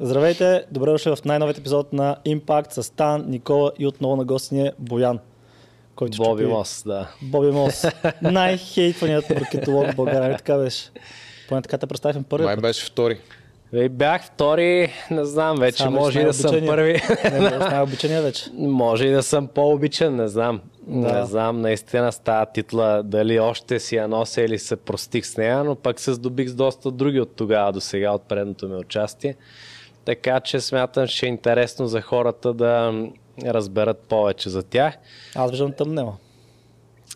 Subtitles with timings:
[0.00, 4.54] Здравейте, добре дошли в най-новият епизод на Impact с Стан, Никола и отново на гости
[4.54, 5.18] ни е Боян.
[5.94, 6.52] Който Боби чупи...
[6.52, 7.08] Мос, да.
[7.22, 7.86] Боби Мос.
[8.22, 10.90] Най-хейтваният маркетолог в България, нали така беше.
[11.48, 13.20] Поне така те представихме първи Май беше втори.
[13.72, 17.02] И бях втори, не знам вече, Само може и да съм първи.
[17.32, 18.50] Не, най-обичания вече.
[18.58, 20.60] Може и да съм по-обичан, не знам.
[20.86, 21.20] Да.
[21.20, 25.36] Не знам наистина с тази титла дали още си я нося или се простих с
[25.36, 28.76] нея, но пък се здобих с доста други от тогава до сега, от предното ми
[28.76, 29.36] участие.
[30.06, 33.04] Така че смятам, че е интересно за хората да
[33.44, 34.94] разберат повече за тях.
[35.34, 36.16] Аз виждам тъмнела.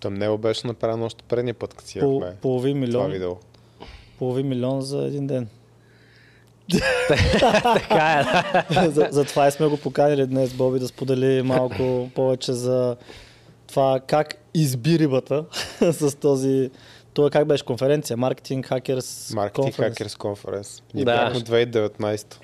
[0.01, 3.11] Тъмнела беше направено още предния път, като си По, половин милион.
[3.11, 3.37] видео.
[4.19, 5.49] Половин милион за един ден.
[7.75, 8.25] така
[8.71, 8.91] е.
[9.11, 12.97] Затова и сме го поканили днес, Боби, да сподели малко повече за
[13.67, 15.45] това как изби рибата
[15.93, 16.71] с този
[17.15, 18.17] това как беше конференция?
[18.17, 20.83] Маркетинг Хакерс Маркетинг Хакерс конференс.
[20.95, 21.13] Ние да.
[21.13, 22.37] бяхме 2019.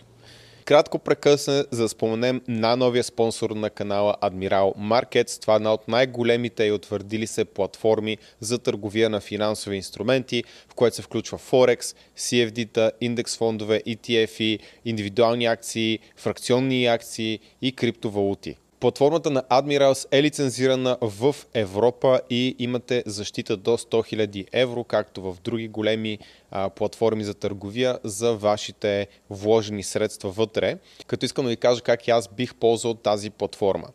[0.67, 5.41] Кратко прекъсне, за да споменем на новия спонсор на канала Admiral Markets.
[5.41, 10.75] Това е една от най-големите и утвърдили се платформи за търговия на финансови инструменти, в
[10.75, 18.57] което се включва Forex, CFD-та, индекс фондове, ETF, индивидуални акции, фракционни акции и криптовалути.
[18.81, 25.23] Платформата на Admirals е лицензирана в Европа и имате защита до 100 000 евро, както
[25.23, 26.19] в други големи
[26.51, 30.79] а, платформи за търговия за вашите вложени средства вътре.
[31.07, 33.89] Като искам да ви кажа как аз бих ползвал тази платформа.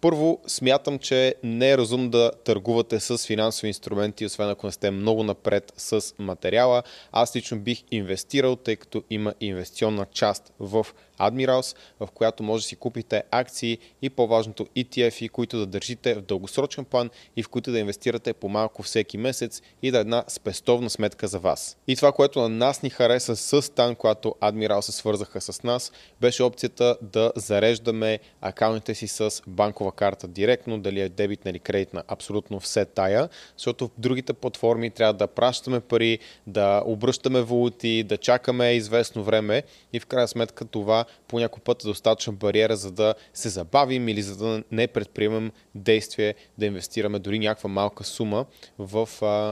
[0.00, 4.90] Първо, смятам, че не е разумно да търгувате с финансови инструменти, освен ако не сте
[4.90, 6.82] много напред с материала.
[7.12, 10.86] Аз лично бих инвестирал, тъй като има инвестиционна част в
[11.18, 16.22] Admirals, в която може да си купите акции и по-важното ETF, които да държите в
[16.22, 20.24] дългосрочен план и в които да инвестирате по малко всеки месец и да е една
[20.28, 21.76] спестовна сметка за вас.
[21.86, 25.92] И това, което на нас ни хареса с Тан, когато Admiral се свързаха с нас,
[26.20, 32.02] беше опцията да зареждаме акаунтите си с банкова карта директно, дали е дебитна или кредитна,
[32.08, 38.16] абсолютно все тая, защото в другите платформи трябва да пращаме пари, да обръщаме валути, да
[38.16, 42.90] чакаме известно време и в крайна сметка това по някой път е достатъчна бариера, за
[42.90, 48.44] да се забавим или за да не предприемем действие да инвестираме дори някаква малка сума
[48.78, 49.08] в,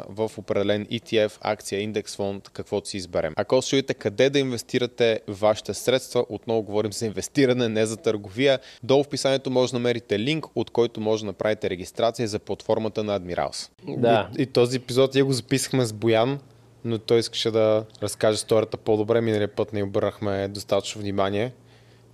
[0.08, 3.32] в определен ETF, акция, индекс фонд, каквото си изберем.
[3.36, 9.02] Ако чуете къде да инвестирате вашите средства, отново говорим за инвестиране, не за търговия, долу
[9.02, 13.20] в описанието може да намерите линк, от който може да направите регистрация за платформата на
[13.20, 13.70] Admirals.
[13.96, 14.30] Да.
[14.38, 16.38] И, и този епизод я го записахме с Боян
[16.84, 19.20] но той искаше да разкаже историята по-добре.
[19.20, 21.52] Миналия път не обърнахме достатъчно внимание.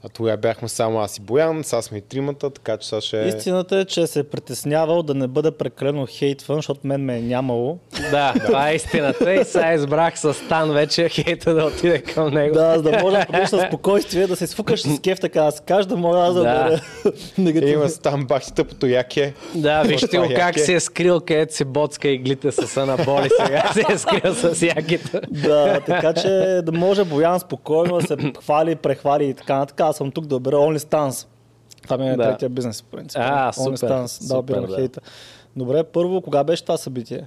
[0.04, 3.16] А тогава бяхме само аз и Боян, сега сме и тримата, така че сега ще...
[3.16, 7.20] Истината е, че се е притеснявал да не бъда прекалено хейтван, защото мен ме е
[7.20, 7.78] нямало.
[8.10, 12.54] Да, това е истината и сега избрах с Стан вече хейта да отиде към него.
[12.54, 15.88] Да, за да може да с спокойствие, да се изфукаш с кеф, така да кажа,
[15.88, 16.80] да мога аз да, да.
[17.38, 17.72] негативно.
[17.72, 19.34] Има Стан бахти тъпото яке.
[19.54, 23.92] Да, вижте го как се е скрил, където си боцка иглите с анаболи, сега се
[23.92, 25.20] е скрил с яките.
[25.30, 26.28] Да, така че
[26.64, 30.36] да може Боян спокойно да се хвали, прехвали и така нататък аз съм тук да
[30.36, 31.26] обера OnlyStans.
[31.82, 32.22] Това ми е да.
[32.22, 33.20] третия бизнес, по принцип.
[33.20, 34.74] А, супер, OnlyStans, да обирам да.
[34.74, 35.00] хейта.
[35.56, 37.26] Добре, първо, кога беше това събитие?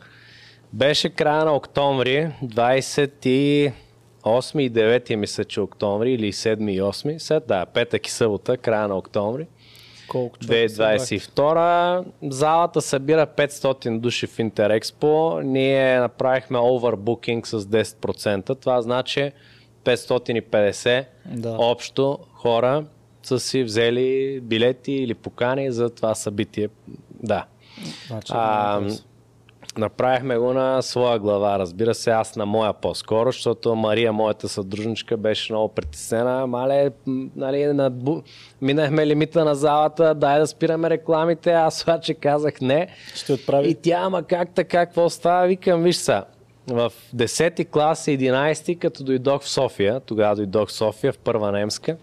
[0.74, 3.72] Беше края на октомври, 28
[4.60, 8.88] и 9 мисля, че октомври, или 7 и 8, след да, петък и събота, края
[8.88, 9.48] на октомври.
[10.08, 12.06] Колко 2022.
[12.30, 15.40] Залата събира 500 души в Интерекспо.
[15.44, 18.60] Ние направихме overbooking с 10%.
[18.60, 19.32] Това значи
[19.84, 21.56] 550 да.
[21.60, 22.86] общо хора
[23.24, 26.70] са си взели билети или покани за това събитие.
[27.24, 27.46] Да.
[28.08, 28.82] Значи, а,
[29.78, 35.18] направихме го на своя глава, разбира се, аз на моя по-скоро, защото Мария, моята съдружничка,
[35.18, 36.48] беше много притеснена.
[36.48, 36.92] Мале,
[37.36, 38.22] нали, надбу...
[38.62, 42.88] минахме лимита на залата, дай да спираме рекламите, аз обаче казах не.
[43.16, 43.70] Ще отправи.
[43.70, 45.48] И тя, ама как така, какво става?
[45.48, 46.24] Викам, виж са,
[46.68, 51.98] в 10 клас, 11 като дойдох в София, тогава дойдох в София в първа немска.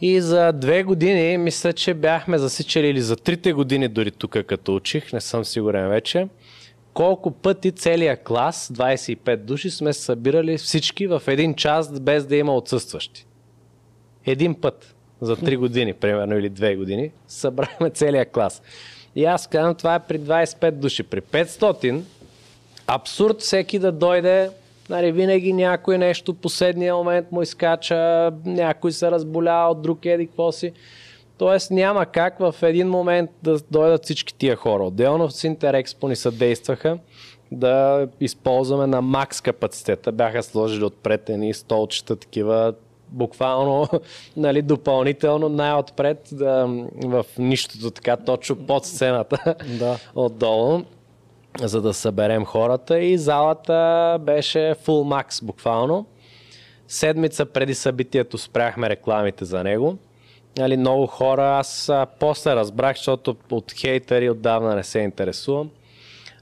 [0.00, 4.74] И за две години, мисля, че бяхме засичали, или за трите години дори тук, като
[4.74, 6.28] учих, не съм сигурен вече,
[6.94, 12.36] колко пъти целият клас, 25 души, сме се събирали всички в един час, без да
[12.36, 13.26] има отсъстващи.
[14.26, 18.62] Един път за три години, примерно, или две години, събрахме целият клас.
[19.16, 21.02] И аз казвам, това е при 25 души.
[21.02, 22.02] При 500
[22.88, 24.50] абсурд всеки да дойде,
[24.90, 30.52] нали, винаги някой нещо последния момент му изкача, някой се разболява от друг еди какво
[30.52, 30.72] си.
[31.38, 34.84] Тоест няма как в един момент да дойдат всички тия хора.
[34.84, 36.98] Отделно в Синтерекспо ни съдействаха
[37.52, 40.12] да използваме на макс капацитета.
[40.12, 42.74] Бяха сложили отпред едни столчета, такива
[43.08, 43.88] буквално
[44.36, 46.66] нали, допълнително най-отпред да,
[47.04, 49.98] в нищото, така точно под сцената Да.
[50.14, 50.82] отдолу,
[51.60, 56.06] за да съберем хората и залата беше full max буквално.
[56.88, 59.98] Седмица преди събитието спряхме рекламите за него.
[60.58, 65.70] Нали, много хора, аз а, после разбрах, защото от хейтери отдавна не се интересувам.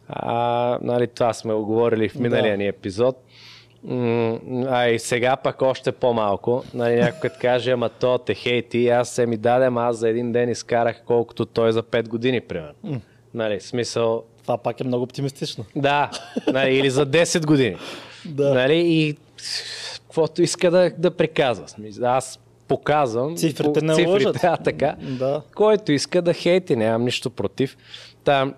[0.08, 2.56] А, нали, това сме го говорили в миналия Да.
[2.56, 3.16] ни епизод.
[4.68, 6.64] А и сега пък още по-малко.
[6.74, 10.32] Нали, някой като каже, ама то те хейти, аз се ми дадем, аз за един
[10.32, 13.00] ден изкарах колкото той за 5 години, примерно.
[13.34, 15.64] Нали, смисъл, Това пак е много оптимистично.
[15.76, 16.10] да,
[16.52, 17.76] нали, или за 10 години.
[18.24, 18.54] Да.
[18.54, 19.16] Нали, и
[20.02, 21.66] каквото иска да, да приказва.
[22.02, 22.38] Аз
[22.68, 24.36] показвам Цифрите по- не цифрите, лъжат.
[24.44, 24.96] а, така.
[25.00, 25.42] Да.
[25.54, 27.76] Който иска да хейти, нямам нищо против.
[28.24, 28.52] Та,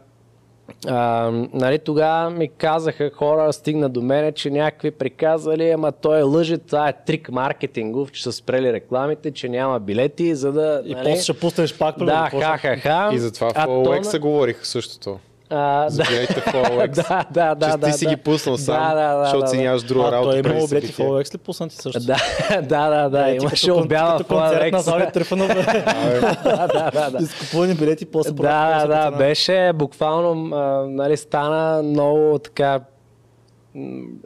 [0.86, 6.22] а, нали, тогава ми казаха хора, стигна до мене, че някакви приказали, ама той е
[6.22, 10.82] лъже, това е трик маркетингов, че са спрели рекламите, че няма билети, за да...
[10.84, 11.98] И нали, после ще пуснеш пак.
[11.98, 13.10] Да, ха-ха-ха.
[13.12, 15.18] И затова в OLX се говориха същото.
[15.50, 16.94] А, За да, билетите в OLX.
[17.08, 18.10] да, да, да, че да, ти си да.
[18.10, 19.62] ги пуснал сам, Да, да, да, защото да, си да.
[19.62, 20.98] нямаш друга А, той работа е преди имал билети в.
[20.98, 22.00] OLX ли пуснати също?
[22.00, 22.16] Да,
[22.62, 24.82] да, да, да, Е, ти имаше обява в като концерт на OLX.
[24.82, 25.48] Слави Трифанов.
[25.48, 27.24] да, да, да, да.
[27.24, 32.80] Изкупувани билети, после Да, да, да, беше буквално, а, нали, стана много така,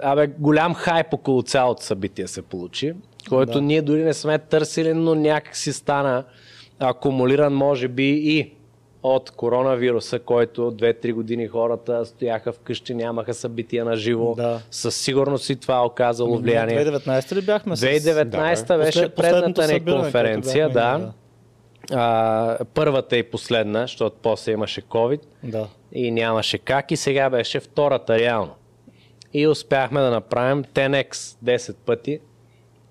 [0.03, 2.93] абе, голям хайп около цялото събитие се получи,
[3.29, 3.61] който Да.
[3.61, 6.25] ние дори не сме търсили, но някак си стана
[6.81, 8.53] акумулиран, може би и
[9.03, 14.35] от коронавируса, който 2-3 години хората стояха вкъщи, нямаха събития на живо.
[14.35, 14.61] Да.
[14.71, 16.77] Със сигурност и това оказало влияние.
[16.77, 17.77] 2019 ли бяхме?
[17.77, 18.85] с- 2019 Да, бе.
[18.85, 21.13] беше Послед- предната ни конференция, бяхме да.
[21.93, 25.67] А, първата и последна, защото после имаше COVID Да.
[25.93, 28.55] и нямаше как и сега беше втората реално.
[29.33, 32.21] И успяхме да направим 10x 10 пъти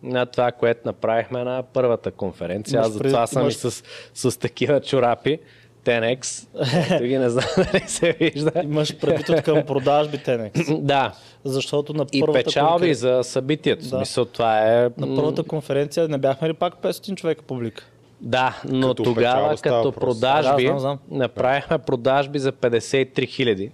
[0.03, 2.81] на това, което направихме на първата конференция.
[2.81, 5.39] Аз затова съм и с, с такива чорапи.
[5.86, 6.48] 10x.
[6.88, 8.51] Ето ги не знам дали се вижда.
[8.63, 10.51] Имаш предвид от към продажбите не.
[10.80, 11.13] Да.
[11.44, 13.81] Защото на И първата, печалби конфер- за събитието.
[13.81, 13.88] Да.
[13.88, 14.89] Смисъл, това е...
[14.98, 17.86] на първата конференция не бяхме ли пак 500 човека публика?
[18.22, 19.95] Да, но Като тогава като въпрос.
[20.19, 21.00] продажби, Да, знам, знам.
[21.12, 23.72] направихме продажби за 53 хиляди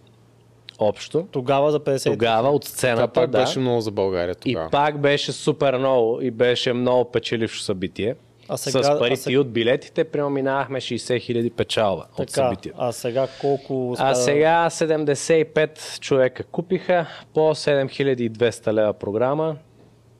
[0.79, 1.27] общо.
[1.31, 2.03] Тогава за 50.
[2.05, 3.37] Тогава от Това сцената, пак да.
[3.37, 4.69] беше много за България И тогава.
[4.69, 8.15] пак беше супер много и беше много печелившо събитие.
[8.49, 12.31] А сега- С а парите сега- и от билетите преминавахме 60 хиляди печалба от Така,
[12.33, 12.77] събитието.
[12.81, 13.95] а сега колко...
[13.99, 19.55] А сега 75 човека купиха по 7200 лева програма.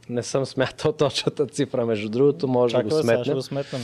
[0.09, 3.35] Не съм смятал точната цифра, между другото, може Чакай, да го бе, сега ще сметнем.
[3.35, 3.81] го сметнем.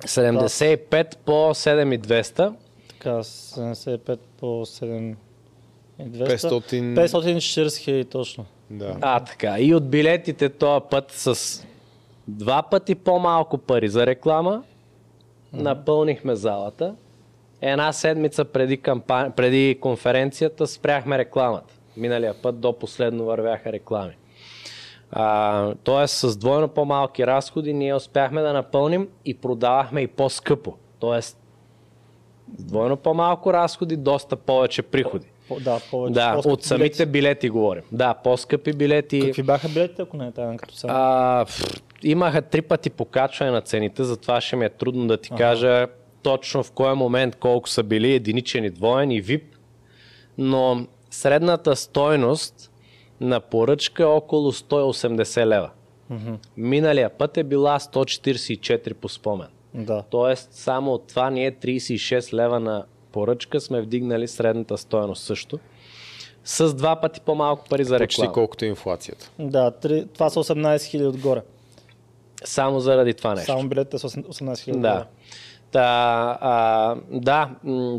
[0.00, 2.52] 75 по 7200.
[2.88, 5.14] Така, 75 по 7
[5.98, 6.26] и 200.
[6.28, 8.44] 500 540 хиляди точно.
[8.70, 8.96] Да.
[9.00, 9.58] А, така.
[9.58, 11.62] И от билетите този път с
[12.28, 14.62] два пъти по-малко пари за реклама
[15.52, 16.94] напълнихме залата.
[17.60, 19.30] Една седмица преди, кампани...
[19.30, 21.74] преди конференцията спряхме рекламата.
[21.96, 24.16] Миналия път до последно вървяха реклами.
[25.10, 30.74] А, тоест с двойно по-малки разходи ние успяхме да напълним и продавахме и по-скъпо.
[30.98, 31.38] Тоест
[32.58, 35.26] с двойно по-малко разходи, доста повече приходи.
[35.48, 36.14] По, да, повече.
[36.14, 37.12] Да, от самите билети.
[37.12, 37.82] билети говорим.
[37.92, 39.20] Да, по-скъпи билети.
[39.20, 41.44] Какви бяха билетите, ако не е тайна като сега?
[42.04, 45.86] Имаха три пъти покачване на цените, затова ще ми е трудно да ти кажа
[46.22, 49.42] точно в кой момент колко са били единичен и двоен и VIP,
[50.38, 52.70] но средната стойност
[53.20, 55.70] на поръчка е около 180 лева.
[56.56, 59.48] Миналия път е била 144 по спомен.
[59.74, 60.02] Да.
[60.10, 65.58] Тоест, само от това ние 36 лева на поръчка сме вдигнали средната стоеност също.
[66.44, 68.32] С два пъти по-малко пари за Почти реклама.
[68.32, 69.30] колкото е инфлацията.
[69.38, 71.42] Да, три, това са 18 хиляди отгоре.
[72.44, 73.52] Само заради това нещо.
[73.52, 74.80] Само билетите са 18 хиляди.
[74.80, 75.06] Да.
[75.70, 77.50] Та, а, да,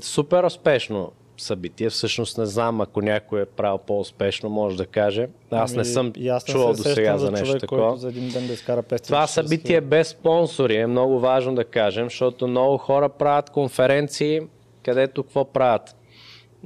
[0.01, 1.89] супер успешно събитие.
[1.89, 5.27] Всъщност не знам, ако някой е правил по-успешно, може да каже.
[5.51, 6.13] Аз не съм
[6.45, 7.97] чувал до сега за нещо човек, такова.
[7.97, 12.05] За един ден да изкара 500 Това събитие без спонсори е много важно да кажем,
[12.05, 14.41] защото много хора правят конференции,
[14.83, 15.95] където какво правят?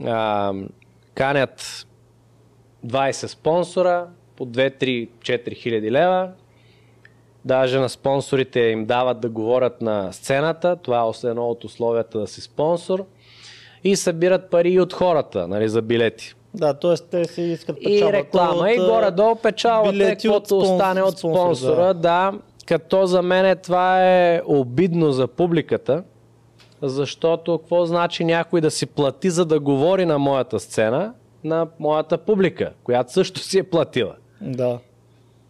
[0.05, 0.53] А,
[1.13, 1.88] канят
[2.86, 6.31] 20 спонсора по 2-3-4 хиляди лева.
[7.46, 10.75] Даже на спонсорите им дават да говорят на сцената.
[10.75, 13.05] Това е едно от условията да си спонсор.
[13.84, 16.36] И събират пари и от хората нали, за билети.
[16.53, 16.93] Да, т.е.
[16.93, 21.01] те си искат И печалбата реклама, и от, а, горе-долу печалбата е каквото спонс- остане
[21.01, 21.93] от спонсор, спонсора.
[21.93, 22.34] Да.
[22.65, 26.03] Като за мен това е обидно за публиката,
[26.81, 32.17] защото какво значи някой да си плати за да говори на моята сцена, на моята
[32.17, 34.15] публика, която също си е платила.
[34.41, 34.79] Да.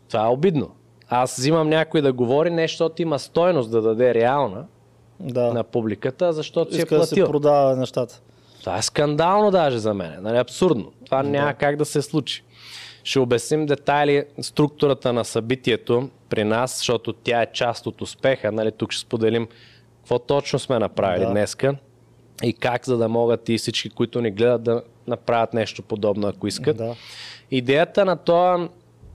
[0.09, 0.71] Това е обидно.
[1.09, 4.65] Аз взимам някой да говори нещо, защото има стойност да даде реална
[5.19, 5.53] Да.
[5.53, 7.27] на публиката, защото си е Иска да се платил.
[7.27, 8.21] продава нещата.
[8.59, 10.15] Това е скандално даже за мен.
[10.21, 10.91] Нали, абсурдно.
[11.05, 12.43] Това няма как да се случи.
[13.03, 18.51] Ще обясним детайли структурата на събитието при нас, защото тя е част от успеха.
[18.51, 19.47] Нали, тук ще споделим
[19.97, 21.31] какво точно сме направили Да.
[21.31, 21.75] днеска
[22.43, 26.47] и как, за да могат и всички, които ни гледат, да направят нещо подобно, ако
[26.47, 26.77] искат.
[26.77, 26.95] Да.
[27.51, 28.69] Идеята на това,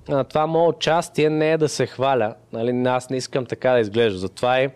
[0.08, 2.34] на това мое участие не е да се хваля.
[2.52, 2.88] Нали?
[2.88, 4.18] Аз не искам така да изглежда.
[4.18, 4.70] Затова и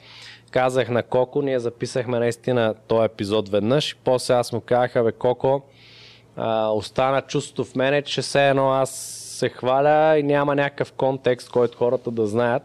[0.51, 5.13] казах на Коко, ние записахме наистина този епизод веднъж и после аз му казах, бе
[5.13, 5.63] Коко,
[6.37, 8.91] а, остана чувството в мене, че все едно аз
[9.39, 12.63] се хваля и няма някакъв контекст, който хората да знаят.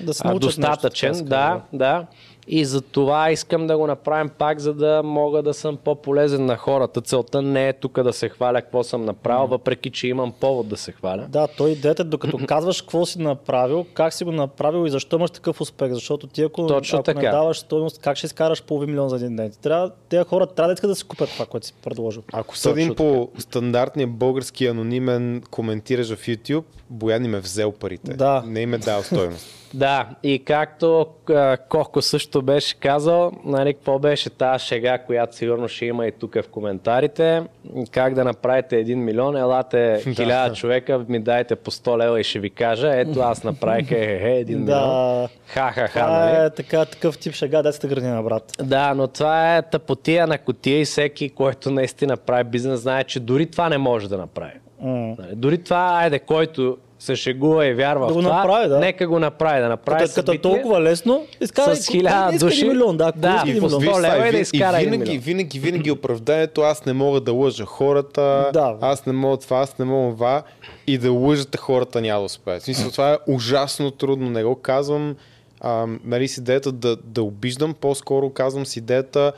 [0.00, 2.06] Да се А, научат достатъчен, нещо, да, да.
[2.48, 6.56] И за това искам да го направим пак, за да мога да съм по-полезен на
[6.56, 7.00] хората.
[7.00, 10.76] Целта не е тук да се хваля какво съм направил, въпреки че имам повод да
[10.76, 11.26] се хваля.
[11.28, 15.16] Да, той идеята е докато казваш какво си направил, как си го направил и защо
[15.16, 15.92] имаш такъв успех.
[15.92, 17.20] Защото ти ако, Точно ако така.
[17.20, 19.52] не даваш стойност, как ще изкараш половин милион за един ден?
[19.62, 22.22] Трябва, тези хора трябва да искат да си купят това, което си предложил.
[22.32, 28.14] Ако съдим по стандартния български анонимен коментираш в YouTube, Боян им е взел парите.
[28.14, 28.44] Да.
[28.46, 29.46] Не им е дал стойност.
[29.74, 35.68] Да, и както а, Кохко също беше казал, нали, какво беше тази шега, която сигурно
[35.68, 37.42] ще има и тук в коментарите,
[37.90, 42.38] как да направите 1 милион, елате 1000 човека, ми дайте по 100 лева и ще
[42.38, 44.64] ви кажа, ето аз направих е, е, 1 милион.
[44.64, 45.28] Да.
[45.46, 46.46] Ха-ха-ха, нали?
[46.46, 48.52] е така, такъв тип шега, детската градина, брат.
[48.62, 53.20] Да, но това е тъпотия на котия и всеки, който наистина прави бизнес, знае, че
[53.20, 54.52] дори това не може да направи.
[54.82, 58.78] Нали, Дори това, айде, който се шегува и вярва Да в го това, направи, да.
[58.78, 60.52] нека го направи, да направи Като, като е събитие.
[60.52, 62.64] толкова лесно, изкарай С хиляда души.
[62.64, 64.00] милион, да, ако Да, по милион.
[64.00, 67.64] лева е да ви- изкара и винаги, винаги, винаги оправданието, аз не мога да лъжа
[67.64, 68.76] хората, Да.
[68.80, 70.42] аз не мога това, аз не мога това
[70.86, 72.62] и да лъжете хората няма да успеят.
[72.62, 75.16] Смисъл, това е ужасно трудно, не го казвам
[75.60, 79.32] а, нали, с идеята да, да обиждам, по-скоро казвам с идеята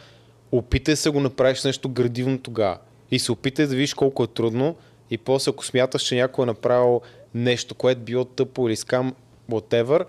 [0.52, 2.76] опитай се го направиш нещо градивно тогава
[3.10, 4.74] и се опитай да видиш колко е трудно
[5.10, 7.00] и после ако смяташ, че някой е направил
[7.34, 9.14] нещо, което било тъпо или скам,
[9.50, 10.04] whatever,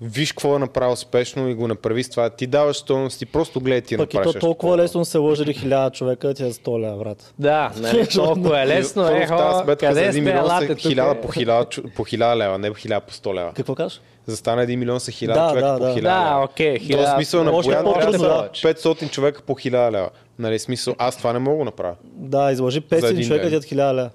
[0.00, 2.30] виж какво е направил успешно и го направи с това.
[2.30, 5.90] Ти даваш стойност и просто гледай ти Пък и то толкова лесно се лъжили хиляда
[5.90, 7.34] човека, ти е 100 лева, брат.
[7.38, 9.02] Да, нали, толкова е лесно.
[9.02, 10.54] Е, в тази хо, сметка за къде 1 сте, милион са?
[10.88, 13.52] 1000 по 1000, чу- по 1000 лева, не по 1000 по 100 лева.
[13.54, 14.00] Какво кажеш?
[14.26, 15.90] За стане 1 милион са 1000 Да, човека да, по да.
[15.90, 16.44] 1000 Да, лева.
[16.44, 17.14] окей, То хиляда.
[17.14, 18.48] смисъл на Боян да.
[18.52, 20.10] 500 човека по 1000 лева.
[20.38, 21.94] Нали, смисъл, аз това не мога да го направя.
[22.04, 24.10] Да, излъжи За 500 един човека, ти от 1000 лева.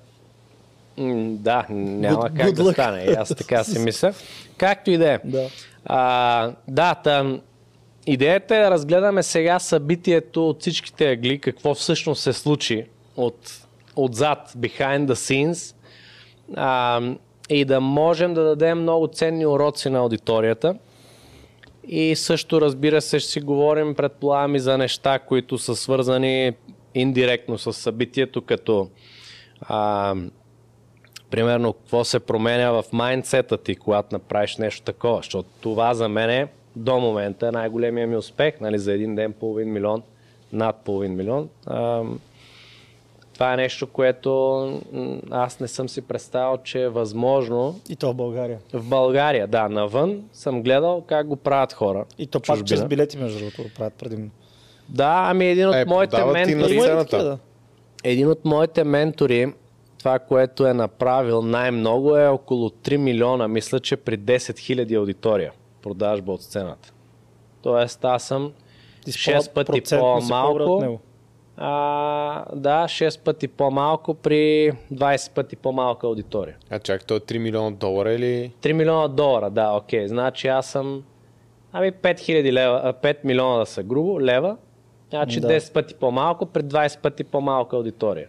[1.38, 2.74] Да, няма Good- как good да luck.
[2.74, 3.16] стане.
[3.18, 4.14] Аз така си мисля.
[4.58, 5.20] Както и да е.
[5.24, 5.50] Да.
[5.86, 7.42] А, да, там,
[8.06, 12.86] идеята е да разгледаме сега събитието от всичките ъгли, какво всъщност се случи
[13.18, 13.66] от,
[13.96, 15.76] отзад, behind the scenes,
[16.56, 17.02] а,
[17.50, 20.76] и да можем да дадем много ценни уроци на аудиторията.
[21.88, 26.52] И също, разбира се, ще си говорим, предполагам, и за неща, които са свързани
[26.96, 28.90] индиректно с събитието, като
[29.62, 30.16] а,
[31.30, 35.18] примерно, какво се променя в майндсета ти, когато направиш нещо такова.
[35.18, 38.62] Защото това за мен е до момента е най-големия ми успех.
[38.62, 40.04] Нали, за един ден половин милион,
[40.54, 41.50] над половин милион.
[41.66, 42.04] А,
[43.34, 44.82] това е нещо, което
[45.32, 48.60] аз не съм си представил, че е възможно И то в България.
[48.74, 49.48] в България.
[49.48, 52.06] Да, навън съм гледал как го правят хора.
[52.18, 54.30] И то пак чрез билети, между другото, го правят предимно.
[54.90, 56.82] Да, ами един от Е, моите ментори...
[58.04, 59.54] Един от моите ментори,
[60.00, 65.52] това, което е направил най-много е около 3 милиона, мисля, че при 10 000 аудитория
[65.82, 66.94] продажба от сцената.
[67.62, 68.52] Тоест аз съм
[69.06, 71.00] Ти си 6 пъти по-малко.
[71.58, 76.58] А, да, 6 пъти по-малко при 20 пъти по-малка аудитория.
[76.70, 78.54] А чак, то е 3 милиона долара или...
[78.62, 80.08] 3 милиона долара, да, окей.
[80.08, 81.04] Значи аз съм
[81.72, 84.58] ами 5000 лева, а, 5 милиона да са грубо, лева.
[85.10, 85.48] Значи Да.
[85.48, 88.28] 10 пъти по-малко при 20 пъти по-малка аудитория.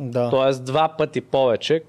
[0.00, 0.30] Да.
[0.30, 1.82] Тоест два пъти повече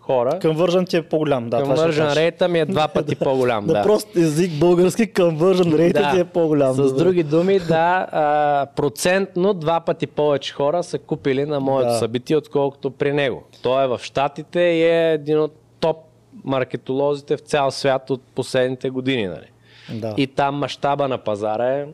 [0.00, 0.30] хора.
[0.32, 1.50] Conversion ти е по-голям.
[1.50, 2.14] Да, кажа.
[2.16, 3.66] рейта ми е два пъти по-голям.
[3.66, 3.82] На Да.
[3.82, 6.74] прост език български conversion rate ти е по-голям.
[6.74, 11.94] С други думи, да, а, процентно два пъти повече хора са купили на моето Да.
[11.94, 13.42] събитие, отколкото при него.
[13.62, 15.96] Той е в Штатите и е един от топ
[16.44, 19.26] маркетолозите в цял свят от последните години.
[19.26, 19.46] Нали?
[19.90, 20.14] Да.
[20.16, 21.86] И там мащаба на пазара е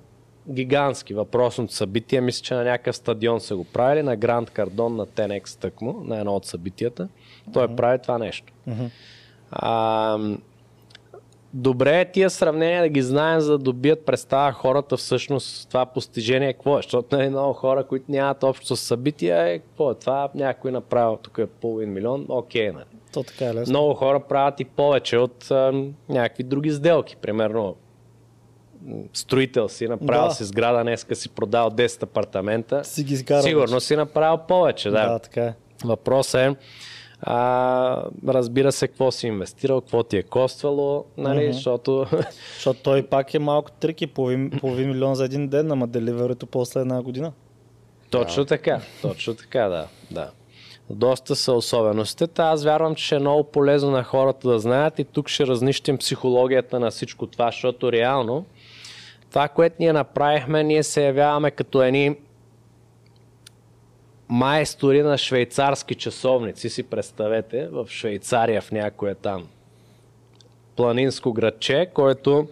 [0.48, 1.14] гигантски.
[1.14, 5.60] Въпросното събитие, мисля, че на някакъв стадион са го правили, на Гранд Кардон, на TNX
[5.60, 7.08] тъкмо, на едно от събитията.
[7.52, 8.52] Той прави това нещо.
[9.50, 10.18] А,
[11.54, 16.52] добре е тия сравнения да ги знаем, за да добият представа хората всъщност това постижение
[16.52, 16.82] какво е.
[16.82, 21.18] Защото нали, много хора, които нямат общо с събития, е какво е това, някой направил
[21.22, 22.84] тук е половин милион, окей, нали.
[23.12, 23.72] То така е лесно.
[23.72, 27.16] Много хора правят и повече от а, някакви други сделки.
[27.16, 27.76] Примерно
[29.12, 30.34] строител си, направил Да.
[30.34, 32.84] си сграда, днеска си продал 10 апартамента.
[32.84, 35.08] Си ги изкарал Сигурно си направил повече, да.
[35.08, 35.54] Да, така е.
[35.84, 36.54] Въпросът е,
[37.22, 41.52] а, разбира се, какво си инвестирал, какво ти е коствало, нали, Мгм.
[41.52, 42.06] защото
[42.54, 46.80] Защото той пак е малко трики, половин, половин милион за един ден, ама деливерито после
[46.80, 47.32] една година.
[48.10, 50.30] Точно така, точно така, да, да.
[50.90, 52.26] Доста са особеностите.
[52.26, 55.98] Та аз вярвам, че е много полезно на хората да знаят и тук ще разнищим
[55.98, 58.44] психологията на всичко това, защото реално
[59.30, 62.16] това, което ние направихме, ние се явяваме като едни
[64.28, 69.48] майстори на швейцарски часовници, си представете, в Швейцария в някое там
[70.76, 72.48] планинско градче, който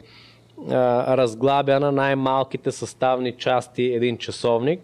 [0.71, 4.81] а, разглабя на най-малките съставни части един часовник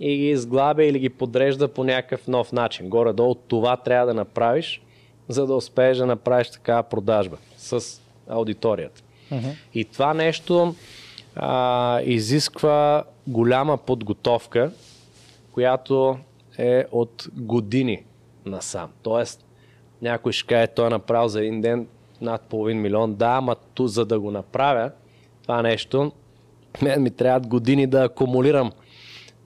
[0.00, 2.88] и ги изглабя или ги подрежда по някакъв нов начин.
[2.88, 4.82] Горе-долу това трябва да направиш,
[5.28, 9.02] за да успееш да направиш такава продажба с аудиторията.
[9.74, 10.74] И това нещо
[11.36, 14.70] а, изисква голяма подготовка,
[15.52, 16.18] която
[16.58, 18.04] е от години
[18.46, 18.90] насам.
[19.02, 19.44] Тоест,
[20.02, 21.86] някой ще каже, той е направил за един ден
[22.20, 23.14] над половин милион.
[23.14, 24.90] Да, ама ту, за да го направя,
[25.42, 26.12] това нещо,
[26.82, 28.72] мен ми трябват години да акумулирам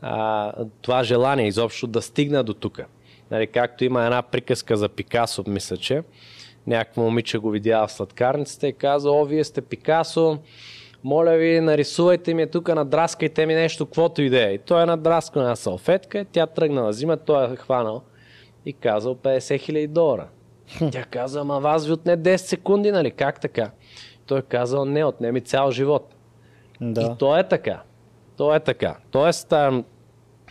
[0.00, 2.80] а, това желание изобщо да стигна до тук.
[3.30, 6.02] Нали, както има една приказка за Пикасо, мисля, че
[6.66, 10.38] някакво момиче го видя в сладкарницата и каза, о, вие сте Пикасо,
[11.04, 14.54] моля ви, нарисувайте ми тук, надраскайте ми нещо, каквото и да е.
[14.54, 18.02] И той е надраскал на салфетка, тя тръгнала да взима, той е хванал
[18.66, 20.28] и казал 50 хиляди долара.
[20.92, 23.10] Тя каза, ама вас ви отне 10 секунди, нали?
[23.10, 23.70] Как така?
[24.26, 26.14] Той е казал, не, отне ми цял живот.
[26.80, 27.00] Да.
[27.00, 27.82] И то е така.
[28.36, 28.96] То е така.
[29.10, 29.84] Тоест, ам,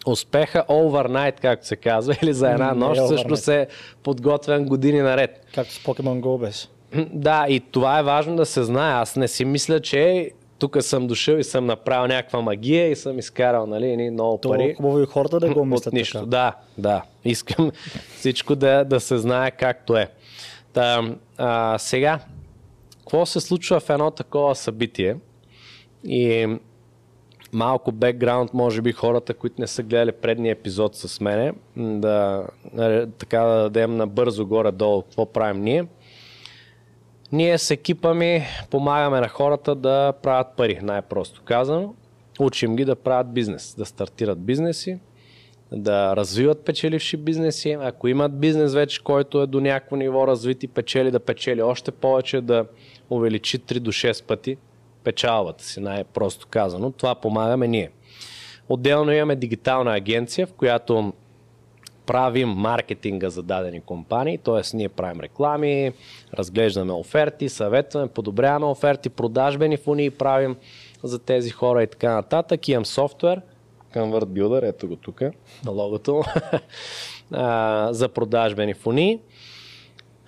[0.08, 3.68] успеха overnight, както се казва, или за една Не е нощ, всъщност е
[4.04, 5.46] подготвен години наред.
[5.56, 6.68] Както с Pokemon Go беше.
[7.14, 8.94] Да, и това е важно да се знае.
[8.94, 13.20] Аз не си мисля, че тук съм дошъл и съм направил някаква магия и съм
[13.20, 14.74] изкарал нали, много То пари.
[14.78, 16.18] хубаво и хората да го мислят нищо.
[16.18, 16.26] така.
[16.30, 17.04] Да, да.
[17.26, 17.72] Искам
[18.18, 20.08] всичко да, да се знае както е.
[20.74, 22.20] Та, а, сега,
[23.00, 25.16] какво се случва в едно такова събитие?
[26.04, 26.58] И
[27.54, 32.46] малко бекграунд, може би хората, които не са гледали предния епизод с мене, да,
[33.18, 35.86] така да дадем набързо горе-долу какво правим ние.
[37.32, 41.94] Ние с екипа ми помагаме на хората да правят пари, най-просто казано.
[42.40, 45.00] Учим ги да правят бизнес, да стартират бизнеси,
[45.72, 47.72] да развиват печеливши бизнеси.
[47.82, 51.92] Ако имат бизнес вече, който е до някакво ниво развит и печели, да печели още
[51.92, 52.66] повече, да
[53.10, 54.58] увеличи 3 до 6 пъти
[55.04, 56.92] печалбата си, най-просто казано.
[56.92, 57.92] Това помагаме ние.
[58.70, 61.14] Отделно имаме дигитална агенция, в която
[62.10, 64.78] правим маркетинга за дадени компании, т.е.
[64.78, 65.94] ние правим реклами,
[66.34, 70.56] разглеждаме оферти, съветваме, подобряваме оферти, продажбени фунии правим
[71.04, 72.68] за тези хора и така нататък.
[72.68, 73.42] Имам софтуер,
[73.96, 75.22] Convert Builder, ето го тук,
[75.66, 76.24] на логото,
[77.92, 79.20] за продажбени фунии,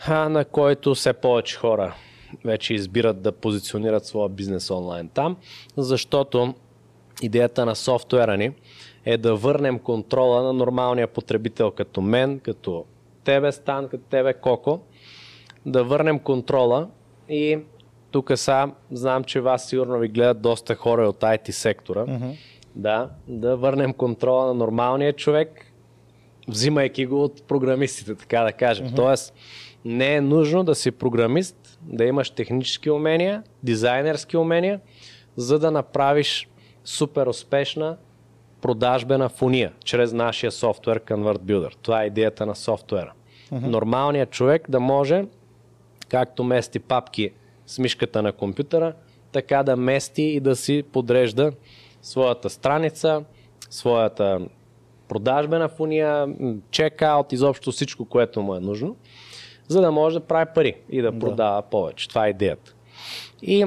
[0.08, 1.96] а, на който все повече хора
[2.46, 5.38] вече избират да позиционират своя бизнес онлайн там,
[5.78, 6.54] защото
[7.22, 8.52] идеята на софтуера ни
[9.06, 12.86] е да върнем контрола на нормалния потребител като мен, като
[13.24, 14.80] тебе Стан, като тебе Коко,
[15.66, 16.88] да върнем контрола
[17.30, 17.60] и
[18.12, 22.06] тук сега знам, че вас сигурно ви гледат доста хора от IT сектора.
[22.06, 22.30] Мгм.
[22.76, 25.66] Да, да върнем контрола на нормалния човек,
[26.48, 28.88] взимайки го от програмистите, така да кажем.
[28.96, 29.34] Тоест,
[29.86, 34.80] не е нужно да си програмист, да имаш технически умения, дизайнерски умения,
[35.36, 36.50] за да направиш
[36.84, 37.98] супер успешна
[38.62, 41.76] продажбена фуния чрез нашия софтуер Convert Builder.
[41.82, 43.14] Това е идеята на софтуера.
[43.52, 45.26] Нормалният човек да може,
[46.10, 47.32] както мести папки
[47.66, 48.94] с мишката на компютъра,
[49.32, 51.52] така да мести и да си подрежда
[52.02, 53.24] своята страница,
[53.70, 54.40] своята
[55.08, 58.96] продажбена фуния, м, чекаут, изобщо всичко, което му е нужно,
[59.68, 62.10] за да може да прави пари и да продава повече.
[62.10, 62.74] Това е идеята.
[63.42, 63.66] И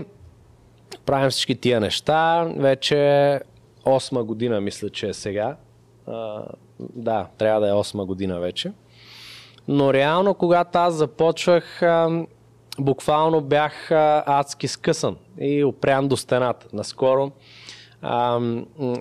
[1.06, 2.52] правим всички тия неща.
[2.56, 3.40] Вече
[3.84, 5.56] 8 година, мисля, че е сега.
[6.06, 6.42] А,
[6.78, 8.72] да, трябва да е 8 година вече.
[9.68, 12.26] Но реално, когато аз започвах, а,
[12.78, 16.66] буквално бях а, адски скъсан и опрян до стената.
[16.72, 17.32] Наскоро
[18.02, 18.38] а,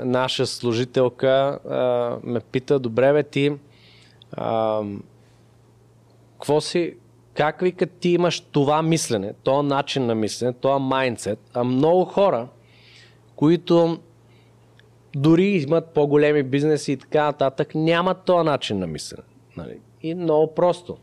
[0.04, 3.52] наша служителка а, ме пита, добре бе ти,
[6.34, 6.96] какво си,
[7.34, 12.48] как вика ти имаш това мислене, този начин на мислене, този майндсет, а много хора,
[13.36, 14.00] които
[15.15, 19.23] дори имат по-големи бизнеси и така нататък, нямат този начин на мислене.
[19.58, 19.80] Нали?
[20.02, 20.97] И много просто.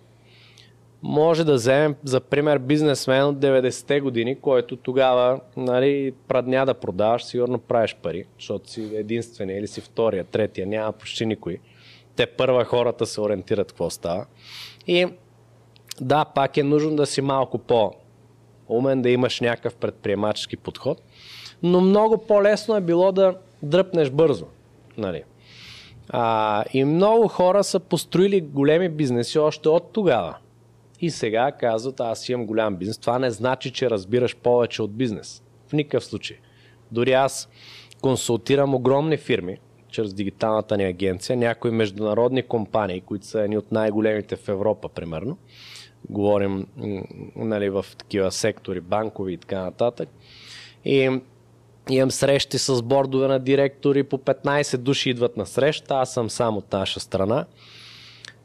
[1.03, 7.25] Може да вземем за пример бизнесмен от 90-те години, който тогава нали, прадня да продаваш,
[7.25, 11.59] сигурно правиш пари, защото си единствения или си втория, третия, няма почти никой.
[12.16, 14.27] Те първа хората се ориентират какво става.
[14.87, 15.07] И
[16.01, 21.03] да, пак е нужно да си малко по-умен, да имаш някакъв предприемачески подход,
[21.62, 24.46] но много по-лесно е било да дръпнеш бързо.
[24.99, 25.23] Нали.
[26.09, 30.37] А, и много хора са построили големи бизнеси още от тогава.
[31.01, 32.99] И сега казват, аз имам голям бизнес.
[32.99, 35.42] Това не значи, че разбираш повече от бизнес.
[35.68, 36.37] В никакъв случай.
[36.92, 37.49] Дори аз
[38.01, 44.37] консултирам огромни фирми, чрез дигиталната ни агенция, някои международни компании, които са едни от най-големите
[44.37, 45.38] в Европа, примерно.
[46.11, 46.66] Говорим
[47.37, 50.09] нали, в такива сектори, банкови и така нататък.
[50.85, 51.20] И
[51.90, 56.57] имам срещи с бордове на директори, по 15 души идват на среща, аз съм сам
[56.57, 57.44] от наша страна.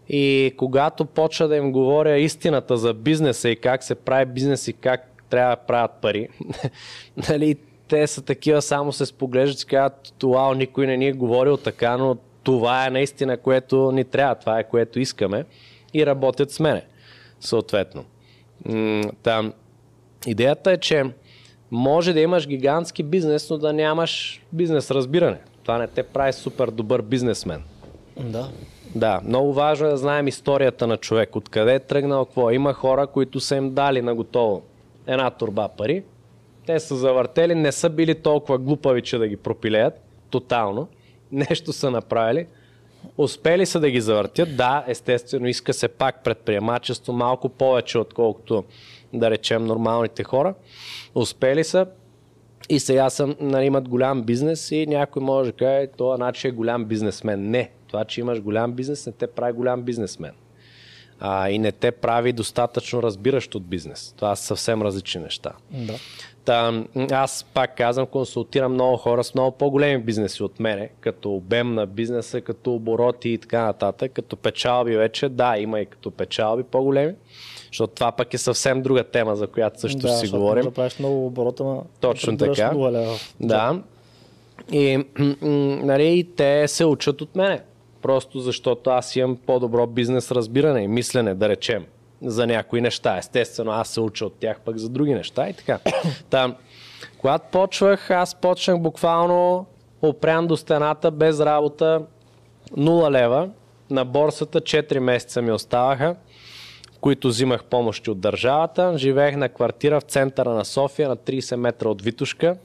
[0.09, 4.73] И когато почва да им говоря истината за бизнеса и как се прави бизнес и
[4.73, 6.27] как трябва да правят пари,
[7.29, 7.55] нали,
[7.87, 11.97] те са такива, само се споглеждат и казват, това никой не ни е говорил така,
[11.97, 15.45] но това е наистина което ни трябва, това е което искаме
[15.93, 16.85] и работят с мене,
[17.39, 18.05] съответно.
[19.23, 19.53] Там,
[20.27, 21.03] идеята е, че
[21.71, 25.37] може да имаш гигантски бизнес, но да нямаш бизнес разбиране.
[25.63, 27.63] Това не те прави супер добър бизнесмен.
[28.19, 28.49] Да.
[28.95, 32.51] Да, много важно е да знаем историята на човек, откъде е тръгнал, какво.
[32.51, 34.61] Има хора, които са им дали на готово
[35.07, 36.03] една турба пари,
[36.65, 40.87] те са завъртели, не са били толкова глупави, че да ги пропилеят, тотално.
[41.31, 42.47] Нещо са направили.
[43.17, 44.57] Успели са да ги завъртят.
[44.57, 48.63] Да, естествено, иска се пак предприемачество малко повече, отколкото
[49.19, 50.53] да речем нормалните хора.
[51.15, 51.87] Успели са
[52.69, 56.51] и сега съм, нали, имат голям бизнес и някой може да каже, това значи е
[56.51, 57.49] голям бизнесмен.
[57.49, 60.31] Не, това, че имаш голям бизнес, не те прави голям бизнесмен.
[61.19, 64.13] А, и не те прави достатъчно разбиращ от бизнес.
[64.17, 65.51] Това са съвсем различни неща.
[65.71, 65.93] Да.
[66.45, 71.73] Та, аз пак казвам, консултирам много хора с много по-големи бизнеси от мене, като обем
[71.73, 74.11] на бизнеса, като обороти и така нататък.
[74.11, 77.13] Като печалби вече, да, има и като печалби по-големи,
[77.75, 80.63] защото това пък е съвсем друга тема, за която също да, си говорим.
[80.63, 82.71] Да, правиш много оборота, на Точно така.
[83.39, 83.81] Да.
[84.71, 85.05] И
[85.83, 87.61] нали, те се учат от мене.
[88.01, 91.85] Просто защото аз имам по-добро бизнес разбиране и мислене, да речем
[92.21, 93.17] за някои неща.
[93.17, 95.79] Естествено, аз се уча от тях пък за други неща и така.
[96.29, 96.55] Та,
[97.17, 99.65] когато почвах, аз почнах буквално
[100.01, 102.01] опрян до стената, без работа,
[102.71, 103.49] 0 лева.
[103.89, 106.15] На борсата 4 месеца ми оставаха,
[107.05, 108.97] които взимах помощи от държавата.
[108.97, 112.57] Живеех на квартира в центъра на София, на 30 метра от Витушка.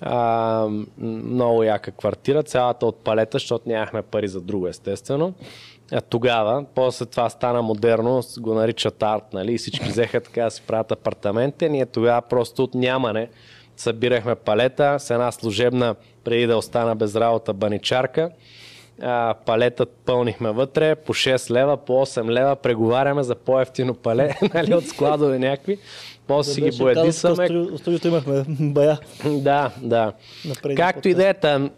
[0.00, 5.34] А, много яка квартира, цялата от палета, защото нямахме пари за друго, естествено
[6.08, 10.62] тогава, после това стана модерно, го наричат арт, нали, и всички взеха така да си
[10.66, 11.68] правят апартаменти.
[11.68, 13.28] Ние тогава просто от нямане
[13.76, 18.30] събирахме палета с една служебна, преди да остана без работа, баничарка.
[19.02, 24.74] А, палетът пълнихме вътре по 6 лева, по 8 лева, преговаряме за по-ефтино пале, нали,
[24.74, 25.78] от складове някакви.
[26.26, 27.48] После си ги боядисаме.
[27.48, 28.98] В студиото имахме бая.
[29.24, 30.12] Да, да.
[30.76, 31.70] Както идеята,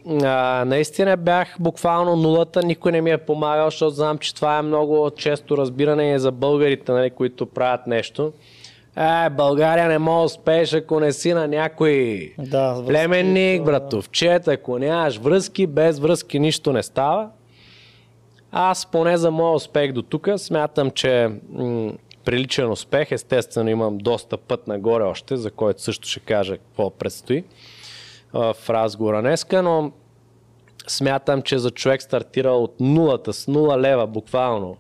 [0.66, 5.10] наистина бях буквално нулата, никой не ми е помагал, защото знам, че това е много
[5.16, 8.32] често разбиране за българите, нали, които правят нещо.
[8.96, 14.78] Е, България не може да успееш, ако не си на някой да, племенник, братовчет, ако
[14.78, 17.30] нямаш връзки, без връзки нищо не става.
[18.52, 21.92] Аз поне за моя успех до тук смятам, че м-
[22.24, 23.12] приличен успех.
[23.12, 27.44] Естествено имам доста път нагоре още, за който също ще кажа какво предстои
[28.32, 29.92] в разговора днеска, но
[30.86, 34.76] смятам, че за човек стартирал от нулата, с нула лева буквално,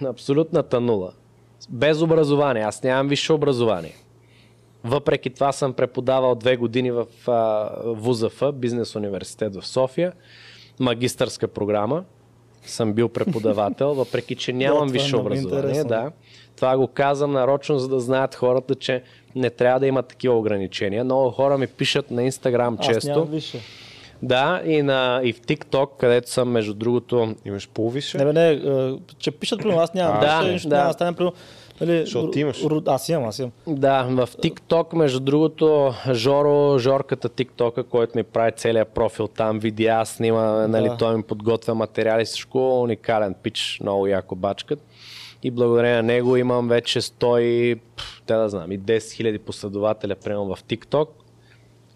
[0.00, 1.12] на абсолютната нула,
[1.68, 3.94] без образование, аз нямам висше образование.
[4.84, 7.06] Въпреки това съм преподавал две години в
[7.84, 10.12] ВУЗАФ, Бизнес университет в София,
[10.80, 12.04] магистърска програма
[12.66, 15.84] съм бил преподавател, въпреки че нямам да, е висше образование.
[15.84, 16.12] Да.
[16.56, 19.02] Това го казвам нарочно, за да знаят хората, че
[19.34, 21.04] не трябва да имат такива ограничения.
[21.04, 23.20] Много хора ми пишат на Инстаграм често.
[23.20, 23.60] Аз висше.
[24.22, 27.34] Да, и, на, и в TikTok, където съм, между другото...
[27.44, 28.18] Имаш по-висше?
[28.18, 30.20] Не, бе, не, че пишат при аз нямам.
[30.20, 30.76] Да, висше, да.
[30.76, 31.30] Няма, стане, при
[31.80, 32.64] Нали, Защото ти имаш.
[32.86, 33.52] Аз имам, аз имам.
[33.66, 40.04] Да, в TikTok, между другото, Жоро, Жорката TikTok, който ми прави целият профил там, видеа,
[40.04, 40.96] снима, нали, да.
[40.96, 44.78] той ми подготвя материали, всичко уникален пич, много яко бачкат.
[45.42, 47.78] И благодарение на него имам вече 100,
[48.26, 51.08] те да знам, и 10 000 последователя, примерно в TikTok,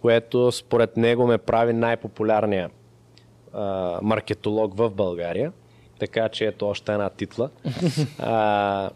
[0.00, 2.70] което според него ме прави най-популярния
[3.52, 5.52] а, маркетолог в България.
[6.02, 7.50] Така че ето още една титла,
[8.18, 8.90] а,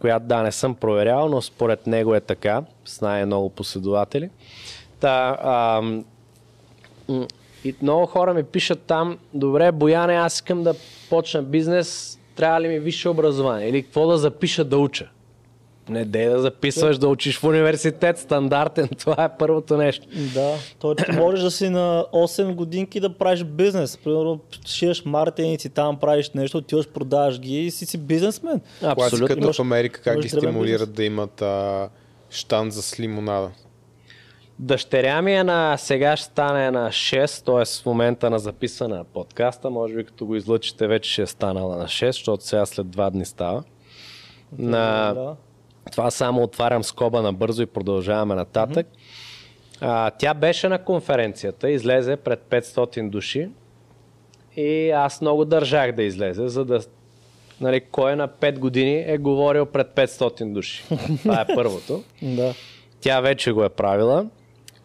[0.00, 4.30] която да, не съм проверял, но според него е така, с най-много последователи.
[5.00, 5.82] Та, а,
[7.64, 10.74] и много хора ми пишат там, добре, Бояне, аз искам да
[11.10, 15.08] почна бизнес, трябва ли ми висше образование или какво да запиша да уча?
[15.88, 20.06] Не дей да записваш да учиш в университет, стандартен, това е първото нещо.
[20.34, 23.96] Да, то ти можеш да си на 8 годинки да правиш бизнес.
[23.96, 28.60] Примерно шиеш мартеници, там правиш нещо, отиваш, продаваш ги и си си бизнесмен.
[28.82, 29.26] Абсолютно.
[29.26, 31.88] Класиката в Америка как ги стимулират да имат а,
[32.30, 33.50] штан за лимонада.
[34.58, 37.82] Дъщеря ми е на, сега ще стане на 6, т.е.
[37.82, 41.76] в момента на записване на подкаста, може би като го излъчите вече ще е станала
[41.76, 43.62] на 6, защото сега след 2 дни става.
[44.58, 45.14] На...
[45.14, 45.36] Да.
[45.92, 48.86] Това само отварям скоба набързо и продължаваме нататък.
[48.86, 49.76] Mm-hmm.
[49.80, 53.48] А, тя беше на конференцията, излезе пред 500 души
[54.56, 56.80] и аз много държах да излезе, за да
[57.60, 60.84] нали, кой на 5 години е говорил пред 500 души.
[61.22, 62.04] Това е първото.
[62.22, 62.54] да.
[63.00, 64.26] Тя вече го е правила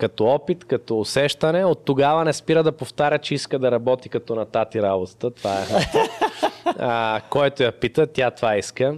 [0.01, 1.65] като опит, като усещане.
[1.65, 5.31] От тогава не спира да повтаря, че иска да работи като на тати работата.
[5.31, 5.65] Това е.
[6.65, 8.97] а, който я пита, тя това иска.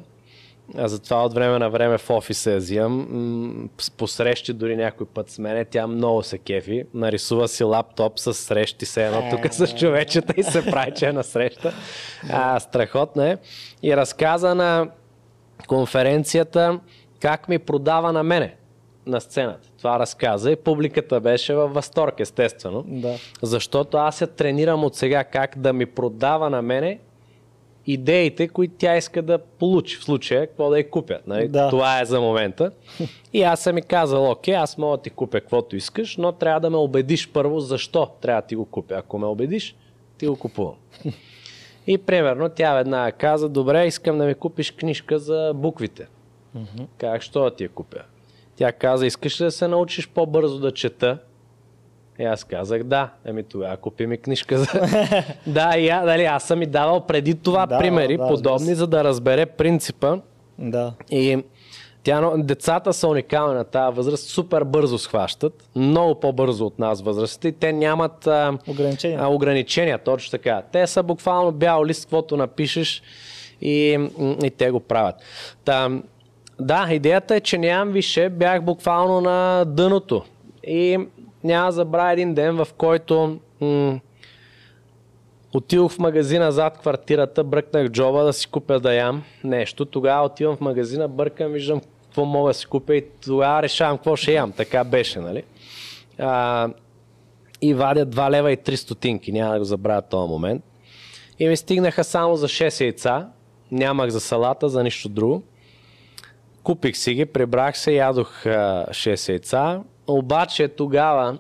[0.78, 3.70] А затова от време на време в офиса я взимам.
[3.98, 5.66] По срещи дори някой път с мене.
[5.66, 6.84] Тя много се кефи.
[6.94, 11.14] Нарисува си лаптоп с срещи се едно тук с човечета и се прави, че е
[11.14, 11.74] на среща.
[12.32, 13.38] А, страхотна е.
[13.84, 14.90] И разказа на
[15.68, 16.80] конференцията
[17.20, 18.56] как ми продава на мене
[19.06, 19.70] на сцената.
[19.78, 22.84] Това разказа и публиката беше във възторг, естествено.
[22.88, 23.16] Да.
[23.42, 27.00] Защото аз я тренирам от сега как да ми продава на мене
[27.88, 31.28] идеите, които тя иска да получи в случая, какво да я купят.
[31.28, 31.48] Нали?
[31.48, 31.70] Да.
[31.70, 32.72] Това е за момента.
[33.34, 36.60] И аз съм ми казал, окей, аз мога да ти купя каквото искаш, но трябва
[36.60, 38.96] да ме убедиш първо защо трябва да ти го купя.
[38.96, 39.76] Ако ме убедиш,
[40.18, 40.76] ти го купувам.
[41.88, 46.08] И примерно тя веднага каза, добре, искам да ми купиш книжка за буквите.
[46.98, 48.02] Как, що да ти я купя?
[48.56, 51.18] Тя каза, искаш ли да се научиш по-бързо да чета?
[52.20, 53.10] И аз казах да.
[53.26, 54.66] Еми тогава купи ми книжка за...
[55.48, 58.76] да, и я, дали, аз съм ми давал преди това да, примери, да, подобни, да.
[58.76, 60.18] за да разбере принципа.
[60.60, 60.94] Да.
[61.12, 61.44] И
[62.04, 67.48] тя, децата са уникални на тази възраст, супер бързо схващат, много по-бързо от нас възрастите
[67.48, 69.20] и те нямат а, ограничения.
[69.22, 70.62] А, ограничения, точно така.
[70.72, 73.04] Те са буквално бял лист, каквото напишеш
[73.62, 74.08] и,
[74.44, 75.16] и те го правят.
[75.66, 76.04] Там,
[76.60, 80.24] да, идеята е, че нямам више, бях буквално на дъното.
[80.68, 81.00] И
[81.44, 84.00] няма забравя един ден, в който м-
[85.54, 89.86] отидох в магазина зад квартирата, бръкнах джоба да си купя да ям нещо.
[89.86, 94.16] Тогава отивам в магазина, бъркам, виждам какво мога да си купя и тогава решавам какво
[94.16, 94.52] ще ям.
[94.52, 95.44] Така беше, нали?
[96.20, 96.70] А,
[97.62, 100.64] и вадя 2 лева и 3 стотинки, няма да го забравя този момент.
[101.40, 103.28] И ми стигнаха само за 6 яйца,
[103.72, 105.44] нямах за салата, за нищо друго.
[106.64, 111.38] Купих си ги, прибрах се, ядох а, 6 яйца, обаче тогава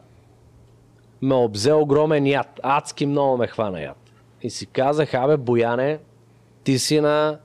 [1.22, 2.60] ме обзе огромен яд.
[2.64, 3.98] Адски много ме хвана яд.
[4.42, 6.00] И си казах, абе, Бояне,
[6.64, 7.40] ти си на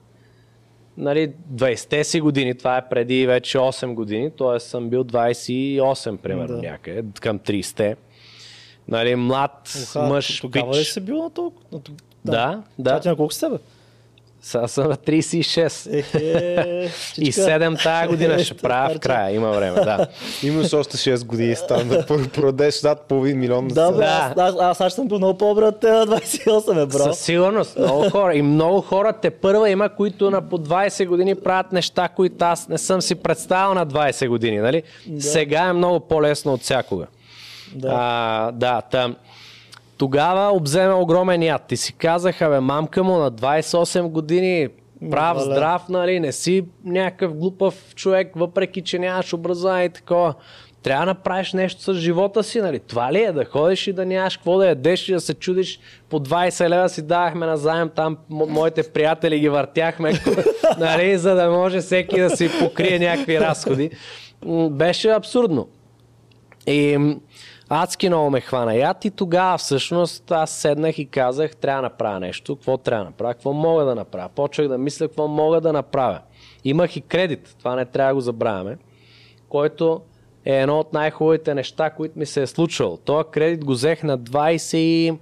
[0.97, 4.61] нали, 20-те си години, това е преди вече 8 години, т.е.
[4.61, 6.63] съм бил 28 примерно да.
[6.63, 7.97] някъде, към 30-те.
[8.89, 11.81] Нали, млад Уха, мъж, Тогава ли си бил на толкова?
[11.81, 11.93] Да,
[12.25, 12.63] да.
[12.79, 13.01] да.
[13.01, 13.59] Ти на колко си тебе?
[14.43, 15.93] Сега съм на 36.
[16.15, 19.35] Е, и 7 тая година ще правя в края.
[19.35, 20.07] Има време, да.
[20.43, 23.69] Имаш още 6 години стан да продадеш над половин милион.
[23.69, 24.33] Да, бе, да.
[24.37, 26.99] аз, аз, аз съм бил много по-добре от 28, бро.
[26.99, 27.79] Със сигурност.
[27.79, 28.35] Много хора.
[28.35, 32.69] И много хора те първа има, които на по 20 години правят неща, които аз
[32.69, 34.59] не съм си представил на 20 години.
[34.59, 34.83] Нали?
[35.07, 35.23] Да.
[35.23, 37.07] Сега е много по-лесно от всякога.
[37.75, 39.17] Да, а, да там.
[39.99, 41.73] Тогава обземе огромен яд.
[41.73, 44.69] И си казаха, бе, мамка му на 28 години,
[45.11, 50.35] прав, здрав, нали, не си някакъв глупав човек, въпреки че нямаш образование и такова.
[50.83, 52.79] Трябва да направиш нещо с живота си, нали?
[52.79, 55.81] Това ли е да ходиш и да нямаш какво да ядеш и да се чудиш
[56.09, 60.13] по 20 лева си давахме на заем там, моите приятели ги въртяхме,
[60.79, 63.91] нали, за да може всеки да си покрие някакви разходи.
[64.71, 65.69] Беше абсурдно.
[66.67, 66.99] И
[67.69, 72.21] адски много ме хвана яд и тогава всъщност аз седнах и казах, трябва да направя
[72.21, 74.29] нещо, какво трябва да направя, какво мога да направя.
[74.29, 76.21] Почвах да мисля какво мога да направя.
[76.65, 78.79] Имах и кредит, това не трябва да го забравяме,
[79.49, 80.01] който
[80.45, 82.97] е едно от най-хубавите неща, които ми се е случвало.
[82.97, 85.19] Този кредит го взех на 20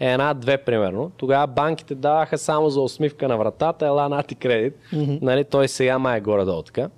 [0.00, 1.10] една-две примерно.
[1.16, 4.74] Тогава банките даваха само за усмивка на вратата, ела нати кредит.
[4.92, 5.18] Mm-hmm.
[5.22, 6.88] Нали, той сега май е горе-долу така.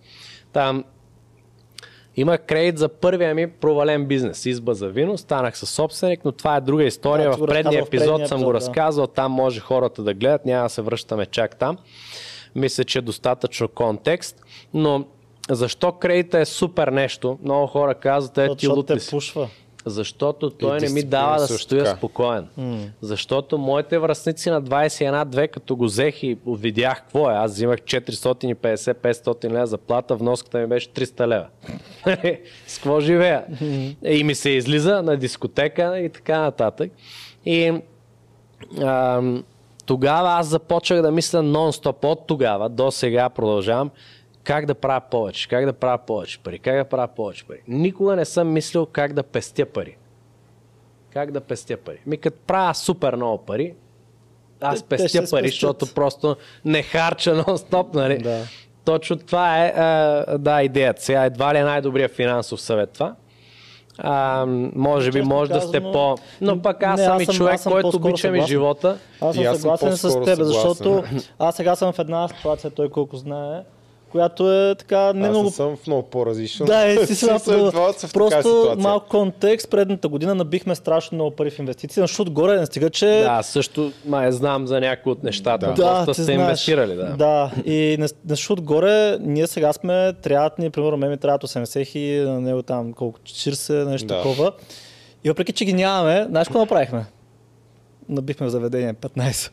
[0.53, 0.85] Там
[2.21, 4.47] Има кредит за първия ми провален бизнес.
[4.47, 7.31] Изба за вино, станах със собственик, но това е друга история.
[7.31, 8.55] Да, в предния епизод предния съм епизод, го да.
[8.55, 11.79] разказал, там може хората да гледат, няма да се връщаме чак там.
[12.55, 14.43] Мисля, че е достатъчно контекст,
[14.75, 15.05] но
[15.51, 17.39] защо кредита е супер нещо?
[17.43, 19.49] Много хора казват, е ти лут те пушва.
[19.87, 21.97] Защото той не ми дава да стоя така.
[21.97, 22.49] спокоен.
[23.01, 29.51] Защото моите връзници на 21-2, като го взех и видях какво е, аз взимах 450-500
[29.51, 31.47] лева заплата, вноската ми беше 300 лева.
[32.67, 33.45] С какво живея?
[34.05, 36.93] И ми се излиза на дискотека и така нататък.
[37.47, 37.73] И
[38.83, 39.45] ам,
[39.87, 43.91] тогава аз започнах да мисля нон-стоп от тогава до сега продължавам
[44.51, 47.61] как да правя повече, как да правя повече пари, как да правя повече пари.
[47.69, 49.97] Никога не съм мислил как да пестя пари.
[51.13, 51.99] Как да пестя пари.
[52.07, 53.75] Ми като правя супер много пари,
[54.61, 55.53] аз Те- те пестя се пари, спестят.
[55.53, 58.19] защото просто не харча нон-стоп, нали?
[58.19, 58.43] Да.
[58.85, 59.85] Точно това е, а,
[60.39, 61.03] да, идеята.
[61.03, 63.15] Сега едва ли е най-добрият финансов съвет това.
[63.99, 66.17] А, може би Честно може да сте казано, по...
[66.41, 68.39] Но пък аз не, съм аз и съм- човек, аз съм който по-скоро обичам и
[68.39, 68.47] съгласен.
[68.49, 68.99] живота.
[69.21, 70.45] Аз И съм аз съм съгласен с теб, съгласен.
[70.45, 71.03] защото
[71.39, 73.61] аз сега съм в една ситуация, той колко знае,
[74.11, 76.67] която е така не Аз много съм в много по-различен.
[76.67, 78.77] Да, е, си сега Просто ситуация.
[78.77, 79.71] малко контекст.
[79.71, 83.07] Предната година набихме страшно много пари в инвестиции, защото горе не стига, че...
[83.07, 85.67] Да, също май знам за някои от нещата.
[85.67, 85.73] Да.
[85.75, 86.41] Да, Доста сте знаеш.
[86.41, 87.05] инвестирали, да.
[87.09, 92.01] Да, и защото горе, ние сега сме, трябват ни, примерно, ме ми трябват 80 хиляди,
[92.23, 94.17] на него там колко, 40, нещо Да.
[94.17, 94.53] такова.
[95.25, 97.05] И въпреки, че ги нямаме, знаеш какво направихме?
[98.09, 99.51] Набихме в заведение 15.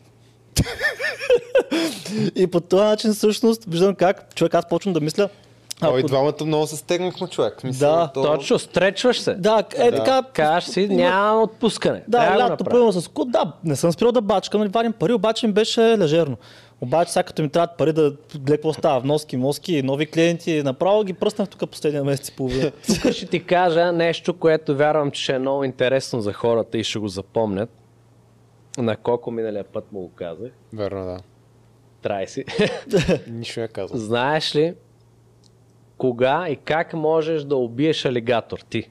[2.36, 5.30] И по този начин всъщност виждам как човек аз почвам да мисля.
[5.84, 7.64] Ой, ако- двамата много се стегнахме, човек.
[7.64, 8.22] Мисъл, Да, то...
[8.24, 9.34] Точно, стречваш се.
[9.34, 10.22] Да, е така.
[10.34, 12.04] Кажеш си, няма отпускане.
[12.08, 12.70] Да, Трябва да лято, направя.
[12.70, 15.82] примерно с код, да, не съм спирал да бачкам, нали, вадим пари, обаче ми беше
[15.82, 16.38] лежерно.
[16.82, 18.02] Обаче сега като ми трябват пари да
[18.36, 22.72] гледа какво става, вноски, моски, нови клиенти, направо ги пръснах тук последния месец и половина.
[22.88, 26.84] Тук ще ти кажа нещо, което вярвам, че ще е много интересно за хората и
[26.84, 27.70] ще го запомнят.
[28.78, 30.52] На колко миналия път му го казах.
[30.74, 31.20] Верно, да.
[32.02, 32.46] Трай си.
[33.28, 34.00] Нищо не казвам.
[34.00, 34.76] Знаеш ли
[35.98, 38.90] кога и как можеш да убиеш алигатор ти?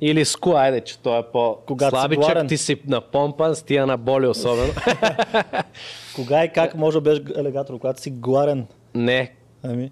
[0.00, 2.48] Или ску, айде, че той е Когато си по-слабичък, гладен.
[2.48, 4.72] ти си напомпан, с тия на боли особено.
[6.16, 8.66] Кога и как може да бъдеш алигатор, когато си гладен?
[8.94, 9.90] Не, Ами.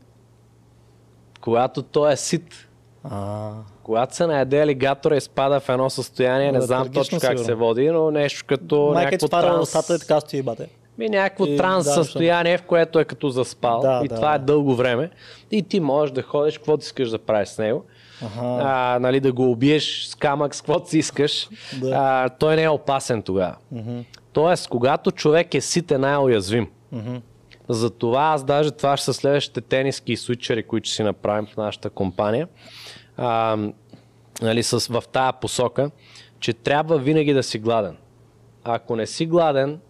[1.41, 2.69] когато той е сит.
[3.05, 3.53] А,
[3.85, 7.45] Когато се наеде алигатора и спада в едно състояние, не знам точно как сигурно.
[7.45, 9.91] се води, но нещо като майка ти някакво транс...
[9.91, 10.69] и така стои бате.
[10.99, 13.81] Ми някакво И- транс да, състояние, в което е като заспал.
[13.81, 14.45] Да, и да, това е да.
[14.45, 15.11] дълго време.
[15.51, 17.85] И ти можеш да ходиш, каквото искаш да правиш с него.
[18.23, 18.59] Аха.
[18.63, 21.49] А, нали, да го убиеш с камък, с каквото си искаш.
[21.81, 21.91] Да.
[21.95, 23.57] А, той не е опасен тогава.
[24.33, 26.69] Тоест, когато човек е сит, е най-уязвим.
[27.69, 31.57] Затова аз даже това ще са следващите тениски и свичери, които ще си направим в
[31.57, 32.49] нашата компания.
[33.17, 33.59] А,
[34.43, 35.91] нали, с, в тая посока,
[36.41, 37.97] че трябва винаги да си гладен.
[38.65, 39.81] Ако не си гладен,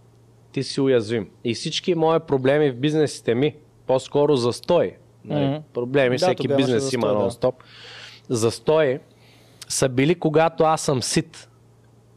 [0.52, 1.28] ти си уязвим.
[1.44, 3.54] И всички мои проблеми в бизнесите ми,
[3.87, 4.96] по-скоро застой.
[5.24, 5.46] Нали?
[5.46, 5.56] Мгм.
[5.72, 7.30] Проблеми, Да, всеки бизнес има застой, да.
[7.30, 7.54] нон-стоп.
[8.28, 9.00] Застой
[9.68, 11.48] са били когато аз съм сит.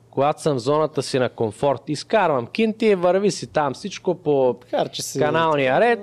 [0.09, 1.81] Когато съм в зоната си на комфорт.
[1.87, 5.19] Изкарвам кинти, върви си там всичко по Харчи си.
[5.19, 5.99] каналния ред.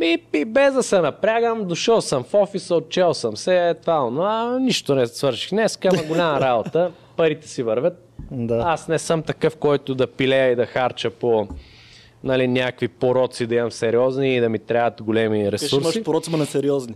[0.00, 4.58] И, и без да се напрягам, дошъл съм в офиса, отчел съм се, това, но
[4.58, 8.04] нищо не свърших днес, ама голяма работа, парите си вървят.
[8.30, 8.62] Да.
[8.66, 11.48] Аз не съм такъв, който да пилея и да харча по
[12.24, 15.76] нали, някакви пороци, да имам сериозни и да ми трябват големи Ще ресурси.
[15.76, 16.94] имаш пороци, ма на сериозни.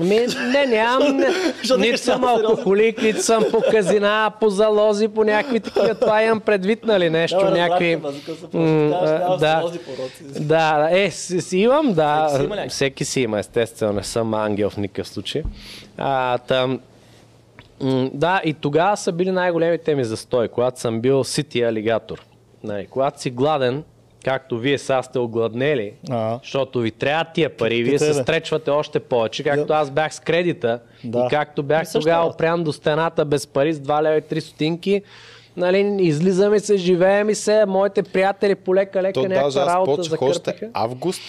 [0.00, 1.16] Ми, не, нямам.
[1.62, 5.94] Нито не съм алкохолик, нито съм по казина, по залози, по някакви такива.
[5.94, 7.98] Това имам предвид, нали, нещо, Да, някакви...
[9.40, 9.72] да.
[10.40, 12.40] Да, е, си, имам, да.
[12.68, 15.42] Всеки си има естествено, не съм ангел в никакъв случай.
[15.96, 16.80] А, там,
[18.12, 22.22] да, и тогава са били най-големите ми застой, когато съм бил сити алигатор.
[22.64, 23.84] Нали, когато си гладен,
[24.28, 26.38] както вие сега сте огладнели, А.
[26.38, 30.20] защото ви трябва тия пари, Ти- вие се стречвате още повече, както аз бях с
[30.20, 31.18] кредита Да.
[31.18, 32.34] и както бях Ми също тогава работа.
[32.34, 35.02] опрян до стената без пари с 2 лева и 3 стотинки.
[35.56, 40.70] Нали, излизаме се, живеем и се, моите приятели полека-лека То някаква аз работа закърпиха.
[40.72, 41.20] август,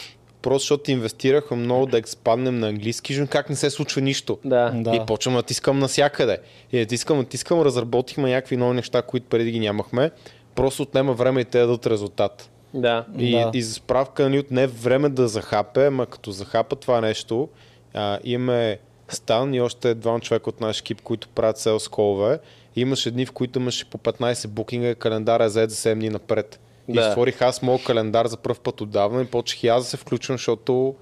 [0.41, 4.37] просто защото инвестираха много да експанднем на английски, виждам как не се случва нищо.
[4.45, 4.71] Да.
[4.75, 4.95] Да.
[4.95, 6.37] И почвам да натискам навсякъде.
[6.71, 10.11] И натискам, натискам, разработихме някакви нови неща, които преди ги нямахме.
[10.55, 12.49] Просто отнема време и те да дадат резултат.
[12.73, 13.05] Да.
[13.17, 13.51] И, Да.
[13.53, 17.49] и за справка, нали, отне време да захапе, ама като захапа това нещо,
[17.93, 22.39] а, имаме Стан и още два човека от наш екип, които правят селс колове.
[22.75, 26.09] И имаше дни, в които имаше по 15 букинга, календара е заед за 7 дни
[26.09, 26.59] напред.
[26.87, 27.11] И Да.
[27.11, 30.37] створих аз моят календар за първ път отдавна и почнах и аз да се включвам,
[30.37, 30.95] защото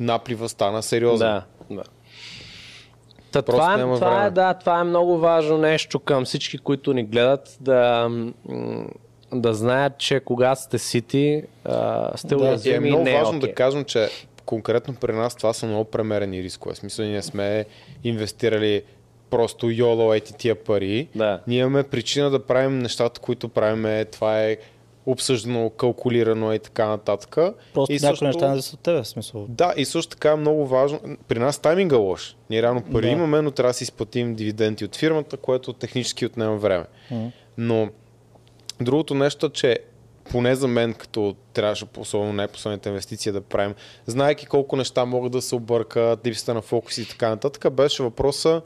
[0.00, 1.28] наплива стана сериозен.
[1.28, 1.82] Да, да.
[3.32, 7.04] Та, това, е, това, е, да, това е много важно нещо към всички, които ни
[7.04, 8.10] гледат, да,
[9.32, 13.40] да знаят, че когато сте сити, а, сте да, уязвими е много не важно okay.
[13.40, 14.08] да кажем, че
[14.46, 16.74] конкретно при нас това са много премерени рискове.
[16.74, 17.64] В смисъл, ние сме
[18.04, 18.82] инвестирали
[19.30, 21.08] просто йоло ети тия пари.
[21.14, 21.40] Да.
[21.46, 24.06] Ние имаме причина да правим нещата, които правим.
[24.12, 24.56] Това е
[25.06, 27.36] обсъждано, калкулирано и така нататък.
[27.74, 28.24] Просто и някои също...
[28.24, 29.46] неща не са от тебе, в смисъл.
[29.48, 31.00] Да, и също така е много важно.
[31.28, 32.36] При нас тайминга е лош.
[32.50, 33.12] Ние реално пари да.
[33.12, 36.84] имаме, но трябва да си изплатим дивиденти от фирмата, което технически отнема време.
[37.12, 37.30] Mm.
[37.58, 37.88] Но
[38.80, 39.78] другото нещо, че
[40.30, 43.74] поне за мен, като трябваше особено най-последната инвестиция да правим,
[44.06, 48.62] знаеки колко неща могат да се объркат, липсата на фокус и така нататък, беше въпроса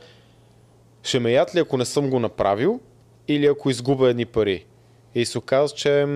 [1.02, 2.80] ще ме яд ли ако не съм го направил
[3.28, 4.66] или ако изгубя едни пари.
[5.14, 6.06] И се оказа, че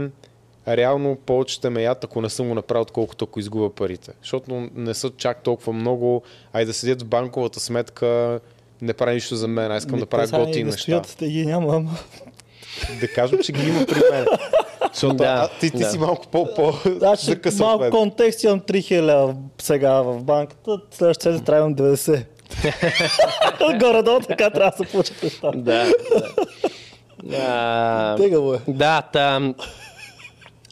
[0.69, 4.13] реално повече ще ме яд, ако не съм го направил, отколкото ако изгубя парите.
[4.21, 6.23] Защото не са чак толкова много,
[6.53, 8.41] ай да седят в банковата сметка,
[8.83, 10.83] не прави нищо за мен, аз искам Ми, да правя готини неща.
[10.83, 11.91] Стоят, те ги няма, ама...
[13.01, 14.27] Да кажем, че ги има при мен.
[14.93, 15.91] Защото да, а, ти, ти да.
[15.91, 17.91] си малко по, по значи, малко мен.
[17.91, 22.25] контекст имам 3000 сега в банката, следващия седмица трябва 90.
[23.81, 25.51] Горе-долу така трябва да се получат неща.
[25.55, 25.93] Да.
[27.23, 28.17] да.
[28.19, 28.59] Тегаво е.
[28.69, 29.55] Да, там.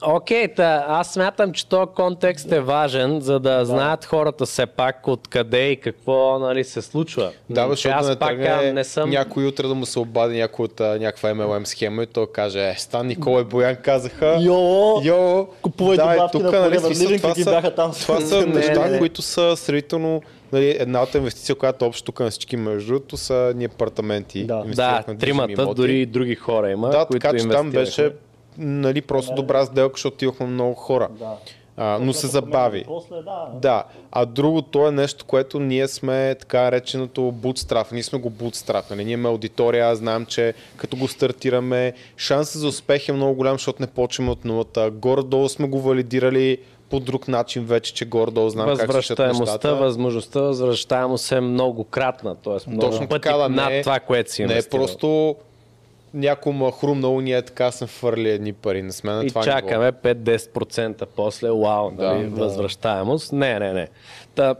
[0.03, 3.65] Окей, та, аз смятам, че този контекст е важен, за да, да.
[3.65, 7.33] знаят хората все пак откъде и какво нали, се случва.
[7.51, 8.39] Да, защото аз не пак
[8.75, 9.11] не съм...
[9.11, 12.75] някой утре да му се обади някой от някаква MLM схема и той каже, е,
[12.79, 17.35] Стан, Никола и Боян казаха, йо, йо купувай да, добавки тук, на нали, смисъл, това,
[17.35, 17.93] са, бяха там.
[17.93, 20.23] това са неща, не, които са сравнително
[20.53, 24.45] нали, едната инвестиция, която общо тук на всички между другото са ни апартаменти.
[24.45, 26.91] Да, да тримата, дори и други хора има.
[26.91, 28.13] Да, които така че там беше
[28.59, 31.09] нали, просто добра сделка, защото имахме много хора.
[31.19, 31.37] Да.
[31.77, 32.85] А, но се забави.
[32.87, 33.49] После, да.
[33.55, 33.85] да.
[34.13, 37.93] А другото е нещо, което ние сме така реченото bootstrap.
[37.93, 38.91] Ние сме го bootstrap.
[38.91, 39.05] Нали?
[39.05, 43.55] Ние имаме аудитория, аз знам, че като го стартираме, шансът за успех е много голям,
[43.55, 44.91] защото не почваме от нулата.
[44.91, 46.59] Горе-долу сме го валидирали
[46.91, 49.77] по друг начин вече, че горе-долу знам как се нещата.
[49.77, 52.71] възможността възвръщаемост е многократна, т.е.
[52.71, 55.37] много Точно пъти така, да, над не, това, което си Не е просто
[56.17, 58.83] някой му е хрумнало, ние така сме фърли едни пари.
[58.83, 62.41] Не сме на и това чакаме 5-10% после, вау, да, нали, да.
[62.41, 63.33] възвръщаемост.
[63.33, 63.89] Не, не, не.
[64.35, 64.55] Та,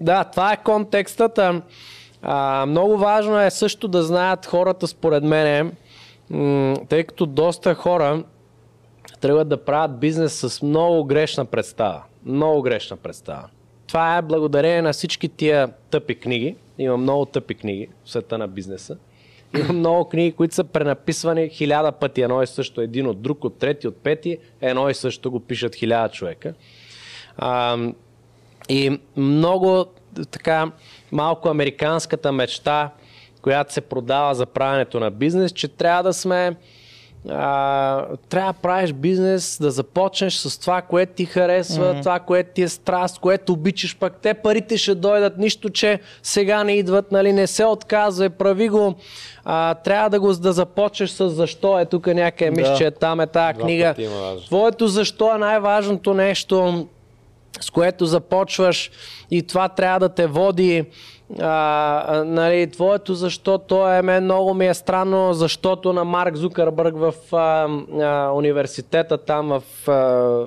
[0.00, 1.40] да, това е контекстът.
[2.22, 5.72] А, много важно е също да знаят хората, според мен,
[6.30, 8.22] м- тъй като доста хора
[9.20, 12.02] тръгват да правят бизнес с много грешна представа.
[12.26, 13.44] Много грешна представа.
[13.86, 16.56] Това е благодарение на всички тия тъпи книги.
[16.78, 18.96] Има много тъпи книги в света на бизнеса.
[19.58, 23.58] Има много книги, които са пренаписвани хиляда пъти едно и също, един от друг, от
[23.58, 26.54] трети, от пети, едно и също го пишат хиляда човека.
[27.36, 27.78] А,
[28.68, 29.86] и много
[30.30, 30.70] така
[31.12, 32.90] малко американската мечта,
[33.42, 36.56] която се продава за правенето на бизнес, че трябва да сме
[37.28, 42.00] а, трябва да правиш бизнес, да започнеш с това, което ти харесва, mm-hmm.
[42.00, 46.64] това, което ти е страст, което обичаш, пък те парите ще дойдат, нищо, че сега
[46.64, 48.94] не идват, нали, не се отказвай, прави го.
[49.44, 52.60] А, трябва да го да започнеш с защо е тук някъде, да.
[52.60, 53.94] мисля, че там е тази книга.
[54.46, 56.86] Твоето защо е най-важното нещо,
[57.60, 58.90] с което започваш
[59.30, 60.84] и това трябва да те води
[61.38, 66.94] а, нали, твоето защо, то е мен много ми е странно, защото на Марк Зукърбърг
[66.96, 67.68] в а,
[68.02, 70.44] а, университета, там в а,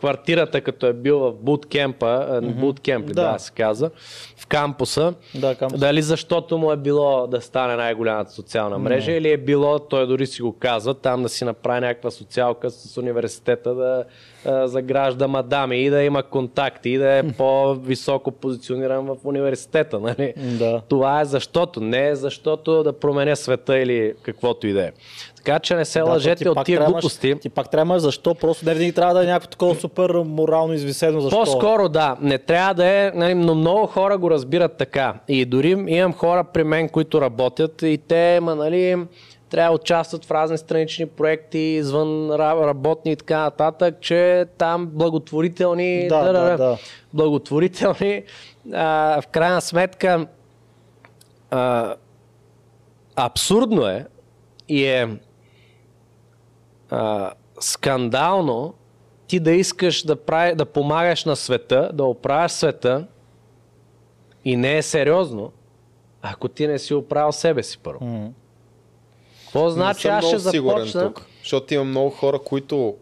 [0.00, 2.54] квартирата, като е бил в буткемпа, mm-hmm.
[2.54, 3.32] буткемп, да.
[3.32, 3.90] да се каза,
[4.36, 5.80] в кампуса, да, кампус.
[5.80, 9.18] дали защото му е било да стане най-голямата социална мрежа mm-hmm.
[9.18, 12.96] или е било, той дори си го казва, там да си направи някаква социалка с
[12.96, 14.04] университета да
[14.44, 20.00] а, загражда мадами и да има контакти и да е по-високо позициониран в университета.
[20.00, 20.34] Нали?
[20.36, 20.82] Да.
[20.88, 24.92] Това е защото, не е защото да променя света или каквото и да е.
[25.44, 27.34] Така че не се да, лъжете от тия глупости.
[27.40, 31.20] Ти пак трябва защо, просто не винаги трябва да е някакво такова супер морално извисено.
[31.20, 31.36] Защо?
[31.38, 35.14] По-скоро да, не трябва да е, нали, но много хора го разбират така.
[35.28, 38.96] И дори имам хора при мен, които работят и те, ма, нали,
[39.50, 46.08] трябва да участват в разни странични проекти, извън работни и така нататък, че там благотворителни,
[46.08, 46.78] да, да, да, да.
[47.12, 48.22] благотворителни,
[48.72, 50.26] а, в крайна сметка
[51.50, 51.94] а,
[53.16, 54.06] абсурдно е
[54.68, 55.08] и е
[56.90, 57.30] а,
[57.60, 58.74] скандално
[59.26, 63.06] ти да искаш да, прави, да помагаш на света, да оправяш света
[64.44, 65.52] и не е сериозно,
[66.22, 68.32] ако ти не си оправил себе си първо.
[69.42, 71.06] Какво значи аз ще започна?
[71.06, 72.96] Тук, защото има много хора, които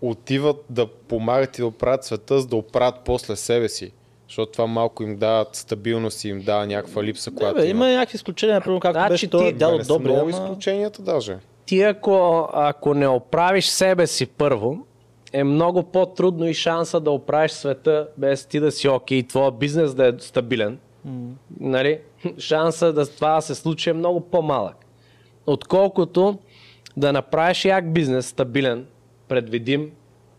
[0.00, 3.92] отиват да помагат и да оправят света, за да оправят после себе си.
[4.28, 7.86] Защото това малко им дава стабилност и им дава някаква липса, която бе, има.
[7.86, 10.08] има някакви изключения, например, както значи, беше този дядо Добре.
[10.08, 10.30] Много ама...
[10.30, 11.38] изключенията даже.
[11.66, 14.86] Ти ако, ако не оправиш себе си първо,
[15.32, 19.50] е много по-трудно и шанса да оправиш света без ти да си окей и твоя
[19.50, 20.78] бизнес да е стабилен.
[21.08, 21.30] Mm.
[21.60, 21.98] Нали?
[22.38, 24.76] Шанса да това да се случи е много по-малък.
[25.46, 26.38] Отколкото
[26.96, 28.86] да направиш як бизнес стабилен,
[29.28, 29.90] предвидим,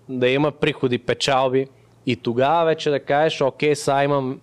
[0.09, 1.67] да има приходи, печалби
[2.05, 4.39] и тогава вече да кажеш, окей, сега имам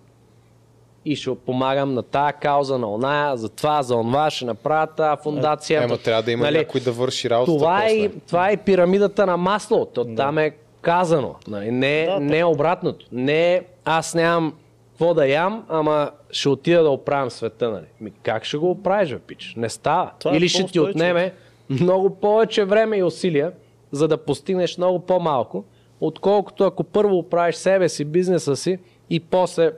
[1.05, 5.21] и ще помагам на тая кауза, на оная, за това, за онова, ще направя тази
[5.23, 5.83] фундация.
[5.83, 7.51] Ема трябва да има нали, някой да върши работа.
[7.51, 9.85] Това, е, това е пирамидата на масло.
[9.85, 10.15] То, да.
[10.15, 11.35] Там е казано.
[11.47, 13.05] Нали, не, да, не е обратното.
[13.11, 14.53] Не аз нямам
[14.91, 17.69] какво да ям, ама ще отида да оправям света.
[17.69, 17.85] Нали.
[18.01, 19.53] Ми, как ще го оправиш, бе, пич?
[19.57, 20.11] Не става.
[20.19, 21.33] Това е Или е ще ти отнеме
[21.69, 23.51] много повече време и усилия,
[23.91, 25.63] за да постигнеш много по-малко,
[26.01, 28.79] отколкото ако първо оправиш себе си, бизнеса си
[29.09, 29.71] и после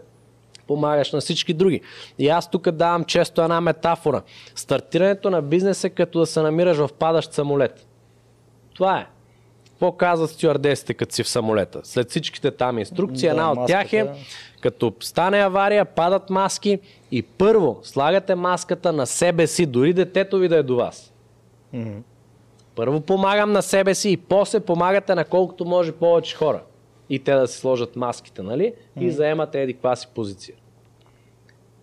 [0.67, 1.81] помагаш на всички други.
[2.19, 4.21] И аз тук давам често една метафора.
[4.55, 7.87] Стартирането на бизнес е като да се намираш в падащ самолет.
[8.73, 9.07] Това е.
[9.65, 11.79] Какво казват стюардесите, като си в самолета?
[11.83, 14.07] След всичките там инструкции, да, една от тях е,
[14.61, 16.79] като стане авария, падат маски
[17.11, 21.13] и първо слагате маската на себе си, дори детето ви да е до вас.
[21.75, 22.01] Mm-hmm.
[22.75, 26.61] Първо помагам на себе си и после помагате на колкото може повече хора.
[27.09, 28.73] И те да си сложат маските, нали?
[28.99, 30.55] И заемате еди каква си позиция.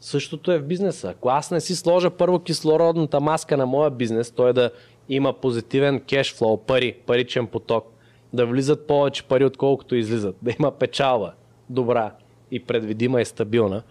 [0.00, 1.08] Същото е в бизнеса.
[1.08, 4.70] Ако аз не си сложа първо кислородната маска на моя бизнес, той да
[5.08, 7.92] има позитивен кешфлоу, пари, паричен поток,
[8.32, 11.32] да влизат повече пари, отколкото излизат, да има печалба
[11.70, 12.12] добра
[12.50, 13.82] и предвидима и стабилна,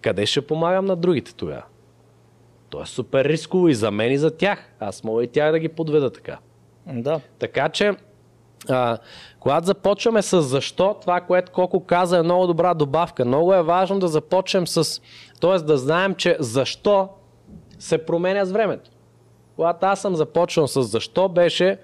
[0.00, 1.64] къде ще помагам на другите тогава?
[2.70, 4.72] То е супер рисково и за мен и за тях.
[4.80, 6.38] Аз мога и тях да ги подведа така.
[6.86, 7.20] Да.
[7.38, 7.94] Така че,
[8.68, 8.98] а,
[9.40, 13.24] когато започваме с защо, това, което Коко каза е много добра добавка.
[13.24, 15.00] Много е важно да започнем с,
[15.40, 15.58] т.е.
[15.58, 17.08] да знаем, че защо
[17.78, 18.90] се променя с времето.
[19.56, 21.78] Когато аз съм започнал с защо беше,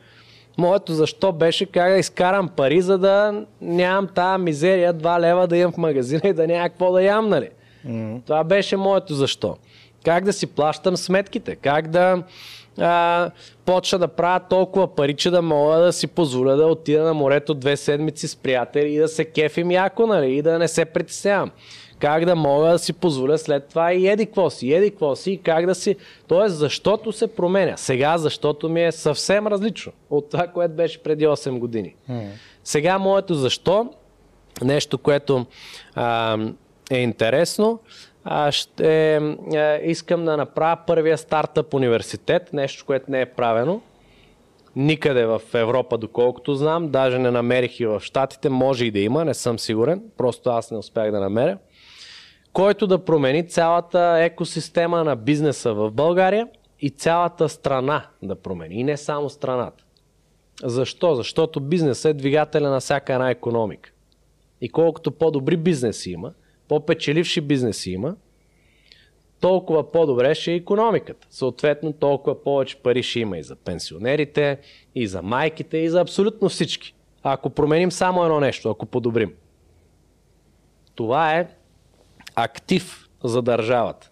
[0.59, 5.57] моето защо беше как да изкарам пари, за да нямам тази мизерия, 2 лева да
[5.57, 7.51] имам в магазина и да няма какво да ям, нали?
[7.87, 8.25] Mm-hmm.
[8.25, 9.57] Това беше моето защо.
[10.05, 12.23] Как да си плащам сметките, как да
[12.79, 13.31] а,
[13.65, 17.55] почна да правя толкова пари, че да мога да си позволя да отида на морето
[17.55, 21.51] две седмици с приятели и да се кефим яко, нали, и да не се притеснявам.
[21.99, 25.33] Как да мога да си позволя след това и еди какво си, еди какво си,
[25.33, 25.97] и как да си...
[26.29, 27.77] Тоест, защото се променя.
[27.77, 31.95] Сега, защото ми е съвсем различно от това, което беше преди 8 години.
[32.11, 32.29] Mm.
[32.65, 33.91] Сега моето защо,
[34.63, 35.47] нещо, което
[35.95, 36.39] а,
[36.91, 37.79] е интересно,
[38.29, 43.83] а, ще а, искам да направя първия стартъп университет, нещо, което не е правено.
[44.77, 49.25] Никъде в Европа, доколкото знам, даже не намерих и в Штатите, може и да има,
[49.25, 51.59] не съм сигурен, просто аз не успях да намеря,
[52.53, 56.49] който да промени цялата екосистема на бизнеса в България
[56.81, 59.85] и цялата страна да промени, и не само страната.
[60.65, 61.15] Защо?
[61.15, 63.91] Защото бизнесът е двигателя на всяка една економика.
[64.61, 66.33] И колкото по-добри бизнеси има,
[66.69, 68.17] по-печеливши бизнеси има,
[69.41, 71.27] толкова по-добре ще е економиката.
[71.31, 74.59] Съответно, толкова повече пари ще има и за пенсионерите,
[74.95, 76.95] и за майките, и за абсолютно всички.
[77.23, 79.35] Ако променим само едно нещо, ако подобрим.
[80.95, 81.49] Това е
[82.35, 84.11] актив за държавата.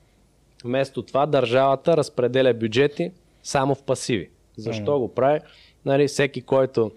[0.64, 4.30] Вместо това държавата разпределя бюджети само в пасиви.
[4.56, 4.98] Защо mm.
[4.98, 5.40] го прави?
[5.84, 6.90] Нали, всеки, който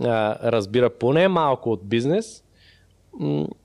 [0.00, 2.44] а, разбира поне малко от бизнес,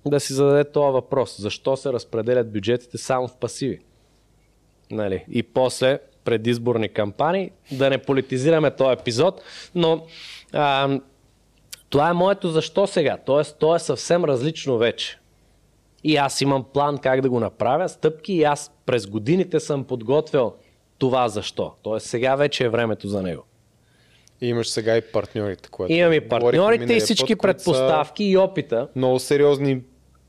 [0.06, 1.42] да си зададе този въпрос.
[1.42, 3.80] Защо се разпределят бюджетите само в пасиви?
[4.92, 5.26] Нали?
[5.30, 9.42] И после предизборни кампании, да не политизираме този епизод,
[9.76, 10.06] но
[10.54, 11.00] а,
[11.90, 13.18] това е моето защо сега.
[13.26, 15.20] Тоест, то е съвсем различно вече.
[16.04, 20.54] И аз имам план как да го направя, стъпки и аз през годините съм подготвил
[20.98, 21.74] това защо.
[21.82, 23.44] Тоест сега вече е времето за него.
[24.44, 25.94] И имаш сега и партньорите, което.
[25.94, 28.88] Имам и партньорите и всички път, предпоставки и опита.
[28.96, 29.82] Много сериозни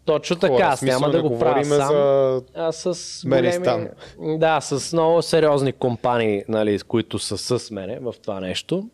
[0.04, 1.88] точно така, аз няма да, да го правя сам.
[1.88, 2.42] За...
[2.54, 3.88] А с големи...
[4.18, 8.88] Да, с много сериозни компании, нали, които са с мене в това нещо.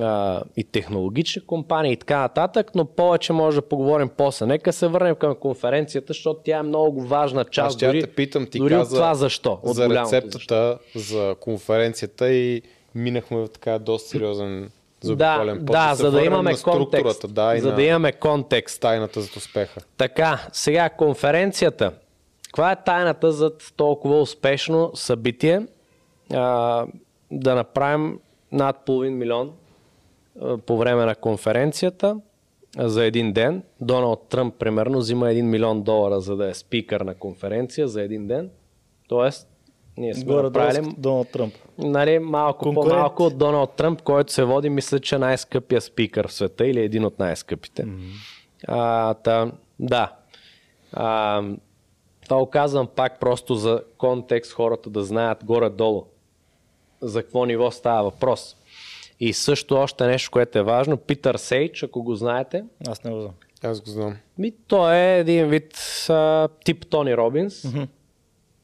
[0.00, 4.46] А, и технологични компании и така нататък, но повече може да поговорим после.
[4.46, 7.66] Нека се върнем към конференцията, защото тя е много важна част.
[7.66, 9.58] Аз дори, те питам, ти дори каза от това защо.
[9.62, 11.14] От за рецептата защо.
[11.14, 12.62] за конференцията и
[12.94, 14.70] минахме в така доста сериозен
[15.04, 17.34] да, да, за да имаме контекст.
[17.34, 18.80] Да, за да имаме контекст.
[18.80, 19.80] Тайната за успеха.
[19.96, 21.92] Така, сега конференцията.
[22.44, 25.66] Каква е тайната за толкова успешно събитие?
[26.32, 26.86] А,
[27.30, 28.18] да направим
[28.52, 29.52] над половин милион
[30.40, 32.16] а, по време на конференцията
[32.78, 33.62] за един ден.
[33.80, 38.26] Доналд Тръмп, примерно, взима 1 милион долара, за да е спикър на конференция за един
[38.26, 38.50] ден.
[39.08, 39.48] Тоест,
[39.96, 41.54] ние сме Горе направили Доналд Тръмп.
[41.78, 42.90] нали, малко Конкурент.
[42.90, 47.04] по-малко от Доналд Тръмп, който се води, мисля, че най-скъпия спикър в света или един
[47.04, 47.86] от най-скъпите.
[48.68, 50.12] А, та, да.
[50.92, 51.42] А,
[52.24, 56.04] това го казвам пак просто за контекст, хората да знаят горе-долу
[57.00, 58.56] за какво ниво става въпрос.
[59.20, 63.20] И също още нещо, което е важно, Питър Сейч, ако го знаете, Аз не го
[63.20, 63.32] знам.
[63.62, 64.16] Аз го знам.
[64.38, 65.74] ми, той е един вид
[66.08, 67.64] а, тип Тони Робинс.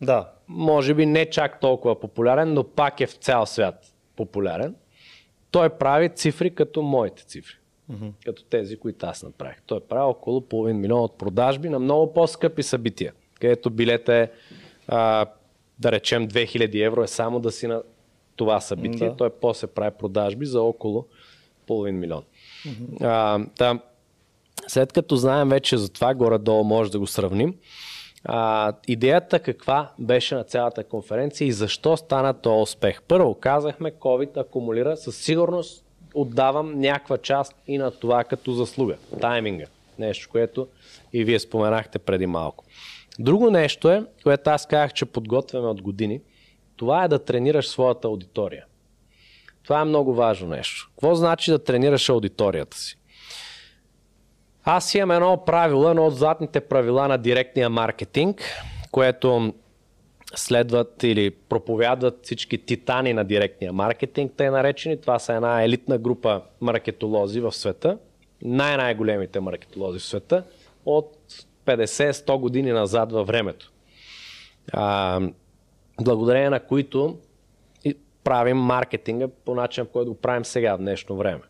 [0.01, 0.31] Да.
[0.49, 4.75] Може би не чак толкова популярен, но пак е в цял свят популярен.
[5.51, 7.55] Той прави цифри като моите цифри.
[8.25, 9.63] Като тези, които аз направих.
[9.67, 14.31] Той прави около половин милион от продажби на много по-скъпи събития, където билет е,
[14.89, 15.27] а,
[15.79, 17.83] да речем, 2000 евро е само да си на
[18.37, 19.09] това събитие.
[19.09, 19.17] Да.
[19.17, 21.07] Той после прави продажби за около
[21.67, 22.23] половин милион.
[23.01, 23.79] А, та,
[24.67, 27.55] след като знаем вече за това, горе-долу може да го сравним,
[28.25, 33.03] а, идеята каква беше на цялата конференция и защо стана този успех?
[33.03, 38.97] Първо казахме, COVID акумулира, със сигурност отдавам някаква част и на това като заслуга.
[39.21, 39.67] Тайминга.
[39.99, 40.69] Нещо, което
[41.13, 42.65] и вие споменахте преди малко.
[43.19, 46.21] Друго нещо е, което аз казах, че подготвяме от години,
[46.77, 48.65] това е да тренираш своята аудитория.
[49.65, 50.91] Това е много важно нещо.
[50.91, 52.99] Какво значи да тренираш аудиторията си?
[54.71, 58.43] Аз имам едно правило, едно от златните правила на директния маркетинг,
[58.91, 59.55] което
[60.35, 65.01] следват или проповядват всички титани на директния маркетинг, те наречени.
[65.01, 67.99] Това са една елитна група маркетолози в света,
[68.43, 70.45] най-най-големите маркетолози в света,
[70.87, 71.17] от
[71.67, 73.73] 50-100 години назад във времето.
[74.73, 75.21] А,
[76.01, 77.19] благодарение на които
[78.25, 81.43] правим маркетинга по начин, по който го правим сега в днешно време.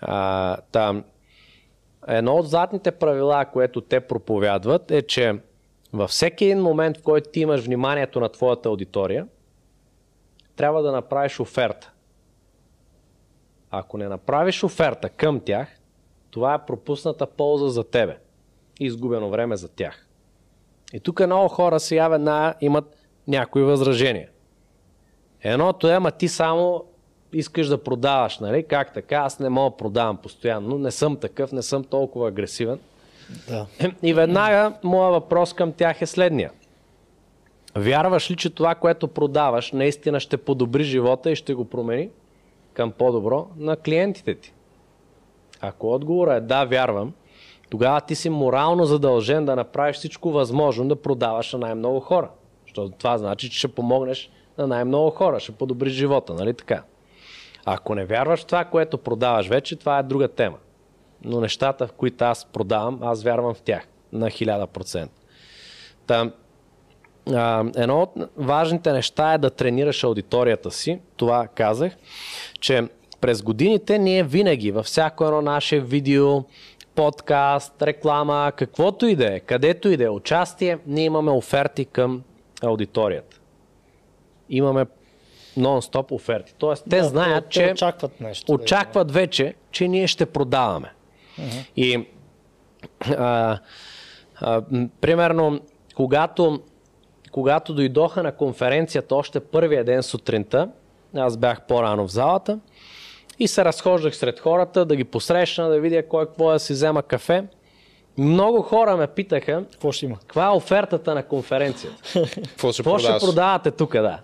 [0.00, 1.04] А, там,
[2.08, 5.38] едно от задните правила, което те проповядват е, че
[5.92, 9.26] във всеки един момент, в който ти имаш вниманието на твоята аудитория,
[10.56, 11.92] трябва да направиш оферта.
[13.70, 15.68] Ако не направиш оферта към тях,
[16.30, 18.18] това е пропусната полза за тебе
[18.80, 20.06] и изгубено време за тях.
[20.92, 22.96] И тук много хора сега веднага имат
[23.28, 24.28] някои възражения.
[25.42, 26.84] Едното е, ама ти само
[27.32, 28.62] искаш да продаваш, нали?
[28.62, 29.16] Как така?
[29.16, 32.78] Аз не мога да продавам постоянно, не съм такъв, не съм толкова агресивен.
[33.48, 33.66] Да.
[34.02, 36.50] И веднага моя въпрос към тях е следния.
[37.76, 42.08] Вярваш ли, че това, което продаваш, наистина ще подобри живота и ще го промени
[42.72, 44.52] към по-добро на клиентите ти?
[45.60, 47.12] Ако отговорът е да, вярвам,
[47.70, 52.30] тогава ти си морално задължен да направиш всичко възможно да продаваш на най-много хора.
[52.66, 56.82] Защото това значи, че ще помогнеш на най-много хора, ще подобриш живота, нали така?
[57.64, 60.56] Ако не вярваш в това, което продаваш вече, това е друга тема.
[61.24, 65.08] Но нещата, в които аз продавам, аз вярвам в тях на 1000%.
[66.06, 66.30] Та,
[67.34, 71.00] а, едно от важните неща е да тренираш аудиторията си.
[71.16, 71.96] Това казах,
[72.60, 72.88] че
[73.20, 76.44] през годините ние винаги във всяко едно наше видео,
[76.94, 82.22] подкаст, реклама, каквото и да е, където и да е участие, ние имаме оферти към
[82.62, 83.40] аудиторията.
[84.50, 84.86] Имаме
[85.58, 86.54] нон-стоп оферти.
[86.58, 88.52] Тоест, те Да, знаят, те, че Те очакват нещо.
[88.52, 90.92] очакват вече, че ние ще продаваме.
[91.76, 92.06] И
[93.16, 93.58] а,
[94.40, 94.62] а,
[95.00, 95.60] примерно,
[95.96, 96.60] когато,
[97.32, 100.68] когато дойдоха на конференцията още първия ден сутринта,
[101.16, 102.58] аз бях по-рано в залата
[103.38, 107.02] и се разхождах сред хората да ги посрещна, да видя кой какво да си взема
[107.02, 107.44] кафе.
[108.18, 110.18] Много хора ме питаха Какво ще има?
[110.18, 111.96] каква е офертата на конференцията.
[112.34, 114.18] Какво ще Какво ще продавате тук, да?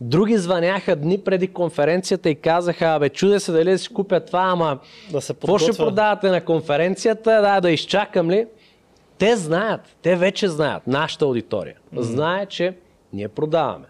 [0.00, 4.42] Други звъняха дни преди конференцията и казаха, абе, чуде се дали да си купя това,
[4.42, 4.78] ама
[5.10, 8.46] Да се какво ще продавате на конференцията, да, да изчакам ли?
[9.18, 11.76] Те знаят, те вече знаят, нашата аудитория.
[11.96, 12.76] Знае, че
[13.12, 13.86] ние продаваме.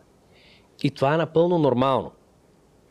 [0.83, 2.11] И това е напълно нормално.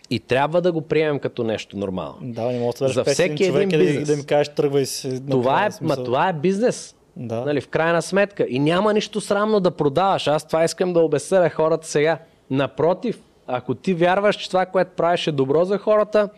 [0.09, 2.17] И трябва да го приемем като нещо нормално.
[2.21, 4.07] Да, не мога да За всеки 500 човек един и да, бизнес.
[4.07, 5.21] да ми кажеш тръгвай си.
[5.29, 6.95] Това е, ма, това е бизнес.
[7.15, 7.45] Да.
[7.45, 8.45] Нали, в крайна сметка.
[8.49, 10.27] И няма нищо срамно да продаваш.
[10.27, 12.19] Аз това искам да обесъря хората сега.
[12.49, 16.29] Напротив, ако ти вярваш, че това, което правиш е добро за хората,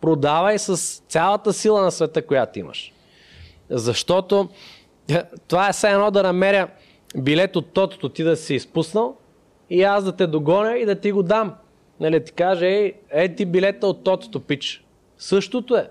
[0.00, 0.76] продавай с
[1.08, 2.92] цялата сила на света, която имаш.
[3.70, 4.48] Защото
[5.08, 6.68] е, това е все едно да намеря
[7.16, 9.16] билет от тотото ти да си изпуснал
[9.70, 11.54] и аз да те догоня и да ти го дам.
[12.00, 14.84] Нали, ти каже, ей, ей ти билета от тотото, пич.
[15.18, 15.90] Същото е.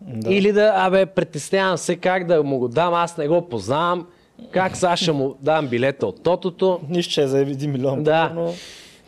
[0.00, 0.34] Да.
[0.34, 4.06] Или да, абе, притеснявам се как да му го дам, аз не го познавам.
[4.50, 6.80] Как ще му дам билета от тотото?
[6.88, 8.02] Нищо, че е за 1 милион.
[8.02, 8.32] Да.
[8.34, 8.54] Но...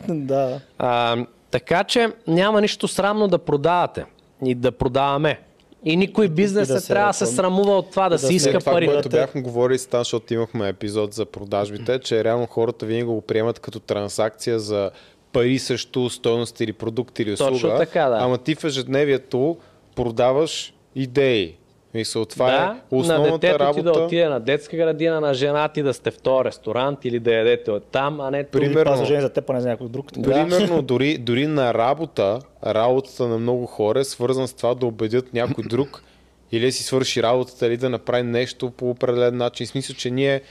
[0.07, 0.59] Да.
[0.77, 1.17] А,
[1.51, 4.05] така че няма нищо срамно да продавате
[4.45, 5.39] и да продаваме.
[5.85, 8.59] И никой бизнес не да трябва да се срамува от това, да, да си иска
[8.59, 8.85] това, пари.
[8.85, 13.03] Това, което бяхме говорили с Тан, защото имахме епизод за продажбите, че реално хората винаги
[13.03, 14.91] го приемат като транзакция за
[15.33, 17.51] пари срещу стоеност или продукт или услуга.
[17.51, 18.17] Точно така, да.
[18.21, 19.57] Ама ти в ежедневието
[19.95, 21.55] продаваш идеи.
[21.93, 23.79] Мисъл, това да, е основната на детето работа.
[23.79, 27.19] ти да отиде на детска градина, на жена ти да сте в този ресторант или
[27.19, 30.05] да ядете от там, а не Примерно, за теб, а не за някой друг.
[30.23, 35.33] Примерно, дори, дори на работа, работата на много хора е свързан с това да убедят
[35.33, 36.03] някой друг
[36.51, 39.65] или да си свърши работата, или да направи нещо по определен начин.
[39.65, 40.41] В смисъл, че ние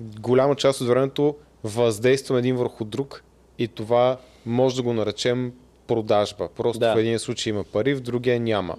[0.00, 1.34] голяма част от времето
[1.64, 3.22] въздействаме един върху друг
[3.58, 4.16] и това
[4.46, 5.52] може да го наречем
[5.86, 6.48] продажба.
[6.56, 6.94] Просто да.
[6.94, 8.76] в един случай има пари, в другия няма.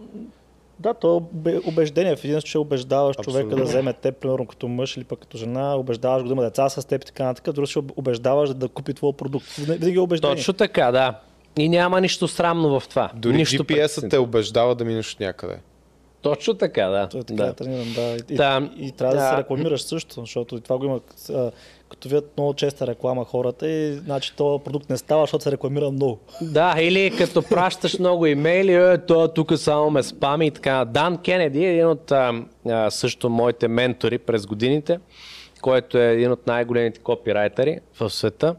[0.81, 2.15] Да, то е убеждение.
[2.15, 3.41] В един случай убеждаваш Абсолютно.
[3.41, 6.43] човека да вземе теб, примерно като мъж или пък като жена, убеждаваш го да има
[6.43, 9.47] деца с теб и така нататък, друг ще убеждаваш да купи твой продукт.
[9.47, 10.35] Винаги е убеждение.
[10.35, 11.19] Точно така, да.
[11.57, 13.11] И няма нищо срамно в това.
[13.15, 15.57] Дори нищо GPS-а те убеждава да минеш от някъде.
[16.21, 17.09] Точно така, да.
[17.09, 17.53] Той е така да.
[17.53, 18.17] тренирам, да.
[18.29, 18.69] И, да.
[18.77, 19.21] И, и, трябва да.
[19.21, 20.99] да се рекламираш също, защото и това го има,
[21.91, 25.91] като видят много честа реклама хората и значи този продукт не става, защото се рекламира
[25.91, 26.19] много.
[26.41, 30.85] Да, или като пращаш много имейли, е, то тук само ме спами и така.
[30.85, 32.33] Дан Кенеди е един от а,
[32.89, 34.99] също моите ментори през годините,
[35.61, 38.55] който е един от най-големите копирайтери в света.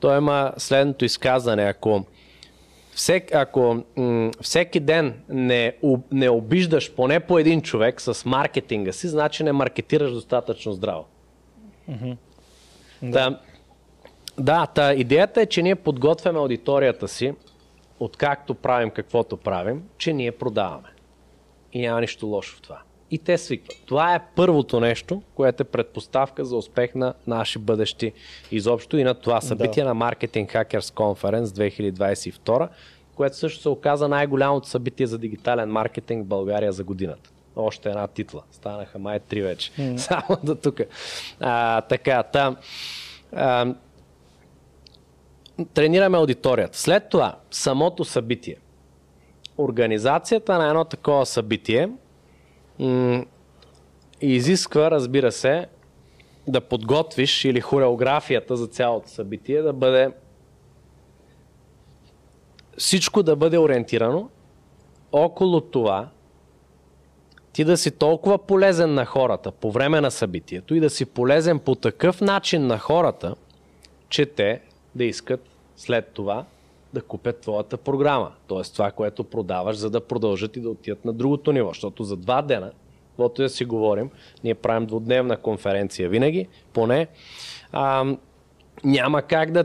[0.00, 2.04] Той има следното изказане, ако
[2.94, 5.76] всек, ако м- всеки ден не,
[6.12, 11.04] не обиждаш поне по един човек с маркетинга си, значи не маркетираш достатъчно здраво.
[11.90, 12.16] Mm-hmm.
[13.02, 13.12] Да.
[13.12, 13.40] Та,
[14.38, 17.34] да, та, идеята е, че ние подготвяме аудиторията си,
[18.00, 20.88] откакто правим каквото правим, че ние продаваме.
[21.72, 22.78] И няма нищо лошо в това.
[23.10, 23.76] И те свикват.
[23.86, 28.12] Това е първото нещо, което е предпоставка за успех на наши бъдещи
[28.50, 29.94] изобщо и на това събитие да.
[29.94, 32.68] на Marketing Hackers Conference 2022,
[33.14, 37.30] което също се оказа най-голямото събитие за дигитален маркетинг в България за годината.
[37.56, 38.42] Още една титла.
[38.50, 39.72] Станаха май три вече.
[39.72, 39.96] Mm.
[39.96, 40.80] Само до тук.
[41.40, 42.56] А, така, там.
[43.32, 43.74] А,
[45.74, 46.78] тренираме аудиторията.
[46.78, 48.56] След това, самото събитие.
[49.58, 51.88] Организацията на едно такова събитие
[52.78, 53.24] м-
[54.20, 55.66] изисква, разбира се,
[56.46, 60.10] да подготвиш или хореографията за цялото събитие да бъде
[62.78, 64.28] всичко да бъде ориентирано
[65.12, 66.08] около това
[67.54, 71.58] ти да си толкова полезен на хората по време на събитието и да си полезен
[71.58, 73.34] по такъв начин на хората,
[74.08, 74.60] че те
[74.94, 75.40] да искат
[75.76, 76.44] след това
[76.94, 78.32] да купят твоята програма.
[78.46, 81.68] Тоест това, което продаваш, за да продължат и да отидат на другото ниво.
[81.68, 82.70] Защото за два дена,
[83.08, 84.10] каквото да си говорим,
[84.44, 87.06] ние правим двудневна конференция винаги, поне,
[87.72, 88.16] а,
[88.84, 89.64] няма как да,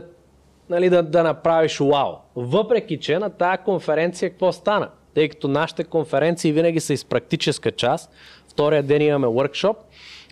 [0.68, 2.14] нали, да, да направиш вау.
[2.36, 4.88] Въпреки, че на тази конференция какво стана?
[5.14, 8.10] Тъй като нашите конференции винаги са из практическа част.
[8.48, 9.76] Втория ден имаме workshop,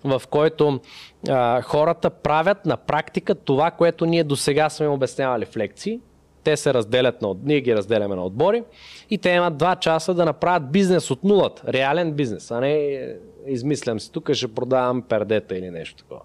[0.05, 0.81] в който
[1.29, 6.01] а, хората правят на практика това, което ние до сега сме обяснявали в лекции.
[6.45, 8.63] Те се разделят на, ние ги разделяме на отбори
[9.11, 13.07] и те имат два часа да направят бизнес от нулата, реален бизнес, а не
[13.47, 16.21] измислям си, тук ще продавам пердета или нещо такова.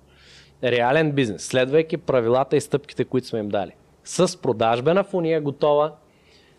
[0.63, 3.71] Реален бизнес, следвайки правилата и стъпките, които сме им дали.
[4.03, 5.95] С продажбена фуния готова,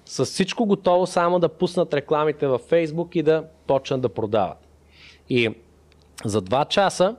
[0.07, 4.59] с всичко готово, само да пуснат рекламите във Facebook и да почнат да продават.
[5.29, 5.55] И
[6.25, 7.17] за два часа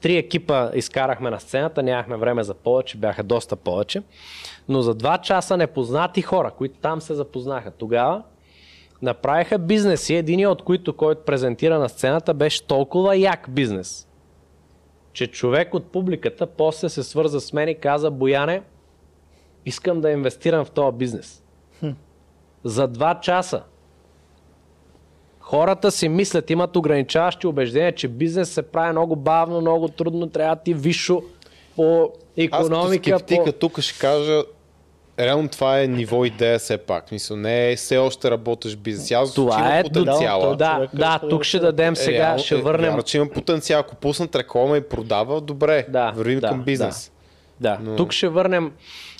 [0.00, 4.02] три екипа изкарахме на сцената, нямахме време за повече, бяха доста повече,
[4.68, 8.22] но за два часа непознати хора, които там се запознаха тогава,
[9.02, 14.08] направиха бизнеси, един от които, който презентира на сцената, беше толкова як бизнес,
[15.12, 18.62] че човек от публиката после се свърза с мен и каза, Бояне,
[19.66, 21.42] искам да инвестирам в този бизнес
[22.64, 23.62] за два часа.
[25.40, 30.56] Хората си мислят, имат ограничаващи убеждения, че бизнес се прави много бавно, много трудно, трябва
[30.56, 31.22] да ти висшо
[31.76, 33.10] по економика.
[33.10, 33.52] Аз като по...
[33.52, 34.42] тук ще кажа,
[35.18, 37.12] реално това е ниво идея все пак.
[37.12, 39.10] Мисля, не е все още работиш бизнес.
[39.10, 40.56] Аз това е потенциала.
[40.56, 42.90] Да, да, да, тук ще дадем сега, реално, ще върнем.
[42.90, 43.80] Вярно, че имам потенциал.
[43.80, 47.12] Ако пуснат реклама и продава, добре, да, вървим да, към бизнес.
[47.60, 47.90] Да, да.
[47.90, 47.96] Но...
[47.96, 48.72] тук ще върнем,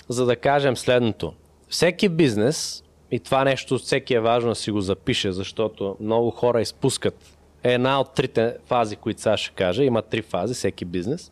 [0.09, 1.33] за да кажем следното.
[1.69, 6.61] Всеки бизнес и това нещо всеки е важно да си го запише, защото много хора
[6.61, 9.83] изпускат една от трите фази, които сега ще кажа.
[9.83, 11.31] Има три фази, всеки бизнес.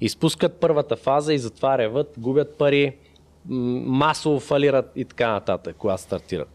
[0.00, 2.96] Изпускат първата фаза и затова реват, губят пари,
[3.46, 6.48] масово фалират и така нататък, когато стартират.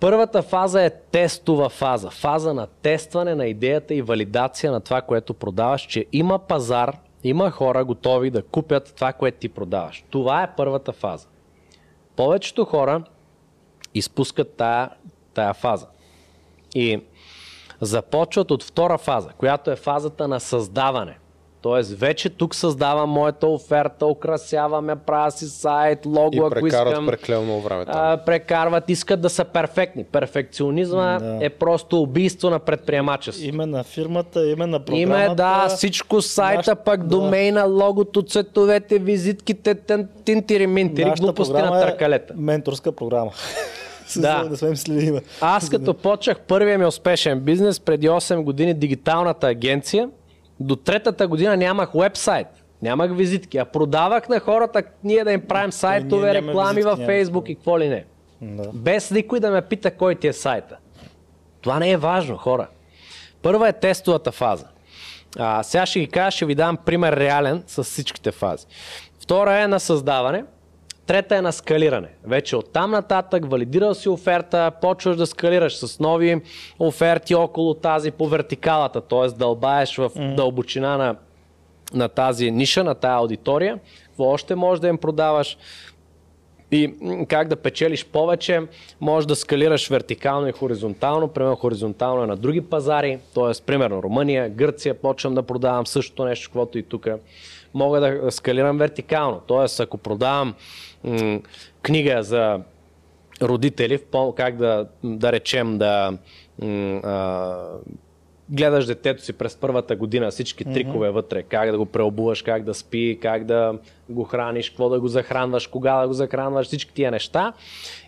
[0.00, 2.10] Първата фаза е тестова фаза.
[2.10, 7.50] Фаза на тестване на идеята и валидация на това, което продаваш, че има пазар, има
[7.50, 10.04] хора готови да купят това, което ти продаваш.
[10.10, 11.26] Това е първата фаза.
[12.16, 13.04] Повечето хора
[13.94, 14.90] изпускат тая,
[15.34, 15.86] тая фаза.
[16.74, 17.02] И
[17.80, 21.18] започват от втора фаза, която е фазата на създаване.
[21.62, 27.06] Тоест, вече тук създавам моята оферта, украсявам я, правя си сайт, лого, и ако искам.
[27.06, 27.84] преклено време.
[27.88, 30.04] А, прекарват, искат да са перфектни.
[30.04, 31.38] Перфекционизма да.
[31.40, 33.48] е просто убийство на предприемачество.
[33.48, 35.24] Име на фирмата, име на програмата.
[35.24, 37.06] Име, да, всичко сайта, Нашата, пък да.
[37.06, 39.74] домейна, логото, цветовете, визитките,
[40.24, 42.34] тинтири, минтири, глупости на е търкалета.
[42.34, 43.30] Е менторска програма.
[44.16, 44.44] Да.
[44.44, 45.20] да сме следим.
[45.40, 50.08] Аз като почнах първия ми успешен бизнес преди 8 години, дигиталната агенция,
[50.62, 52.46] до третата година нямах вебсайт.
[52.82, 57.54] Нямах визитки, а продавах на хората ние да им правим сайтове, реклами във Фейсбук и
[57.54, 58.04] какво ли не.
[58.40, 58.70] Да.
[58.72, 60.76] Без никой да ме пита кой ти е сайта.
[61.60, 62.68] Това не е важно, хора.
[63.42, 64.66] Първа е тестовата фаза.
[65.38, 68.66] А, сега ще ги кажа, ще ви дам пример реален с всичките фази.
[69.20, 70.44] Втора е на създаване.
[71.12, 72.08] Трета е на скалиране.
[72.24, 76.40] Вече от там нататък валидирал си оферта, почваш да скалираш с нови
[76.78, 79.28] оферти около тази по вертикалата, т.е.
[79.28, 81.16] дълбаеш в дълбочина на,
[81.94, 83.78] на тази ниша, на тази аудитория.
[84.06, 85.58] Какво още можеш да им продаваш?
[86.70, 86.94] И
[87.28, 88.62] как да печелиш повече,
[89.00, 93.64] може да скалираш вертикално и хоризонтално, примерно хоризонтално е на други пазари, т.е.
[93.66, 97.08] примерно Румъния, Гърция, почвам да продавам същото нещо, каквото и тук.
[97.74, 99.82] Мога да скалирам вертикално, т.е.
[99.82, 100.54] ако продавам
[101.04, 101.40] м-
[101.82, 102.60] книга за
[103.42, 104.00] родители,
[104.36, 106.18] как да, да речем да
[106.62, 107.56] м- а,
[108.50, 111.12] гледаш детето си през първата година, всички трикове mm-hmm.
[111.12, 113.78] вътре, как да го преобуваш, как да спи, как да
[114.08, 117.52] го храниш, какво да го захранваш, кога да го захранваш, всички тия неща.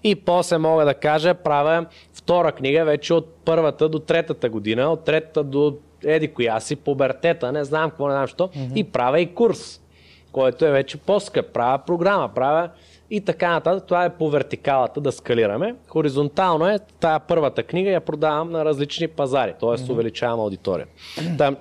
[0.05, 5.05] И после мога да кажа, правя втора книга вече от първата до третата година, от
[5.05, 8.74] третата до еди коя си, пубертета, не знам какво, не знам що, mm-hmm.
[8.74, 9.80] и правя и курс
[10.34, 11.53] който е вече по-скъп.
[11.53, 12.70] Правя програма, правя
[13.11, 13.86] и така нататък.
[13.86, 15.74] Това е по вертикалата да скалираме.
[15.88, 19.68] Хоризонтално е тая първата книга я продавам на различни пазари, т.е.
[19.68, 19.90] Mm-hmm.
[19.90, 20.86] увеличавам аудитория.
[21.38, 21.57] Там,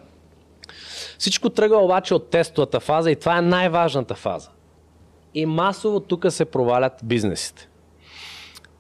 [1.17, 4.49] всичко тръгва обаче от тестовата фаза и това е най-важната фаза.
[5.33, 7.67] И масово тук се провалят бизнесите.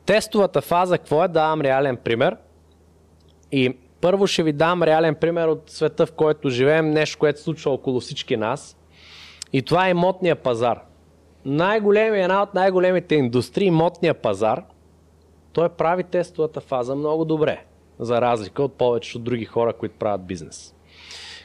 [0.05, 1.27] Тестовата фаза, какво е?
[1.27, 2.37] Давам реален пример.
[3.51, 7.43] И първо ще ви дам реален пример от света, в който живеем, нещо, което се
[7.43, 8.77] случва около всички нас.
[9.53, 10.79] И това е имотния пазар.
[11.45, 14.63] Най-големи, една от най-големите индустрии, имотния пазар,
[15.53, 17.65] той прави тестовата фаза много добре,
[17.99, 20.73] за разлика от повечето други хора, които правят бизнес.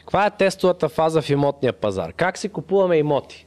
[0.01, 2.12] Каква е тестовата фаза в имотния пазар?
[2.12, 3.46] Как си купуваме имоти?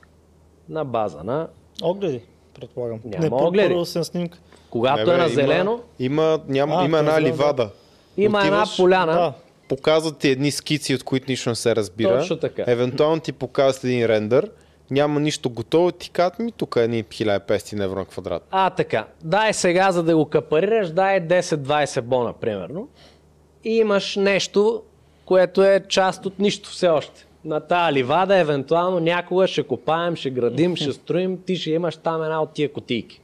[0.69, 1.47] На база на...
[1.83, 2.21] Огледи,
[2.59, 2.99] предполагам.
[3.05, 3.85] Няма Не, огледи.
[3.85, 4.37] Снимка.
[4.69, 5.81] Когато Не, бе, е на зелено...
[5.99, 7.69] Има, има, няма, а, има една ливада.
[8.17, 9.13] Има Отиваш, една поляна.
[9.13, 9.33] Да.
[9.67, 12.19] Показват ти едни скици, от които нищо не се разбира.
[12.19, 12.63] Точно така.
[12.67, 14.51] Евентуално ти показват един рендър
[14.91, 18.47] няма нищо готово, ти казват ми тук е 1500 евро на квадрат.
[18.51, 19.05] А, така.
[19.23, 22.87] Дай сега, за да го капарираш, дай 10-20 бона, примерно.
[23.63, 24.83] И имаш нещо,
[25.25, 27.25] което е част от нищо все още.
[27.45, 32.23] На тази ливада, евентуално някога ще копаем, ще градим, ще строим, ти ще имаш там
[32.23, 33.21] една от тия котийки.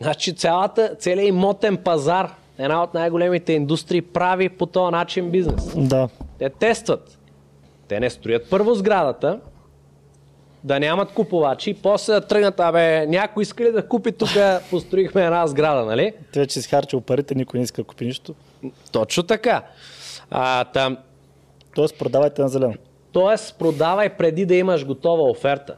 [0.00, 5.72] Значи цялата, целият имотен пазар, една от най-големите индустрии, прави по този начин бизнес.
[5.76, 6.08] Да.
[6.38, 7.18] Те тестват.
[7.88, 9.40] Те не строят първо сградата,
[10.64, 14.28] да нямат купувачи, после да тръгнат, абе, някой иска ли да купи тук,
[14.70, 16.12] построихме една сграда, нали?
[16.32, 18.34] Те вече си харчил парите, никой не иска да купи нищо.
[18.92, 19.62] Точно така.
[20.30, 20.96] А, там...
[21.74, 22.74] Тоест продавайте на зелено.
[23.12, 25.76] Тоест продавай преди да имаш готова оферта.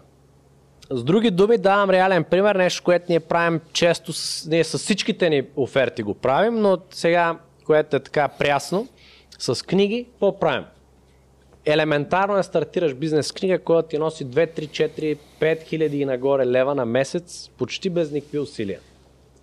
[0.91, 5.31] С други думи, давам реален пример, нещо, което ние правим често, с, ние с всичките
[5.31, 8.89] ни оферти го правим, но сега, което е така прясно,
[9.39, 10.65] с книги, какво правим?
[11.65, 16.47] Елементарно е стартираш бизнес книга, която ти носи 2, 3, 4, 5 хиляди и нагоре
[16.47, 18.81] лева на месец, почти без никакви усилия.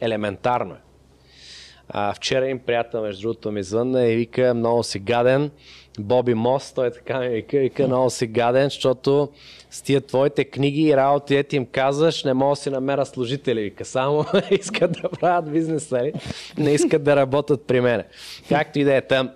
[0.02, 0.78] Елементарно е.
[1.90, 5.52] А, вчера им приятел, между другото, ми звънна и вика, много си гаден.
[6.00, 9.30] Боби Мост, той така ми вика, вика, много си гаден, защото
[9.70, 13.62] с тия твоите книги и работи, ето им казваш, не мога да си намеря служители,
[13.62, 16.14] вика, само искат да правят бизнес, нали?
[16.58, 18.06] не искат да работят при мене.
[18.50, 19.30] Както и да е там,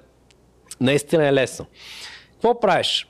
[0.82, 1.65] наистина е лесно.
[2.41, 3.07] Какво правиш?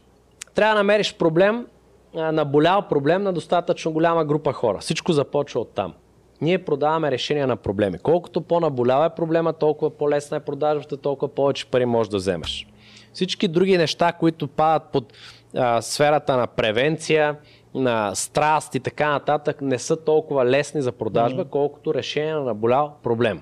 [0.56, 1.66] Трябва да намериш проблем,
[2.14, 4.78] наболял проблем на достатъчно голяма група хора.
[4.80, 5.94] Всичко започва от там.
[6.42, 7.98] Ние продаваме решения на проблеми.
[8.00, 12.68] Колкото по-наболява е проблема, толкова по-лесна е продажбата, толкова повече пари можеш да вземеш.
[13.14, 15.14] Всички други неща, които падат под
[15.56, 17.36] а, сферата на превенция,
[17.74, 21.50] на страст и така нататък, не са толкова лесни за продажба, mm-hmm.
[21.50, 23.42] колкото решение на наболял проблем.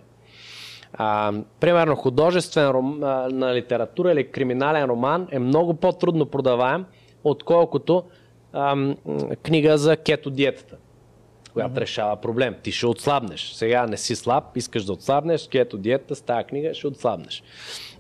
[0.94, 6.86] А, примерно художествен ром, а, на литература или криминален роман е много по-трудно продаваем,
[7.24, 8.04] отколкото
[8.54, 8.96] а,
[9.44, 10.76] книга за кето диетата.
[11.54, 11.82] която mm-hmm.
[11.82, 12.56] решава проблем.
[12.64, 13.52] Ти ще отслабнеш.
[13.54, 17.44] Сега не си слаб, искаш да отслабнеш, кето диета, с тази книга ще отслабнеш.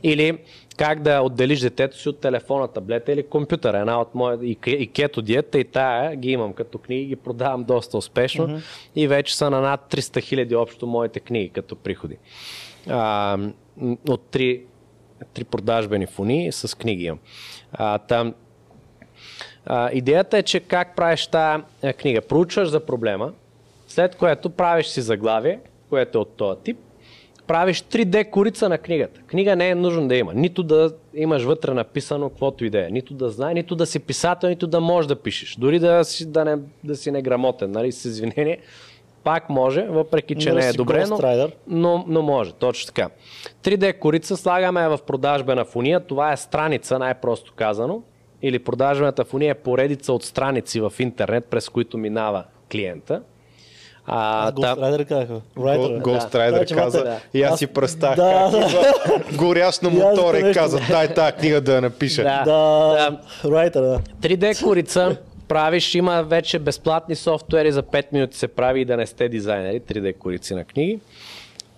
[0.03, 0.37] Или
[0.77, 3.79] как да отделиш детето си от телефона, таблета или компютъра.
[3.79, 7.63] Една от моите и, и кето диета и тая ги имам като книги, ги продавам
[7.63, 8.61] доста успешно mm-hmm.
[8.95, 12.17] и вече са на над 300 хиляди общо моите книги като приходи.
[12.87, 13.37] А,
[14.09, 14.61] от три,
[15.33, 17.11] три продажбени фони с книги.
[17.71, 18.33] А, там,
[19.65, 21.63] а, идеята е, че как правиш тази
[21.97, 22.21] книга.
[22.21, 23.33] Проучваш за проблема,
[23.87, 25.59] след което правиш си заглавие,
[25.89, 26.77] което е от този тип,
[27.49, 29.21] правиш 3D корица на книгата.
[29.27, 30.33] Книга не е нужно да има.
[30.33, 32.87] Нито да имаш вътре написано каквото и е.
[32.91, 35.55] Нито да знае, нито да си писател, нито да можеш да пишеш.
[35.55, 38.59] Дори да си, да не, да си неграмотен, нали, с извинение.
[39.23, 42.53] Пак може, въпреки че но не е добре, но, но, но може.
[42.53, 43.09] Точно така.
[43.63, 45.99] 3D корица слагаме в продажбена фуния.
[45.99, 48.01] Това е страница, най-просто казано.
[48.41, 53.21] Или продажбената фуния е поредица от страници в интернет, през които минава клиента.
[54.05, 55.41] А, Ghost Rider казаха.
[55.57, 57.03] Ghost Rider каза.
[57.03, 57.19] Да.
[57.33, 58.15] И аз си пръстах.
[58.15, 58.67] Да, да.
[59.37, 62.23] Горящ на мотора и каза, дай тази книга да я напиша.
[62.23, 63.19] Да, да.
[63.43, 63.99] Writer, да.
[64.21, 65.17] 3D корица
[65.49, 69.79] правиш, има вече безплатни софтуери за 5 минути се прави и да не сте дизайнери,
[69.79, 70.99] 3D корици на книги.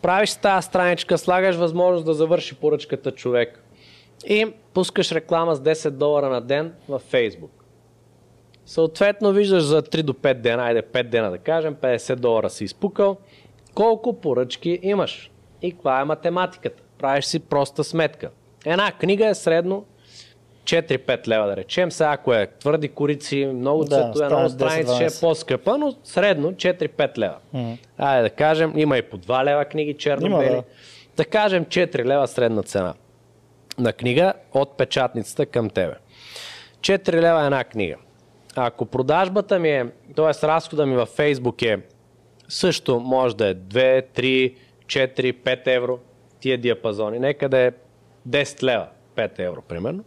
[0.02, 3.64] Правиш тази страничка, слагаш възможност да завърши поръчката човек
[4.28, 7.50] и пускаш реклама с 10 долара на ден в Facebook.
[8.66, 12.64] Съответно виждаш за 3 до 5 дена, айде 5 дена да кажем, 50 долара си
[12.64, 13.18] изпукал,
[13.74, 16.84] колко поръчки имаш и каква е математиката.
[16.98, 18.30] Правиш си проста сметка.
[18.66, 19.86] Една книга е средно
[20.64, 21.92] 4-5 лева да речем.
[21.92, 26.52] Сега ако е твърди корици, много цветове, да, много страници, ще е по-скъпа, но средно
[26.52, 27.38] 4-5 лева.
[27.56, 27.78] Mm-hmm.
[27.98, 30.50] Айде да кажем, има и по 2 лева книги черно-бели.
[30.50, 30.64] Да.
[31.18, 32.94] да кажем 4 лева средна цена
[33.78, 35.96] на книга от печатницата към тебе.
[36.82, 37.96] 4 лева е една книга.
[38.56, 39.86] Ако продажбата ми е,
[40.16, 40.48] т.е.
[40.48, 41.82] разхода ми във Facebook е
[42.50, 44.56] също може да е 2, 3,
[44.86, 46.00] 4, 5 евро,
[46.40, 47.72] тия диапазони, нека да е
[48.30, 50.04] 10 лева, 5 евро примерно.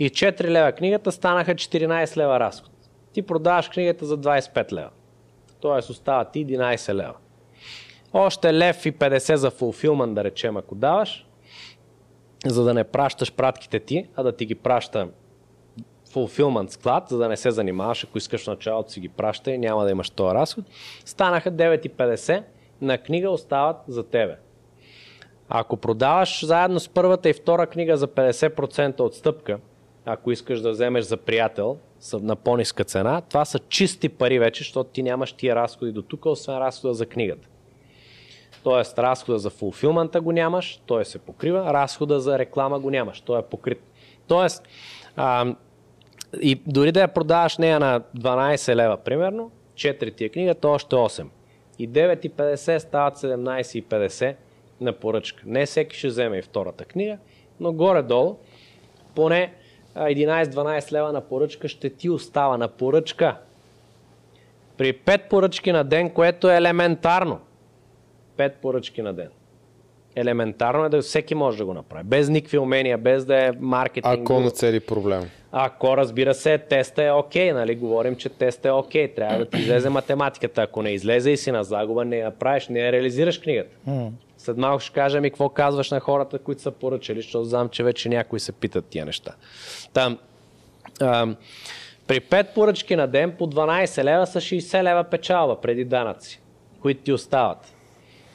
[0.00, 2.70] И 4 лева книгата станаха 14 лева разход.
[3.12, 4.90] Ти продаваш книгата за 25 лева.
[5.60, 7.14] Тоест остава ти 11 лева.
[8.12, 11.26] Още лев и 50 за фулфилман, да речем, ако даваш,
[12.46, 15.08] за да не пращаш пратките ти, а да ти ги праща
[16.12, 19.84] fulfillment склад, за да не се занимаваш, ако искаш в началото си ги пращай, няма
[19.84, 20.64] да имаш този разход.
[21.04, 22.42] Станаха 9,50
[22.80, 24.36] на книга остават за тебе.
[25.48, 29.58] Ако продаваш заедно с първата и втора книга за 50% отстъпка,
[30.12, 31.76] ако искаш да вземеш за приятел
[32.12, 36.26] на по-ниска цена, това са чисти пари вече, защото ти нямаш тия разходи до тук,
[36.26, 37.48] освен разхода за книгата.
[38.62, 43.38] Тоест, разхода за фулфилмента го нямаш, той се покрива, разхода за реклама го нямаш, той
[43.38, 43.82] е покрит.
[44.26, 44.68] Тоест,
[45.16, 45.54] а,
[46.40, 50.96] и дори да я продаваш нея на 12 лева, примерно, 4 тия книга, то още
[50.96, 51.26] 8.
[51.78, 54.34] И 9,50 стават 17,50
[54.80, 55.42] на поръчка.
[55.46, 57.18] Не всеки ще вземе и втората книга,
[57.60, 58.36] но горе-долу,
[59.14, 59.54] поне
[59.96, 63.36] 11-12 лева на поръчка ще ти остава на поръчка.
[64.76, 67.40] При 5 поръчки на ден, което е елементарно.
[68.38, 69.28] 5 поръчки на ден.
[70.16, 72.04] Елементарно е да всеки може да го направи.
[72.04, 74.20] Без никакви умения, без да е маркетинг.
[74.20, 75.30] Ако на цели проблем.
[75.52, 77.74] Ако разбира се, теста е окей, okay, нали?
[77.74, 79.08] Говорим, че теста е окей.
[79.08, 79.14] Okay.
[79.16, 80.62] Трябва да ти излезе математиката.
[80.62, 83.76] Ако не излезе и си на загуба, не я правиш, не я реализираш книгата.
[84.40, 87.84] След малко ще кажа ми какво казваш на хората, които са поръчали, защото знам, че
[87.84, 89.34] вече някои се питат тия неща.
[89.92, 90.18] Там,
[91.00, 91.36] ам,
[92.06, 96.40] при 5 поръчки на ден по 12 лева са 60 лева печалба преди данъци,
[96.80, 97.74] които ти остават.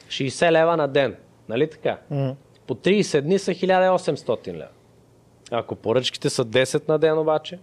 [0.08, 1.16] 60 лева на ден.
[1.48, 1.98] Нали така?
[2.12, 2.34] Mm.
[2.66, 4.68] По 30 дни са 1800 лева.
[5.50, 7.58] Ако поръчките са 10 на ден обаче,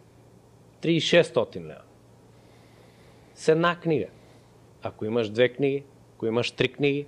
[0.81, 1.81] 3600 лева.
[3.35, 4.07] С една книга.
[4.83, 5.83] Ако имаш две книги,
[6.15, 7.05] ако имаш три книги,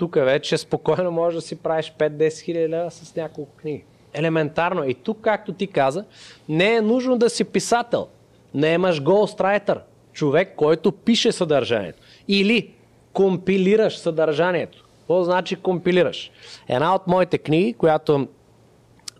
[0.00, 3.84] тук вече спокойно можеш да си правиш 5-10 хиляди лева с няколко книги.
[4.12, 4.84] Елементарно.
[4.84, 6.04] И тук, както ти каза,
[6.48, 8.08] не е нужно да си писател.
[8.54, 9.78] Не имаш ghostwriter.
[10.12, 12.02] Човек, който пише съдържанието.
[12.28, 12.74] Или
[13.12, 14.84] компилираш съдържанието.
[14.98, 16.30] Какво значи компилираш?
[16.68, 18.28] Една от моите книги, която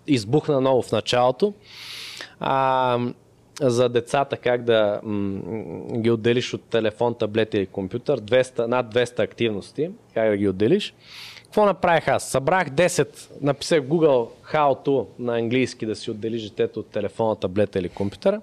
[0.06, 1.54] избухна много в началото,
[2.40, 2.98] а,
[3.60, 5.40] за децата как да м-
[6.00, 10.94] ги отделиш от телефон, таблет или компютър, 200, над 200 активности, как да ги отделиш.
[11.44, 12.30] Какво направих аз?
[12.30, 17.78] Събрах 10, написах Google How to на английски да си отделиш детето от телефона, таблета
[17.78, 18.40] или компютъра.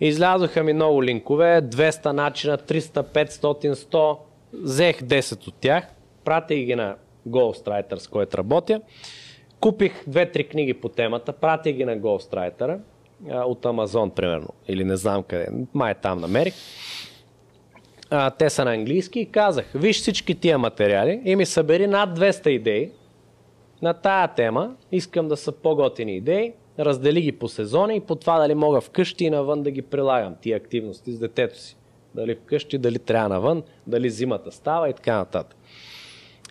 [0.00, 4.18] Излязоха ми много линкове, 200 начина, 300, 500, 100.
[4.52, 5.84] Взех 10 от тях,
[6.24, 6.96] пратих ги на
[7.28, 8.80] Ghostwriter, с който работя.
[9.60, 12.78] Купих 2-3 книги по темата, пратих ги на Ghostwriter
[13.28, 14.48] от Амазон, примерно.
[14.68, 15.48] Или не знам къде.
[15.74, 16.54] Май там намерих.
[18.10, 22.18] А, те са на английски и казах, виж всички тия материали и ми събери над
[22.18, 22.90] 200 идеи
[23.82, 24.74] на тая тема.
[24.92, 26.52] Искам да са по-готини идеи.
[26.78, 30.34] Раздели ги по сезони и по това дали мога вкъщи и навън да ги прилагам
[30.40, 31.76] тия активности с детето си.
[32.14, 35.56] Дали вкъщи, дали трябва навън, дали зимата става и така нататък.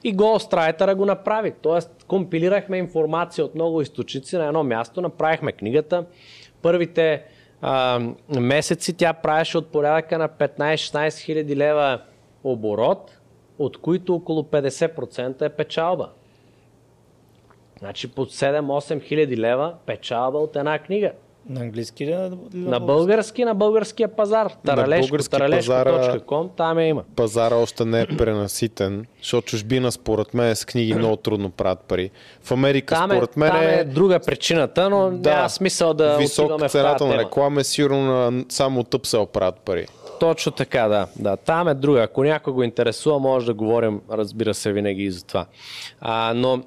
[0.03, 1.53] И Ghostwriter го направи.
[1.61, 6.05] Тоест, компилирахме информация от много източници на едно място, направихме книгата.
[6.61, 7.23] Първите
[7.61, 7.99] а,
[8.39, 12.01] месеци тя правеше от порядъка на 15-16 хиляди лева
[12.43, 13.17] оборот,
[13.59, 16.09] от които около 50% е печалба.
[17.79, 21.11] Значи под 7-8 хиляди лева печалба от една книга.
[21.49, 22.13] На английски ли?
[22.13, 24.51] На, на български, на българския пазар.
[24.65, 27.03] Таралешко, таралешко.com, там е има.
[27.15, 32.11] Пазара още не е пренаситен, защото чужбина според мен с книги много трудно правят пари.
[32.43, 36.17] В Америка там е, според мен там е друга причината, но да, няма смисъл да
[36.17, 39.87] Висока цената на реклама е сигурно само от Upsell правят пари.
[40.19, 41.07] Точно така, да.
[41.15, 41.37] да.
[41.37, 42.01] Там е друга.
[42.01, 45.45] Ако някой го интересува, може да говорим, разбира се, винаги и за това.
[46.01, 46.63] А, но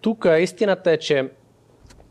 [0.00, 1.28] тук истината е, че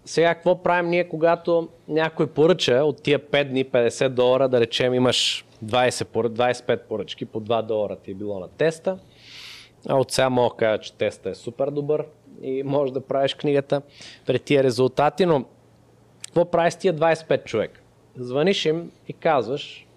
[0.08, 4.94] сега какво правим ние, когато някой поръча от тия 5 дни 50 долара, да речем
[4.94, 8.98] имаш 20 25 поръчки, по 2 долара ти е било на теста.
[9.90, 12.06] А от сега мога да кажа, че теста е супер добър
[12.42, 13.82] и можеш да правиш книгата
[14.26, 15.46] пред тия резултати, но
[16.26, 17.84] какво правиш с тия 25 човек?
[18.16, 19.88] Звъниш им и казваш,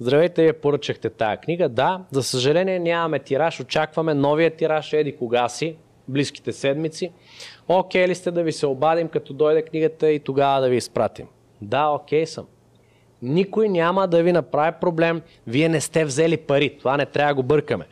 [0.00, 1.68] Здравейте, вие поръчахте тая книга.
[1.68, 5.76] Да, за съжаление нямаме тираж, очакваме новия тираж, еди кога си,
[6.08, 7.12] близките седмици.
[7.68, 11.26] Окей ли сте да ви се обадим, като дойде книгата и тогава да ви изпратим?
[11.62, 12.46] Да, окей съм.
[13.22, 15.22] Никой няма да ви направи проблем.
[15.46, 16.78] Вие не сте взели пари.
[16.78, 17.84] Това не трябва да го бъркаме.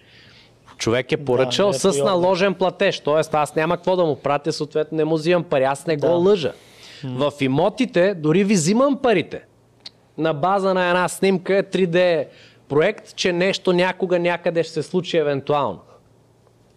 [0.78, 3.00] Човек е поръчал да, е с наложен платеж.
[3.00, 5.64] Тоест аз няма какво да му пратя, съответно не му взимам пари.
[5.64, 6.08] Аз не да.
[6.08, 6.52] го лъжа.
[7.04, 9.42] В имотите дори ви взимам парите.
[10.18, 12.26] На база на една снимка е 3D
[12.68, 15.80] проект, че нещо някога някъде ще се случи евентуално.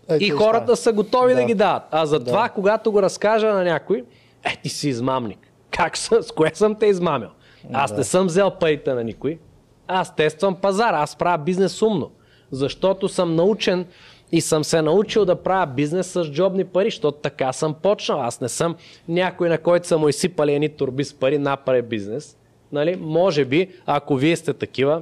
[0.09, 1.39] Е, и хората са готови да.
[1.39, 1.83] да ги дават.
[1.91, 2.49] А затова, да.
[2.49, 4.03] когато го разкажа на някой,
[4.43, 5.39] е, ти си измамник.
[5.71, 7.29] Как с, с кое съм те измамил?
[7.73, 7.97] Аз да.
[7.97, 9.39] не съм взел парите на никой.
[9.87, 12.11] Аз тествам пазар, аз правя бизнес умно.
[12.51, 13.85] Защото съм научен
[14.31, 18.21] и съм се научил да правя бизнес с джобни пари, защото така съм почнал.
[18.21, 18.75] Аз не съм
[19.07, 22.37] някой, на който са му изсипали едни турби с пари, направи бизнес.
[22.71, 22.95] Нали?
[22.95, 25.01] Може би, ако вие сте такива,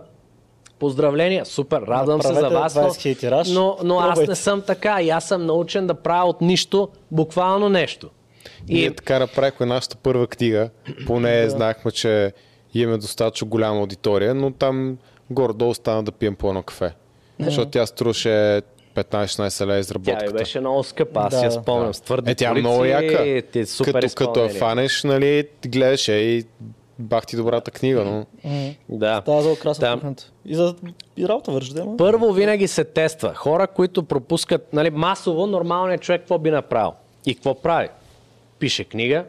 [0.79, 5.27] Поздравления, супер, радвам се за вас, но, но, но аз не съм така и аз
[5.27, 8.09] съм научен да правя от нищо буквално нещо.
[8.67, 8.73] И...
[8.73, 10.69] Ние така направихме нашата първа книга,
[11.07, 11.49] поне да.
[11.49, 12.33] знаехме, че
[12.73, 14.97] имаме достатъчно голяма аудитория, но там
[15.29, 16.93] горе-долу стана да пием по едно кафе.
[17.39, 18.61] Защото тя струваше
[18.95, 20.25] 15-16 лева изработката.
[20.25, 21.45] Тя беше много скъпа, аз да.
[21.45, 21.93] я спомням.
[21.93, 23.41] С твърди е, тя е много яка.
[23.51, 26.45] Ти е супер като, като я фанеш, нали, гледаш и
[26.99, 28.25] бах ти добрата книга, но...
[28.49, 28.75] Mm-hmm.
[28.89, 29.19] Да.
[29.21, 30.13] Става за украса да.
[30.45, 30.75] И за
[31.17, 33.33] и работа върши, да Първо винаги се тества.
[33.33, 36.91] Хора, които пропускат, нали, масово, нормалният човек какво би направил?
[37.25, 37.87] И какво прави?
[38.59, 39.25] Пише книга,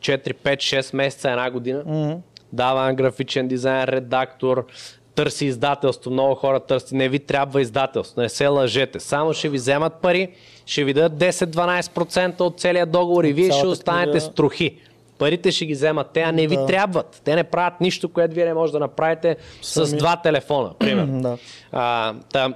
[0.00, 2.18] 4, 5, 6 месеца, една година, mm-hmm.
[2.52, 4.66] дава графичен дизайн, редактор,
[5.14, 6.10] търси издателство.
[6.10, 6.94] Много хора търси.
[6.94, 8.20] Не ви трябва издателство.
[8.20, 9.00] Не се лъжете.
[9.00, 10.28] Само ще ви вземат пари,
[10.66, 14.20] ще ви дадат 10-12% от целия договор и вие ще останете книга...
[14.20, 14.78] с трохи
[15.20, 16.66] парите ще ги вземат те, а не ви да.
[16.66, 17.22] трябват.
[17.24, 19.86] Те не правят нищо, което вие не можете да направите Сами.
[19.86, 21.22] с два телефона, примерно.
[21.22, 21.38] да.
[21.72, 22.54] а, та,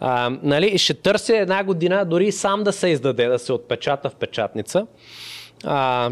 [0.00, 4.14] а, нали, ще търся една година дори сам да се издаде, да се отпечата в
[4.14, 4.86] печатница.
[5.64, 6.10] А,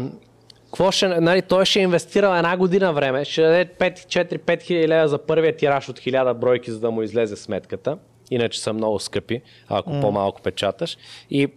[0.65, 5.17] какво ще, нали, той ще инвестира една година време, ще даде 4-5 хиляди лева за
[5.17, 7.97] първия тираж от 1000 бройки, за да му излезе сметката.
[8.31, 10.01] Иначе са много скъпи, ако mm.
[10.01, 10.97] по-малко печаташ.
[11.29, 11.47] И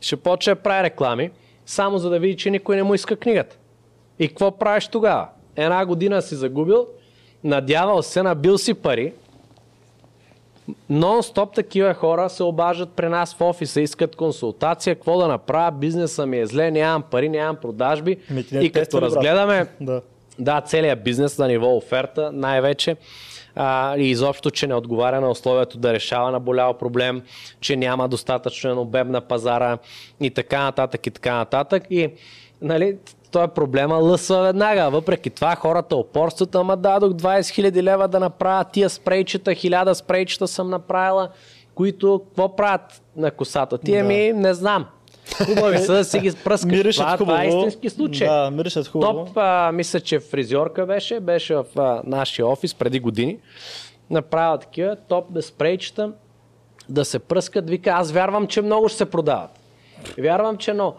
[0.00, 1.30] ще почне да прави реклами
[1.66, 3.56] само за да види, че никой не му иска книгата.
[4.18, 5.28] И какво правиш тогава?
[5.56, 6.86] Една година си загубил,
[7.44, 9.12] надявал се, набил си пари,
[10.90, 16.26] Нон-стоп такива хора се обаждат при нас в офиса, искат консултация, какво да направя, бизнеса
[16.26, 18.16] ми е зле, нямам пари, нямам продажби.
[18.52, 20.02] и като разгледаме да.
[20.38, 22.96] да, целият бизнес на ниво оферта, най-вече,
[23.56, 27.22] а, и изобщо, че не отговаря на условието да решава наболял проблем,
[27.60, 29.78] че няма достатъчно обем на пазара
[30.20, 31.82] и така нататък и така нататък.
[31.90, 32.10] И
[32.62, 32.96] нали,
[33.30, 34.90] той е проблема лъсва веднага.
[34.90, 40.48] Въпреки това хората опорстват, ама дадох 20 000 лева да направя тия спрейчета, 1000 спрейчета
[40.48, 41.28] съм направила,
[41.74, 43.78] които какво правят на косата?
[43.78, 44.08] Тия да.
[44.08, 44.86] ми не знам.
[45.34, 46.72] Хубави са да си ги пръскаш.
[46.72, 47.32] Миришат това, хубаво.
[47.32, 48.28] това е истински случай.
[48.28, 49.24] Да, миришат хубаво.
[49.24, 53.38] Топ, а, мисля, че фризьорка беше, беше в а, нашия офис преди години.
[54.10, 56.12] Направя такива топ спрейчета,
[56.88, 57.70] да се пръскат.
[57.70, 59.50] Вика, аз вярвам, че много ще се продават.
[60.18, 60.94] Вярвам, че но.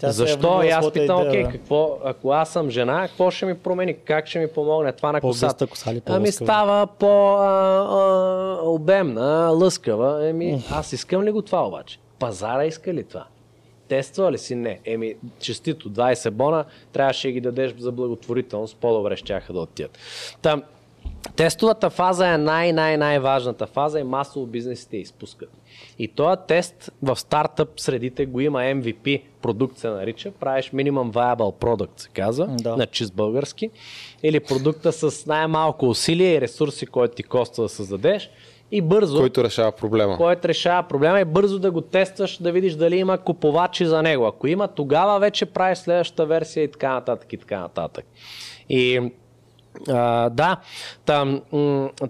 [0.00, 0.62] Тя е Защо?
[0.62, 3.94] И аз питам, окей, какво, ако аз съм жена, какво ще ми промени?
[4.04, 5.66] Как ще ми помогне това на косата?
[5.66, 6.86] коса ли Ами става
[8.68, 10.28] по-обемна, лъскава.
[10.28, 11.98] Еми, аз искам ли го това обаче?
[12.18, 13.24] Пазара иска ли това?
[13.92, 14.54] Тества ли си?
[14.54, 14.80] Не.
[14.84, 19.98] Еми, честито, 20 бона, трябваше да ги дадеш за благотворителност, по-добре ще да отидат.
[20.42, 20.62] Там,
[21.36, 25.50] Тестовата фаза е най-най-най-важната фаза и масово бизнесите изпускат.
[25.98, 31.54] И този тест в стартъп средите го има MVP, продукт се нарича, правиш Minimum Viable
[31.54, 32.76] Product, се казва, да.
[32.76, 33.70] на чист български,
[34.22, 38.30] или продукта с най-малко усилие и ресурси, който ти коства да създадеш
[38.72, 39.18] и бързо.
[39.18, 40.16] Който решава проблема.
[40.16, 44.26] Който решава проблема и бързо да го тестваш, да видиш дали има купувачи за него.
[44.26, 48.04] Ако има, тогава вече правиш следващата версия и така нататък и така нататък.
[48.68, 49.12] И
[49.88, 50.56] а, да,
[51.04, 51.42] там,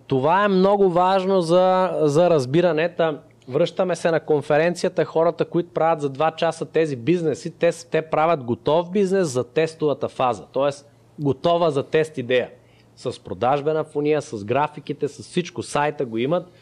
[0.06, 2.88] това е много важно за, за разбиране.
[2.88, 3.18] Там,
[3.48, 8.44] връщаме се на конференцията, хората, които правят за 2 часа тези бизнеси, те, те правят
[8.44, 10.70] готов бизнес за тестовата фаза, т.е.
[11.18, 12.50] готова за тест идея.
[12.96, 15.62] С продажбена фония, с графиките, с всичко.
[15.62, 16.52] Сайта го имат,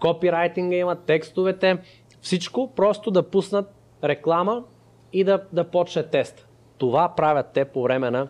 [0.00, 1.78] копирайтинга имат, текстовете,
[2.20, 3.74] всичко, просто да пуснат
[4.04, 4.64] реклама
[5.12, 6.48] и да, да почне тест.
[6.78, 8.28] Това правят те по време на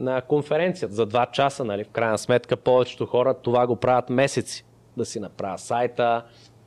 [0.00, 1.84] на конференцията за 2 часа, нали?
[1.84, 4.64] в крайна сметка повечето хора това го правят месеци.
[4.96, 6.24] Да си направят сайта,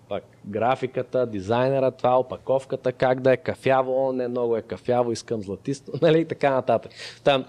[0.10, 5.92] пък графиката, дизайнера, това, опаковката, как да е кафяво, не много е кафяво, искам златисто,
[6.02, 6.92] нали, и така нататък.
[7.24, 7.46] Там,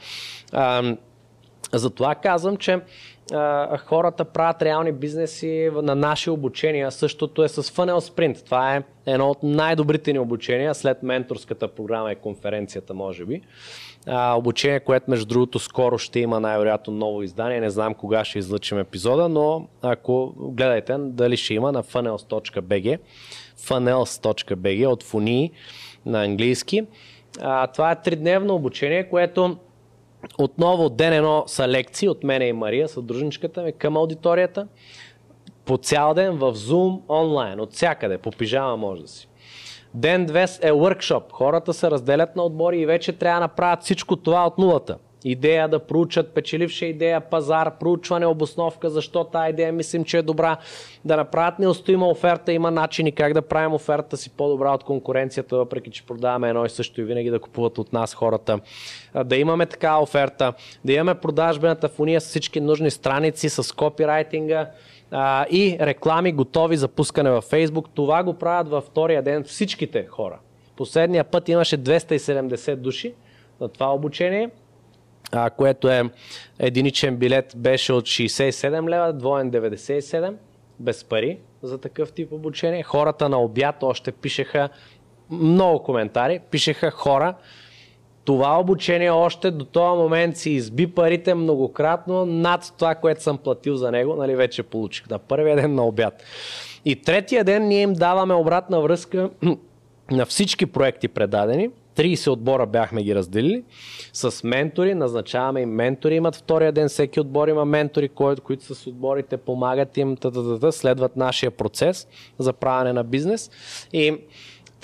[0.53, 0.99] ам,
[1.79, 2.81] затова казвам, че
[3.33, 6.91] а, хората правят реални бизнеси на наши обучения.
[6.91, 8.45] Същото е с Funnel Sprint.
[8.45, 13.43] Това е едно от най-добрите ни обучения след менторската програма и конференцията, може би.
[14.07, 17.61] А, обучение, което между другото скоро ще има най-вероятно ново издание.
[17.61, 22.99] Не знам кога ще излъчим епизода, но ако гледайте дали ще има на funnels.bg
[23.61, 25.51] funnels.bg от фуни
[26.07, 26.87] на английски.
[27.41, 29.57] А, това е тридневно обучение, което
[30.39, 34.67] отново ден едно са лекции от мене и Мария, съдружничката ми към аудиторията.
[35.65, 39.29] По цял ден в Zoom онлайн, от всякъде, по пижама може да си.
[39.95, 41.23] Ден 2 е workshop.
[41.33, 44.99] Хората се разделят на отбори и вече трябва да направят всичко това от нулата.
[45.25, 50.57] Идея да проучат печеливша идея, пазар, проучване, обосновка, защо тази идея мислим, че е добра.
[51.05, 55.91] Да направят неустоима оферта, има начини как да правим оферта си по-добра от конкуренцията, въпреки
[55.91, 58.61] че продаваме едно и също и винаги да купуват от нас хората.
[59.25, 60.53] Да имаме такава оферта,
[60.85, 64.71] да имаме продажбената фуния с всички нужни страници, с копирайтинга,
[65.51, 67.85] и реклами готови за пускане във Facebook.
[67.95, 70.39] Това го правят във втория ден всичките хора.
[70.77, 73.15] Последния път имаше 270 души
[73.61, 74.51] на това обучение,
[75.35, 76.02] а, което е
[76.59, 80.35] единичен билет беше от 67 лева, двоен 97,
[80.81, 82.82] без пари за такъв тип обучение.
[82.82, 84.69] Хората на обяд още пишеха
[85.31, 87.35] много коментари, пишеха хора,
[88.24, 93.77] това обучение още до този момент си изби парите многократно над това, което съм платил
[93.77, 96.23] за него, нали вече получих на първия ден на обяд.
[96.85, 99.31] И третия ден ние им даваме обратна връзка
[100.11, 101.70] на всички проекти предадени.
[101.97, 103.65] 30 отбора бяхме ги разделили
[104.12, 108.87] с ментори, назначаваме им ментори, имат втория ден, всеки отбор има ментори, които, които с
[108.87, 112.09] отборите помагат им, тата, следват нашия процес
[112.39, 113.51] за правене на бизнес.
[113.93, 114.19] И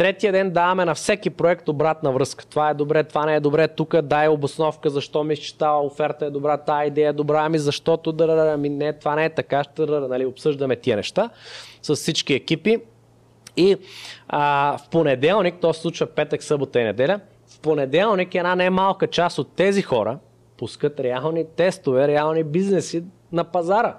[0.00, 2.46] Третия ден даваме на всеки проект обратна връзка.
[2.46, 6.26] Това е добре, това не е добре, тук дай обосновка, защо мислиш, че тази оферта
[6.26, 9.86] е добра, тази идея е добра, ами защото ами не, това не е така, ще
[9.86, 11.30] нали, обсъждаме тия неща
[11.82, 12.78] с всички екипи.
[13.56, 13.76] И
[14.28, 19.06] а, в понеделник, то се случва петък, събота и неделя, в понеделник една не малка
[19.06, 20.18] част от тези хора
[20.56, 23.96] пускат реални тестове, реални бизнеси на пазара.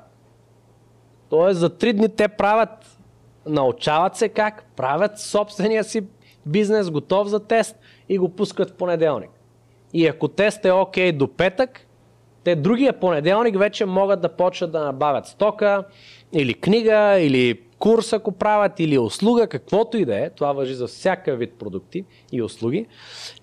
[1.30, 2.70] Тоест за три дни те правят
[3.46, 6.02] научават се как, правят собствения си
[6.46, 7.80] бизнес, готов за тест
[8.10, 9.30] и го пускат в понеделник.
[9.94, 11.88] И ако тест е окей okay до петък,
[12.44, 15.84] те другия понеделник вече могат да почнат да набавят стока
[16.34, 20.30] или книга, или курс, ако правят, или услуга, каквото и да е.
[20.30, 22.86] Това въжи за всяка вид продукти и услуги.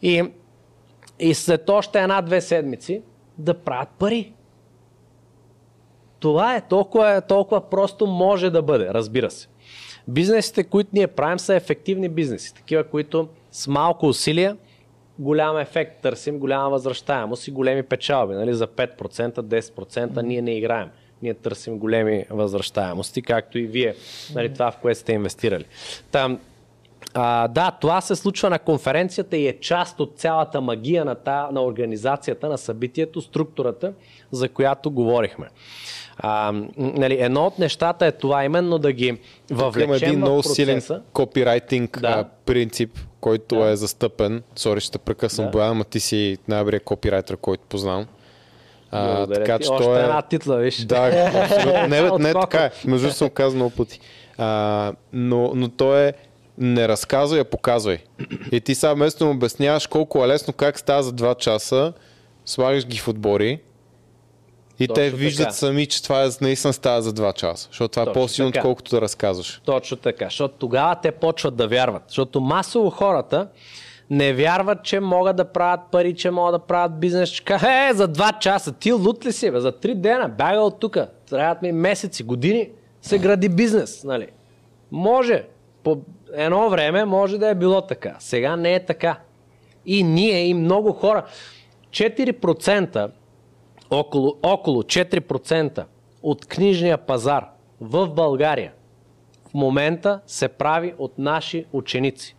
[0.03, 0.25] И,
[1.19, 3.03] и след още една-две седмици
[3.39, 4.33] да правят пари.
[6.21, 9.49] Това е толкова, толкова просто може да бъде, разбира се.
[10.09, 12.55] Бизнесите, които ние правим, са ефективни бизнеси.
[12.55, 14.57] Такива, които с малко усилия,
[15.19, 18.35] голям ефект търсим, голяма възвръщаемост и големи печалби.
[18.35, 18.55] Нали?
[18.55, 20.89] За 5%, 10% ние не играем.
[21.23, 23.95] Ние търсим големи възвръщаемости, както и вие,
[24.35, 25.65] нали, това в което сте инвестирали.
[26.11, 26.39] Там,
[27.15, 31.49] а, да, това се случва на конференцията и е част от цялата магия на, та,
[31.53, 33.93] на организацията, на събитието, структурата,
[34.33, 35.47] за която говорихме.
[36.19, 39.19] А, нали, едно от нещата е това именно да ги
[39.51, 40.83] въвлечем Тук има един много силен
[41.13, 42.25] копирайтинг да.
[42.47, 43.69] принцип, който да.
[43.69, 44.43] е застъпен.
[44.57, 45.51] Сори, ще прекъсвам да.
[45.51, 48.07] Боян, ама ти си най-добрият копирайтер, който познавам.
[48.91, 50.03] А, така, че Още той е...
[50.03, 50.77] една титла, виж.
[50.85, 51.73] Да, абсолютно.
[51.89, 52.71] Не, не, не така е.
[52.85, 54.01] Между съм казал много пъти.
[54.39, 56.13] А, но, но той е
[56.59, 57.99] не разказвай, а показвай.
[58.53, 61.93] И ти сега вместо му обясняваш колко е лесно как става за 2 часа,
[62.45, 63.61] слагаш ги в отбори
[64.81, 65.53] и Точно те виждат така.
[65.53, 67.69] сами, че това е, наистина става за 2 часа.
[67.71, 68.61] Защото това е Точно е по-силно, така.
[68.61, 69.61] отколкото да разказваш.
[69.65, 70.25] Точно така.
[70.25, 72.03] Защото тогава те почват да вярват.
[72.09, 73.49] Защото масово хората
[74.11, 77.29] не вярват, че могат да правят пари, че могат да правят бизнес.
[77.31, 79.61] Че е, за 2 часа, ти лут ли си, бе?
[79.61, 80.99] за 3 дена, бяга от тук.
[81.31, 82.71] Трябват ми месеци, години,
[83.03, 84.05] се гради бизнес.
[84.05, 84.29] Нали?
[84.91, 85.45] Може.
[85.83, 85.99] По
[86.33, 88.17] едно време може да е било така.
[88.19, 89.19] Сега не е така.
[89.87, 91.25] И ние, и много хора.
[91.91, 93.11] 4%,
[93.91, 95.85] около, около 4%
[96.23, 97.45] от книжния пазар
[97.81, 98.73] в България
[99.51, 102.37] в момента се прави от наши ученици,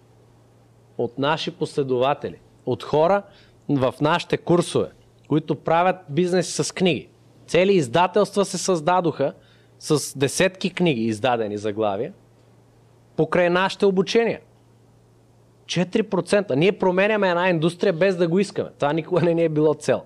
[0.99, 3.23] от наши последователи, от хора
[3.69, 4.89] в нашите курсове,
[5.27, 7.09] които правят бизнес с книги.
[7.47, 9.34] Цели издателства се създадоха
[9.80, 12.13] с десетки книги издадени заглавия
[13.19, 14.39] покрай нашите обучения.
[15.65, 16.55] 4%.
[16.55, 18.69] Ние променяме една индустрия без да го искаме.
[18.80, 20.03] Това никога не ни е било цел.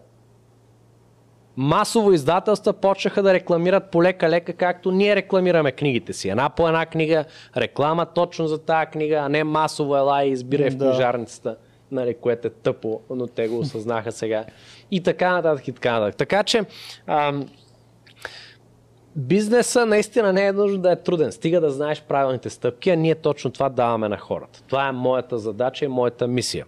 [1.58, 6.30] Масово издателства почнаха да рекламират полека-лека, както ние рекламираме книгите си.
[6.30, 7.26] Една по една книга,
[7.58, 11.56] реклама точно за тази книга, а не масово ела и избирай в книжарницата,
[11.92, 14.46] нали, което е тъпо, но те го осъзнаха сега.
[14.92, 16.18] И така нататък, и така нататък.
[16.18, 16.64] Така че,
[17.08, 17.48] ам,
[19.16, 21.32] бизнеса наистина не е нужно да е труден.
[21.32, 24.64] Стига да знаеш правилните стъпки, а ние точно това даваме на хората.
[24.68, 26.66] Това е моята задача и моята мисия.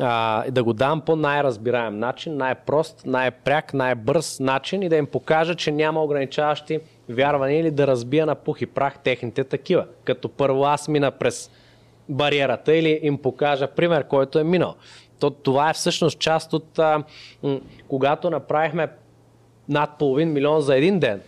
[0.00, 5.54] А, да го дам по най-разбираем начин, най-прост, най-пряк, най-бърз начин и да им покажа,
[5.54, 9.86] че няма ограничаващи вярвания или да разбия на пух и прах техните такива.
[10.04, 11.50] Като първо аз мина през
[12.08, 14.74] бариерата или им покажа пример, който е минал.
[15.20, 17.04] То, това е всъщност част от а,
[17.42, 18.88] м- когато направихме
[19.68, 21.20] над половин милион за един ден,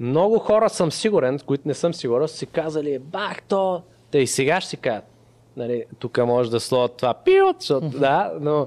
[0.00, 4.26] много хора съм сигурен, които не съм сигурен, са си казали, бах то, те и
[4.26, 5.11] сега ще си кажат.
[5.56, 8.66] Нали, тук може да слоят това пиот, защото, да, но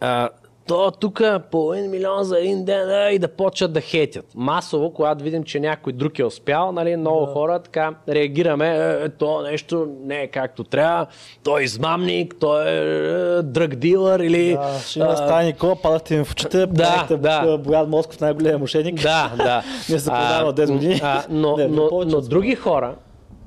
[0.00, 0.28] а,
[0.66, 4.26] то тук половин милион за един ден а, и да почват да хейтят.
[4.34, 7.32] Масово, когато видим, че някой друг е успял, нали, много да.
[7.32, 11.06] хора така реагираме, е, е, то нещо не е както трябва,
[11.42, 14.52] той е измамник, той е, е дръг дилър или...
[14.52, 17.58] Да, ще има стане Никола, падахте ми в очите, да, да.
[17.58, 19.02] Боян Москов, най-големия мошенник.
[19.02, 19.62] Да, да.
[19.90, 21.00] Не се продава 10 години.
[21.02, 22.94] А, но, не, но, но, но други хора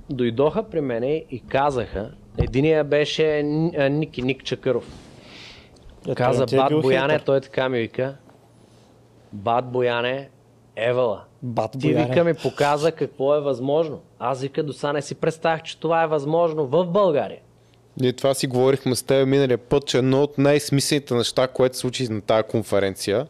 [0.10, 3.44] дойдоха при мене и казаха, единия беше
[3.90, 4.91] Ники, Ник Чакъров
[6.07, 8.15] е, Каза е Бат Бояне, той така ми вика.
[9.34, 10.30] Бат Бояне,
[10.76, 11.23] Евала.
[11.44, 12.06] Бат Ти Бояне.
[12.06, 14.02] вика ми показа какво е възможно.
[14.19, 17.40] Аз вика до сега не си представях, че това е възможно в България.
[17.98, 21.80] Ние това си говорихме с теб миналия път, че едно от най-смислените неща, което се
[21.80, 23.27] случи на тази конференция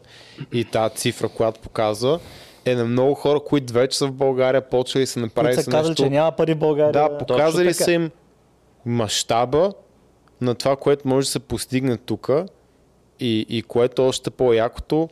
[0.52, 2.20] и тази цифра, която показва,
[2.64, 6.02] е на много хора, които вече са в България, почвали са направили са казали, нещо...
[6.02, 6.92] че няма пари в България.
[6.92, 8.10] Да, показали са им
[8.86, 9.72] мащаба
[10.40, 12.30] на това, което може да се постигне тук
[13.20, 15.08] и, и което е още по-якото,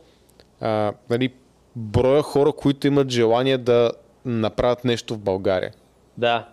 [0.61, 1.33] а, нали,
[1.75, 3.91] броя хора, които имат желание да
[4.25, 5.73] направят нещо в България.
[6.17, 6.47] Да.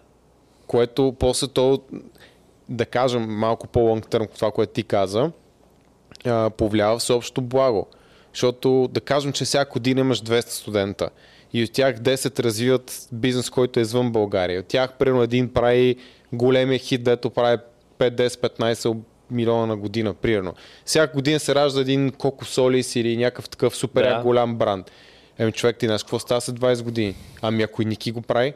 [0.66, 1.80] Което после то,
[2.68, 5.30] да кажем малко по-лонг търм, това, което ти каза,
[6.24, 7.86] а, повлиява всеобщо благо.
[8.36, 11.10] Защото да кажем, че всяка година имаш 200 студента
[11.52, 14.60] и от тях 10 развиват бизнес, който е извън България.
[14.60, 15.96] От тях примерно един прави
[16.32, 17.58] големия хит, дето прави
[17.98, 18.96] 5, 10, 15
[19.30, 20.54] милиона на година, примерно.
[20.84, 24.22] Всяка година се ражда един Coco Solis или някакъв такъв супер да.
[24.22, 24.90] голям бранд.
[25.38, 27.14] Еми човек, ти знаеш какво става след 20 години?
[27.42, 28.52] Ами ако и Ники го прави,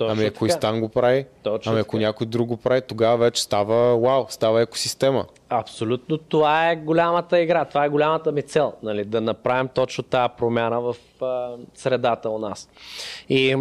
[0.00, 0.46] Точно ами ако така.
[0.46, 2.06] и Стан го прави, Точно ами ако така.
[2.06, 5.26] някой друг го прави, тогава вече става вау, става екосистема.
[5.48, 10.28] Абсолютно, това е голямата игра, това е голямата ми цел, нали, да направим точно тази
[10.38, 12.68] промяна в а, средата у нас.
[13.28, 13.56] И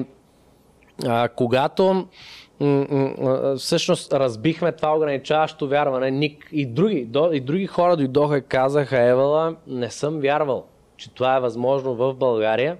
[1.05, 2.07] а, когато
[3.57, 6.11] всъщност разбихме това ограничаващо вярване.
[6.11, 10.65] Ник и други, и други хора дойдоха и казаха, Евала, не съм вярвал,
[10.97, 12.77] че това е възможно в България.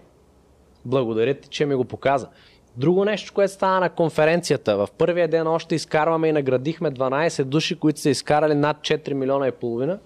[0.86, 2.28] Благодаря ти, че ми го показа.
[2.80, 4.78] Друго нещо, което стана на конференцията.
[4.78, 9.48] В първия ден още изкарваме и наградихме 12 души, които са изкарали над 4 милиона
[9.48, 10.00] и половина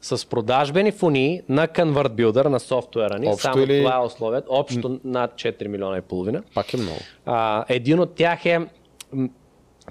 [0.00, 3.28] с продажбени фунии на Convert Builder, на софтуера ни.
[3.28, 3.78] Общо Само или...
[3.78, 4.46] това е условието.
[4.50, 6.42] Общо над 4 милиона и половина.
[6.54, 6.98] Пак е много.
[7.26, 8.60] А, един от тях е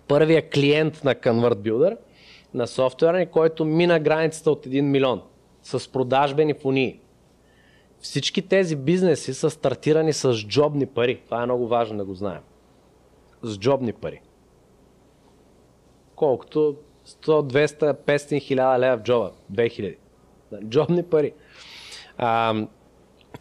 [0.08, 1.98] първия клиент на Convert Builder,
[2.54, 5.22] на софтуера ни, който мина границата от 1 милион
[5.64, 7.00] с продажбени фунии.
[8.08, 11.22] Всички тези бизнеси са стартирани с джобни пари.
[11.26, 12.42] Това е много важно да го знаем.
[13.44, 14.22] С джобни пари.
[16.16, 16.76] колкото
[17.08, 19.32] 100, 200, 500, 1000 лева в джоба.
[19.52, 19.96] 2000.
[20.64, 21.34] Джобни пари.
[22.18, 22.56] А,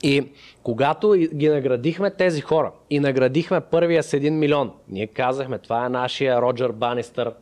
[0.02, 0.32] и
[0.62, 5.88] когато ги наградихме тези хора и наградихме първия с 1 милион, ние казахме, това е
[5.88, 7.34] нашия Роджер Банистър,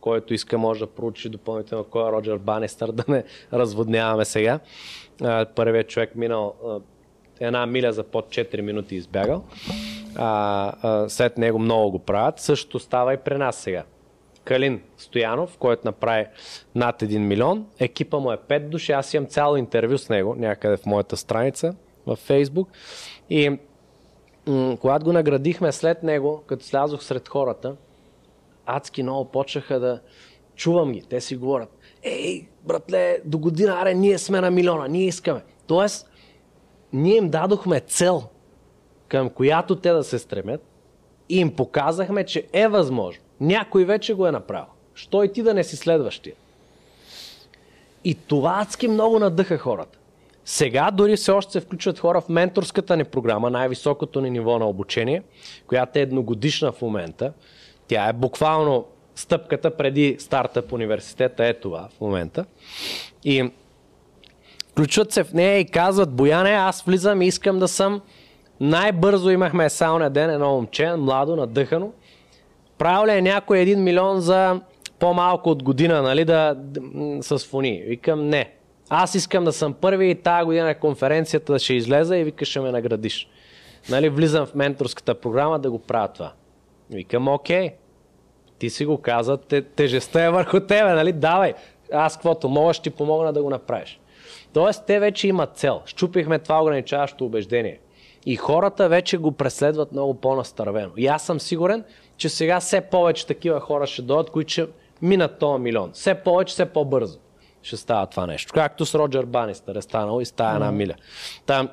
[0.00, 4.60] който иска може да проучи допълнително кой е Роджер Банистър, да не разводняваме сега.
[5.54, 6.54] Първият човек минал
[7.40, 9.44] една миля за под 4 минути избягал.
[10.16, 12.40] А, а, след него много го правят.
[12.40, 13.84] Същото става и при нас сега.
[14.44, 16.26] Калин Стоянов, който направи
[16.74, 17.66] над 1 милион.
[17.78, 18.92] Екипа му е 5 души.
[18.92, 21.74] Аз имам цяло интервю с него някъде в моята страница
[22.06, 22.68] в Фейсбук.
[23.30, 23.58] И
[24.46, 27.76] м- когато го наградихме след него, като слязох сред хората,
[28.66, 30.00] адски много почнаха да
[30.56, 31.02] чувам ги.
[31.02, 35.40] Те си говорят, ей, братле, до година, аре, ние сме на милиона, ние искаме.
[35.66, 36.10] Тоест,
[36.92, 38.22] ние им дадохме цел,
[39.08, 40.62] към която те да се стремят
[41.28, 43.22] и им показахме, че е възможно.
[43.40, 44.66] Някой вече го е направил.
[44.94, 46.34] Що и ти да не си следващия?
[48.04, 49.98] И това адски много надъха хората.
[50.44, 54.68] Сега дори все още се включват хора в менторската ни програма, най-високото ни ниво на
[54.68, 55.22] обучение,
[55.66, 57.32] която е едногодишна в момента.
[57.88, 62.44] Тя е буквално стъпката преди старта в университета, е това в момента.
[63.24, 63.50] И
[64.70, 68.00] включват се в нея и казват, Бояне, аз влизам и искам да съм
[68.60, 71.92] най-бързо имахме само на ден едно момче, младо, надъхано.
[72.78, 74.60] Правил е някой един милион за
[74.98, 76.56] по-малко от година, нали, да,
[77.20, 77.82] с фони?
[77.86, 78.50] Викам, не.
[78.88, 82.60] Аз искам да съм първи и тази година на конференцията ще излеза и викаш, ще
[82.60, 83.28] ме наградиш.
[83.90, 86.32] Нали, влизам в менторската програма да го правя това.
[86.90, 87.70] Викам, окей.
[88.64, 91.12] Ти си го каза, те, тежестта е върху тебе, нали?
[91.12, 91.54] Давай.
[91.92, 94.00] Аз каквото мога, ще ти помогна да го направиш.
[94.52, 95.82] Тоест, те вече имат цел.
[95.86, 97.80] Щупихме това ограничаващо убеждение.
[98.26, 100.90] И хората вече го преследват много по-настървено.
[100.96, 101.84] И аз съм сигурен,
[102.16, 104.66] че сега все повече такива хора ще дойдат, които ще
[105.02, 105.90] минат този милион.
[105.92, 107.18] Все повече, все по-бързо
[107.62, 108.52] ще става това нещо.
[108.54, 110.94] Както с Роджер Банистър е станало и става една миля.
[111.46, 111.68] Там,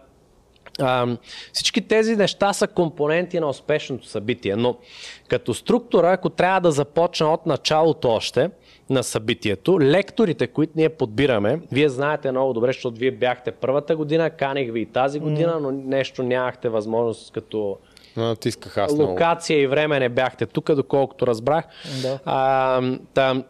[0.80, 1.18] а,
[1.54, 4.78] всички тези неща са компоненти на успешното събитие, но
[5.28, 8.50] като структура, ако трябва да започна от началото още,
[8.90, 9.80] на събитието.
[9.82, 14.82] Лекторите, които ние подбираме, вие знаете много добре, защото вие бяхте първата година, каних ви
[14.82, 17.78] и тази година, но нещо нямахте възможност като
[18.18, 19.64] Натисках аз локация много.
[19.64, 21.66] и време не бяхте тук, доколкото разбрах.
[22.02, 22.20] Да.
[22.26, 22.82] А,
[23.14, 23.44] та,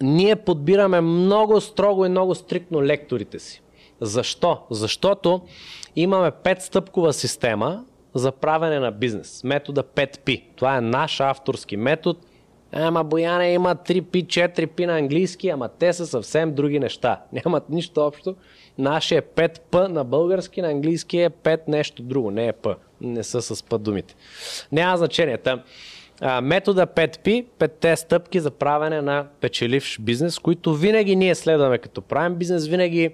[0.00, 3.62] ние подбираме много строго и много стриктно лекторите си.
[4.02, 4.58] Защо?
[4.70, 5.40] Защото
[5.96, 7.84] имаме петстъпкова система
[8.14, 9.44] за правене на бизнес.
[9.44, 10.42] Метода 5P.
[10.56, 12.18] Това е наш авторски метод–
[12.72, 17.20] Ама Бояне има 3P, 4P на английски, ама те са съвсем други неща.
[17.32, 18.36] Нямат нищо общо.
[18.78, 22.74] Нашия 5P на български, на английски е 5 нещо друго, не е P.
[23.00, 24.14] Не са с P думите.
[24.72, 25.38] Няма значение.
[25.38, 25.62] Та,
[26.20, 32.02] а, метода 5P, 5 стъпки за правене на печеливш бизнес, които винаги ние следваме като
[32.02, 33.10] правим бизнес, винаги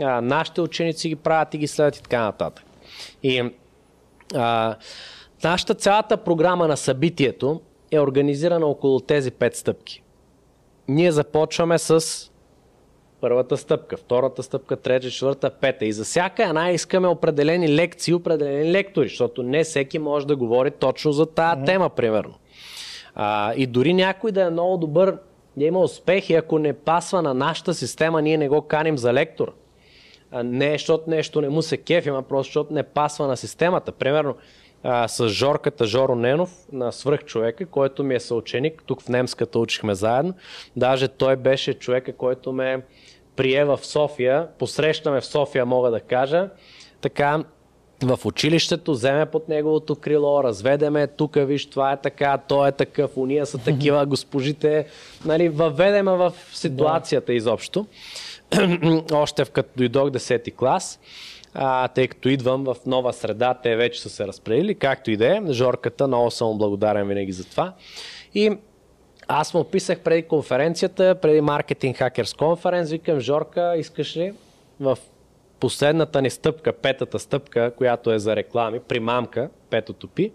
[0.00, 2.64] а, нашите ученици ги правят и ги следват и така нататък.
[3.22, 3.50] И
[4.34, 4.76] а,
[5.44, 7.60] нашата цялата програма на събитието
[7.90, 10.02] е организирана около тези пет стъпки.
[10.88, 12.30] Ние започваме с
[13.20, 15.86] първата стъпка, втората стъпка, трета, четвърта, пета.
[15.86, 20.70] И за всяка една искаме определени лекции, определени лектори, защото не всеки може да говори
[20.70, 21.66] точно за тази mm-hmm.
[21.66, 22.34] тема, примерно.
[23.14, 25.18] А, и дори някой да е много добър,
[25.56, 29.52] да има успехи, ако не пасва на нашата система, ние не го каним за лектор.
[30.32, 33.92] Не защото нещо не му се кефи, а просто защото не пасва на системата.
[33.92, 34.34] Примерно,
[34.82, 38.82] а, с Жорката Жоро Ненов на свръхчовека, който ми е съученик.
[38.86, 40.34] Тук в немската учихме заедно.
[40.76, 42.82] Даже той беше човека, който ме
[43.36, 44.48] прие в София.
[44.58, 46.50] Посрещаме в София, мога да кажа.
[47.00, 47.44] Така,
[48.02, 53.16] в училището, вземе под неговото крило, разведеме, тук виж, това е така, той е такъв,
[53.16, 54.86] уния са такива, госпожите,
[55.24, 57.86] нали, въведеме в ситуацията изобщо.
[59.12, 61.00] Още в като дойдох 10 клас
[61.54, 65.36] а, тъй като идвам в нова среда, те вече са се разпределили, както и да
[65.36, 65.40] е.
[65.50, 67.72] Жорката, много съм благодарен винаги за това.
[68.34, 68.50] И
[69.28, 74.32] аз му писах преди конференцията, преди Marketing Hackers Conference, викам, Жорка, искаш ли
[74.80, 74.98] в
[75.60, 80.32] последната ни стъпка, петата стъпка, която е за реклами, примамка, петото пи,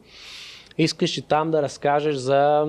[0.77, 2.67] искаш ли там да разкажеш за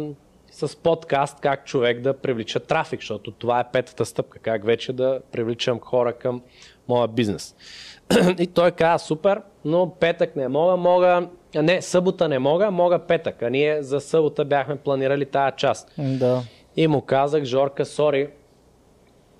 [0.57, 5.21] с подкаст как човек да привлича трафик, защото това е петата стъпка, как вече да
[5.33, 6.43] привличам хора към
[6.89, 7.57] моя бизнес.
[8.39, 13.43] И той каза, супер, но петък не мога, мога, не, събота не мога, мога петък.
[13.43, 15.93] А ние за събота бяхме планирали тази част.
[15.99, 16.43] Да.
[16.77, 18.29] И му казах, Жорка, сори,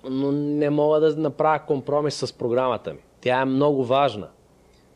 [0.09, 2.99] но не мога да направя компромис с програмата ми.
[3.21, 4.27] Тя е много важна.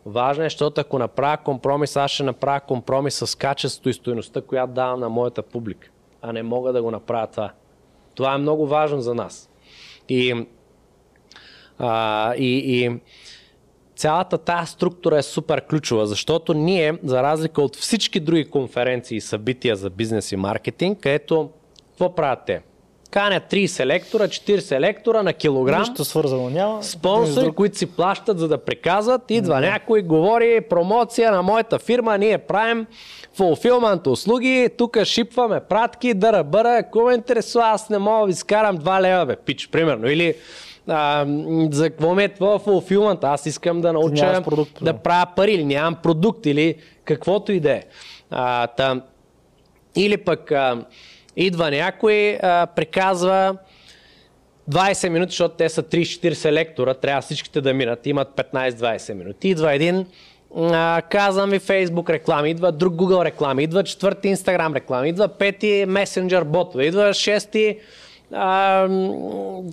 [0.05, 4.73] Важна е, защото ако направя компромис, аз ще направя компромис с качеството и стоеността, която
[4.73, 5.89] давам на моята публика.
[6.21, 7.51] А не мога да го направя това.
[8.15, 9.49] Това е много важно за нас.
[10.09, 10.45] И,
[11.79, 12.99] а, и, и
[13.95, 19.21] цялата тази структура е супер ключова, защото ние, за разлика от всички други конференции и
[19.21, 21.49] събития за бизнес и маркетинг, където
[21.89, 22.61] какво правят те?
[23.11, 25.79] Канят 30 лектора, 40 лектора на килограм.
[25.79, 26.83] Нищо свързано няма.
[26.83, 29.31] Спонсори, които си плащат за да приказват.
[29.31, 29.61] Идва да.
[29.61, 32.87] някой, говори промоция на моята фирма, ние правим
[33.33, 38.33] фулфилмент услуги, тук шипваме пратки, дъра бъра, ако ме интересува, аз не мога да ви
[38.33, 40.09] скарам 2 лева, бе, пич, примерно.
[40.09, 40.35] Или
[40.87, 41.25] а,
[41.71, 43.23] за какво ми е това фулфилмент?
[43.23, 46.75] Аз искам да науча продукт, да правя пари или нямам продукт или
[47.05, 47.81] каквото и да е.
[49.95, 50.85] Или пък а,
[51.35, 53.55] Идва някой, а, приказва
[54.71, 59.49] 20 минути, защото те са 30-40 лектора, трябва всичките да минат, имат 15-20 минути.
[59.49, 60.05] Идва един,
[60.57, 65.85] а, казвам ви Facebook реклами, идва друг Google реклами, идва четвърти Instagram реклами, идва пети
[65.87, 67.77] Messenger ботове, идва шести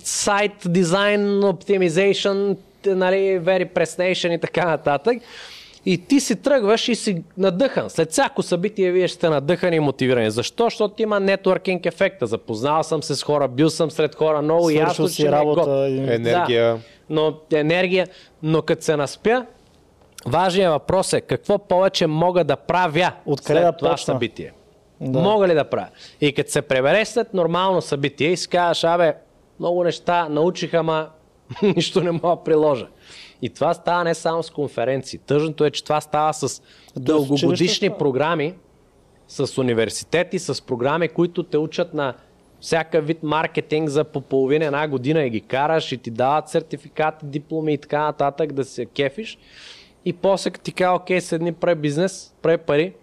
[0.03, 5.17] сайт дизайн, optimization, нали, very presentation и така нататък.
[5.89, 7.89] И ти си тръгваш и си надъхан.
[7.89, 10.31] След всяко събитие вие сте надъхани и мотивирани.
[10.31, 10.63] Защо?
[10.63, 12.27] Защото има нетворкинг ефекта.
[12.27, 15.87] Запознал съм се с хора, бил съм сред хора много Свършил ясно, си че работа.
[15.89, 15.97] И...
[15.97, 16.73] Енергия.
[16.73, 16.79] Да,
[17.09, 18.07] но енергия.
[18.43, 19.45] Но като се наспя,
[20.25, 24.13] важният въпрос е какво повече мога да правя Откъде след да това почна?
[24.13, 24.53] събитие.
[25.01, 25.19] Да.
[25.19, 25.87] Мога ли да правя?
[26.21, 29.13] И като се пребереш след нормално събитие и си кажеш, абе,
[29.59, 31.07] много неща научиха, ама
[31.75, 32.87] нищо не мога да приложа.
[33.41, 35.19] И това става не само с конференции.
[35.19, 36.61] Тъжното е, че това става с
[36.95, 38.53] дългогодишни програми,
[39.27, 42.13] с университети, с програми, които те учат на
[42.59, 47.25] всяка вид маркетинг за по половина една година и ги караш и ти дават сертификати,
[47.25, 49.37] дипломи и така нататък да се кефиш.
[50.05, 52.93] И после ти кажа, окей, седни, прави бизнес, прави пари.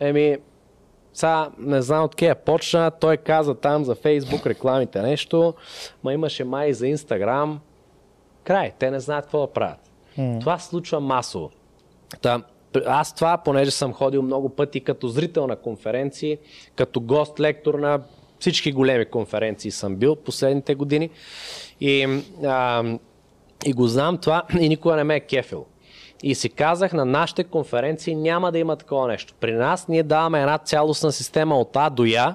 [0.00, 0.36] Еми,
[1.12, 5.54] сега не знам откъде почна, той каза там за Фейсбук рекламите нещо,
[6.04, 7.60] ма имаше май за Инстаграм,
[8.44, 8.72] Край.
[8.78, 9.90] Те не знаят какво да правят.
[10.18, 10.40] Mm.
[10.40, 11.50] Това случва масово.
[12.22, 12.42] Та,
[12.86, 16.38] аз това, понеже съм ходил много пъти като зрител на конференции,
[16.76, 18.00] като гост-лектор на
[18.38, 21.10] всички големи конференции съм бил последните години
[21.80, 22.84] и, а,
[23.66, 25.66] и го знам това и никога не ме е кефил.
[26.22, 29.34] И си казах, на нашите конференции няма да има такова нещо.
[29.40, 32.34] При нас ние даваме една цялостна система от А до Я,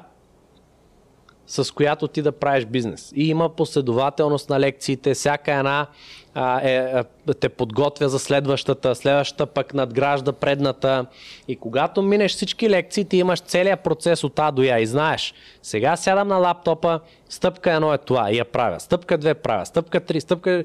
[1.49, 3.11] с която ти да правиш бизнес.
[3.15, 5.87] И има последователност на лекциите, всяка една
[6.33, 7.03] а, е,
[7.39, 11.05] те подготвя за следващата, следващата пък надгражда предната.
[11.47, 15.33] И когато минеш всички лекции, ти имаш целият процес от А до Я и знаеш,
[15.61, 16.99] сега сядам на лаптопа,
[17.29, 20.63] стъпка едно е това и я правя, стъпка две правя, стъпка три, стъпка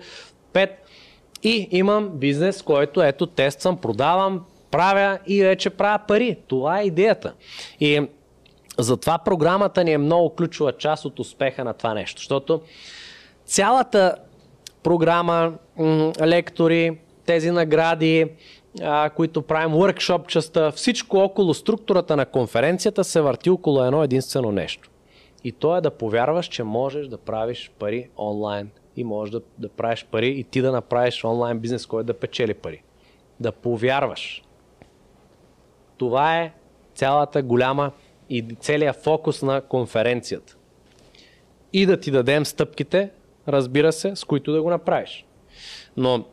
[0.52, 0.70] пет
[1.42, 6.36] и имам бизнес, който ето тествам, продавам, правя и вече правя пари.
[6.48, 7.32] Това е идеята.
[7.80, 8.02] И
[8.78, 12.60] затова програмата ни е много ключова част от успеха на това нещо, защото
[13.44, 14.16] цялата
[14.82, 15.52] програма,
[16.22, 18.26] лектори, тези награди,
[19.16, 24.90] които правим, workshop частта, всичко около структурата на конференцията се върти около едно единствено нещо.
[25.44, 29.68] И то е да повярваш, че можеш да правиш пари онлайн и можеш да, да
[29.68, 32.82] правиш пари и ти да направиш онлайн бизнес, който да печели пари.
[33.40, 34.42] Да повярваш.
[35.96, 36.52] Това е
[36.94, 37.92] цялата голяма
[38.30, 40.56] и целият фокус на конференцията.
[41.72, 43.10] И да ти дадем стъпките,
[43.48, 45.24] разбира се, с които да го направиш.
[45.96, 46.24] Но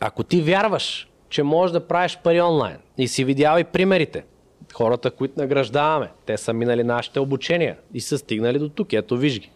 [0.00, 4.24] ако ти вярваш, че можеш да правиш пари онлайн и си видял и примерите,
[4.72, 9.40] хората, които награждаваме, те са минали нашите обучения и са стигнали до тук, ето виж
[9.40, 9.50] ги.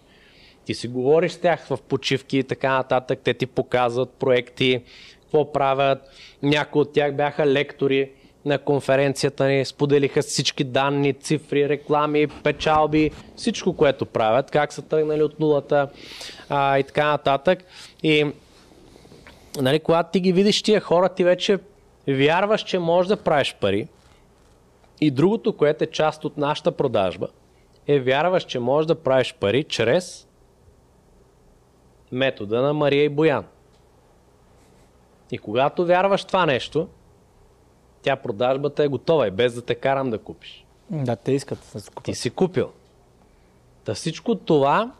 [0.65, 4.83] Ти си говориш с тях в почивки и така нататък, те ти показват проекти,
[5.21, 5.99] какво правят.
[6.43, 8.11] Някои от тях бяха лектори,
[8.45, 15.23] на конференцията ни, споделиха всички данни, цифри, реклами, печалби, всичко, което правят, как са тръгнали
[15.23, 15.89] от нулата
[16.49, 17.65] а, и така нататък.
[18.03, 18.33] И
[19.61, 21.59] нали, когато ти ги видиш тия хора, ти вече
[22.09, 23.89] вярваш, че можеш да правиш пари.
[25.01, 27.29] И другото, което е част от нашата продажба,
[27.87, 30.29] е вярваш, че можеш да правиш пари чрез
[32.13, 33.45] метода на Мария и Боян.
[35.31, 36.89] И когато вярваш това нещо,
[38.03, 40.65] тя продажбата е готова и без да те карам да купиш.
[40.91, 42.05] Да, те искат да се купят.
[42.05, 42.71] Ти си купил.
[43.85, 44.93] Та всичко това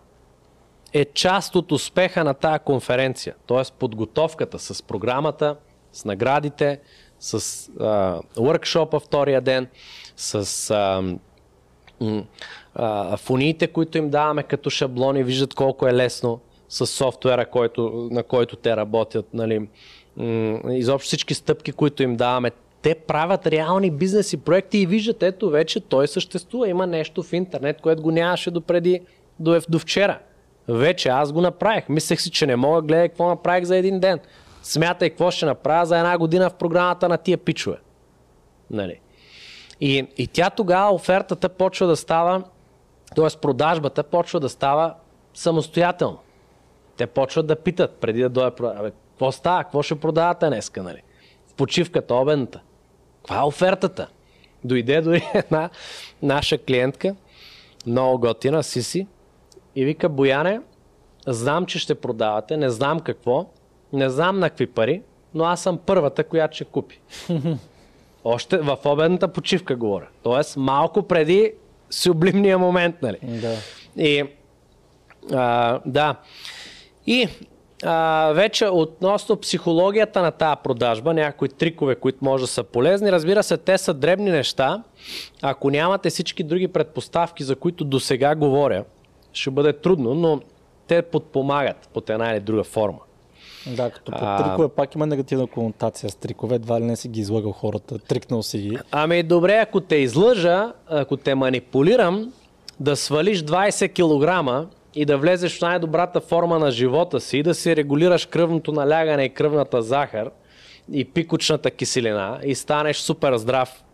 [0.93, 3.35] е част от успеха на тая конференция.
[3.47, 3.63] Т.е.
[3.79, 5.57] подготовката с програмата,
[5.93, 6.81] с наградите,
[7.21, 7.35] с
[7.81, 9.69] а, workshop втория ден,
[10.17, 11.03] с а,
[12.75, 18.23] а, фуниите, които им даваме като шаблони, виждат колко е лесно с софтуера, който, на
[18.23, 19.35] който те работят.
[19.35, 19.69] Нали.
[20.71, 22.51] Изобщо всички стъпки, които им даваме,
[22.83, 26.69] те правят реални бизнеси проекти и виждат, ето вече той съществува.
[26.69, 29.01] Има нещо в интернет, което го нямаше допреди
[29.39, 30.19] до, до вчера.
[30.69, 31.89] Вече аз го направих.
[31.89, 34.21] Мислех си, че не мога, гледай какво направих за един ден.
[34.63, 37.77] Смятай какво ще направя за една година в програмата на тия пичове.
[38.71, 39.01] Нали?
[39.81, 42.43] И, и тя тогава офертата почва да става,
[43.17, 43.41] т.е.
[43.43, 44.95] продажбата почва да става
[45.35, 46.19] самостоятелно.
[46.97, 48.91] Те почват да питат преди да дойде продажба.
[48.91, 49.65] Какво става?
[49.65, 50.83] Какво ще продавате днеска?
[50.83, 51.03] Нали?
[51.47, 52.61] В почивката, обедната.
[53.23, 54.09] Каква е офертата?
[54.65, 55.71] Дойде дори една
[56.23, 57.15] наша клиентка,
[57.87, 59.07] много готина, Сиси,
[59.77, 60.61] и вика, Бояне,
[61.27, 63.47] знам, че ще продавате, не знам какво,
[63.93, 65.03] не знам на какви пари,
[65.35, 67.01] но аз съм първата, която ще купи.
[68.25, 70.09] Още в обедната почивка говоря.
[70.23, 71.53] Тоест малко преди
[71.91, 73.19] сублимния момент, нали?
[73.23, 73.57] Да.
[73.97, 74.25] И,
[75.33, 76.17] а, да.
[77.07, 77.29] И
[77.83, 83.13] а, вече относно психологията на тази продажба, някои трикове, които може да са полезни.
[83.13, 84.83] Разбира се, те са дребни неща.
[85.43, 88.85] Ако нямате всички други предпоставки, за които до сега говоря,
[89.33, 90.41] ще бъде трудно, но
[90.87, 92.99] те подпомагат под една или друга форма.
[93.67, 97.21] Да, като по трикове пак има негативна конотация с трикове, едва ли не си ги
[97.21, 98.79] излъгал хората, трикнал си ги.
[98.91, 102.33] Ами добре, ако те излъжа, ако те манипулирам,
[102.81, 107.77] да свалиш 20 кг и да влезеш в най-добрата форма на живота си, да си
[107.77, 110.31] регулираш кръвното налягане и кръвната захар
[110.93, 113.85] и пикочната киселина и станеш супер здрав,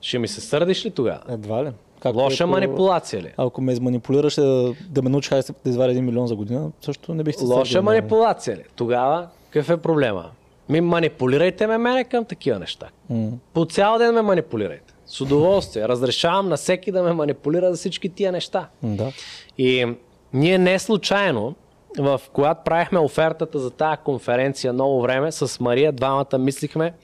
[0.00, 1.20] ще ми се сърдиш ли тогава?
[1.28, 1.70] Едва ли.
[2.00, 3.32] Как Лоша манипулация ли?
[3.36, 7.22] Ако ме изманипулираш да, да ме научиш да извадя един милион за година, също не
[7.22, 8.62] бих се Лоша манипулация ли?
[8.76, 10.30] Тогава какъв е проблема?
[10.68, 12.86] Ми манипулирайте ме мене към такива неща.
[13.12, 13.30] Mm.
[13.52, 14.94] По цял ден ме манипулирайте.
[15.06, 15.88] С удоволствие.
[15.88, 18.68] Разрешавам на всеки да ме манипулира за всички тия неща.
[18.82, 19.12] Да.
[19.58, 19.94] И
[20.32, 21.54] ние не случайно,
[21.98, 26.94] в когато правихме офертата за тази конференция много време, с Мария двамата мислихме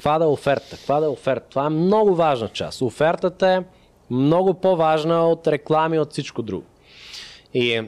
[0.00, 1.46] каква да е оферта, каква да е оферта.
[1.50, 2.82] Това е много важна част.
[2.82, 3.64] Офертата е
[4.10, 6.64] много по-важна от реклами, от всичко друго.
[7.54, 7.82] И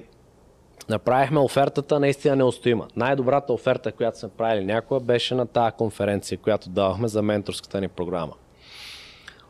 [0.89, 2.89] направихме офертата наистина неустоима.
[2.97, 7.89] Най-добрата оферта, която сме правили някога, беше на тази конференция, която давахме за менторската ни
[7.89, 8.33] програма.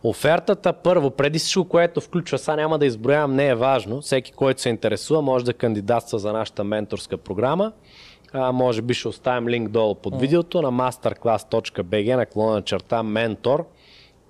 [0.05, 4.01] Офертата първо, преди всичко, което включва, сега няма да изброявам, не е важно.
[4.01, 7.73] Всеки, който се интересува, може да кандидатства за нашата менторска програма.
[8.33, 13.67] А, може би ще оставим линк долу под видеото на masterclass.bg наклона черта ментор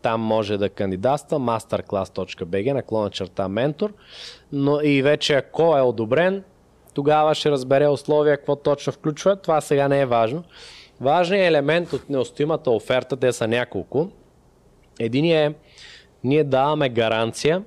[0.03, 3.93] там може да кандидатства masterclass.bg наклона черта ментор,
[4.53, 6.45] но и вече ако е одобрен,
[6.95, 9.37] тогава ще разбере условия, какво точно включва.
[9.37, 10.45] Това сега не е важно.
[11.01, 14.09] Важният елемент от неустоимата оферта, те са няколко.
[15.01, 15.55] Един е,
[16.25, 17.65] ние даваме гаранция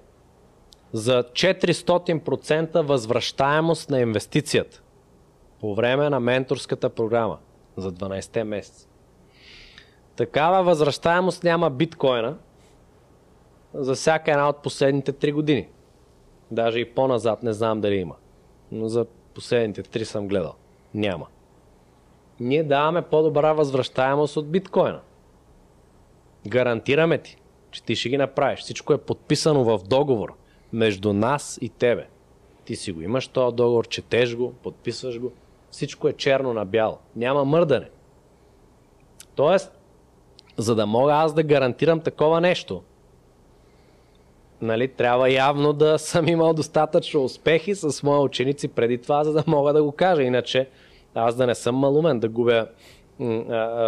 [0.94, 4.82] за 400% възвръщаемост на инвестицията
[5.60, 7.38] по време на менторската програма
[7.78, 8.88] за 12 месеца.
[10.16, 12.38] Такава възвръщаемост няма биткоина
[13.74, 15.68] за всяка една от последните 3 години.
[16.52, 18.16] Даже и по-назад не знам дали има.
[18.72, 20.54] Но за последните 3 съм гледал.
[20.94, 21.28] Няма.
[22.40, 25.02] Ние даваме по-добра възвръщаемост от биткоина.
[26.48, 27.38] Гарантираме ти,
[27.76, 28.60] че ти ще ги направиш.
[28.60, 30.34] Всичко е подписано в договор
[30.74, 32.08] между нас и тебе.
[32.66, 35.32] Ти си го имаш този договор, четеш го, подписваш го.
[35.72, 36.98] Всичко е черно на бяло.
[37.16, 37.90] Няма мърдане.
[39.36, 39.72] Тоест,
[40.58, 42.84] за да мога аз да гарантирам такова нещо,
[44.62, 49.44] нали, трябва явно да съм имал достатъчно успехи с мои ученици преди това, за да
[49.48, 50.24] мога да го кажа.
[50.24, 50.70] Иначе
[51.16, 52.68] аз да не съм малумен, да губя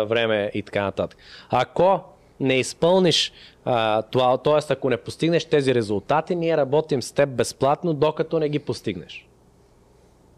[0.05, 1.19] време и така нататък.
[1.49, 3.33] Ако не изпълниш
[3.65, 4.73] а, това, т.е.
[4.73, 9.27] ако не постигнеш тези резултати, ние работим с теб безплатно, докато не ги постигнеш.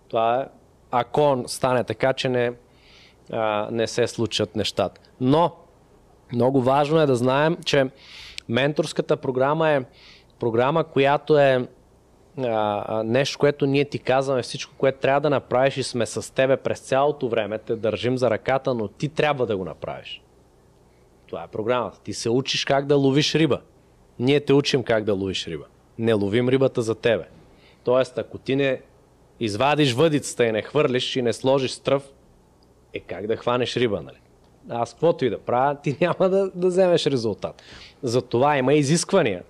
[0.08, 0.46] Това е,
[0.92, 2.54] ако стане така, че не,
[3.32, 5.02] а, не се случат нещата.
[5.22, 5.52] Но
[6.34, 7.90] много важно е да знаем, че
[8.50, 9.82] менторската програма е
[10.40, 11.68] програма, която е
[12.38, 16.58] а, нещо, което ние ти казваме, всичко, което трябва да направиш и сме с тебе
[16.58, 20.22] през цялото време, те държим за ръката, но ти трябва да го направиш.
[21.30, 22.00] Това е програмата.
[22.04, 23.62] Ти се учиш как да ловиш риба.
[24.20, 25.66] Ние те учим как да ловиш риба.
[26.00, 27.24] Не ловим рибата за тебе.
[27.84, 28.82] Тоест, ако ти не
[29.40, 32.04] извадиш въдицата и не хвърлиш и не сложиш стръв,
[32.94, 34.18] е как да хванеш риба, нали?
[34.70, 37.62] аз каквото и да правя, ти няма да, да вземеш резултат.
[38.04, 39.44] Затова има изисквания,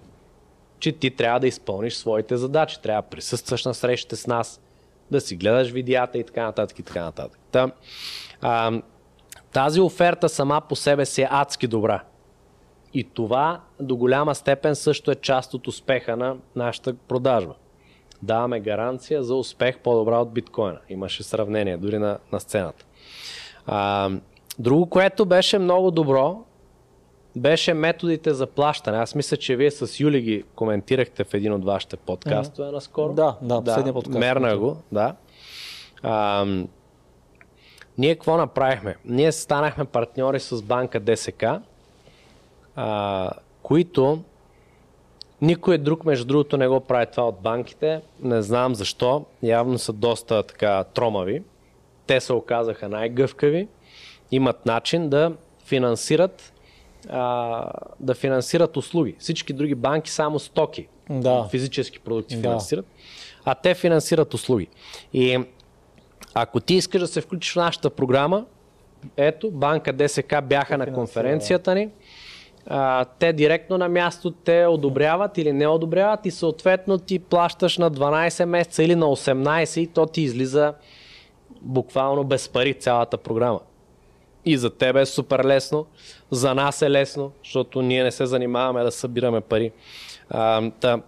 [0.79, 2.81] че ти трябва да изпълниш своите задачи.
[2.81, 4.61] Трябва да присъстваш на срещите с нас,
[5.11, 7.39] да си гледаш видеята и така нататък и така нататък.
[7.51, 7.71] Та,
[8.41, 8.81] а,
[9.51, 12.03] тази оферта сама по себе си е адски добра.
[12.93, 17.53] И това до голяма степен също е част от успеха на нашата продажба.
[18.21, 20.79] Даваме гаранция за успех по-добра от биткоина.
[20.89, 22.85] Имаше сравнение дори на, на сцената.
[23.65, 24.09] А,
[24.59, 26.43] Друго, което беше много добро,
[27.35, 28.97] беше методите за плащане.
[28.97, 32.73] Аз мисля, че вие с Юли ги коментирахте в един от вашите подкастове mm-hmm.
[32.73, 33.13] наскоро.
[33.13, 34.19] Да, да, последния подкаст.
[34.19, 35.15] Мерна го, да.
[36.03, 36.45] А,
[37.99, 38.95] ние какво направихме?
[39.05, 41.45] Ние станахме партньори с банка ДСК,
[42.75, 43.31] а,
[43.63, 44.23] които
[45.41, 48.01] никой друг, между другото, не го прави това от банките.
[48.21, 49.25] Не знам защо.
[49.43, 51.43] Явно са доста така тромави.
[52.07, 53.67] Те се оказаха най-гъвкави.
[54.31, 55.31] Имат начин да
[55.65, 56.53] финансират
[57.09, 59.15] а, да финансират услуги.
[59.19, 61.47] Всички други банки само стоки, да.
[61.51, 62.41] физически продукти да.
[62.41, 62.85] финансират,
[63.45, 64.67] а те финансират услуги.
[65.13, 65.39] И
[66.33, 68.45] ако ти искаш да се включиш в нашата програма,
[69.17, 71.89] ето, банка ДСК бяха на конференцията ни,
[72.67, 77.91] а, те директно на място те одобряват или не одобряват и съответно ти плащаш на
[77.91, 80.73] 12 месеца или на 18 и то ти излиза
[81.61, 83.59] буквално без пари цялата програма.
[84.45, 85.85] И за тебе е супер лесно,
[86.31, 89.71] за нас е лесно, защото ние не се занимаваме да събираме пари.
[90.29, 91.01] А, та,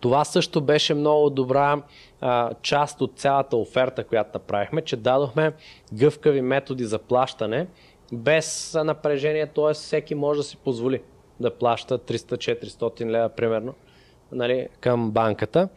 [0.00, 1.82] това също беше много добра
[2.20, 5.52] а, част от цялата оферта, която направихме, че дадохме
[5.92, 7.66] гъвкави методи за плащане
[8.12, 9.72] без напрежение, т.е.
[9.72, 11.02] всеки може да си позволи
[11.40, 13.74] да плаща 300-400 лева примерно
[14.32, 15.68] нали, към банката.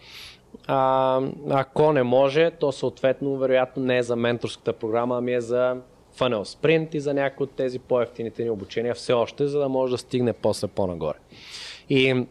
[0.68, 5.78] А, ако не може, то съответно вероятно не е за менторската програма, ами е за
[6.18, 9.92] Funnel Sprint и за някои от тези по-ефтините ни обучения все още, за да може
[9.92, 11.18] да стигне после по-нагоре.
[11.90, 12.26] И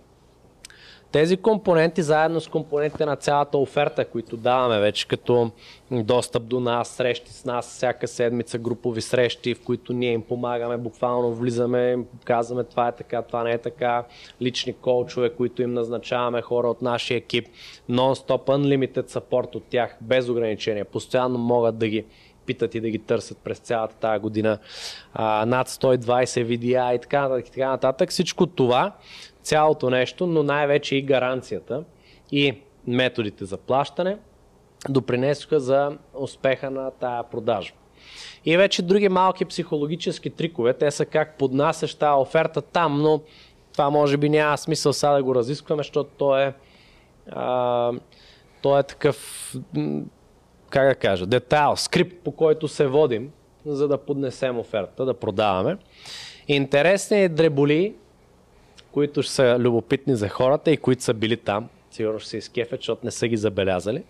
[1.12, 5.50] тези компоненти, заедно с компонентите на цялата оферта, които даваме вече като
[5.90, 10.76] достъп до нас, срещи с нас, всяка седмица групови срещи, в които ние им помагаме,
[10.76, 14.04] буквално влизаме, казваме това е така, това не е така,
[14.42, 17.48] лични коучове, които им назначаваме, хора от нашия екип,
[17.90, 22.04] non-stop unlimited support от тях, без ограничения, постоянно могат да ги
[22.46, 24.58] питат и да ги търсят през цялата тази година.
[25.14, 28.10] А, над 120 VDI и така нататък, така нататък.
[28.10, 28.92] Всичко това,
[29.42, 31.84] цялото нещо, но най-вече и гаранцията
[32.32, 34.16] и методите за плащане
[34.88, 37.72] допринесоха за успеха на тая продажа.
[38.44, 43.20] И вече други малки психологически трикове, те са как поднасяш тази оферта там, но
[43.72, 46.54] това може би няма смисъл сега да го разискваме, защото то е,
[47.30, 47.92] а,
[48.62, 49.54] то е такъв
[50.70, 53.30] как да кажа, детайл, скрипт, по който се водим,
[53.66, 55.76] за да поднесем оферта, да продаваме.
[56.48, 57.94] Интересни дреболи,
[58.92, 61.68] които ще са любопитни за хората и които са били там.
[61.90, 64.04] Сигурно ще се изкефят, защото не са ги забелязали.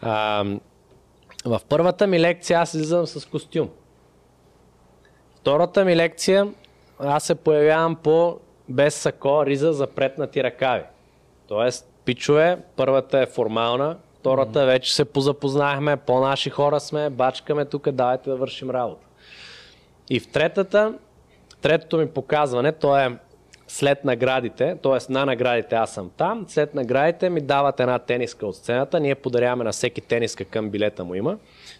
[0.00, 0.44] А,
[1.44, 3.70] в първата ми лекция аз излизам с костюм.
[5.36, 6.52] Втората ми лекция
[6.98, 8.38] аз се появявам по
[8.68, 10.84] без сако, риза, запретнати ръкави.
[11.48, 13.96] Тоест, пичове, първата е формална,
[14.26, 14.66] Втората mm-hmm.
[14.66, 19.06] вече се позапознахме, по-наши хора сме, бачкаме тук, давайте да вършим работа.
[20.10, 20.94] И в третата,
[21.60, 23.18] третото ми показване, то е
[23.68, 25.12] след наградите, т.е.
[25.12, 29.64] на наградите аз съм там, след наградите ми дават една тениска от сцената, ние подаряваме
[29.64, 31.38] на всеки тениска към билета му има.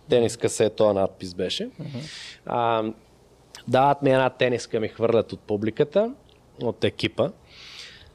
[0.09, 1.71] Тениска се е този надпис беше.
[2.47, 2.85] А,
[3.69, 6.15] дават ми една тениска, ми хвърлят от публиката,
[6.63, 7.31] от екипа.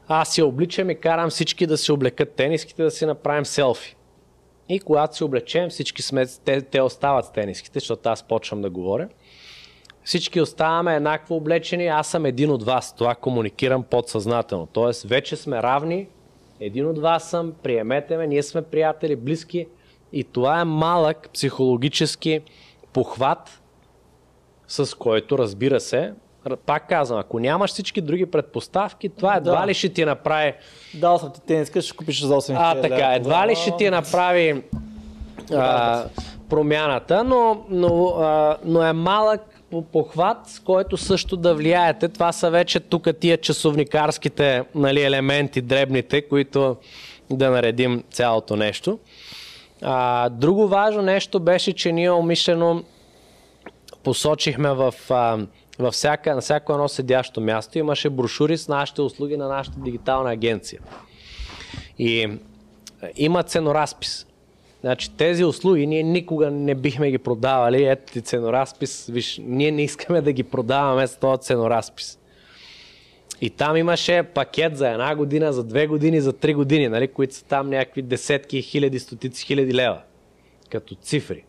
[0.07, 3.95] Аз си обличам и карам всички да си облекат тениските, да си направим селфи.
[4.69, 8.69] И когато се облечем, всички сме, те, те остават с тениските, защото аз почвам да
[8.69, 9.09] говоря.
[10.03, 12.95] Всички оставаме еднакво облечени, аз съм един от вас.
[12.95, 14.65] Това комуникирам подсъзнателно.
[14.65, 16.07] Тоест, вече сме равни,
[16.59, 19.67] един от вас съм, приемете ме, ние сме приятели, близки.
[20.13, 22.41] И това е малък психологически
[22.93, 23.61] похват,
[24.67, 26.13] с който, разбира се,
[26.65, 29.67] пак казвам, ако нямаш всички други предпоставки, това едва да.
[29.67, 30.53] ли ще ти направи...
[30.93, 34.63] Да, съм ти тениска, ще купиш за 8 А, така, едва ли ще ти направи
[35.53, 36.05] а,
[36.49, 39.41] промяната, но, но, а, но е малък
[39.91, 42.09] похват, с който също да влияете.
[42.09, 46.75] Това са вече тук тия часовникарските нали, елементи, дребните, които
[47.29, 48.99] да наредим цялото нещо.
[49.81, 52.83] А, друго важно нещо беше, че ние умишлено
[54.03, 55.39] посочихме в а,
[55.79, 60.31] във всяка, на всяко едно седящо място имаше брошури с нашите услуги на нашата дигитална
[60.31, 60.81] агенция.
[61.99, 62.29] И
[63.15, 64.27] има ценоразпис.
[64.81, 67.85] Значи тези услуги ние никога не бихме ги продавали.
[67.85, 69.07] Ето ти ценоразпис.
[69.07, 72.19] Виж, ние не искаме да ги продаваме с този ценоразпис.
[73.41, 77.35] И там имаше пакет за една година, за две години, за три години, нали, които
[77.35, 80.01] са там някакви десетки, хиляди, стотици хиляди лева.
[80.69, 81.43] Като цифри.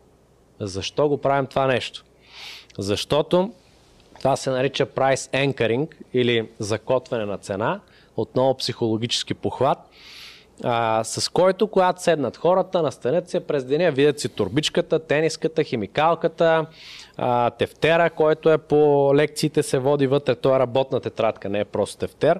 [0.59, 2.05] Защо го правим това нещо?
[2.77, 3.53] Защото
[4.19, 7.79] това се нарича price anchoring или закотване на цена,
[8.17, 9.77] отново психологически похват.
[10.63, 16.65] А, с който, когато седнат хората, настанят се през деня, видят си турбичката, тениската, химикалката,
[17.17, 21.65] а, тефтера, който е по лекциите се води вътре, това е работна тетрадка, не е
[21.65, 22.39] просто тефтер.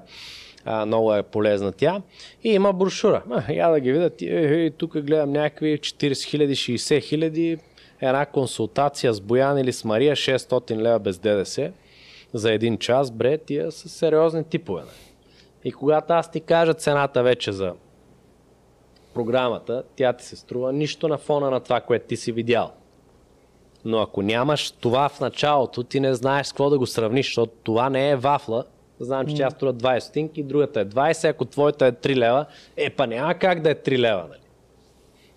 [0.65, 2.01] А, много е полезна тя.
[2.43, 3.23] И има брошура.
[3.31, 4.21] А, я да ги видят.
[4.21, 7.57] И, и, тук гледам някакви 40 хиляди, 60 хиляди,
[8.01, 11.71] една консултация с Боян или с Мария, 600 лева без ДДС
[12.33, 14.81] за един час, бре, тия са сериозни типове.
[14.81, 15.13] Нали?
[15.63, 17.73] И когато аз ти кажа цената вече за
[19.13, 22.71] програмата, тя ти се струва нищо на фона на това, което ти си видял.
[23.85, 27.53] Но ако нямаш това в началото, ти не знаеш с какво да го сравниш, защото
[27.63, 28.65] това не е вафла.
[28.99, 32.45] Знам, че тя струва 20 стинки, другата е 20, ако твоята е 3 лева,
[32.77, 34.25] е па няма как да е 3 лева.
[34.29, 34.39] Нали?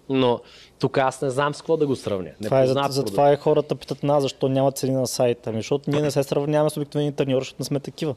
[0.08, 0.40] Но
[0.78, 2.30] тук аз не знам с какво да го сравня.
[2.40, 5.50] Не това е, за, за това е хората питат нас, защо няма цени на сайта.
[5.50, 8.14] Ами, защото ние не се сравняваме с обикновени треньори, защото не сме такива.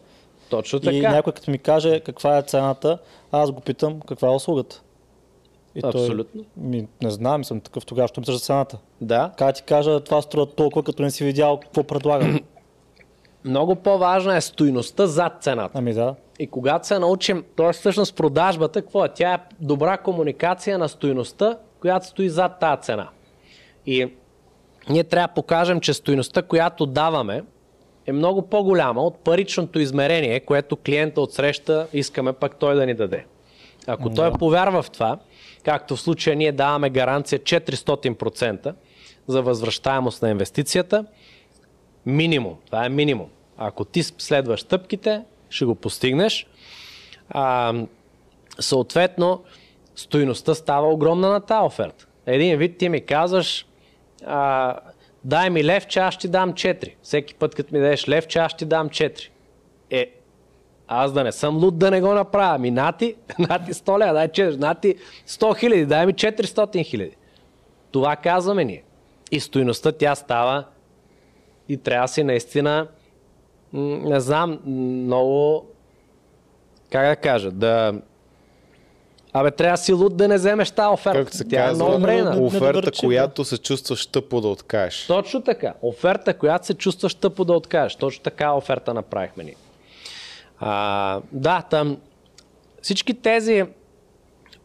[0.49, 0.95] Точно така.
[0.95, 2.97] И някой като ми каже каква е цената,
[3.31, 4.81] аз го питам каква е услугата.
[5.75, 6.43] И Абсолютно.
[6.43, 8.77] Той, ми, не знам, съм такъв тогава, ми за цената.
[9.01, 9.31] Да.
[9.37, 12.39] Как ти кажа, това струва толкова, като не си видял какво предлагам.
[13.45, 15.77] Много по-важна е стоиността зад цената.
[15.77, 16.15] Ами да.
[16.39, 17.73] И когато се научим, т.е.
[17.73, 19.09] всъщност продажбата, какво е?
[19.09, 23.09] Тя е добра комуникация на стоиността, която стои зад тази цена.
[23.85, 24.13] И
[24.89, 27.43] ние трябва да покажем, че стоиността, която даваме,
[28.05, 33.25] е много по-голяма от паричното измерение, което клиента отсреща искаме пък той да ни даде.
[33.87, 34.15] Ако да.
[34.15, 35.17] той повярва в това,
[35.65, 38.73] както в случая ние даваме гаранция 400%
[39.27, 41.05] за възвръщаемост на инвестицията,
[42.05, 43.29] минимум, това е минимум.
[43.57, 46.47] Ако ти следваш стъпките, ще го постигнеш.
[47.29, 47.73] А,
[48.59, 49.43] съответно,
[49.95, 52.07] стоиността става огромна на тази оферта.
[52.25, 53.65] Един вид ти ми казваш,
[54.25, 54.75] а,
[55.23, 56.93] дай ми левче, аз ще дам 4.
[57.01, 59.29] Всеки път, като ми дадеш левче, аз ще дам 4.
[59.91, 60.11] Е,
[60.91, 62.57] аз да не съм луд да не го направя.
[62.57, 64.95] Ми нати, нати 100 лева, дай 4, нати
[65.27, 67.15] 100 хиляди, дай ми 400 хиляди.
[67.91, 68.83] Това казваме ние.
[69.31, 70.63] И стоиността тя става
[71.69, 72.87] и трябва си наистина,
[73.73, 75.65] не знам, много,
[76.91, 77.93] как да кажа, да
[79.33, 81.25] Абе, трябва си луд да не вземеш тази оферта.
[81.25, 82.41] Как се Тя казва, е много времена.
[82.41, 85.07] оферта, която се чувстваш тъпо да откажеш.
[85.07, 85.73] Точно така.
[85.81, 87.95] Оферта, която се чувстваш тъпо да откажеш.
[87.95, 89.55] Точно така оферта направихме ни.
[90.59, 91.97] А, да, там
[92.81, 93.63] всички тези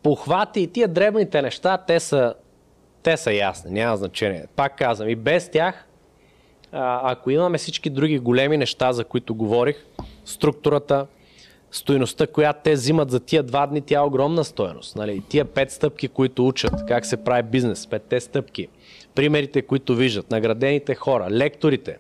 [0.03, 2.35] похвати и тия дребните неща, те са,
[3.03, 4.47] те са ясни, няма значение.
[4.57, 5.87] Пак казвам, и без тях,
[6.73, 9.77] а, ако имаме всички други големи неща, за които говорих,
[10.25, 11.07] структурата,
[11.71, 14.97] стоеността, която те взимат за тия два дни, тя е огромна стоеност.
[14.97, 15.23] Нали?
[15.29, 18.69] Тия пет стъпки, които учат как се прави бизнес, петте стъпки,
[19.15, 21.99] примерите, които виждат, наградените хора, лекторите,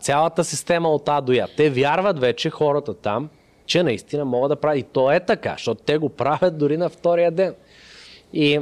[0.00, 1.48] цялата система от А до Я.
[1.56, 3.28] Те вярват вече хората там,
[3.66, 4.78] че наистина могат да правят.
[4.78, 7.54] И то е така, защото те го правят дори на втория ден.
[8.32, 8.60] И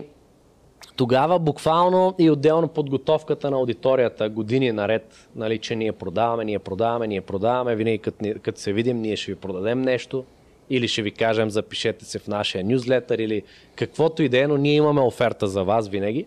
[0.97, 7.07] тогава буквално и отделно подготовката на аудиторията години наред, нали, че ние продаваме, ние продаваме,
[7.07, 10.25] ние продаваме, винаги като, като се видим, ние ще ви продадем нещо
[10.71, 13.43] или ще ви кажем запишете се в нашия нюзлетър или
[13.77, 16.27] каквото и да е, но ние имаме оферта за вас винаги.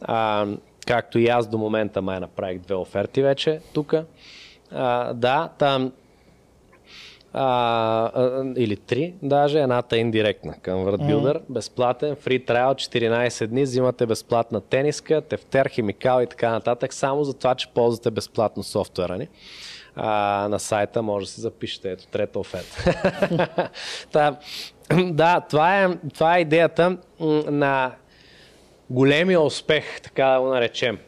[0.00, 0.46] А,
[0.86, 3.94] както и аз до момента май направих две оферти вече тук.
[5.14, 5.92] да, там
[7.34, 7.44] а,
[8.14, 11.42] а, или три, даже едната е индиректна към WordBuilder, mm.
[11.48, 17.34] безплатен, free trial, 14 дни, взимате безплатна тениска, тефтер, химикал и така нататък, само за
[17.34, 19.28] това, че ползвате безплатно софтуера ни.
[19.96, 22.98] А, на сайта може да си запишете, ето трета оферта.
[24.12, 24.36] Та,
[25.02, 26.96] да, това е, това е идеята
[27.46, 27.92] на
[28.92, 30.98] големия успех, така да го наречем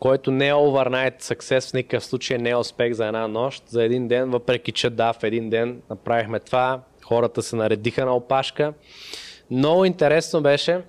[0.00, 3.84] който не е overnight success, в никакъв случай не е успех за една нощ, за
[3.84, 8.72] един ден, въпреки че да, в един ден направихме това, хората се наредиха на опашка.
[9.50, 10.80] Много интересно беше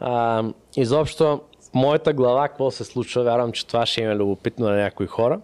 [0.00, 0.44] а,
[0.76, 5.06] изобщо в моята глава какво се случва, вярвам, че това ще има любопитно на някои
[5.06, 5.40] хора.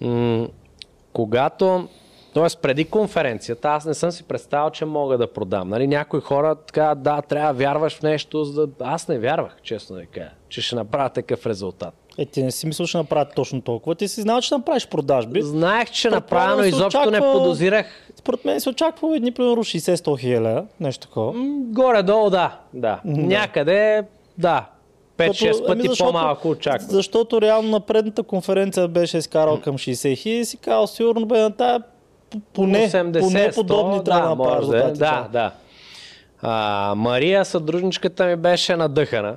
[0.00, 0.48] М-
[1.12, 1.88] когато
[2.34, 5.68] Тоест, преди конференцията, аз не съм си представил, че мога да продам.
[5.68, 8.72] Нали, някои хора така, да, трябва да вярваш в нещо, за да...
[8.80, 11.94] аз не вярвах, честно да кажа, че ще направя такъв резултат.
[12.18, 13.94] Е, ти не си мислил, че направя точно толкова.
[13.94, 15.42] Ти си знал, че направиш продажби.
[15.42, 17.10] Знаех, че направя, но изобщо очаква...
[17.10, 17.86] не подозирах.
[18.16, 21.32] Според мен се очаква едни примерно 60-100 хиляди, нещо такова.
[21.58, 22.58] Горе-долу, да.
[22.74, 23.00] да.
[23.04, 24.02] Някъде,
[24.38, 24.66] да.
[25.18, 26.86] 5-6 пъти ами по-малко очаква.
[26.90, 31.38] Защото реално на предната конференция беше изкарал към 60 хиляди и си казал, сигурно бе
[31.38, 31.82] на тая
[32.52, 35.52] поне, 80, поне подобни 100, трябва да, може да, да, да.
[36.42, 39.36] А, Мария, съдружничката ми, беше надъхана.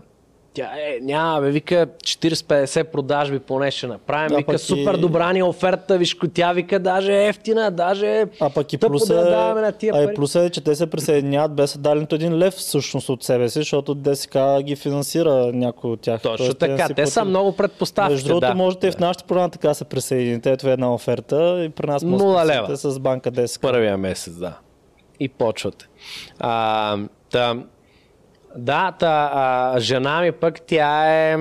[0.56, 4.30] Тя е, няма, бе, вика 40-50 продажби поне ще направим.
[4.30, 5.02] Да, вика, супер и...
[5.02, 9.14] добра ни оферта, виж, тя вика, даже е ефтина, даже А пък и плюс е,
[9.14, 12.16] да на тия а и плюс е, че те се присъединяват без да дали нито
[12.16, 16.22] един лев всъщност от себе си, защото ДСК ги финансира някой от тях.
[16.22, 18.12] Точно Тоест, така, те, те са много предпоставки.
[18.12, 18.56] Между другото, да.
[18.56, 20.52] можете и в нашата програма така се присъедините.
[20.52, 23.62] Ето е една оферта и при нас може с банка ДСК.
[23.62, 24.58] Първия месец, да.
[25.20, 25.86] И почвате.
[26.40, 26.98] А,
[27.32, 27.56] та,
[28.58, 31.38] да, та, а, жена ми пък, тя е,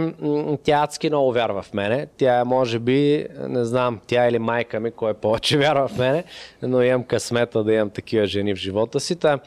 [0.65, 2.07] тя адски много вярва в мене.
[2.17, 6.25] Тя е, може би, не знам, тя или майка ми, кой повече вярва в мене,
[6.63, 9.17] но имам късмета да имам такива жени в живота си.
[9.17, 9.39] Та,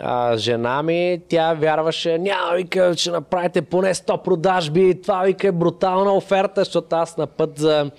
[0.00, 5.52] а, жена ми, тя вярваше, няма, вика, ще направите поне 100 продажби, това, вика, е
[5.52, 7.90] брутална оферта, защото аз на път за,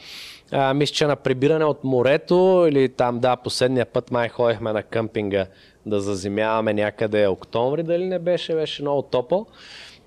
[0.51, 4.83] а, мисля, че на прибиране от морето или там, да, последния път май ходихме на
[4.83, 5.45] къмпинга
[5.85, 9.45] да заземяваме някъде октомври, дали не беше, беше много топъл.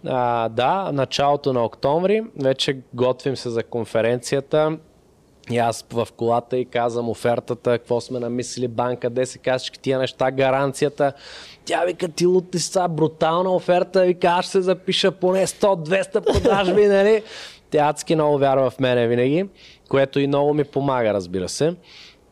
[0.06, 4.78] А, да, началото на октомври, вече готвим се за конференцията.
[5.50, 9.98] И аз в колата и казвам офертата, какво сме намислили, банка, де се казва, тия
[9.98, 11.12] неща, гаранцията.
[11.64, 16.86] Тя вика, ти лути са, брутална оферта, вика, аз ще се запиша поне 100-200 продажби,
[16.86, 17.22] нали?
[17.70, 19.48] Тя адски много вярва в мене винаги,
[19.88, 21.74] което и много ми помага, разбира се.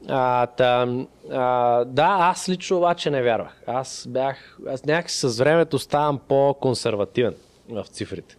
[0.08, 0.88] А, та,
[1.30, 3.62] а, да, аз лично обаче не вярвах.
[3.66, 7.34] Аз бях, аз някакси с времето ставам по-консервативен
[7.68, 8.36] в цифрите.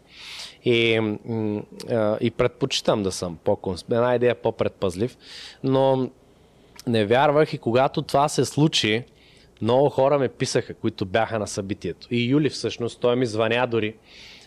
[0.65, 1.01] И,
[2.21, 5.17] и предпочитам да съм по една идея по-предпазлив,
[5.63, 6.09] но
[6.87, 9.03] не вярвах и когато това се случи,
[9.61, 12.07] много хора ме писаха, които бяха на събитието.
[12.11, 13.95] И Юли всъщност, той ми звъня дори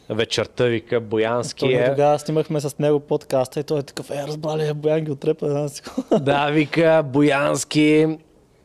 [0.09, 1.60] вечерта, вика Боянски.
[1.60, 1.90] Той, е...
[1.90, 5.68] Тогава снимахме с него подкаста и той е такъв, е, разбрали, Боян ги отрепа.
[6.20, 8.18] Да, вика Боянски,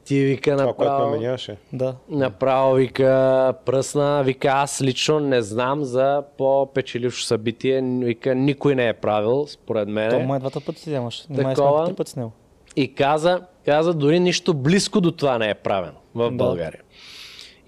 [0.05, 0.73] ти вика направо...
[0.73, 1.95] Това, което Да.
[2.09, 8.93] Направо вика пръсна, вика аз лично не знам за по-печелившо събитие, вика никой не е
[8.93, 10.11] правил, според мен.
[10.11, 11.25] То май двата пъти си вземаш.
[11.35, 11.83] Такова.
[11.83, 12.31] Май пъти с него.
[12.75, 16.81] И каза, каза, дори нищо близко до това не е правено в България.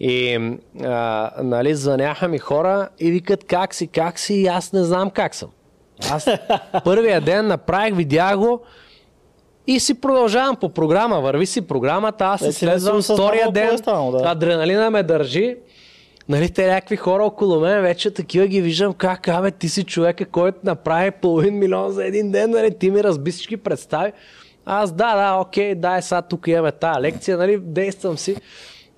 [0.03, 0.39] И
[0.83, 5.09] а, нали, звъняха ми хора и викат как си, как си и аз не знам
[5.09, 5.49] как съм.
[6.11, 6.29] Аз
[6.83, 8.61] първия ден направих, видях го
[9.67, 11.21] и си продължавам по програма.
[11.21, 13.77] Върви си програмата, аз си следвам втория ден.
[13.77, 14.29] Станало, да.
[14.29, 15.55] Адреналина ме държи.
[16.29, 20.25] Нали, те някакви хора около мен вече такива ги виждам как, абе, ти си човека,
[20.25, 24.11] който направи половин милион за един ден, нали, ти ми разби всички представи.
[24.65, 28.35] Аз да, да, окей, дай сега тук имаме тази лекция, нали, действам си.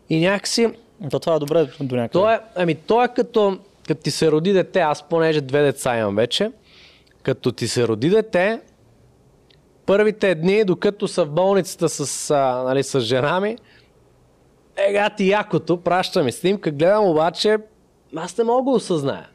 [0.09, 0.69] И някакси
[1.11, 2.09] то това е добре до някъде.
[2.09, 3.57] То е, ами, то е като,
[3.87, 6.51] като ти се роди дете, аз понеже две деца имам вече,
[7.23, 8.61] като ти се роди дете,
[9.85, 13.57] първите дни, докато са в болницата с, а, нали, с жена ми,
[14.75, 17.57] ега ти якото, праща ми снимка, гледам обаче,
[18.15, 19.27] аз не мога да осъзная.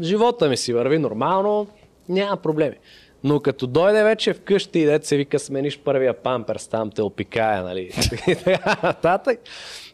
[0.00, 1.66] Живота ми си върви нормално,
[2.08, 2.76] няма проблеми.
[3.24, 7.62] Но като дойде вече вкъщи и дете се вика смениш първия памперс, там те опикая,
[7.62, 7.90] нали?
[8.82, 9.40] нататък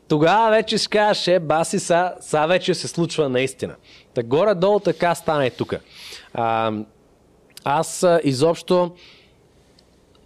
[0.08, 3.74] тогава вече ще кажеш, е, баси, са, са вече се случва наистина.
[4.14, 5.74] Та горе-долу така стана и тук.
[7.64, 8.92] аз изобщо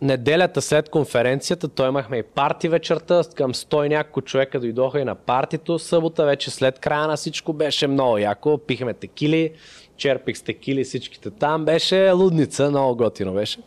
[0.02, 5.14] неделята след конференцията, той имахме и парти вечерта, към 100 няколко човека дойдоха и на
[5.14, 5.78] партито.
[5.78, 8.58] Събота вече след края на всичко беше много яко.
[8.58, 9.52] Пихме текили,
[9.96, 11.64] черпих с текили всичките там.
[11.64, 13.58] Беше лудница, много готино беше.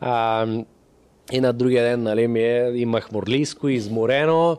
[0.00, 0.46] А,
[1.32, 4.58] и на другия ден нали, ми е, имах морлийско, изморено.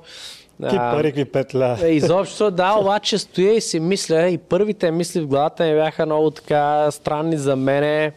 [0.70, 1.78] Ти пари ви петля.
[1.88, 6.32] Изобщо, да, обаче стоя и си мисля, и първите мисли в главата ми бяха много
[6.32, 8.12] така странни за мене.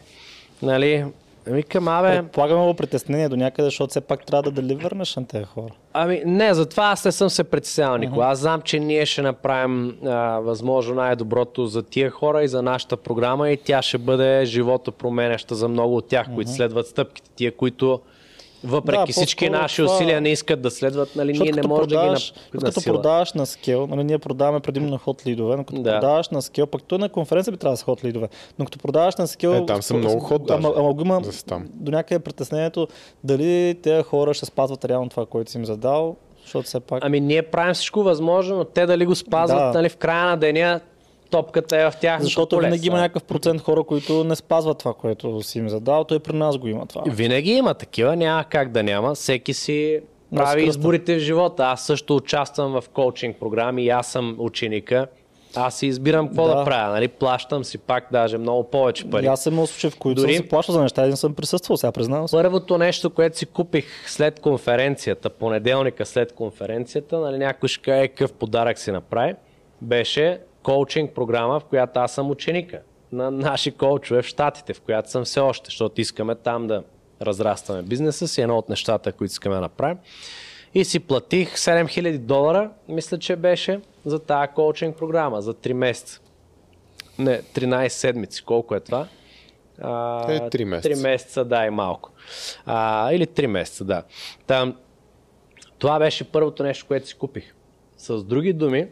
[0.61, 1.05] Нали,
[1.47, 2.09] Викам, абе...
[2.09, 5.73] Предполагам много притеснение до някъде, защото все пак трябва да дали върнеш на тези хора.
[5.93, 8.21] Ами не, затова аз не съм се притеснявал никога.
[8.21, 8.31] Uh-huh.
[8.31, 12.97] Аз знам, че ние ще направим а, възможно най-доброто за тия хора и за нашата
[12.97, 16.35] програма и тя ще бъде живото променяща за много от тях, uh-huh.
[16.35, 17.29] които следват стъпките.
[17.35, 17.99] Тия, които
[18.63, 19.95] въпреки да, всички наши това...
[19.95, 22.09] усилия не искат да следват, нали, ние не можем да ги
[22.53, 25.91] на, Като продаваш на скел, нали, ние продаваме предимно на ход лидове, но като да.
[25.91, 28.29] продаваш на скел, пък той на конференция би трябвало да са ход лидове,
[28.59, 29.49] но като продаваш на скел...
[29.49, 31.21] Е, там са много ход, ама, ама, има
[31.73, 32.87] до някъде притеснението
[33.23, 37.05] дали тези хора ще спазват реално това, което си им задал, защото все пак...
[37.05, 39.73] Ами ние правим всичко възможно, но те дали го спазват да.
[39.73, 40.79] нали, в края на деня,
[41.33, 42.21] топката е в тях.
[42.21, 46.03] Защото поле, винаги има някакъв процент хора, които не спазват това, което си им задал.
[46.03, 47.03] Той при нас го има това.
[47.07, 49.15] Винаги има такива, няма как да няма.
[49.15, 50.01] Всеки си
[50.35, 51.63] прави изборите в живота.
[51.63, 55.07] Аз също участвам в коучинг програми и аз съм ученика.
[55.55, 57.07] Аз си избирам какво да, да правя, нали?
[57.07, 59.25] Плащам си пак даже много повече пари.
[59.25, 60.35] аз съм случаи, в които Дори...
[60.35, 62.35] съм си плащал за неща, един съм присъствал, сега признавам се.
[62.35, 68.33] Първото нещо, което си купих след конференцията, понеделника след конференцията, нали, някой ще каже какъв
[68.33, 69.33] подарък си направи,
[69.81, 72.79] беше коучинг програма, в която аз съм ученика.
[73.11, 76.83] на наши коучове в Штатите, в която съм все още, защото искаме там да
[77.21, 79.97] разрастваме бизнеса си, едно от нещата, които искаме да направим.
[80.73, 86.21] И си платих 7000 долара, мисля, че беше, за тази коучинг програма, за 3 месеца.
[87.19, 89.07] Не, 13 седмици, колко е това?
[89.81, 90.89] А, е, 3 месеца.
[90.89, 92.11] 3 месеца, да, и малко.
[92.65, 94.03] А, или 3 месеца, да.
[94.47, 94.75] Там,
[95.77, 97.53] това беше първото нещо, което си купих.
[97.97, 98.87] С други думи,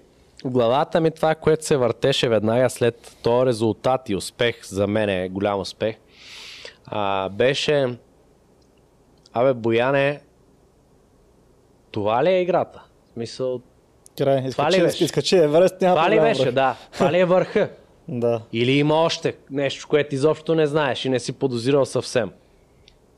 [0.45, 5.29] главата ми това, което се въртеше веднага след този резултат и успех, за мен е
[5.29, 5.95] голям успех,
[6.85, 7.97] а, беше
[9.33, 10.21] Абе, Бояне,
[11.91, 12.83] това ли е играта?
[13.05, 13.61] В смисъл,
[14.17, 15.03] Край, това ли беше?
[15.03, 16.75] Изкачи Еверест, няма Това ли беше, да.
[16.93, 17.69] Това ли е върха?
[18.07, 18.41] да.
[18.53, 22.31] Или има още нещо, което изобщо не знаеш и не си подозирал съвсем.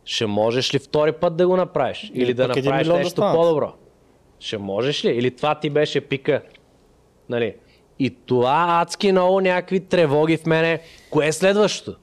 [0.05, 2.11] Ще можеш ли втори път да го направиш?
[2.13, 3.73] Или, Или да направиш нещо да по-добро?
[4.39, 5.09] Ще можеш ли?
[5.09, 6.41] Или това ти беше пика?
[7.29, 7.55] Нали?
[7.99, 10.79] И това адски много някакви тревоги в мене.
[11.09, 11.97] Кое е следващото?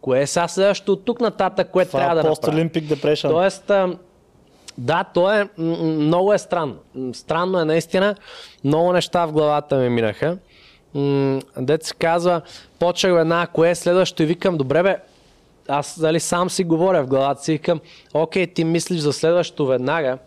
[0.00, 2.58] Кое е сега следващото от тук нататък, което трябва да направя?
[2.58, 3.30] Post-Olympic Depression.
[3.30, 3.70] Тоест,
[4.78, 6.76] да, то е много е странно.
[7.12, 8.14] Странно е наистина.
[8.64, 10.38] Много неща в главата ми минаха.
[11.58, 12.40] Дет се казва,
[12.78, 14.98] почнах една, кое е следващото и викам, добре бе,
[15.68, 17.80] аз дали сам си говоря в главата си, викам,
[18.14, 20.18] окей, ти мислиш за следващото веднага,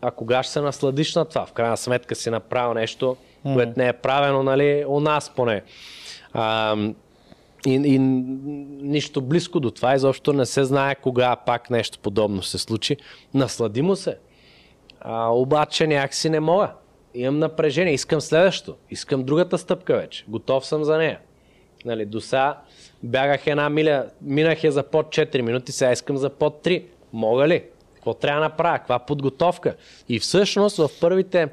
[0.00, 1.46] а кога ще се насладиш на това?
[1.46, 3.16] В крайна сметка си направил нещо,
[3.46, 3.54] mm.
[3.54, 5.62] което не е правено, нали, у нас поне.
[6.32, 6.76] А,
[7.66, 12.58] и, и нищо близко до това, изобщо не се знае кога пак нещо подобно се
[12.58, 12.96] случи.
[13.34, 14.18] Наслади му се.
[15.00, 16.72] А, обаче някакси не мога.
[17.14, 18.74] Имам напрежение, искам следващо.
[18.90, 20.24] Искам другата стъпка вече.
[20.28, 21.18] Готов съм за нея.
[21.84, 22.58] Нали, до сега
[23.02, 26.84] бягах една миля, минах я за под 4 минути, сега искам за под 3.
[27.12, 27.64] Мога ли?
[27.94, 28.78] Какво трябва да направя?
[28.78, 29.74] Каква подготовка?
[30.08, 31.48] И всъщност в първите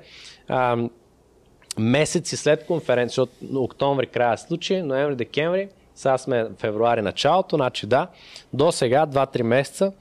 [0.48, 0.78] а,
[1.78, 8.08] месеци след конференция, от октомври края случай, ноември, декември, сега сме февруари началото, значи да,
[8.54, 9.92] до сега, 2-3 месеца,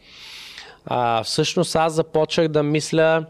[0.86, 3.24] а, всъщност аз започнах да мисля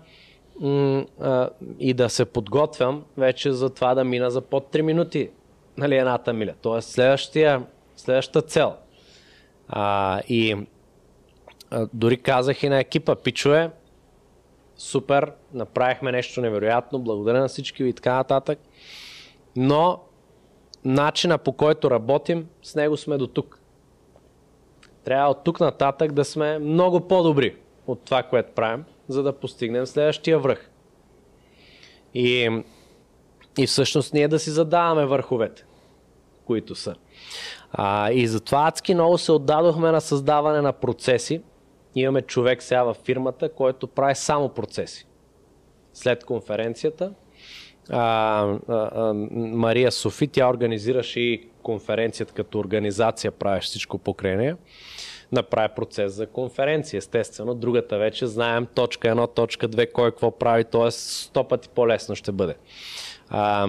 [0.61, 1.49] м- а,
[1.79, 5.31] и да се подготвям вече за това да мина за под 3 минути
[5.77, 6.53] нали, едната миля.
[6.63, 7.63] Тоест следващия,
[7.97, 8.75] следващата цел.
[9.69, 10.57] А, и
[11.71, 13.71] а, дори казах и на екипа, пичове,
[14.83, 18.59] супер, направихме нещо невероятно, благодаря на всички и така нататък.
[19.57, 20.01] Но
[20.85, 23.61] начина по който работим, с него сме до тук.
[25.05, 27.57] Трябва от тук нататък да сме много по-добри
[27.87, 30.71] от това, което правим, за да постигнем следващия връх.
[32.15, 32.63] И,
[33.59, 35.65] и всъщност ние да си задаваме върховете,
[36.45, 36.95] които са.
[37.73, 41.43] А, и затова адски много се отдадохме на създаване на процеси.
[41.95, 45.07] Имаме човек сега във фирмата, който прави само процеси.
[45.93, 47.13] След конференцията
[47.91, 54.57] а, а, а, Мария Софи, тя организираше и конференцията като организация, правиш всичко покрай нея.
[55.33, 57.55] Направи процес за конференция, естествено.
[57.55, 60.91] Другата вече знаем точка 1, точка 2, кой какво прави, т.е.
[60.91, 62.55] сто пъти по-лесно ще бъде.
[63.29, 63.69] А,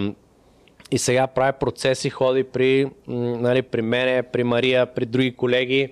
[0.92, 5.90] и сега прави процеси, ходи при, нали, при мене, при Мария, при други колеги,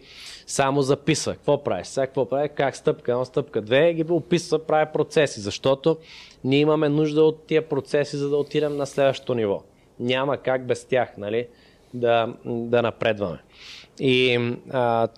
[0.51, 1.33] само записва.
[1.33, 1.87] Какво правиш?
[1.87, 2.49] Сега какво прави?
[2.49, 5.97] Как стъпка, едно стъпка, две, ги описва, прави процеси, защото
[6.43, 9.63] ние имаме нужда от тия процеси, за да отидем на следващото ниво.
[9.99, 11.47] Няма как без тях, нали,
[11.93, 13.37] да, да напредваме.
[13.99, 14.39] И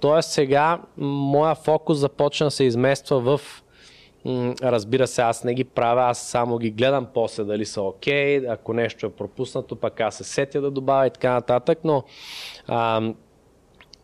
[0.01, 0.22] т.е.
[0.22, 3.41] сега моя фокус започна да се измества в
[4.64, 8.53] Разбира се, аз не ги правя, аз само ги гледам после дали са окей, okay,
[8.53, 12.03] ако нещо е пропуснато, пък аз се сетя да добавя и така нататък, но
[12.68, 13.14] а,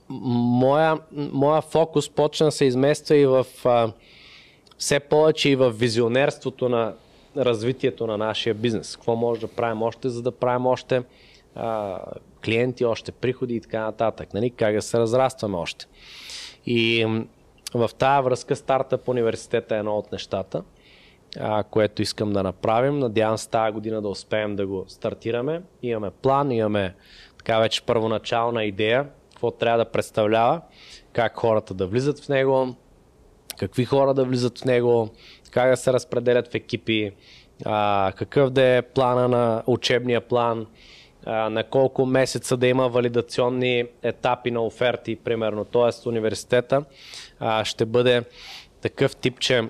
[0.09, 3.91] моя, моя фокус почна се измества и в а,
[4.77, 6.93] все повече и в визионерството на
[7.37, 8.95] развитието на нашия бизнес.
[8.95, 11.03] Какво може да правим още, за да правим още
[11.55, 11.99] а,
[12.45, 14.33] клиенти, още приходи и така нататък.
[14.33, 14.49] Нали?
[14.49, 15.85] Как да се разрастваме още.
[16.65, 17.07] И
[17.73, 20.63] в тази връзка стартъп университета е едно от нещата,
[21.39, 22.99] а, което искам да направим.
[22.99, 25.61] Надявам се тази година да успеем да го стартираме.
[25.81, 26.95] Имаме план, имаме
[27.37, 29.07] така вече първоначална идея,
[29.39, 30.61] какво трябва да представлява,
[31.13, 32.75] как хората да влизат в него,
[33.57, 35.09] какви хора да влизат в него,
[35.51, 37.11] как да се разпределят в екипи,
[37.65, 40.67] а, какъв да е плана на учебния план,
[41.25, 45.65] а, на колко месеца да има валидационни етапи на оферти, примерно.
[45.65, 46.83] Тоест университета
[47.39, 48.23] а, ще бъде
[48.81, 49.69] такъв тип, че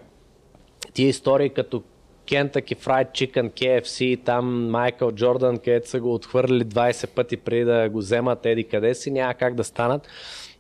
[0.94, 1.84] тия истории като
[2.30, 7.90] Kentucky Fried Chicken, KFC, там Майкъл Джордан, където са го отхвърлили 20 пъти преди да
[7.90, 10.08] го вземат еди къде си, няма как да станат,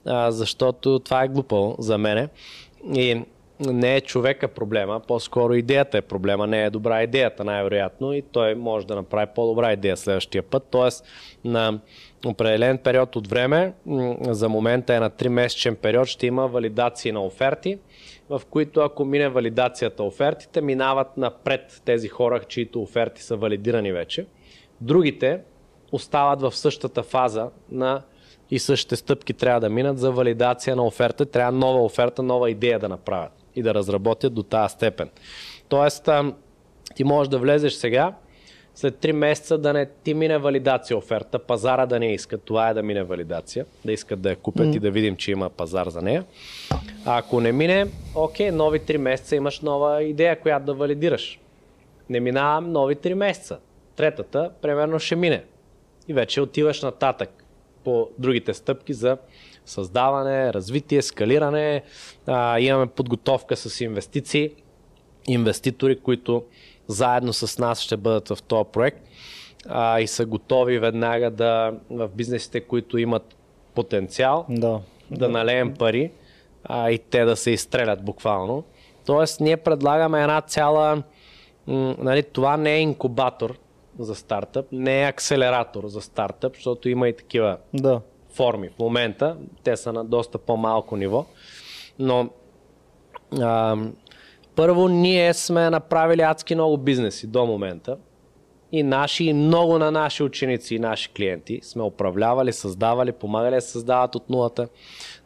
[0.05, 2.27] а, защото това е глупо за мене.
[2.93, 3.21] И
[3.59, 8.55] не е човека проблема, по-скоро идеята е проблема, не е добра идеята най-вероятно и той
[8.55, 10.67] може да направи по-добра идея следващия път.
[10.71, 11.05] Тоест
[11.43, 11.79] на
[12.25, 13.73] определен период от време,
[14.21, 17.77] за момента е на 3-месечен период, ще има валидации на оферти,
[18.29, 24.25] в които ако мине валидацията офертите, минават напред тези хора, чието оферти са валидирани вече.
[24.81, 25.41] Другите
[25.91, 28.01] остават в същата фаза на
[28.51, 31.25] и същите стъпки трябва да минат за валидация на оферта.
[31.25, 35.09] Трябва нова оферта, нова идея да направят и да разработят до тази степен.
[35.69, 36.09] Тоест,
[36.95, 38.15] ти можеш да влезеш сега,
[38.79, 42.73] след 3 месеца да не ти мине валидация оферта, пазара да не иска, това е
[42.73, 44.75] да мине валидация, да искат да я купят mm.
[44.75, 46.25] и да видим, че има пазар за нея.
[47.05, 51.39] А ако не мине, окей, нови 3 месеца имаш нова идея, която да валидираш.
[52.09, 53.57] Не минавам нови 3 месеца.
[53.95, 55.43] Третата, примерно, ще мине.
[56.07, 57.29] И вече отиваш нататък
[57.83, 59.17] по другите стъпки за
[59.65, 61.83] създаване, развитие, скалиране.
[62.27, 64.51] А, имаме подготовка с инвестиции,
[65.27, 66.43] инвеститори, които
[66.89, 69.07] заедно с нас ще бъдат в този проект
[69.67, 73.35] а, и са готови веднага да в бизнесите, които имат
[73.75, 74.79] потенциал, да,
[75.11, 76.11] да, налеем пари
[76.63, 78.63] а, и те да се изстрелят буквално.
[79.05, 81.03] Тоест, ние предлагаме една цяла.
[81.67, 83.57] М- нали, това не е инкубатор
[83.99, 88.01] за стартъп, не е акселератор за стартъп, защото има и такива да.
[88.33, 89.37] форми в момента.
[89.63, 91.25] Те са на доста по-малко ниво.
[91.99, 92.29] Но
[93.41, 93.77] а,
[94.59, 97.97] първо, ние сме направили адски много бизнеси до момента.
[98.71, 103.61] И наши, и много на наши ученици и наши клиенти сме управлявали, създавали, помагали да
[103.61, 104.67] създават от нулата.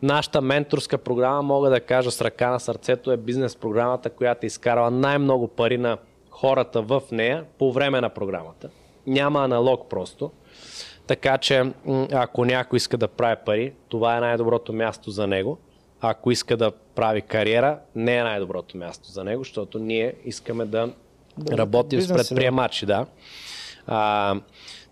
[0.01, 4.91] Нашата менторска програма, мога да кажа с ръка на сърцето, е бизнес програмата, която изкарва
[4.91, 5.97] най-много пари на
[6.30, 8.69] хората в нея по време на програмата.
[9.07, 10.31] Няма аналог просто.
[11.07, 11.72] Така че,
[12.11, 15.57] ако някой иска да прави пари, това е най-доброто място за него
[16.04, 20.90] ако иска да прави кариера, не е най-доброто място за него, защото ние искаме да,
[21.38, 22.86] да работим с предприемачи.
[22.86, 23.06] Да.
[23.88, 24.36] А,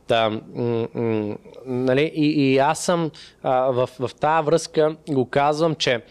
[0.07, 3.11] да, м- м- нали, и, и аз съм
[3.43, 6.01] а, в, в тази връзка го казвам, че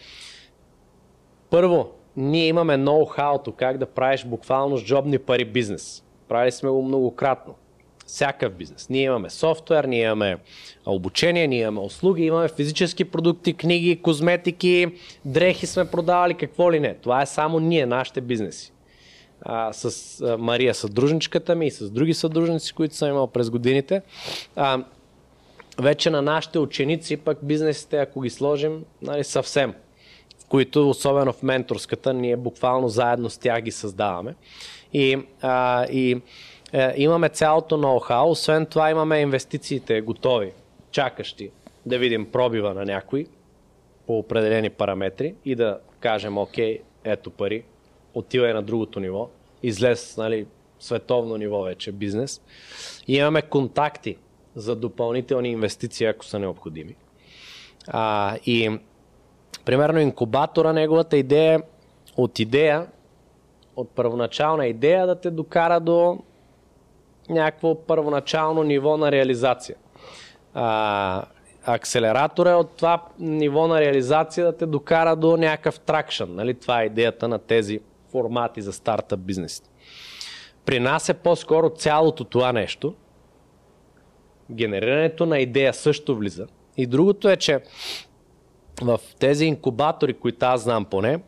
[1.49, 6.03] първо, ние имаме ноу-хауто как да правиш буквално с джобни пари бизнес.
[6.27, 7.55] Правили сме го многократно
[8.11, 8.89] всякакъв бизнес.
[8.89, 10.37] Ние имаме софтуер, ние имаме
[10.85, 14.87] обучение, ние имаме услуги, имаме физически продукти, книги, козметики,
[15.25, 16.93] дрехи сме продавали, какво ли не.
[16.93, 18.73] Това е само ние, нашите бизнеси.
[19.41, 24.01] А, с а, Мария, съдружничката ми и с други съдружници, които съм имал през годините.
[24.55, 24.83] А,
[25.79, 29.73] вече на нашите ученици, пък бизнесите, ако ги сложим, нали, съвсем,
[30.49, 34.35] които, особено в менторската, ние буквално заедно с тях ги създаваме.
[34.93, 36.21] И, а, и
[36.73, 40.51] е, имаме цялото ноу-хау, освен това имаме инвестициите готови,
[40.91, 41.51] чакащи
[41.85, 43.25] да видим пробива на някой
[44.07, 47.63] по определени параметри и да кажем, окей, ето пари,
[48.13, 49.29] отивай на другото ниво,
[49.63, 50.45] излез нали,
[50.79, 52.41] световно ниво вече бизнес.
[53.07, 54.17] И имаме контакти
[54.55, 56.95] за допълнителни инвестиции, ако са необходими.
[57.87, 58.79] А, и
[59.65, 61.61] примерно инкубатора, неговата идея
[62.17, 62.87] от идея,
[63.75, 66.19] от първоначална идея да те докара до
[67.31, 69.75] някакво първоначално ниво на реализация.
[70.53, 71.23] А,
[71.65, 76.25] акселератора е от това ниво на реализация да те докара до някакъв тракшн.
[76.29, 76.53] Нали?
[76.53, 77.79] Това е идеята на тези
[78.11, 79.63] формати за стартъп бизнес.
[80.65, 82.93] При нас е по-скоро цялото това нещо.
[84.51, 86.47] Генерирането на идея също влиза.
[86.77, 87.59] И другото е, че
[88.81, 91.19] в тези инкубатори, които аз знам поне,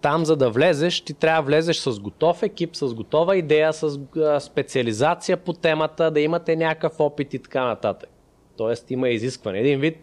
[0.00, 3.98] там за да влезеш, ти трябва да влезеш с готов екип, с готова идея, с
[4.40, 8.10] специализация по темата, да имате някакъв опит и така нататък.
[8.56, 9.58] Тоест има изискване.
[9.58, 9.96] Един вид,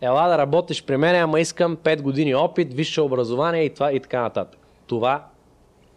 [0.00, 4.00] ела да работиш при мен, ама искам 5 години опит, висше образование и, това, и
[4.00, 4.60] така нататък.
[4.86, 5.26] Това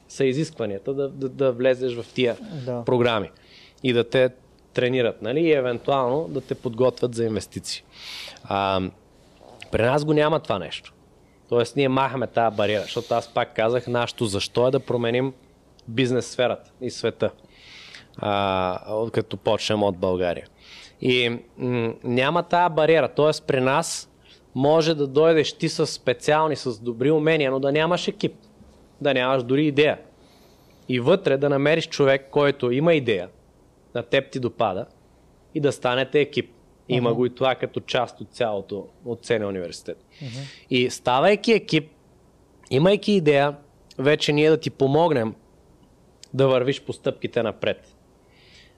[0.08, 2.84] са изискванията да, да, да влезеш в тия да.
[2.86, 3.32] програми
[3.84, 4.30] и да те
[4.74, 5.40] тренират, нали?
[5.40, 7.84] И евентуално да те подготвят за инвестиции.
[8.44, 8.82] А,
[9.72, 10.95] при нас го няма това нещо.
[11.50, 15.34] Тоест ние махаме тази бариера, защото аз пак казах, нашето защо е да променим
[15.88, 17.32] бизнес сферата и света,
[18.18, 20.48] а, като почнем от България.
[21.02, 23.46] И м- няма тази бариера, т.е.
[23.48, 24.10] при нас
[24.56, 28.34] може да дойдеш ти с специални, с добри умения, но да нямаш екип,
[29.02, 30.00] да нямаш дори идея.
[30.90, 33.30] И вътре да намериш човек, който има идея,
[33.96, 34.86] на теб ти допада
[35.56, 36.52] и да станете екип.
[36.90, 37.14] Има uh-huh.
[37.14, 39.98] го и това като част от цялото, от целия университет.
[39.98, 40.66] Uh-huh.
[40.70, 41.92] И ставайки екип,
[42.70, 43.56] имайки идея,
[43.98, 45.36] вече ние да ти помогнем
[46.34, 47.96] да вървиш по стъпките напред.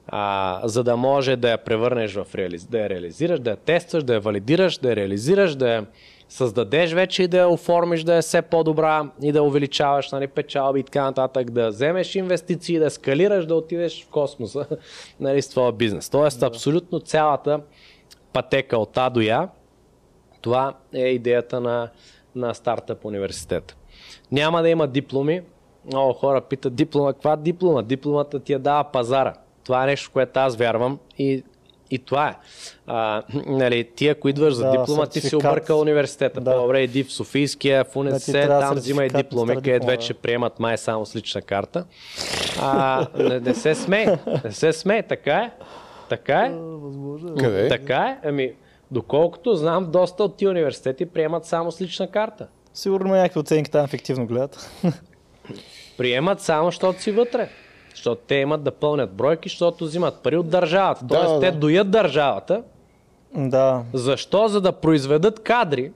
[0.08, 2.66] А, за да може да я превърнеш в реализ...
[2.66, 5.86] да я реализираш, да я тестваш, да я валидираш, да я реализираш, да я
[6.30, 10.80] създадеш вече и да я оформиш да е все по-добра и да увеличаваш нали, печалби
[10.80, 14.66] и така нататък, да вземеш инвестиции, да скалираш, да отидеш в космоса
[15.20, 16.10] нали, с твоя бизнес.
[16.10, 17.60] Тоест, абсолютно цялата
[18.38, 19.50] пътека от А до Я,
[20.42, 21.90] това е идеята на,
[22.36, 23.76] на стартъп университета.
[24.32, 25.42] Няма да има дипломи.
[25.86, 27.14] Много хора питат диплома.
[27.14, 27.82] Каква диплома?
[27.82, 29.34] Дипломата ти я дава пазара.
[29.64, 31.44] Това е нещо, което аз вярвам и
[31.92, 32.36] и това е.
[32.88, 36.42] А, нали, тия, които идваш за да, диплома, ти си объркал университета.
[36.42, 36.52] Да.
[36.52, 41.06] По-добре иди в Софийския, в УНСС, да, там взимай дипломи, където вече приемат май само
[41.06, 41.86] с лична карта.
[42.62, 44.08] А, не, не се смей,
[44.44, 45.52] не се смей, така е.
[46.10, 46.50] Така е.
[46.60, 47.34] Възможно.
[47.34, 47.44] е.
[47.44, 47.68] Къде?
[47.68, 48.28] Така е.
[48.28, 48.54] Ами,
[48.92, 52.48] доколкото знам, доста от тия университети приемат само с лична карта.
[52.74, 54.72] Сигурно има някакви оценки там ефективно гледат.
[55.98, 57.50] Приемат само, защото си вътре.
[57.96, 61.06] Защото те имат да пълнят бройки, защото взимат пари от държавата.
[61.06, 61.40] Да, Тоест, да.
[61.40, 62.64] те доят държавата.
[63.36, 63.84] Да.
[63.94, 64.48] Защо?
[64.48, 65.92] За да произведат кадри,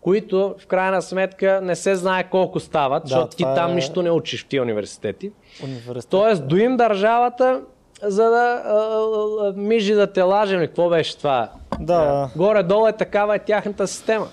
[0.00, 4.02] които в крайна сметка не се знае колко стават, Да, защото ти там е- нищо
[4.02, 5.32] не учиш в тия университети.
[5.64, 6.10] Университет.
[6.10, 7.60] Тоест, доим държавата,
[8.02, 10.60] за да а, мижи да те лажем.
[10.60, 11.48] Какво беше това?
[11.80, 12.30] Да.
[12.36, 14.28] Горе-долу е такава е тяхната система.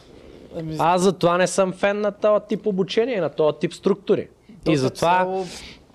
[0.59, 4.27] Ами, Аз затова не съм фен на този тип обучение, на този тип структури.
[4.65, 5.17] то И затова...
[5.17, 5.45] цяло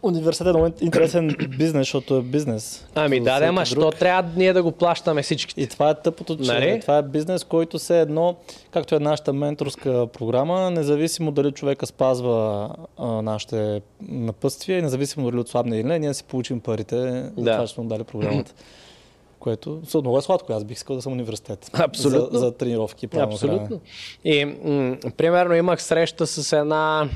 [0.02, 1.28] Университет е интересен
[1.58, 2.86] бизнес, защото е бизнес.
[2.94, 5.60] Ами За да, да, ама що трябва ние да го плащаме всичките?
[5.60, 6.80] И това е тъпото, че Нали?
[6.80, 8.36] това е бизнес, който се едно,
[8.70, 12.68] както е нашата менторска програма, независимо дали човека спазва
[12.98, 16.96] а, нашите напътствия, независимо дали отслабне или не, ние си получим парите
[17.36, 17.52] за Да.
[17.52, 18.52] това, че сме дали програмата.
[19.38, 21.70] Което са много е сладко, аз бих искал да съм университет.
[21.74, 22.28] Абсолютно.
[22.32, 23.08] За, за тренировки.
[23.16, 23.80] Абсолютно.
[24.24, 27.08] И м- примерно имах среща с една,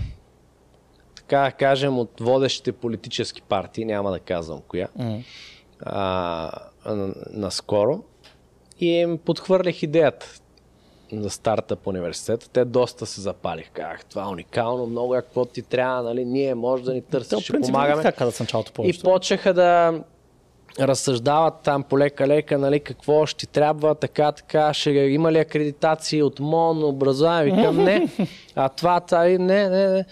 [1.29, 5.19] така да кажем, от водещите политически партии, няма да казвам коя, М.
[5.81, 6.51] а,
[7.33, 8.03] наскоро.
[8.81, 10.27] И им подхвърлих идеята
[11.13, 12.49] за стартъп университета.
[12.49, 13.71] Те доста се запалих.
[13.71, 17.41] Казах, това е уникално, много е какво ти трябва, нали, ние може да ни в
[17.41, 18.03] ще помагаме.
[18.03, 20.01] така в началото И почнаха да
[20.81, 26.85] разсъждават там полека-лека, нали, какво ще трябва, така, така, ще има ли акредитации от МОН,
[26.85, 28.09] образование, викам не,
[28.55, 30.05] а това, това, не, не, не.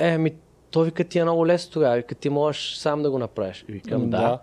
[0.00, 0.32] Е, ми,
[0.70, 3.64] той вика ти е много лесно тогава, вика ти можеш сам да го направиш.
[3.68, 4.38] И викам да.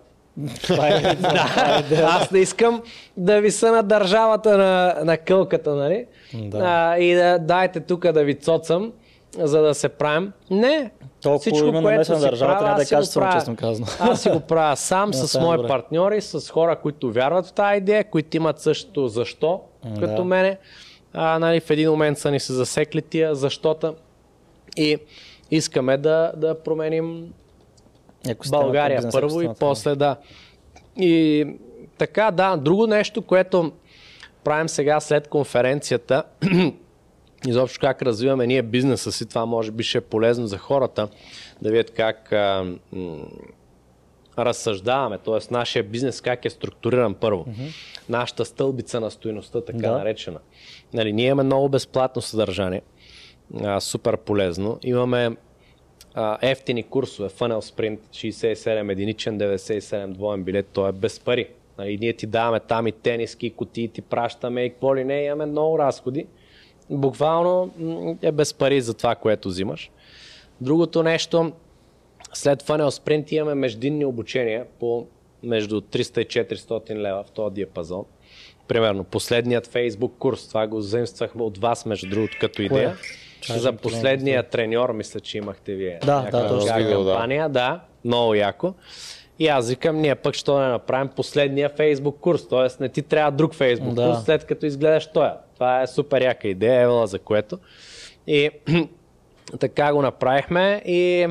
[0.63, 1.15] Това е,
[1.89, 2.81] Да, аз не искам
[3.17, 6.05] да виса на държавата на, на кълката, нали?
[6.33, 6.57] Да.
[6.57, 8.91] А, и да дайте тук да ви цоцам,
[9.37, 10.31] за да се правим.
[10.51, 10.91] Не.
[11.21, 13.33] Толкова има намеса на държавата, правя, да кажа правя.
[13.33, 13.87] честно казано.
[13.99, 15.67] Аз си го правя сам Да, с е мои добре.
[15.67, 20.23] партньори, с хора, които вярват в тази идея, които имат същото защо, М, като да.
[20.23, 20.57] мене.
[21.13, 23.93] А, нали, в един момент са ни се засекли тия защота
[24.77, 24.97] и
[25.51, 27.33] искаме да, да променим
[28.49, 30.15] България бизнес първо и после да.
[30.97, 31.45] И
[31.97, 33.71] така, да, друго нещо, което
[34.43, 36.23] правим сега след конференцията,
[37.47, 41.07] изобщо как развиваме ние бизнеса си, това може би ще е полезно за хората,
[41.61, 43.25] да видят как а, м-
[44.39, 45.53] разсъждаваме, т.е.
[45.53, 47.45] нашия бизнес как е структуриран първо.
[48.09, 49.97] Нашата стълбица на стоиността, така Да.
[49.97, 50.39] наречена.
[50.93, 52.81] Нали, ние имаме много безплатно съдържание,
[53.55, 54.79] а, супер полезно.
[54.83, 55.37] Имаме
[56.13, 61.47] а, ефтини курсове, Funnel Sprint, 67 единичен, 97 двоен билет, то е без пари.
[61.77, 65.23] Нали, ние ти даваме там и тениски, и кутии, ти пращаме и какво ли не,
[65.23, 66.25] имаме много разходи.
[66.89, 67.73] Буквално
[68.21, 69.91] е без пари за това, което взимаш.
[70.61, 71.51] Другото нещо,
[72.33, 75.07] след Funnel Sprint имаме междинни обучения по
[75.43, 78.05] между 300 и 400 лева в този диапазон.
[78.67, 82.95] Примерно, последният Facebook курс, това го заимствахме от вас, между другото, като идея.
[83.47, 85.99] Чакай, За последния треньор, мисля, че имахте вие.
[86.05, 86.75] Да, някаква да, точно.
[86.75, 87.11] Видео, да.
[87.11, 88.73] кампания, да, много яко.
[89.39, 92.83] И аз викам, ние пък ще не направим последния Facebook курс, т.е.
[92.83, 94.05] не ти трябва друг Facebook Да.
[94.11, 95.31] курс, след като изгледаш този.
[95.53, 97.59] Това е супер яка идея, евала за което.
[98.27, 98.49] И
[99.59, 101.27] така го направихме и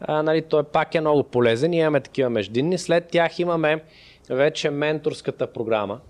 [0.00, 1.70] а, нали, той пак е много полезен.
[1.70, 2.78] Ние имаме такива междинни.
[2.78, 3.82] След тях имаме
[4.30, 6.00] вече менторската програма,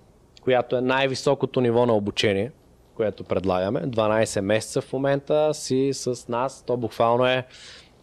[0.43, 2.51] която е най-високото ниво на обучение,
[2.99, 3.81] което предлагаме.
[3.81, 6.65] 12 месеца в момента си с нас.
[6.67, 7.47] То буквално е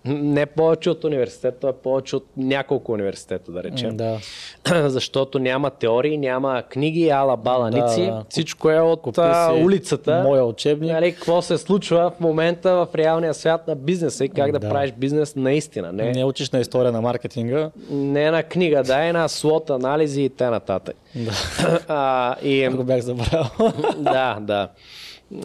[0.05, 3.97] не повече от университет, то е повече от няколко университета, да речем.
[3.97, 4.17] Да.
[4.89, 8.23] Защото няма теории, няма книги, ала бала Да, да.
[8.29, 10.21] Всичко е от Купи а, улицата.
[10.23, 10.91] Моя учебник.
[10.91, 14.69] Нали, какво се случва в момента в реалния свят на бизнеса и как да, Да.
[14.69, 15.93] правиш бизнес наистина.
[15.93, 17.71] Не, Не учиш на история на маркетинга.
[17.91, 20.61] не на книга, да, е на слот анализи и т.н.
[20.69, 20.91] Да.
[21.87, 23.45] а, и, Го бях забравил.
[23.97, 24.69] да, да.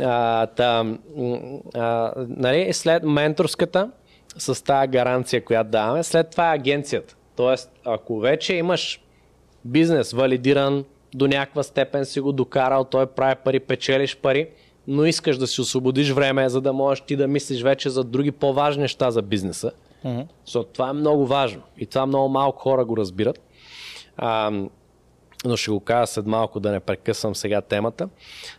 [0.00, 0.98] А, та, м,
[1.74, 3.90] а, нали, след менторската,
[4.38, 7.16] с тази гаранция, която даваме, след това е агенцията.
[7.36, 9.00] Тоест, ако вече имаш
[9.64, 10.84] бизнес валидиран,
[11.14, 14.48] до някаква степен си го докарал, той прави пари, печелиш пари,
[14.86, 18.30] но искаш да си освободиш време, за да можеш ти да мислиш вече за други
[18.30, 19.70] по-важни неща за бизнеса.
[20.04, 20.26] Mm-hmm.
[20.44, 23.40] Защото това е много важно и това много малко хора го разбират.
[24.16, 24.50] А,
[25.44, 28.08] но ще го кажа след малко да не прекъсвам сега темата.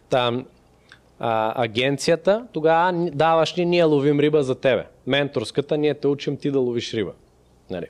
[0.09, 0.45] Там,
[1.23, 4.85] а, агенцията, тогава даваш ни, ние ловим риба за тебе.
[5.07, 7.11] Менторската, ние те учим ти да ловиш риба.
[7.69, 7.85] Нали?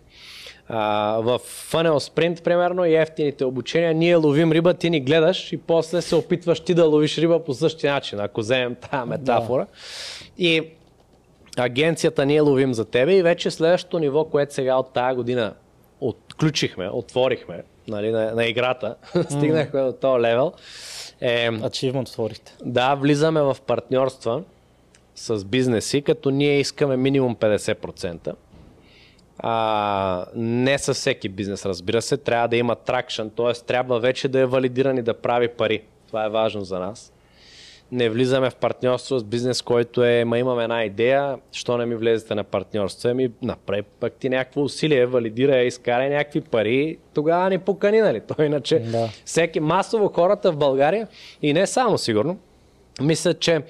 [0.68, 5.58] А, в Funnel Sprint, примерно, и ефтините обучения, ние ловим риба, ти ни гледаш и
[5.58, 9.66] после се опитваш ти да ловиш риба по същия начин, ако вземем тази метафора.
[9.66, 10.44] Да.
[10.44, 10.64] И
[11.58, 15.54] агенцията ние ловим за тебе и вече следващото ниво, което сега от тази година
[16.02, 18.96] отключихме, отворихме нали, на, на играта,
[19.30, 20.54] стигнахме до този левел.
[21.22, 22.56] Е, Achievement отворихте.
[22.66, 24.44] Да, влизаме в партньорства
[25.16, 28.36] с бизнеси, като ние искаме минимум 50%.
[29.38, 33.54] А, не със всеки бизнес, разбира се, трябва да има тракшн, т.е.
[33.54, 35.84] трябва вече да е валидиран и да прави пари.
[36.08, 37.14] Това е важно за нас.
[37.92, 41.96] Не влизаме в партньорство с бизнес, който е, ма имам една идея, що не ми
[41.96, 47.58] влезете на партньорство, ами направи пък ти някакво усилие, валидира, изкарай някакви пари, тогава ни
[47.58, 48.22] покани, нали?
[48.38, 49.10] То иначе да.
[49.26, 51.08] всеки, масово хората в България
[51.42, 52.38] и не само сигурно,
[53.02, 53.62] мислят, че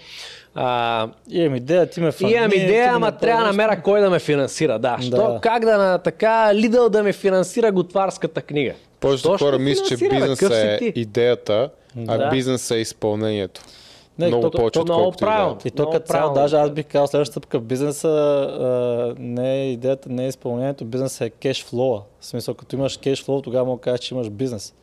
[0.56, 2.30] а, имам идея, ти ме фан...
[2.30, 4.80] Имам идея, ама трябва да намеря кой да ме финансира.
[4.80, 4.98] Да.
[4.98, 5.04] да.
[5.04, 8.74] Що, как да на така Лидъл да ме финансира готварската книга?
[9.00, 11.70] Повечето хора мислят, че бизнес е идеята,
[12.08, 12.30] а да.
[12.30, 13.62] бизнес е изпълнението.
[14.22, 15.58] Не, много то, повече, то, то много правилно.
[15.66, 19.72] И то като цяло, даже аз бих казал, следващата стъпка в бизнеса а, не е
[19.72, 22.02] идеята, не е изпълнението, бизнесът е кешфлоа.
[22.20, 24.74] В смисъл, като имаш кешфлоу, тогава мога да кажеш, че имаш бизнес.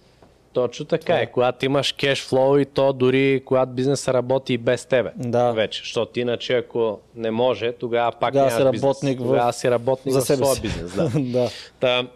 [0.53, 1.27] Точно така е.
[1.27, 5.11] Когато имаш кешфлоу и то дори когато бизнесът работи и без тебе.
[5.17, 5.53] Да.
[5.53, 5.81] Вече.
[5.81, 9.29] Защото иначе ако не може, тогава пак тогава си работник бизнес.
[9.29, 9.33] В...
[9.33, 10.61] Тогава си работник за в своя си.
[10.61, 10.95] бизнес.
[10.95, 11.11] Да.
[11.21, 11.51] да.
[11.81, 12.07] Та,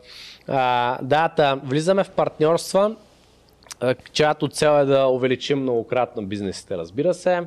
[0.49, 2.95] а, да, та, влизаме в партньорства,
[4.13, 7.41] чиято цел е да увеличим многократно бизнесите, разбира се.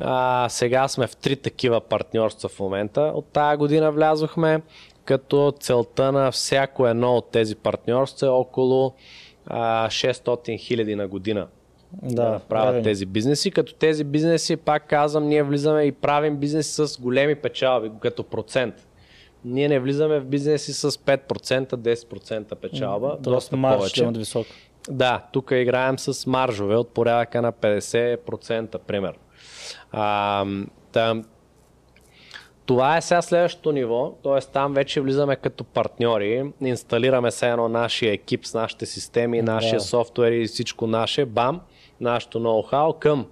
[0.00, 3.00] А, сега сме в три такива партньорства в момента.
[3.00, 4.62] От тая година влязохме,
[5.04, 8.94] като целта на всяко едно от тези партньорства е около
[9.50, 11.46] 600 хиляди на година
[12.02, 12.82] да, да правят правим.
[12.82, 17.90] тези бизнеси, като тези бизнеси, пак казвам, ние влизаме и правим бизнеси с големи печалби,
[18.00, 18.74] като процент.
[19.44, 24.06] Ние не влизаме в бизнеси с 5%, 10% печалба, Тоест доста повече.
[24.06, 24.46] висок.
[24.90, 29.18] Да, тук играем с маржове от порядъка на 50%, примерно.
[29.92, 30.44] А,
[30.92, 31.24] там,
[32.66, 34.40] това е сега следващото ниво, т.е.
[34.40, 39.84] там вече влизаме като партньори, инсталираме се едно нашия екип с нашите системи, нашия да.
[39.84, 41.60] софтуер и всичко наше, бам,
[42.00, 43.26] нашето ноу-хау към,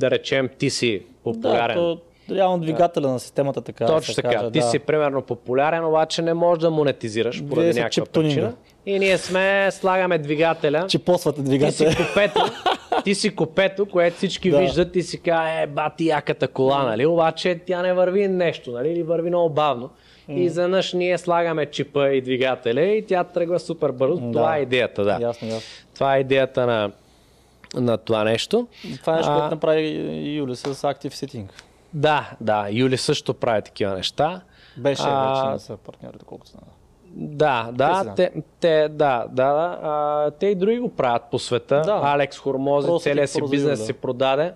[0.00, 1.76] да речем, ти си популярен.
[1.76, 2.00] Да, то,
[2.30, 3.86] реално двигателя на системата така.
[3.86, 4.30] Точно така.
[4.30, 4.66] Кажа, ти да.
[4.66, 8.54] си примерно популярен, обаче не можеш да монетизираш поради някаква причина.
[8.86, 10.86] И ние сме, слагаме двигателя.
[10.88, 11.90] Чипосвате двигателя.
[11.90, 12.40] Ти си купето,
[13.04, 14.58] ти си купето, което всички да.
[14.58, 17.06] виждат и си казва, е, бати яката кола, нали?
[17.06, 18.88] Обаче тя не върви нещо, нали?
[18.88, 19.90] Или върви много бавно.
[20.28, 20.34] Mm.
[20.34, 24.20] И заднъж ние слагаме чипа и двигателя и тя тръгва супер бързо.
[24.20, 24.32] Да.
[24.32, 25.18] Това е идеята, да.
[25.20, 25.60] Ясно, ясно.
[25.94, 26.92] Това е идеята на,
[27.74, 28.66] на това нещо.
[29.00, 29.88] Това е нещо, което направи
[30.36, 31.46] Юли с Active Sitting.
[31.94, 32.68] Да, да.
[32.70, 34.40] Юли също прави такива неща.
[34.76, 36.64] Беше а, вече не са партньори, доколкото знам.
[37.16, 41.82] Да, да, те, те, да, да, а, те и други го правят по света.
[41.84, 42.00] Да.
[42.04, 43.84] Алекс Хормози, целият си бизнес да.
[43.84, 44.52] си продаде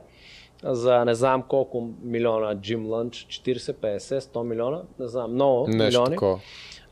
[0.62, 5.84] за не знам колко милиона Jim Lunch, 40, 50, 100 милиона, не знам, много Нещо
[5.84, 6.10] милиони.
[6.10, 6.40] Такова.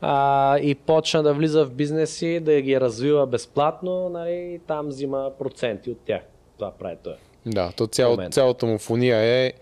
[0.01, 5.31] А, и почна да влиза в бизнеси, да ги развива безплатно, нали, и там взима
[5.39, 6.21] проценти от тях.
[6.57, 7.15] Това прави той.
[7.45, 9.53] Да, то цяло, цялото му фуния е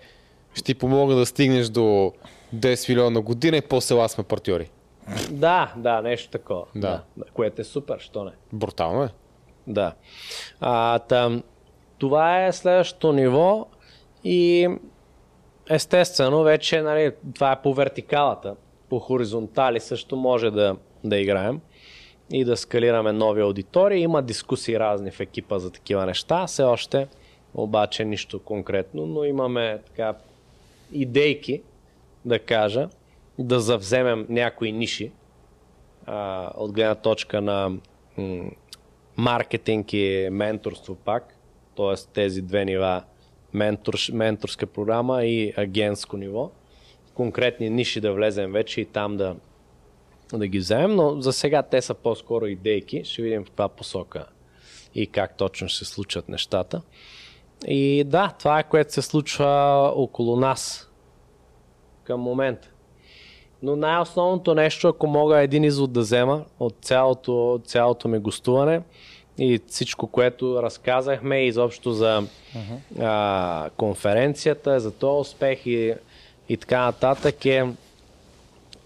[0.53, 2.11] ще ти помогна да стигнеш до
[2.55, 4.69] 10 милиона година и после сме партньори.
[5.31, 6.65] Да, да, нещо такова.
[6.75, 7.03] Да.
[7.17, 7.25] да.
[7.33, 8.31] Което е супер, що не?
[8.53, 9.09] Брутално е.
[9.67, 9.93] Да.
[10.59, 11.43] А, там,
[11.97, 13.67] това е следващото ниво
[14.23, 14.69] и
[15.69, 18.55] естествено вече нали, това е по вертикалата.
[18.89, 21.61] По хоризонтали също може да, да играем
[22.31, 24.01] и да скалираме нови аудитории.
[24.01, 26.47] Има дискусии разни в екипа за такива неща.
[26.47, 27.07] Все още
[27.53, 30.13] обаче нищо конкретно, но имаме така
[30.91, 31.61] идейки,
[32.25, 32.89] да кажа,
[33.39, 35.11] да завземем някои ниши
[36.05, 37.69] а, от гледна точка на
[38.17, 38.51] м-
[39.17, 41.37] маркетинг и менторство пак,
[41.77, 41.95] т.е.
[42.13, 43.03] тези две нива
[43.53, 46.51] ментор, менторска програма и агентско ниво.
[47.13, 49.35] Конкретни ниши да влезем вече и там да,
[50.33, 53.03] да ги вземем, но за сега те са по-скоро идейки.
[53.03, 54.25] Ще видим в каква посока
[54.95, 56.81] и как точно ще се случат нещата.
[57.67, 60.91] И да, това е което се случва около нас
[62.03, 62.71] към момента.
[63.65, 68.81] Но най-основното нещо, ако мога един извод да взема от цялото, цялото ми гостуване,
[69.37, 73.01] и всичко, което разказахме изобщо за uh-huh.
[73.01, 75.93] а, конференцията, за този успех и,
[76.49, 77.65] и така нататък е,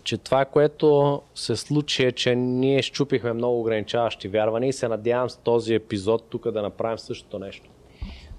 [0.03, 5.29] че това, което се случи е, че ние щупихме много ограничаващи вярвания и се надявам
[5.29, 7.69] с този епизод тук да направим същото нещо.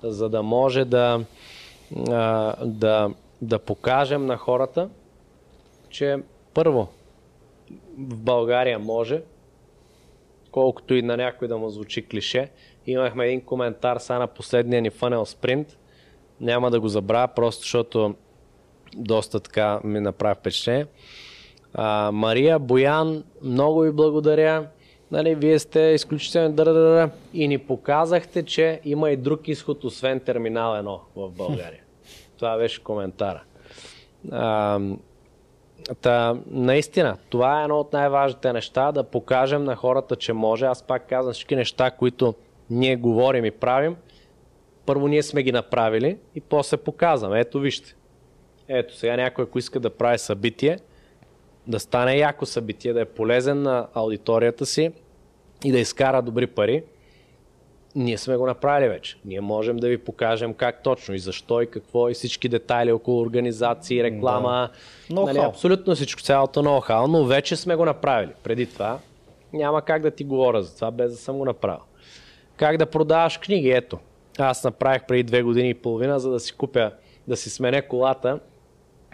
[0.03, 1.21] За да може да,
[2.09, 3.11] а, да,
[3.43, 4.89] да покажем на хората,
[5.91, 6.19] че
[6.55, 6.89] първо
[7.99, 9.23] в България може,
[10.51, 12.51] колкото и на някой да му звучи клише.
[12.87, 15.79] Имахме един коментар сега на последния ни фънел спринт.
[16.41, 18.15] Няма да го забравя, просто защото
[18.97, 20.87] доста така ми направи впечатление.
[21.75, 24.67] А, Мария, Боян, много ви благодаря.
[25.11, 30.73] Нали, вие сте изключително дърдърдър и ни показахте, че има и друг изход, освен Терминал
[30.73, 31.83] 1 в България.
[32.39, 33.43] Това беше коментара.
[34.33, 34.81] А,
[36.01, 40.66] Та, наистина, това е едно от най-важните неща, да покажем на хората, че може.
[40.66, 42.35] Аз пак казвам всички неща, които
[42.70, 43.97] ние говорим и правим.
[44.86, 47.40] Първо ние сме ги направили и после показваме.
[47.40, 47.94] Ето вижте.
[48.69, 50.78] Ето сега някой, ако иска да прави събитие,
[51.66, 54.93] да стане яко събитие, да е полезен на аудиторията си
[55.65, 56.82] и да изкара добри пари,
[57.95, 59.17] ние сме го направили вече.
[59.25, 63.21] Ние можем да ви покажем как точно и защо и какво и всички детайли около
[63.21, 64.71] организации, реклама.
[65.11, 65.21] Да.
[65.21, 68.31] Нали, абсолютно всичко, цялото ноу-хау, но вече сме го направили.
[68.43, 68.99] Преди това
[69.53, 71.83] няма как да ти говоря за това, без да съм го направил.
[72.57, 73.71] Как да продаваш книги?
[73.71, 73.99] Ето.
[74.39, 76.93] Аз направих преди две години и половина, за да си купя,
[77.29, 78.41] да си сменя колата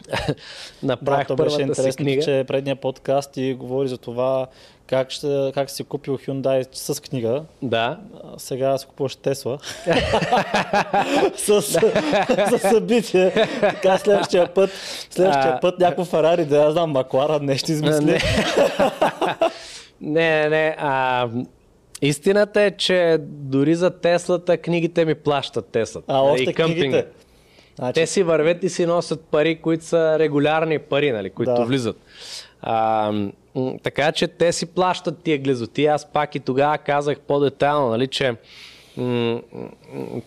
[0.82, 2.22] направих да, първата беше си книга.
[2.22, 4.46] че предния подкаст ти говори за това
[4.86, 7.42] как, ще, как си купил Hyundai с книга.
[7.62, 7.98] Да.
[8.36, 9.58] Сега си купуваш Тесла.
[11.36, 13.32] с, с събитие.
[13.60, 14.70] Така следващия път,
[15.10, 18.04] следващия път някакво Фарари, да я знам, Маклара, нещо измисли.
[18.04, 18.18] Не,
[20.00, 20.76] не, не.
[20.78, 21.28] А,
[22.02, 26.12] истината е, че дори за Теслата книгите ми плащат Теслата.
[26.12, 27.06] А, още и книгите?
[27.76, 27.94] Значи...
[27.94, 31.64] Те си вървят и си носят пари, които са регулярни пари, нали, които да.
[31.64, 31.96] влизат.
[32.62, 33.12] А,
[33.82, 35.86] така че те си плащат тия глезоти.
[35.86, 38.34] Аз пак и тогава казах по-детайлно, нали, че
[38.96, 40.20] м- м-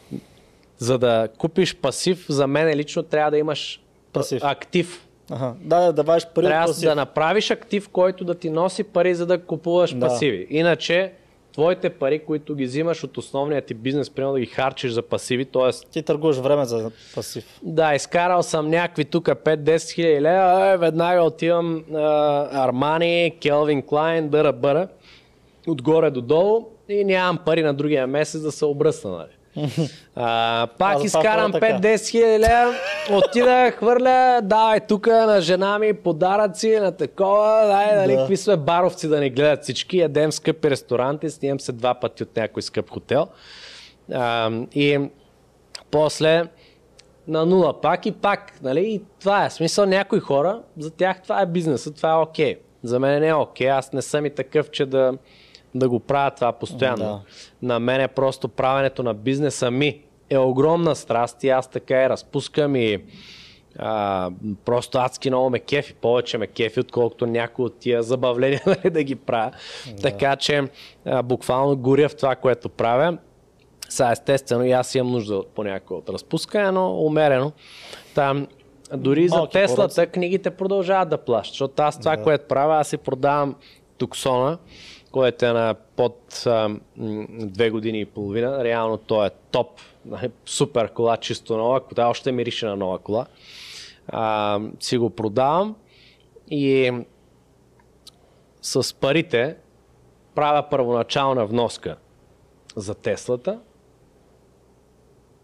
[0.77, 3.81] за да купиш пасив, за мен лично трябва да имаш
[4.13, 4.43] пасив.
[4.43, 5.05] актив.
[5.31, 5.53] Ага.
[5.61, 9.41] Да, да даваш пари Трябва да направиш актив, който да ти носи пари, за да
[9.41, 9.99] купуваш да.
[9.99, 10.47] пасиви.
[10.49, 11.11] Иначе
[11.59, 15.45] твоите пари, които ги взимаш от основния ти бизнес, примерно да ги харчиш за пасиви,
[15.45, 15.91] т.е.
[15.91, 17.59] Ти търгуваш време за пасив.
[17.63, 21.83] Да, изкарал съм някакви тук 5-10 хиляди лева, веднага отивам
[22.51, 24.87] Армани, Келвин Клайн, дъра бъра,
[25.67, 29.11] отгоре до долу и нямам пари на другия месец да се обръсна.
[29.11, 29.38] Нали?
[30.15, 32.73] А, пак а, изкарам 5-10 хиляди лева,
[33.11, 38.17] отида, хвърля, давай тук на жена ми подаръци, на такова, дай, нали, да.
[38.17, 42.35] какви сме баровци да ни гледат всички, ядем скъпи ресторанти, снимам се два пъти от
[42.35, 43.27] някой скъп хотел.
[44.13, 44.99] А, и
[45.91, 46.43] после
[47.27, 51.41] на нула пак и пак, нали, и това е смисъл някои хора, за тях това
[51.41, 52.55] е бизнесът, това е окей.
[52.55, 52.59] Okay.
[52.83, 53.77] За мен не е окей, okay.
[53.77, 55.13] аз не съм и такъв, че да
[55.75, 56.97] да го правя това постоянно.
[56.97, 57.21] Да.
[57.61, 62.09] На мен е просто правенето на бизнеса ми е огромна страст и аз така и
[62.09, 63.03] разпускам и
[63.79, 64.31] а,
[64.65, 69.03] просто адски много ме кефи, повече ме кефи, отколкото някои от тия забавления нали, да
[69.03, 69.51] ги правя.
[69.87, 70.01] Да.
[70.01, 70.63] Така че
[71.05, 73.17] а, буквално горя в това, което правя.
[73.89, 77.51] Сега естествено и аз имам нужда понякога от разпускане, но умерено.
[78.15, 78.47] Там,
[78.93, 80.11] дори Малки за Теслата поръци.
[80.11, 82.23] книгите продължават да плащат, защото аз това, да.
[82.23, 83.55] което правя, аз си продавам
[83.97, 84.57] туксона
[85.11, 86.69] който е на под а,
[87.29, 88.63] две години и половина.
[88.63, 93.25] Реално той е топ, нали, супер кола, чисто нова, кола, още мирише на нова кола.
[94.07, 95.75] А, си го продавам
[96.51, 96.91] и
[98.61, 99.55] с парите
[100.35, 101.97] правя първоначална вноска
[102.75, 103.59] за Теслата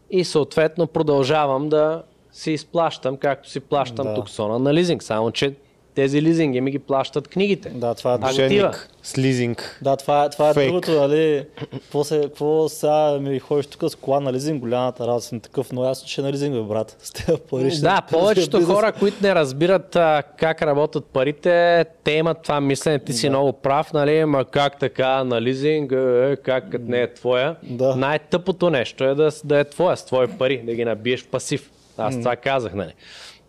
[0.09, 4.13] и съответно продължавам да си изплащам, както си плащам да.
[4.13, 5.03] туксона на лизинг.
[5.03, 5.55] Само, че
[5.95, 7.69] тези лизинги ми ги плащат книгите.
[7.69, 9.79] Да, това е Мошенник с лизинг.
[9.81, 10.67] Да, това, това е Фейк.
[10.67, 11.45] другото, нали?
[11.71, 15.71] Какво, се, какво сега ми ходиш тук с кола на лизинг, голямата работа съм такъв,
[15.71, 16.97] но аз ще на лизинг, бе, брат.
[17.03, 22.11] С тези пари ще Да, повечето хора, които не разбират а, как работят парите, те
[22.11, 23.29] имат това мислене, ти си да.
[23.29, 24.25] много прав, нали?
[24.25, 27.55] Ма как така на лизинг, е, е как като не е твоя.
[27.63, 27.95] Да.
[27.95, 31.71] Най-тъпото нещо е да, да е твоя, с твои пари, да ги набиеш пасив.
[31.97, 32.93] Аз това казах, нали?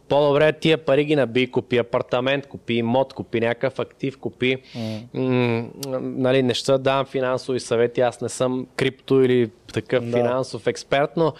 [0.08, 5.14] По-добре тия пари ги наби, купи апартамент, купи имот, купи някакъв актив, купи mm.
[5.14, 10.16] м- нали, неща, давам финансови съвети, аз не съм крипто или такъв да.
[10.16, 11.32] финансов експерт, но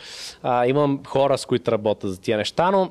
[0.43, 2.91] а, имам хора, с които работя за тия неща, но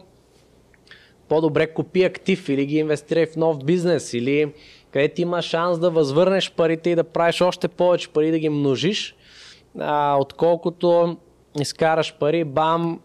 [1.29, 4.53] по-добре купи актив или ги инвестирай в нов бизнес или
[4.91, 9.15] където има шанс да възвърнеш парите и да правиш още повече пари, да ги множиш,
[9.79, 11.17] а, отколкото
[11.59, 12.99] изкараш пари, бам,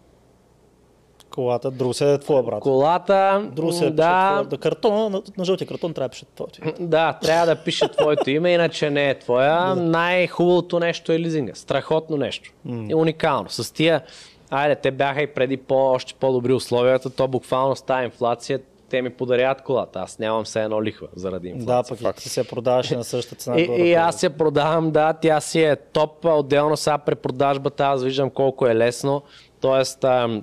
[1.40, 2.60] Колата, друг се е твоя брат.
[2.60, 6.60] Колата, друг се е да, да картон, на, на жълтия картон трябва да пише твоето
[6.62, 6.74] име.
[6.80, 9.74] Да, трябва да пише твоето име, иначе не е твоя.
[9.74, 11.54] Най-хубавото нещо е лизинга.
[11.54, 12.50] Страхотно нещо.
[12.66, 12.90] Mm.
[12.90, 13.50] И уникално.
[13.50, 14.02] С тия,
[14.50, 18.60] айде, те бяха и преди по, още по-добри условията, то буквално с тази инфлация
[18.90, 19.98] те ми подаряват колата.
[19.98, 21.96] Аз нямам все едно лихва заради инфлация.
[21.96, 23.60] Да, пък ти се продаваш на същата цена.
[23.60, 26.24] И, и аз я продавам, да, тя си е топ.
[26.24, 29.22] Отделно сега при продажбата аз виждам колко е лесно.
[29.60, 30.42] Тоест, ам,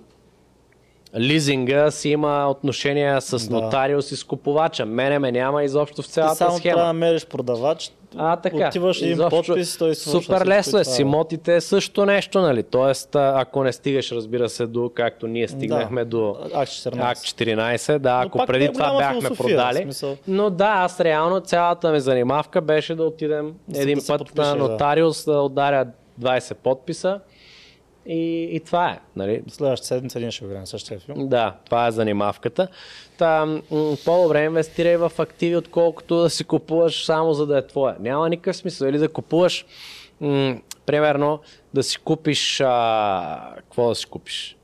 [1.19, 3.56] лизинга си има отношение с да.
[3.56, 4.85] нотариус и с купувача.
[4.85, 6.76] Мене ме няма изобщо в цялата Ти само схема.
[6.76, 8.68] трябва да мериш продавач, а, така.
[8.68, 10.84] Отиваш един Изобщо, подпис, той Супер лесно е.
[10.84, 12.64] С имотите е също нещо, нали?
[12.64, 16.10] Тоест, ако не стигаш, разбира се, до както ние стигнахме да.
[16.10, 17.11] до АК 14.
[17.11, 19.77] АК 14, да, ако преди е това бяхме продали.
[19.77, 20.18] Смисъл.
[20.27, 24.56] Но да, аз реално цялата ми занимавка беше да отидем да един път подпише, на
[24.56, 25.34] нотариус, да.
[25.34, 25.85] да ударя
[26.22, 27.19] 20 подписа
[28.07, 28.99] и, и това е.
[29.15, 29.43] Нали?
[29.47, 31.29] Следващата седмица един ще на същия филм.
[31.29, 32.67] Да, това е занимавката.
[33.17, 33.61] Та,
[34.05, 37.95] по-добре инвестирай в активи, отколкото да си купуваш само за да е твоя.
[37.99, 38.88] Няма никакъв смисъл.
[38.88, 39.65] Или да купуваш,
[40.21, 41.39] м- примерно,
[41.73, 44.57] да си купиш, а, какво да си купиш?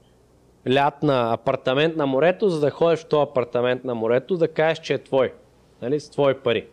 [0.70, 4.80] Лят на апартамент на морето, за да ходиш в този апартамент на морето, да кажеш,
[4.80, 5.34] че е твой.
[5.82, 6.00] Нали?
[6.00, 6.66] С твои пари.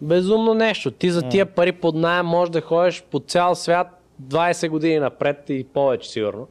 [0.00, 0.90] Безумно нещо.
[0.90, 5.50] Ти за тия пари под найем можеш да ходиш по цял свят 20 години напред
[5.50, 6.48] и повече сигурно.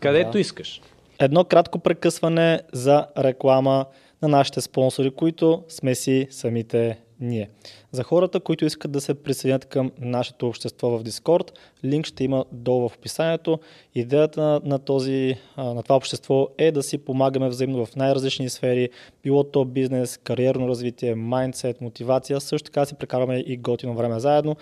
[0.00, 0.40] Където да.
[0.40, 0.80] искаш.
[1.18, 3.86] Едно кратко прекъсване за реклама
[4.22, 7.50] на нашите спонсори, които сме си самите ние.
[7.92, 11.50] За хората, които искат да се присъединят към нашето общество в Discord,
[11.84, 13.58] линк ще има долу в описанието.
[13.94, 18.88] Идеята на, на, този, на това общество е да си помагаме взаимно в най-различни сфери,
[19.22, 22.40] било то бизнес, кариерно развитие, майндсет, мотивация.
[22.40, 24.56] Също така си прекарваме и готино време заедно.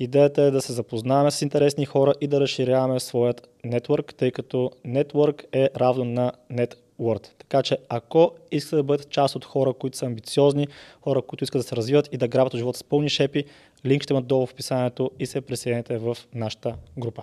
[0.00, 4.70] Идеята е да се запознаваме с интересни хора и да разширяваме своят нетворк, тъй като
[4.84, 7.28] нетворк е равно на network.
[7.38, 10.68] Така че ако искате да бъдете част от хора, които са амбициозни,
[11.02, 13.44] хора, които искат да се развиват и да грабят от живота с пълни шепи,
[13.86, 17.22] линк ще има долу в описанието и се присъедините в нашата група.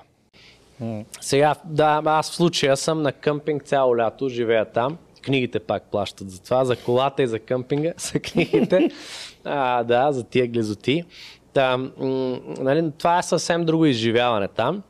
[1.21, 4.97] Сега, да, аз в случая съм на къмпинг цяло лято, живея там.
[5.21, 8.89] Книгите пак плащат за това, за колата и за къмпинга са книгите.
[9.43, 11.03] а, да, за тия глизоти.
[11.55, 14.83] Та, м- нали, това е съвсем друго изживяване там.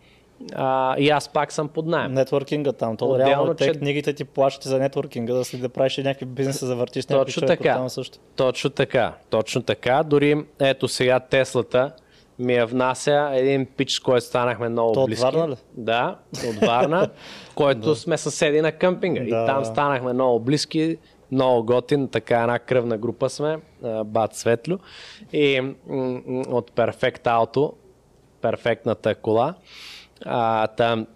[0.55, 2.13] А, и аз пак съм под найем.
[2.13, 2.97] Нетворкинга там.
[2.97, 3.79] То Отделно, реално те че...
[3.79, 7.47] книгите ти плащат за нетворкинга, да си да правиш някакви бизнеси, да въртиш някакви Точно
[7.47, 7.73] така.
[7.73, 8.17] там също.
[8.35, 9.13] Точно така.
[9.29, 10.03] Точно така.
[10.03, 11.91] Дори ето сега Теслата
[12.39, 15.25] ми я внася един пич, с който станахме много То близки.
[15.25, 15.55] От Варна ли?
[15.73, 16.15] Да,
[16.49, 17.09] от Варна,
[17.55, 17.95] който да.
[17.95, 19.19] сме съседи на къмпинга.
[19.19, 19.25] Да.
[19.25, 20.97] И там станахме много близки
[21.35, 23.59] много готин, така една кръвна група сме,
[24.05, 24.77] бат Светлю
[25.33, 25.73] и м-
[26.47, 27.71] от Perfect Auto,
[28.41, 29.53] перфектната кола.
[30.25, 31.07] А, там,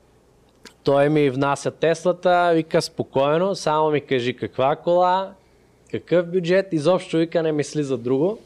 [0.83, 5.31] той ми внася Теслата, вика спокойно, само ми кажи каква кола,
[5.91, 8.37] какъв бюджет, изобщо вика не мисли за друго.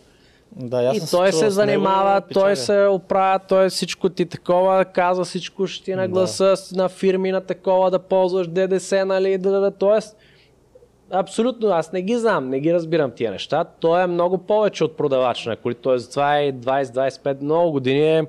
[0.56, 5.68] Да, и той се занимава, него, той се оправя, той всичко ти такова, казва всичко
[5.68, 6.82] ще ти нагласа да.
[6.82, 10.18] на фирми на такова да ползваш ДДС, нали, да, да, да, тоест
[11.16, 13.64] Абсолютно, аз не ги знам, не ги разбирам тия неща.
[13.64, 15.98] Той е много повече от продавач на коли, т.е.
[15.98, 18.26] това е 20-25 много години е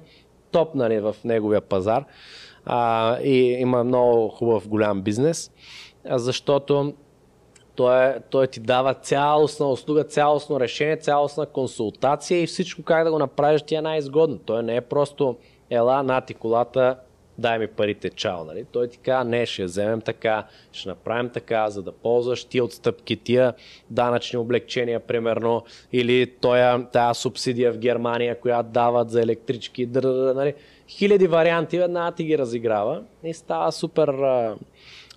[0.50, 2.04] топ нали, в неговия пазар
[2.66, 5.52] а, и има много хубав голям бизнес,
[6.04, 6.94] защото
[7.74, 13.18] той, той ти дава цялостна услуга, цялостно решение, цялостна консултация и всичко как да го
[13.18, 14.38] направиш ти е най-изгодно.
[14.38, 15.36] Той не е просто
[15.70, 16.96] ела, нати колата,
[17.38, 18.44] дай ми парите, чао.
[18.44, 18.64] Нали?
[18.72, 22.64] Той ти казва, не, ще я вземем така, ще направим така, за да ползваш тия
[22.64, 23.54] отстъпки, тия
[23.90, 30.54] данъчни облегчения, примерно, или тоя, тая субсидия в Германия, която дават за електрички, дър, нали?
[30.88, 34.14] хиляди варианти, една ти ги разиграва и става супер,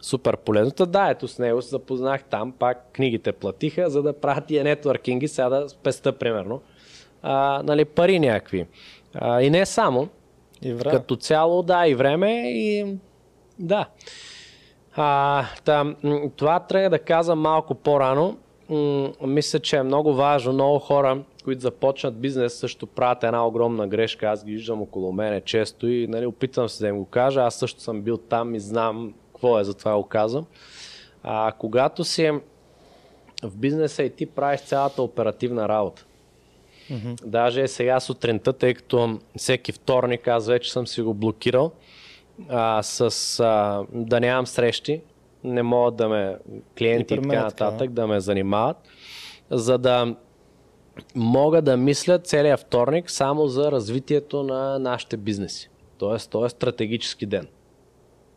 [0.02, 0.72] супер полезно.
[0.72, 4.64] Та да, ето с него се запознах там, пак книгите платиха, за да правят тия
[4.64, 6.62] нетворкинги, сега да спеста, примерно,
[7.22, 8.66] а, нали, пари някакви.
[9.14, 10.10] А, и не само,
[10.62, 10.98] и време.
[10.98, 12.96] Като цяло, да, и време и
[13.60, 13.88] да.
[14.96, 15.96] А, там,
[16.36, 18.38] това трябва да каза малко по-рано.
[18.70, 20.54] М- мисля, че е много важно.
[20.54, 24.28] Много хора, които започнат бизнес, също правят една огромна грешка.
[24.28, 27.42] Аз ги виждам около мене често и нали, опитвам се да им го кажа.
[27.42, 30.46] Аз също съм бил там и знам какво е, затова го казвам.
[31.24, 32.32] А, когато си
[33.44, 36.06] в бизнеса и ти правиш цялата оперативна работа,
[36.92, 37.26] Mm-hmm.
[37.26, 41.72] Даже сега сутринта, тъй като всеки вторник аз вече съм си го блокирал
[42.50, 45.02] а, с а, да нямам срещи,
[45.44, 46.38] не могат да ме
[46.78, 48.78] клиенти и, и така нататък да ме занимават,
[49.50, 50.16] за да
[51.16, 55.70] мога да мисля целият вторник само за развитието на нашите бизнеси.
[55.98, 57.48] Тоест, то е стратегически ден.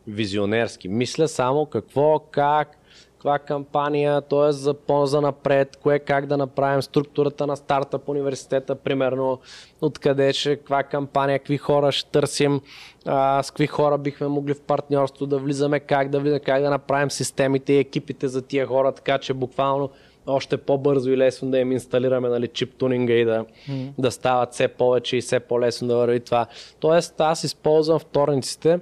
[0.07, 0.87] Визионерски.
[0.87, 2.77] Мисля само какво, как,
[3.21, 4.51] каква кампания, т.е.
[4.51, 9.39] за по-за напред, кое как да направим структурата на старта по университета, примерно
[9.81, 12.61] откъде ще, каква кампания, какви хора ще търсим,
[13.05, 16.69] а, с какви хора бихме могли в партньорство да влизаме, как да влизаме, как да
[16.69, 19.89] направим системите и екипите за тия хора, така че буквално
[20.27, 23.89] още по-бързо и лесно да им инсталираме нали, чип тунинга и да, mm.
[23.97, 26.45] да стават все повече и все по-лесно да върви това.
[26.79, 28.79] Тоест аз използвам вторниците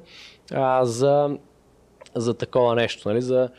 [0.52, 1.38] а, за,
[2.16, 3.50] за такова нещо, нали, за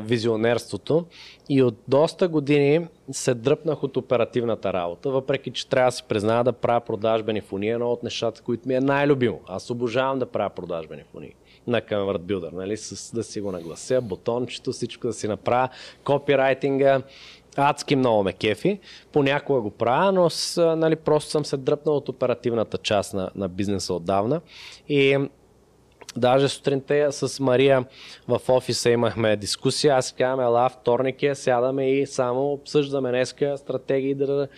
[0.00, 1.06] визионерството
[1.48, 6.44] и от доста години се дръпнах от оперативната работа, въпреки че трябва да си призная
[6.44, 9.40] да правя продажбени фони, едно от нещата, които ми е най-любимо.
[9.46, 11.34] Аз обожавам да правя продажбени фони
[11.66, 15.68] на Convert Builder, нали, с, да си го наглася, бутончето, всичко да си направя,
[16.04, 17.02] копирайтинга,
[17.56, 18.80] адски много ме кефи.
[19.12, 23.48] Понякога го правя, но с, нали, просто съм се дръпнал от оперативната част на, на
[23.48, 24.40] бизнеса отдавна.
[24.88, 25.18] И
[26.16, 27.84] Даже сутринта с Мария
[28.28, 29.94] в офиса имахме дискусия.
[29.94, 34.14] Аз казвам, ела, вторник е, сядаме и само обсъждаме днеска стратегии.
[34.14, 34.48] Да...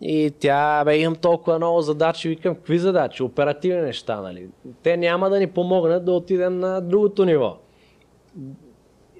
[0.00, 2.28] И тя, бе, имам толкова много задачи.
[2.28, 3.22] Викам, какви задачи?
[3.22, 4.48] Оперативни неща, нали?
[4.82, 7.56] Те няма да ни помогнат да отидем на другото ниво.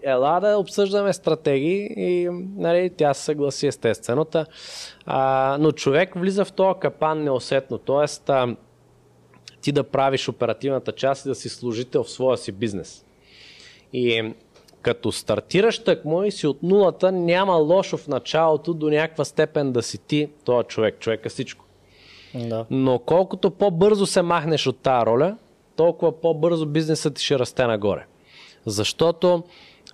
[0.02, 4.26] Ела да обсъждаме стратегии и нали, тя се съгласи естествено.
[5.06, 7.78] А, но човек влиза в този капан неусетно.
[7.78, 8.56] Тоест, а,
[9.66, 13.04] ти да правиш оперативната част и да си служител в своя си бизнес.
[13.92, 14.32] И
[14.82, 19.82] като стартираш тъкмо и си от нулата, няма лошо в началото до някаква степен да
[19.82, 20.98] си ти този човек.
[20.98, 21.64] Човека всичко.
[22.34, 22.66] Да.
[22.70, 25.36] Но колкото по-бързо се махнеш от тази роля,
[25.76, 28.06] толкова по-бързо бизнесът ти ще расте нагоре.
[28.66, 29.42] Защото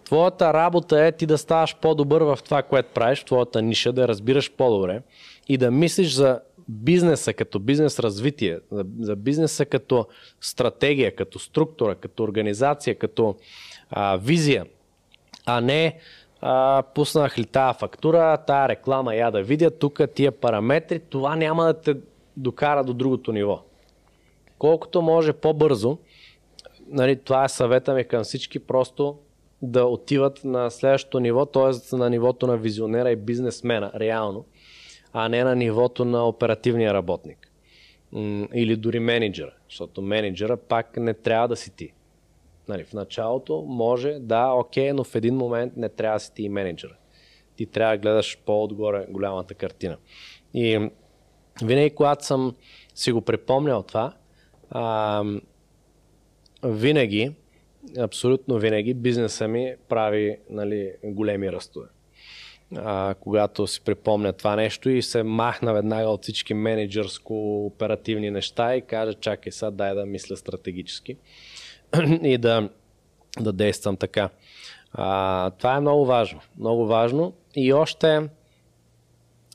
[0.05, 4.09] твоята работа е ти да ставаш по-добър в това, което правиш, в твоята ниша, да
[4.09, 5.03] разбираш по-добре
[5.49, 8.59] и да мислиш за бизнеса като бизнес развитие,
[9.01, 10.07] за, бизнеса като
[10.41, 13.37] стратегия, като структура, като организация, като
[13.91, 14.67] а, визия,
[15.47, 15.99] а не
[16.41, 21.65] а, пуснах ли тази фактура, тая реклама я да видя, тук тия параметри, това няма
[21.65, 21.95] да те
[22.37, 23.63] докара до другото ниво.
[24.59, 25.99] Колкото може по-бързо,
[26.89, 29.19] нали, това е съвета ми към всички, просто
[29.63, 31.97] да отиват на следващото ниво, т.е.
[31.97, 34.45] на нивото на визионера и бизнесмена, реално
[35.13, 37.53] а не на нивото на оперативния работник.
[38.55, 41.93] Или дори менеджера, защото менеджера пак не трябва да си ти.
[42.69, 46.43] Нали, в началото може, да, окей, но в един момент не трябва да си ти
[46.43, 46.97] и менеджера.
[47.57, 49.97] Ти трябва да гледаш по-отгоре голямата картина.
[50.55, 50.91] И
[51.65, 52.57] винаги, когато съм
[52.95, 54.15] си го припомнял това,
[54.71, 55.25] а,
[56.65, 57.33] винаги,
[57.99, 61.87] абсолютно винаги, бизнеса ми прави нали, големи ръстове
[62.77, 68.83] а, когато си припомня това нещо и се махна веднага от всички менеджерско-оперативни неща и
[68.83, 71.17] каже, чакай сега, дай да мисля стратегически
[72.23, 72.69] и да,
[73.41, 74.29] да действам така.
[74.93, 76.41] А, това е много важно.
[76.59, 77.33] Много важно.
[77.57, 78.29] И още,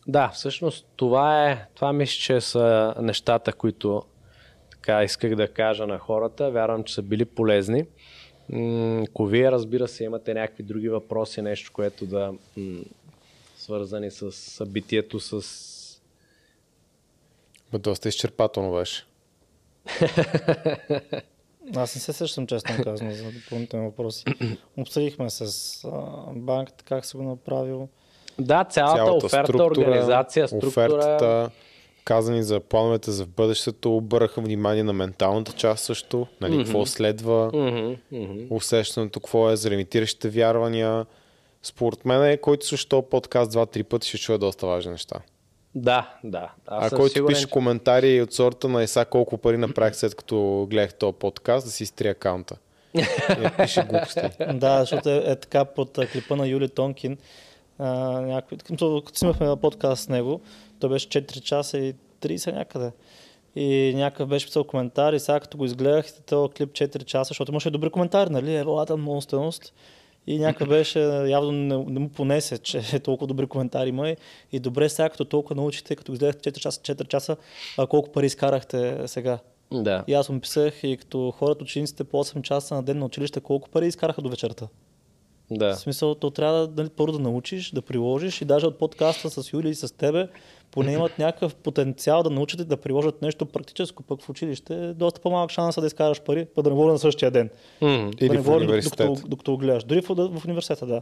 [0.07, 4.03] да, всъщност това е, това мисля, че са нещата, които
[4.71, 6.51] така исках да кажа на хората.
[6.51, 7.85] Вярвам, че са били полезни.
[9.09, 12.33] Ако вие, разбира се, имате някакви други въпроси, нещо, което да
[13.67, 15.41] свързани с събитието, с...
[17.73, 19.05] Ма доста изчерпателно беше.
[21.75, 24.25] Аз не се сещам честно казано за допълнителни въпроси.
[24.77, 25.41] Обсъдихме с
[25.83, 25.89] а,
[26.35, 27.87] банката как се го направил.
[28.39, 30.69] Да, цялата, цялата оферта, организация, структура.
[30.69, 31.49] Офертата,
[32.03, 36.65] казани за плановете за бъдещето, обърнаха внимание на менталната част също, нали, mm-hmm.
[36.65, 38.47] какво следва, mm-hmm.
[38.49, 41.05] усещането, какво е за лимитиращите вярвания,
[41.67, 45.19] според мен е, който също подкаст два-три пъти ще чуе доста важни неща.
[45.75, 46.51] Да, да.
[46.67, 47.49] Аз а който сигурен, пише че...
[47.49, 51.83] коментари от сорта на Иса колко пари направих след като гледах този подкаст, да си
[51.83, 52.55] изтри акаунта.
[52.93, 53.03] И
[53.61, 54.21] пише глупости.
[54.53, 57.17] да, защото е, е така под клипа на Юли Тонкин.
[57.79, 57.89] А,
[58.21, 60.41] някой, като, като снимахме на подкаст с него,
[60.79, 62.91] той беше 4 часа и 30 някъде.
[63.55, 67.51] И някакъв беше писал коментар и сега като го изгледах този клип 4 часа, защото
[67.51, 68.55] имаше добри коментари, нали?
[68.55, 69.73] Еволата монстреност.
[70.27, 74.15] И някой беше, явно не, не му понесе, че е толкова добри коментари има.
[74.51, 77.37] И добре сега, като толкова научите, като изгледахте 4 часа, 4 часа,
[77.77, 79.39] а колко пари изкарахте сега.
[79.71, 80.03] Да.
[80.07, 83.39] И аз му писах и като хората, учениците по 8 часа на ден на училище,
[83.39, 84.67] колко пари изкараха до вечерта.
[85.51, 85.73] Да.
[85.73, 89.29] В смисъл, то трябва да, нали, първо да научиш, да приложиш и даже от подкаста
[89.29, 90.27] с Юли и с тебе,
[90.71, 95.21] поне имат някакъв потенциал да научите да приложат нещо практическо, пък в училище е доста
[95.21, 97.49] по-малък шанс да изкараш пари, па да не говоря на същия ден.
[97.81, 98.15] Mm.
[98.15, 99.83] Да Или не говоря докато, докато го гледаш.
[99.83, 101.01] Дори в, в университета, да.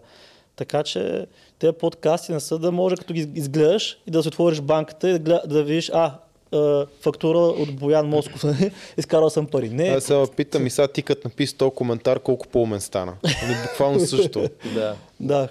[0.55, 1.27] Така че
[1.59, 5.11] тези подкасти не са да може като ги изгледаш и да си отвориш банката и
[5.11, 6.11] да, гледа, да видиш, а,
[7.01, 8.71] фактура от Боян Москов, нали?
[8.97, 9.69] изкарал съм пари.
[9.69, 9.87] Не.
[9.87, 13.13] Аз се питам и сега ти като написи този коментар, колко по-умен стана.
[13.23, 14.39] Нали, буквално също.
[14.73, 14.95] да.
[15.19, 15.49] Да.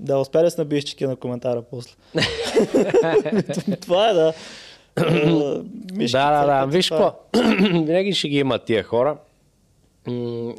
[0.00, 1.92] Да, успя да се набиеш чеки на коментара после.
[3.80, 4.32] Това е, да.
[5.92, 6.66] Мишки, да, да, да.
[6.66, 7.14] Виж какво,
[7.72, 9.16] винаги ще ги има тия хора.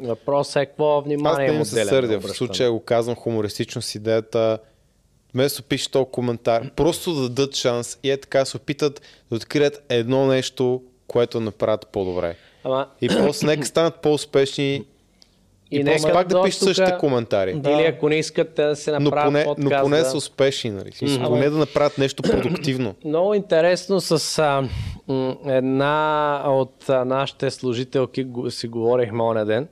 [0.01, 2.19] Въпросът е какво внимание Аз не се сърдя.
[2.19, 4.59] В случая го казвам хумористично с идеята
[5.33, 9.85] вместо пише този коментар, просто да дадат шанс и е така се опитат да открият
[9.89, 12.35] едно нещо, което направят по-добре.
[12.63, 12.87] Ама...
[13.01, 14.83] И после нека станат по-успешни
[15.71, 17.53] и, и нека пак да пишат същите коментари.
[17.53, 17.71] Да.
[17.71, 20.05] Или ако не искат да се направят но поне, подкаст, но поне да...
[20.05, 20.91] са успешни, нали?
[20.91, 21.27] Mm-hmm.
[21.27, 22.95] Поне да направят нещо продуктивно.
[23.05, 24.69] Много интересно с а,
[25.45, 29.67] една от а, нашите служителки си говорихме оня ден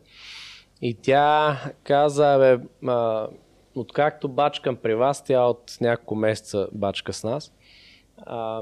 [0.82, 3.28] и тя каза, бе, а,
[3.76, 7.54] откакто бачкам при вас, тя от няколко месеца бачка с нас.
[8.18, 8.62] А,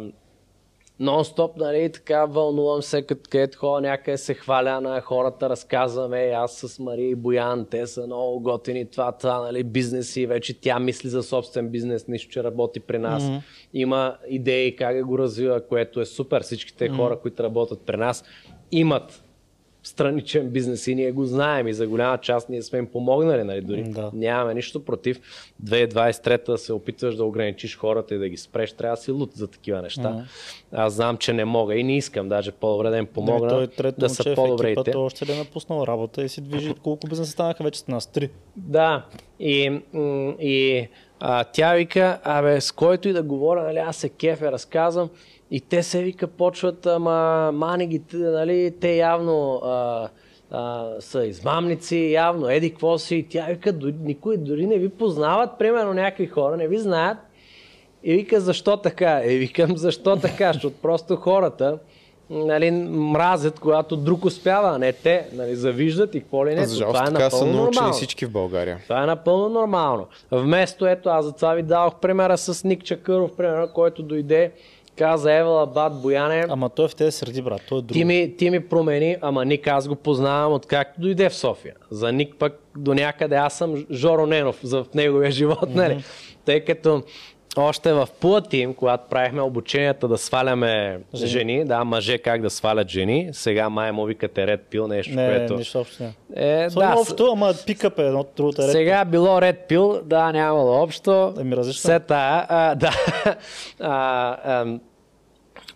[1.02, 6.54] нон-стоп, нали, така вълнувам се, като където ходя някъде се хваля на хората, разказваме, аз
[6.54, 11.10] с Мария и Боян, те са много готини, това, това, нали, бизнеси, вече тя мисли
[11.10, 13.24] за собствен бизнес, нищо, че работи при нас.
[13.24, 13.42] Mm-hmm.
[13.74, 16.42] Има идеи как да го развива, което е супер.
[16.42, 16.96] Всичките mm-hmm.
[16.96, 18.24] хора, които работят при нас,
[18.72, 19.25] имат
[19.86, 23.62] страничен бизнес и ние го знаем и за голяма част ние сме им помогнали, нали,
[23.62, 24.12] дори да.
[24.14, 25.20] нямаме нищо против
[25.64, 29.34] 2023 да се опитваш да ограничиш хората и да ги спреш, трябва да си лут
[29.34, 30.02] за такива неща.
[30.02, 30.24] Mm-hmm.
[30.72, 33.88] Аз знам, че не мога и не искам даже по-добре да им помогна да, той
[33.88, 34.98] е да са по-добре и те.
[34.98, 38.12] Още е напуснал работа и си движи колко бизнеса станаха вече с нас?
[38.12, 38.30] Три.
[38.56, 39.06] Да,
[39.40, 39.82] и,
[40.40, 40.88] и
[41.20, 45.10] а, тя вика, абе, с който и да говоря, нали, аз се кефе, разказвам,
[45.52, 50.10] и те се вика почват, ама мани ги, нали, те явно а,
[50.52, 53.16] а, са измамници, явно, еди какво си.
[53.16, 57.18] И тя вика, никой дори не ви познават, примерно някакви хора, не ви знаят.
[58.04, 59.22] И вика, защо така?
[59.26, 60.54] И викам, защо така?
[60.54, 61.80] Защото просто хората,
[62.30, 65.28] нали, мразят, когато друг успява, а не те.
[65.34, 66.66] Нали, завиждат и какво ли не.
[66.66, 68.80] За това е така са научили всички в България.
[68.84, 70.08] Това е напълно нормално.
[70.32, 74.52] Вместо ето, аз за това ви дадох примера с Ник Чакъров, примера, който дойде
[74.98, 76.46] каза Евала Бат Бояне.
[76.50, 77.62] Ама той е в тези среди, брат.
[77.70, 77.94] Той е друг.
[77.94, 81.74] Ти ми, ти ми промени, ама Ник аз го познавам откакто дойде в София.
[81.92, 85.76] За Ник пък до някъде аз съм Жоро Ненов за в неговия живот, mm-hmm.
[85.76, 86.04] нали?
[86.46, 87.04] Тъй като
[87.58, 91.30] още в Пулатим, когато правихме обученията да сваляме жени.
[91.30, 95.28] жени, да, мъже как да свалят жени, сега май му викате ред пил, нещо, не,
[95.28, 95.56] което...
[95.56, 96.14] нищо общо не.
[96.36, 100.84] Е, да, общо, ама пикъп е едно другото ред Сега било ред пил, да, нямало
[100.84, 101.34] общо.
[101.38, 101.82] Ами различно.
[101.82, 102.92] Се тая, а, да.
[103.80, 104.78] а, а,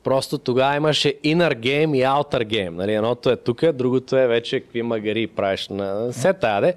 [0.04, 2.70] Просто тогава имаше inner game и outer game.
[2.70, 2.94] Нали?
[2.94, 6.74] Едното е тук, другото е вече какви магари правиш на сета, де.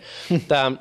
[0.49, 0.79] Там,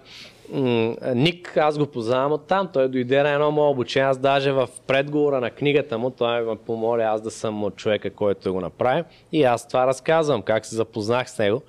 [1.15, 4.69] Ник, аз го познавам от там, той дойде на едно мое обучение, аз даже в
[4.87, 9.43] предговора на книгата му, той ме помоли аз да съм човека, който го направи и
[9.43, 11.61] аз това разказвам, как се запознах с него.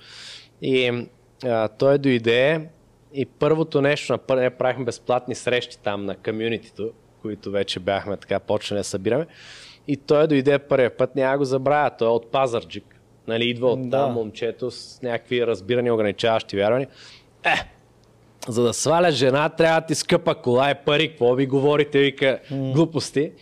[0.62, 1.07] И
[1.44, 2.69] а, той дойде
[3.15, 6.91] и първото нещо, на правихме безплатни срещи там на комюнитито,
[7.23, 9.27] които вече бяхме така почнали да събираме.
[9.89, 12.85] И той дойде първия път, няма го забравя, той е от Пазарджик.
[13.27, 13.99] Нали, идва от да.
[13.99, 16.89] там момчето с някакви разбирани, ограничаващи вярвания.
[17.44, 17.55] Е,
[18.49, 21.09] за да сваля жена, трябва да ти скъпа кола и пари.
[21.09, 22.73] Какво ви говорите, вика, mm.
[22.73, 23.33] глупости.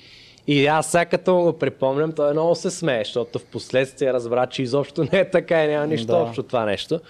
[0.46, 4.46] И аз сега като му го припомням, той много се смее, защото в последствие разбра,
[4.46, 6.16] че изобщо не е така и няма нищо да.
[6.16, 7.00] общо това нещо.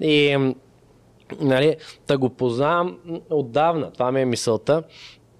[0.00, 0.38] И
[1.40, 1.76] нали,
[2.08, 2.98] да го познавам
[3.30, 4.82] отдавна, това ми е мисълта.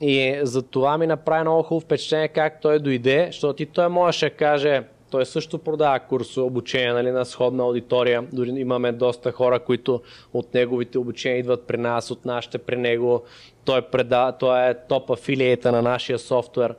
[0.00, 4.28] И за това ми направи много хубаво впечатление как той дойде, защото и той можеше
[4.28, 4.82] да каже,
[5.12, 8.26] той също продава курс обучение нали, на сходна аудитория.
[8.32, 13.23] Дори имаме доста хора, които от неговите обучения идват при нас, от нашите при него.
[13.65, 16.74] Той, преда, той е топ афилиейта на нашия софтуер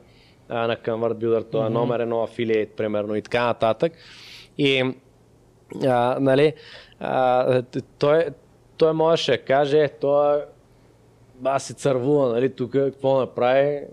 [0.48, 1.50] а, на ConvertBuilder.
[1.50, 1.72] Той е mm-hmm.
[1.72, 3.92] номер едно афилиейт, примерно, и така нататък.
[4.58, 4.94] И
[5.86, 6.52] а, нали,
[7.00, 7.62] а,
[7.98, 8.24] той,
[8.76, 10.42] той можеше да каже, той
[11.44, 13.84] аз се цървува, нали, тук какво направи, е,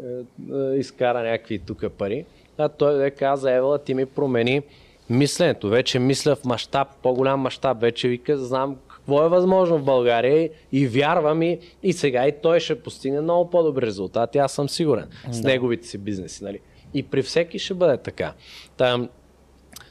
[0.54, 2.26] е, изкара някакви тук пари.
[2.62, 4.62] А той е каза, Евала, ти ми промени
[5.10, 5.70] мисленето.
[5.70, 7.82] Вече мисля в мащаб, по-голям мащаб.
[7.82, 12.60] Вече вика, знам какво е възможно в България и вярвам и, и сега и той
[12.60, 15.34] ще постигне много по-добри резултати, аз съм сигурен, да.
[15.34, 16.44] с неговите си бизнеси.
[16.44, 16.60] Нали?
[16.94, 18.34] И при всеки ще бъде така.
[18.78, 19.10] Там,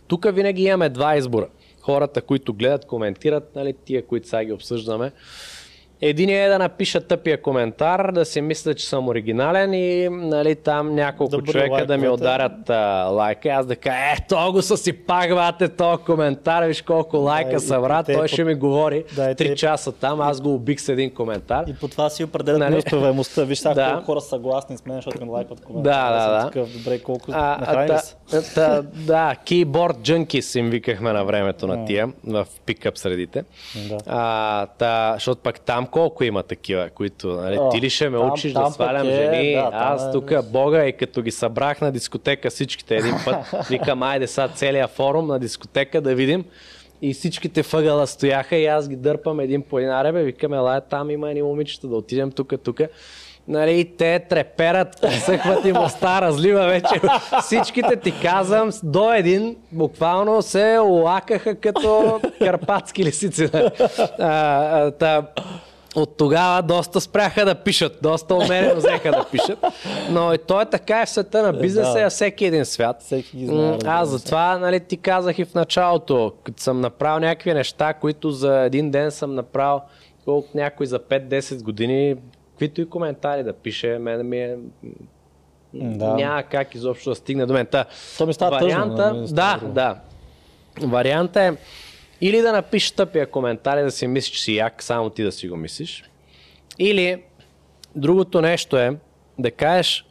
[0.07, 1.49] тук винаги имаме два избора.
[1.81, 5.13] Хората, които гледат, коментират, нали, тия, които сега ги обсъждаме,
[6.03, 10.95] Един е да напиша тъпия коментар, да си мисля, че съм оригинален и нали, там
[10.95, 13.49] няколко Добре, човека лайк, да ми ударят а, лайка.
[13.49, 17.51] Аз да кажа, е, то го са си пак, бате, то коментар, виж колко лайка
[17.51, 18.29] да, събра, той по...
[18.29, 19.55] ще ми говори да, 3 те...
[19.55, 21.65] часа там, аз го убих с един коментар.
[21.69, 22.77] И по това си определят нали?
[22.77, 23.45] успеваемостта.
[23.45, 23.91] Виж сега да.
[23.91, 25.91] колко хора съгласни с мен, защото ми лайкват коментар.
[25.91, 26.47] Да, да, да.
[26.47, 28.03] Такъв, добре, колко а, а, та,
[28.55, 33.45] та, да, keyboard junkies им викахме на времето на тия, в пикъп средите.
[33.89, 33.99] Да.
[34.07, 38.19] А, та, защото пак там колко има такива, които, нали, О, ти ли ще ме
[38.19, 40.11] там, учиш там да свалям е, жени, да, аз е...
[40.11, 43.37] тук бога и като ги събрах на дискотека всичките един път,
[43.69, 46.45] викам, айде сега целият форум на дискотека да видим.
[47.03, 51.11] И всичките въгъла стояха и аз ги дърпам един по един аребе, викаме, лая там
[51.11, 52.81] има едни момичета, да отидем тук, тук.
[53.49, 57.01] Нали, те треперат, съхват им уста, разлива вече.
[57.43, 63.51] Всичките ти казвам, до един буквално се лакаха като карпатски лисици.
[63.53, 63.71] Нали.
[64.19, 65.23] А, а,
[65.95, 69.65] от тогава доста спряха да пишат, доста умерено взеха да пишат.
[70.11, 72.03] Но и то е така е в света на бизнеса, да.
[72.03, 73.03] е всеки един свят.
[73.03, 73.79] Всеки ги знае.
[73.85, 78.61] Аз затова нали, ти казах и в началото, като съм направил някакви неща, които за
[78.61, 79.81] един ден съм направил
[80.25, 82.17] колко някой за 5-10 години,
[82.51, 84.57] каквито и коментари да пише, мен ми е
[85.75, 86.15] да.
[86.15, 87.67] няма как изобщо да стигне до мен.
[87.67, 87.85] Та,
[88.19, 89.97] То ми става варианта, тъжно, да, да.
[90.87, 91.53] Варианта е
[92.21, 95.33] или да напишеш тъпия коментар и да си мислиш, че си як, само ти да
[95.33, 96.05] си го мислиш.
[96.79, 97.23] Или
[97.97, 98.97] другото нещо е
[99.39, 100.07] да кажеш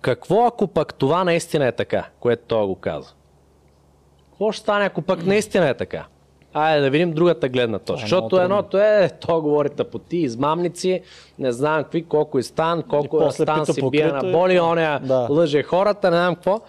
[0.00, 3.12] какво ако пък това наистина е така, което той го каза.
[4.30, 6.06] Какво ще стане ако пък наистина е така?
[6.52, 8.04] Айде да видим другата гледна точка.
[8.04, 11.02] Е Защото едното е, то говори тъпоти, измамници,
[11.38, 15.26] не знам какви, колко и стан, колко и стан си бие на боли, оня да.
[15.30, 16.60] лъже хората, не знам какво.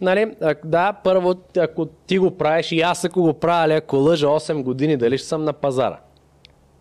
[0.00, 4.62] Нали, да, първо, ако ти го правиш и аз ако го правя, ако лъжа 8
[4.62, 5.98] години, дали ще съм на пазара?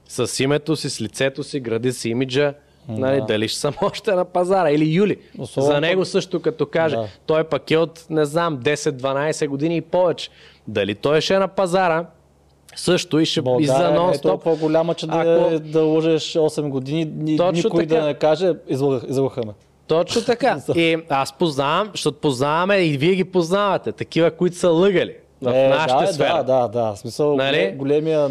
[0.07, 2.53] С името си, с лицето си, гради си имиджа,
[2.89, 3.25] Нали, да.
[3.25, 5.17] Дали ще съм още на пазара или Юли.
[5.39, 7.07] Особено За него също като каже, да.
[7.25, 10.29] той пък е от, не знам, 10-12 години и повече.
[10.67, 12.05] Дали той ще е на пазара,
[12.75, 15.49] също и ще България и за нон е толкова голяма, че Ако...
[15.49, 18.01] да, да лъжеш 8 години, ни, никой така.
[18.01, 18.53] да не каже,
[19.07, 19.53] излъгахме.
[19.87, 20.61] Точно така.
[20.75, 25.13] и аз познавам, защото познаваме и вие ги познавате, такива, които са лъгали
[25.43, 26.43] в е, нашата да, сфера.
[26.43, 26.95] Да, да, да.
[26.95, 27.73] Смисъл, нали?
[27.75, 28.29] големия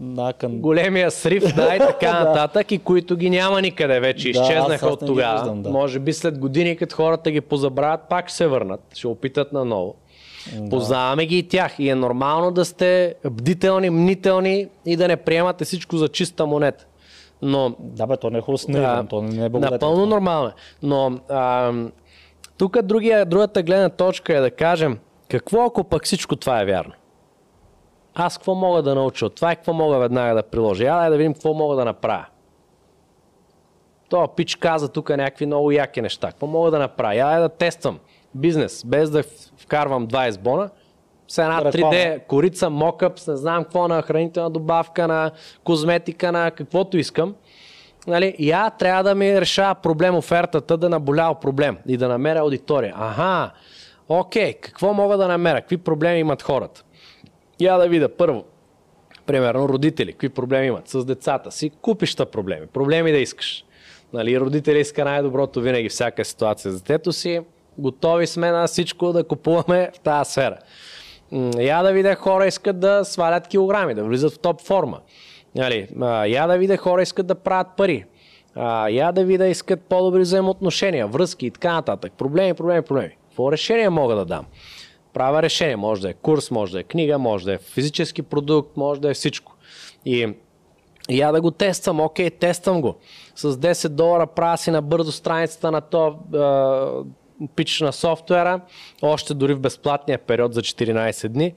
[0.00, 0.58] накън.
[0.58, 4.28] Големия срив, да, и така нататък, и които ги няма никъде вече.
[4.28, 5.54] Изчезнаха да, от тогава.
[5.54, 5.70] Да.
[5.70, 8.80] Може би след години, като хората ги позабравят, пак ще се върнат.
[8.94, 9.94] Ще опитат наново.
[10.56, 10.70] Да.
[10.70, 11.78] Познаваме ги и тях.
[11.78, 16.86] И е нормално да сте бдителни, мнителни и да не приемате всичко за чиста монета.
[17.42, 20.48] Но, да, бе, то не е да, то не е Напълно нормално.
[20.48, 20.52] Е.
[20.82, 21.72] Но а,
[22.58, 26.92] тук другата гледна точка е да кажем, какво ако пък всичко това е вярно?
[28.14, 30.84] Аз какво мога да науча от това и какво мога веднага да приложа?
[30.84, 32.26] Я да видим какво мога да направя.
[34.08, 36.28] Това пич каза тук някакви много яки неща.
[36.28, 37.14] Какво мога да направя?
[37.14, 37.98] Я да тествам
[38.34, 39.22] бизнес, без да
[39.56, 40.70] вкарвам 20 бона,
[41.28, 45.30] с една 3D корица, мокъпс, не знам какво на хранителна добавка, на
[45.64, 47.34] козметика, на каквото искам.
[48.06, 52.94] Нали, я трябва да ми решава проблем офертата, да наболял проблем и да намеря аудитория.
[52.96, 53.50] Аха,
[54.08, 55.60] окей, какво мога да намеря?
[55.60, 56.84] Какви проблеми имат хората?
[57.60, 58.44] Я да видя първо,
[59.26, 63.64] примерно родители, какви проблеми имат с децата си, купища проблеми, проблеми да искаш.
[64.12, 67.40] Нали, родители иска най-доброто винаги всяка ситуация за детето си,
[67.78, 70.58] готови сме на всичко да купуваме в тази сфера.
[71.58, 75.00] Я да видя хора искат да свалят килограми, да влизат в топ форма.
[75.54, 75.88] Нали,
[76.26, 78.04] я да видя хора искат да правят пари.
[78.90, 82.12] Я да видя искат по-добри взаимоотношения, връзки и така нататък.
[82.18, 83.16] Проблеми, проблеми, проблеми.
[83.28, 84.46] Какво решение мога да дам?
[85.12, 85.76] Правя решение.
[85.76, 89.10] Може да е курс, може да е книга, може да е физически продукт, може да
[89.10, 89.54] е всичко.
[90.04, 90.34] И
[91.10, 92.96] я да го тествам, окей, тествам го.
[93.36, 96.18] С 10 долара правя си на бързо страницата на то
[97.56, 98.60] пич на софтуера,
[99.02, 101.54] още дори в безплатния период за 14 дни.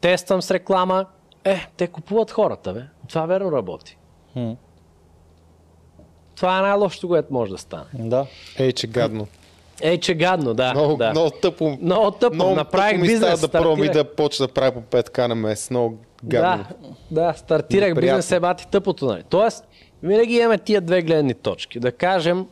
[0.00, 1.06] Тествам с реклама.
[1.44, 2.82] Е, те купуват хората, бе.
[3.08, 3.96] Това верно работи.
[4.32, 4.50] Хм.
[6.36, 7.84] Това е най-лошото, което може да стане.
[7.94, 8.26] Да.
[8.58, 9.26] Ей, че гадно.
[9.82, 10.74] Ей, че гадно, да.
[10.74, 11.10] Много, да.
[11.10, 11.78] много тъпо.
[11.82, 12.34] Много тъпо.
[12.34, 13.40] Много Направих тъпо ми бизнес.
[13.40, 15.70] да пробвам и да почна да правя по 5к на месец.
[15.70, 16.64] Много гадно.
[17.10, 18.18] Да, да стартирах Неприятно.
[18.18, 19.06] бизнес, е бати тъпото.
[19.06, 19.22] Нали.
[19.28, 19.64] Тоест,
[20.02, 21.80] винаги имаме тия две гледни точки.
[21.80, 22.46] Да кажем,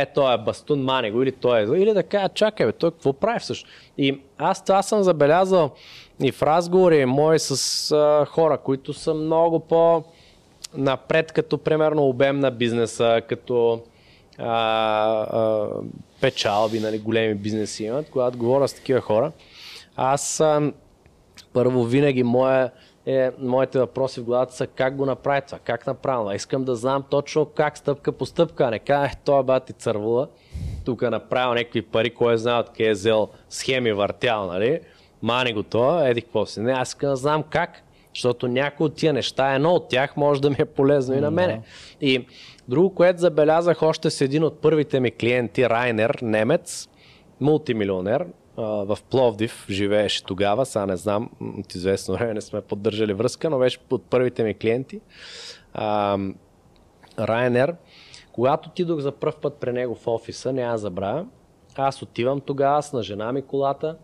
[0.00, 2.90] е, той е бастун, мане го, или той е Или да кажа, чакай, бе, той
[2.90, 3.74] какво прави всъщност?
[3.98, 5.70] И аз това съм забелязал
[6.22, 10.04] и в разговори мои с а, хора, които са много по
[10.74, 13.80] напред, като примерно обем на бизнеса, като
[14.38, 15.68] а, а,
[16.20, 19.32] печалби, нали, големи бизнеси имат, когато говоря с такива хора,
[19.96, 20.72] аз а,
[21.52, 22.70] първо винаги моя
[23.06, 26.34] е, моите въпроси в главата са как го направи това, как направя.
[26.34, 30.28] Искам да знам точно как стъпка по стъпка, а не кажа, е, той бати цървула,
[30.84, 34.80] тук е направил някакви пари, кой е знае откъде е взел схеми въртял, нали?
[35.22, 36.60] Мани го това, еди какво си.
[36.60, 37.82] Не, аз искам да знам как,
[38.14, 41.30] защото някои от тия неща, едно от тях може да ми е полезно и на
[41.30, 41.52] мене.
[42.00, 42.06] Да.
[42.06, 42.26] И
[42.68, 46.88] друго, което забелязах още с един от първите ми клиенти, Райнер, немец,
[47.40, 53.50] мултимилионер, в Пловдив живееше тогава, сега не знам, от известно време не сме поддържали връзка,
[53.50, 55.00] но беше от първите ми клиенти.
[57.18, 57.74] Райнер,
[58.32, 61.26] когато отидох за първ път при него в офиса, няма забравя,
[61.76, 63.96] аз отивам тогава с на жена ми колата,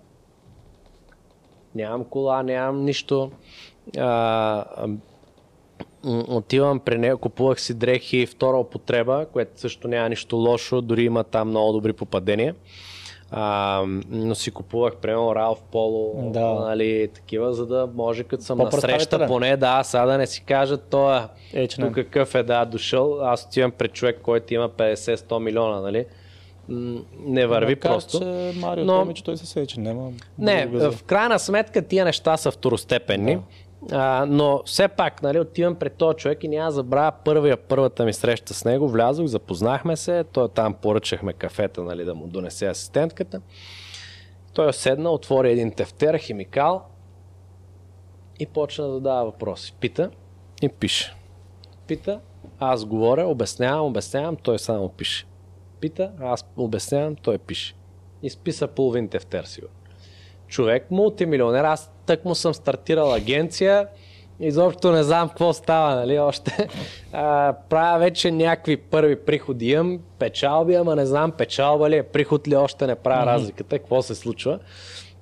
[1.75, 3.31] нямам кола, нямам нищо.
[3.99, 4.89] А,
[6.29, 11.25] отивам при него, купувах си дрехи втора употреба, което също няма нищо лошо, дори има
[11.25, 12.55] там много добри попадения.
[13.31, 16.55] А, но си купувах, примерно, Ралф Поло, да.
[16.55, 20.45] нали, такива, за да може като съм на среща, поне да, сега да не си
[20.45, 21.21] кажат, той
[21.53, 26.07] е, тук какъв е да дошъл, аз отивам пред човек, който има 50-100 милиона, нали?
[27.19, 28.19] не върви Макар, просто.
[28.19, 28.99] Че Марио но...
[28.99, 30.11] Томич, той се сече, няма...
[30.39, 33.35] Не, в крайна сметка тия неща са второстепенни.
[33.35, 33.43] Да.
[33.93, 38.13] А, но все пак, нали, отивам пред този човек и няма забравя първия, първата ми
[38.13, 38.89] среща с него.
[38.89, 43.41] Влязох, запознахме се, той там поръчахме кафета, нали, да му донесе асистентката.
[44.53, 46.85] Той седна, отвори един тефтер, химикал
[48.41, 49.75] и почна да задава въпроси.
[49.81, 50.11] Пита
[50.63, 51.15] и пише.
[51.87, 52.21] Пита,
[52.59, 55.27] аз говоря, обяснявам, обяснявам, той само пише.
[55.81, 57.75] Пита, аз обяснявам, той пише.
[58.23, 59.79] И списа половин тефтер сигурно
[60.49, 61.65] човек, мултимилионер.
[61.65, 63.87] Аз тък му съм стартирал агенция,
[64.41, 66.69] изобщо не знам какво става, нали, още.
[67.13, 72.49] А, правя вече някакви първи приходи, имам печалби, ама не знам печалба ли е, приход
[72.49, 73.35] ли още не правя mm-hmm.
[73.35, 74.59] разликата, какво се случва.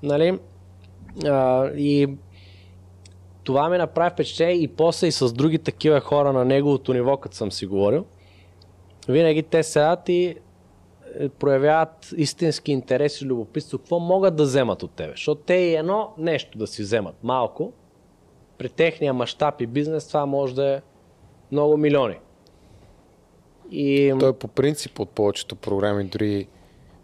[0.02, 0.38] Нали,
[1.24, 2.08] а, и
[3.44, 7.36] това ми направи впечатление и после и с други такива хора на неговото ниво, като
[7.36, 8.04] съм си говорил.
[9.08, 10.36] Винаги те седат и
[11.38, 15.12] проявяват истински интерес и любопитство, какво могат да вземат от тебе.
[15.12, 17.72] Защото те и едно нещо да си вземат малко,
[18.58, 20.80] при техния мащаб и бизнес това може да е
[21.52, 22.16] много милиони.
[23.70, 24.14] И...
[24.20, 26.46] Той е по принцип от повечето програми, дори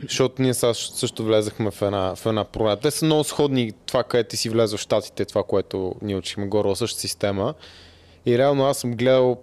[0.03, 2.77] защото ние също влезахме в една, в една програма.
[2.77, 6.47] Те са много сходни това, където ти си влезе в Штатите, това, което ние учихме
[6.47, 7.55] горе същата система.
[8.27, 9.37] И реално аз съм гледал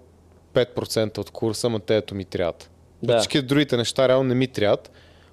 [0.54, 2.54] 5% от курса, ама теето ми трябва.
[3.04, 3.18] Да.
[3.18, 4.92] Всички другите неща реално не ми трябват.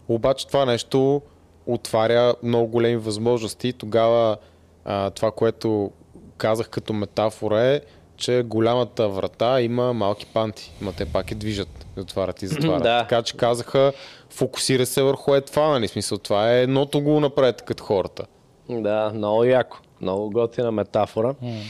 [0.08, 1.22] Обаче това нещо
[1.66, 3.72] отваря много големи възможности.
[3.72, 4.36] Тогава
[4.84, 5.90] а, това, което
[6.36, 7.80] казах като метафора е,
[8.16, 12.82] че голямата врата има малки панти, но те пак я движат, отварят и затварят.
[12.82, 13.00] да.
[13.00, 13.92] Така че казаха,
[14.30, 15.88] фокусира се върху е това, нали?
[15.88, 18.24] Смисъл, това е едното го направете като хората.
[18.68, 19.78] Да, много яко.
[20.00, 21.34] Много готина метафора.
[21.42, 21.60] Mm.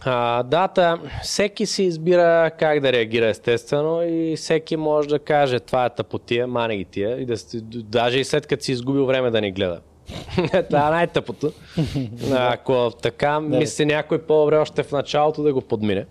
[0.00, 5.84] А, дата, всеки си избира как да реагира естествено и всеки може да каже това
[5.84, 7.34] е тъпотия, мане ги тия и да,
[7.82, 9.80] даже и след като си изгубил време да ни гледа.
[10.70, 11.52] това е най-тъпото.
[12.32, 16.06] Ако така мисли някой по-добре още в началото да го подмине.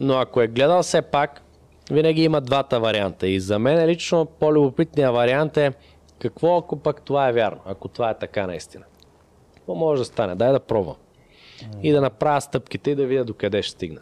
[0.00, 1.42] Но ако е гледал все пак,
[1.90, 3.28] винаги има двата варианта.
[3.28, 5.72] И за мен лично по-любопитният вариант е
[6.18, 8.84] какво ако пък това е вярно, ако това е така наистина.
[9.54, 10.34] Какво може да стане?
[10.34, 10.96] Дай да пробвам
[11.82, 14.00] и да направя стъпките и да видя докъде ще стигна.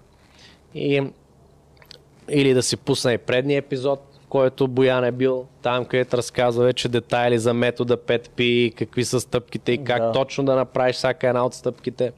[0.75, 1.03] И,
[2.29, 6.89] или да си пусна и предния епизод, който Боян е бил, там където разказва вече
[6.89, 10.13] детайли за метода 5P, какви са стъпките и как да.
[10.13, 12.13] точно да направиш всяка една от стъпките.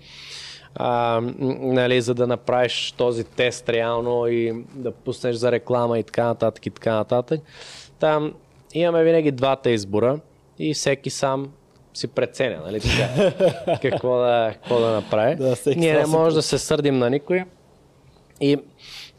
[0.75, 6.25] А, нали, за да направиш този тест реално и да пуснеш за реклама и така
[6.25, 7.41] нататък и така нататък.
[7.99, 8.35] Там
[8.75, 10.21] имаме винаги двата избора
[10.59, 11.53] и всеки сам
[11.95, 13.33] си преценя, нали така,
[13.83, 15.35] какво, да, какво да направи.
[15.37, 17.45] Да, Ние не може да се сърдим на никой.
[18.41, 18.59] И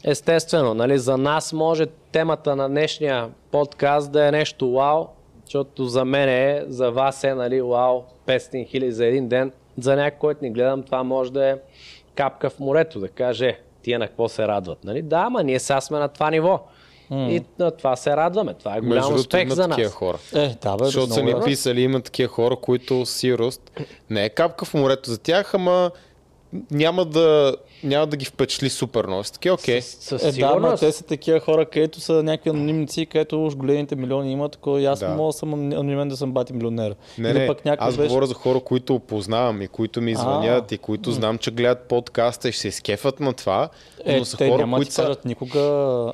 [0.04, 5.06] естествено, нали, за нас може темата на днешния подкаст да е нещо вау,
[5.44, 9.52] защото за мен е, за вас е, нали, вау, 500 хиляди за един ден.
[9.78, 11.56] За някой, който ни гледам, това може да е
[12.14, 14.84] капка в морето, да каже, тия на какво се радват.
[14.84, 15.02] Нали?
[15.02, 16.60] Да, ама ние сега сме на това ниво.
[17.10, 17.30] Mm.
[17.30, 18.54] И на това се радваме.
[18.54, 19.92] Това е голям Между успех за нас.
[19.92, 20.18] Хора.
[20.34, 24.64] Е, да, бе, Защото са ни писали, има такива хора, които сирост не е капка
[24.64, 25.90] в морето за тях, ама
[26.70, 29.22] няма да, няма да ги впечатли супер много.
[29.32, 29.80] Такива, окей.
[29.80, 30.28] Okay.
[30.28, 34.32] Е, да, но те са такива хора, където са някакви анонимници, където уж големите милиони
[34.32, 35.08] имат, и аз да.
[35.08, 36.94] мога да съм анонимен да съм бати милионер.
[37.18, 38.08] Не, Или не, пък аз беше...
[38.08, 42.48] говоря за хора, които познавам и които ми звънят и които знам, че гледат подкаста
[42.48, 43.68] и ще се изкефат на това,
[44.04, 45.16] е, но са те хора, няма които са...
[45.24, 45.60] никога,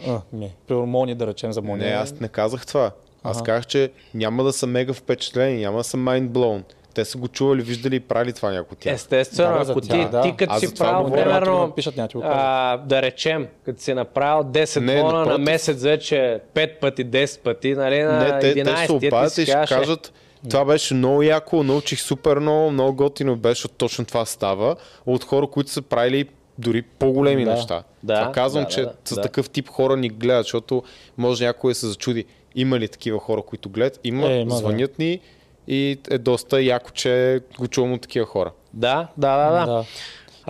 [0.08, 1.84] а, не, примерно Мони да речем за Мони.
[1.84, 2.90] Не, аз не казах това.
[3.22, 3.44] Аз ага.
[3.44, 6.62] казах, че няма да са мега впечатлени, няма да са mind blown.
[6.94, 8.94] Те са го чували, виждали и правили това някой тях.
[8.94, 10.22] Естествено, Да, ако ти, да.
[10.22, 11.72] ти като Аз си правил, примерно,
[12.14, 17.06] го а, да речем, като си направил 10 Не, бона на месец вече 5 пъти,
[17.06, 20.12] 10 пъти, нали, на Не, те, те 11 се ти обадят си и ще кажат,
[20.50, 25.46] това беше много яко, научих супер много, много готино беше, точно това става от хора,
[25.46, 26.28] които са правили
[26.58, 27.50] дори по-големи Да.
[27.50, 27.82] неща.
[28.02, 29.20] Да, това казвам, да, че да, с да.
[29.22, 30.82] такъв тип хора ни гледат, защото
[31.18, 32.24] може някой да се зачуди.
[32.54, 34.00] Има ли такива хора, които гледат?
[34.04, 34.56] Има, Е, има, да.
[34.56, 35.20] звънят ни
[35.68, 38.52] и е доста яко, че го чувам от такива хора.
[38.74, 39.66] Да, да, да, да.
[39.66, 39.84] Да.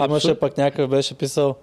[0.04, 1.56] Имаше пък някакъв беше писал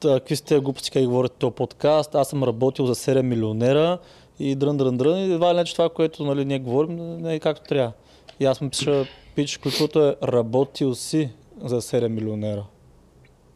[0.00, 3.98] «Та, какви сте глупости, как говорите този подкаст, аз съм работил за 7 милионера
[4.38, 7.34] и дрън, дрън, дрън и едва ли не, че това, което нали, ние говорим, не
[7.34, 7.92] е както трябва.
[8.40, 11.30] И аз му пиша, пич, ключовото е работил си
[11.64, 12.64] за 7 милионера.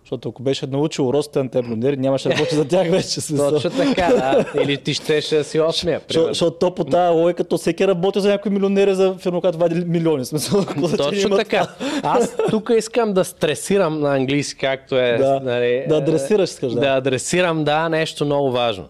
[0.04, 3.20] Защото ако беше научил ростите на тези милионери, нямаше да работи за тях вече.
[3.20, 3.50] Смисъл.
[3.50, 4.62] Точно така, да.
[4.62, 6.00] Или ти щеше да си осмия.
[6.10, 9.84] Защото то по тази логика, то всеки работи за някои милионери за фирма, която вади
[9.84, 10.24] милиони.
[10.24, 10.64] Смисъл,
[10.96, 11.68] Точно така.
[12.02, 15.16] Аз тук искам да стресирам на английски, както е.
[15.18, 16.80] Да, нали, да адресираш, искаш, да.
[16.80, 18.84] Да адресирам, да, нещо много важно.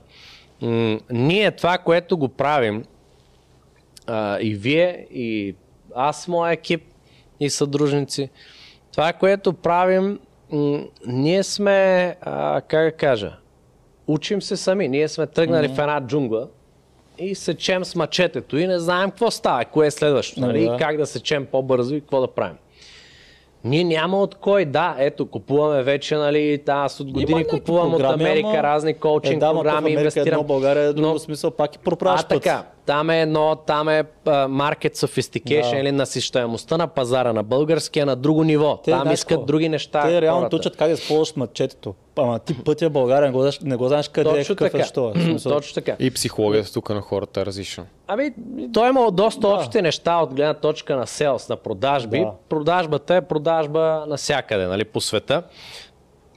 [0.62, 2.84] М- ние това, което го правим,
[4.06, 5.54] а, и вие, и
[5.94, 6.82] аз, моя екип,
[7.40, 8.28] и съдружници,
[8.92, 10.18] това, което правим,
[10.50, 11.81] м- ние сме,
[12.20, 13.32] а, как да кажа,
[14.06, 14.89] учим се сами.
[14.89, 16.48] Ние сме тръгнали в една джунгла
[17.18, 20.97] и сечем с мачетето и не знаем какво става, кое е следващото, Нали, и как
[20.97, 22.56] да сечем по-бързо и какво да правим.
[23.64, 28.00] Ние няма от кой, да, ето, купуваме вече, нали, да, аз от години купувам от
[28.00, 30.28] програми, Америка ама- разни коучинг е, да, то в програми, Америка инвестирам.
[30.28, 32.28] Едно, България е друго Но- смисъл, пак и а, проправяш път.
[32.28, 32.64] така.
[32.86, 35.78] Там е едно, там е market sophistication Да.
[35.78, 38.76] или насищаемостта на пазара на българския на друго ниво.
[38.76, 39.44] Те, там знаеш искат какво?
[39.44, 40.02] други неща.
[40.02, 40.56] Те реално хората.
[40.56, 41.94] учат как да използваш мачетето.
[42.16, 44.72] Ама ти пътя в България не го, знаеш- не го знаеш къде е, Точно какъв
[44.72, 44.84] така.
[44.84, 45.36] е, що е.
[45.38, 45.96] Точно така.
[45.98, 47.84] И психологията тук на хората е различна.
[48.06, 48.30] Ами,
[48.72, 52.18] той има доста общи неща от гледна точка на селс, на продажби.
[52.18, 52.30] Да.
[52.48, 55.42] Продажбата е продажба навсякъде, нали, по света.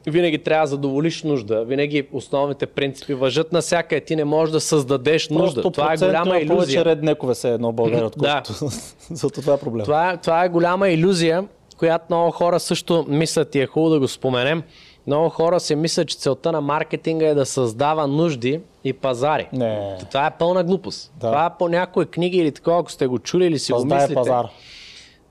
[0.08, 1.64] Винаги трябва да задоволиш нужда.
[1.64, 4.02] Винаги основните принципи въжат навсякъде.
[4.02, 5.62] Ти не можеш да създадеш нужда.
[5.62, 6.86] Просто Това е голяма процентно повече иллюзия.
[6.86, 8.06] реднекове се едно в България, Да.
[8.42, 8.54] отколкото.
[9.12, 9.84] Зато това е проблем.
[9.84, 14.00] Това, е- това е голяма иллюзия, която много хора също мислят и е хубаво да
[14.00, 14.64] го споменем.
[15.08, 19.48] Много хора си мислят, че целта на маркетинга е да създава нужди и пазари.
[19.54, 19.98] Не.
[20.02, 21.12] Това е пълна глупост.
[21.14, 21.28] Да.
[21.28, 24.14] Това по някои книги или такова, ако сте го чули или си го Създай мислите,
[24.16, 24.46] пазар.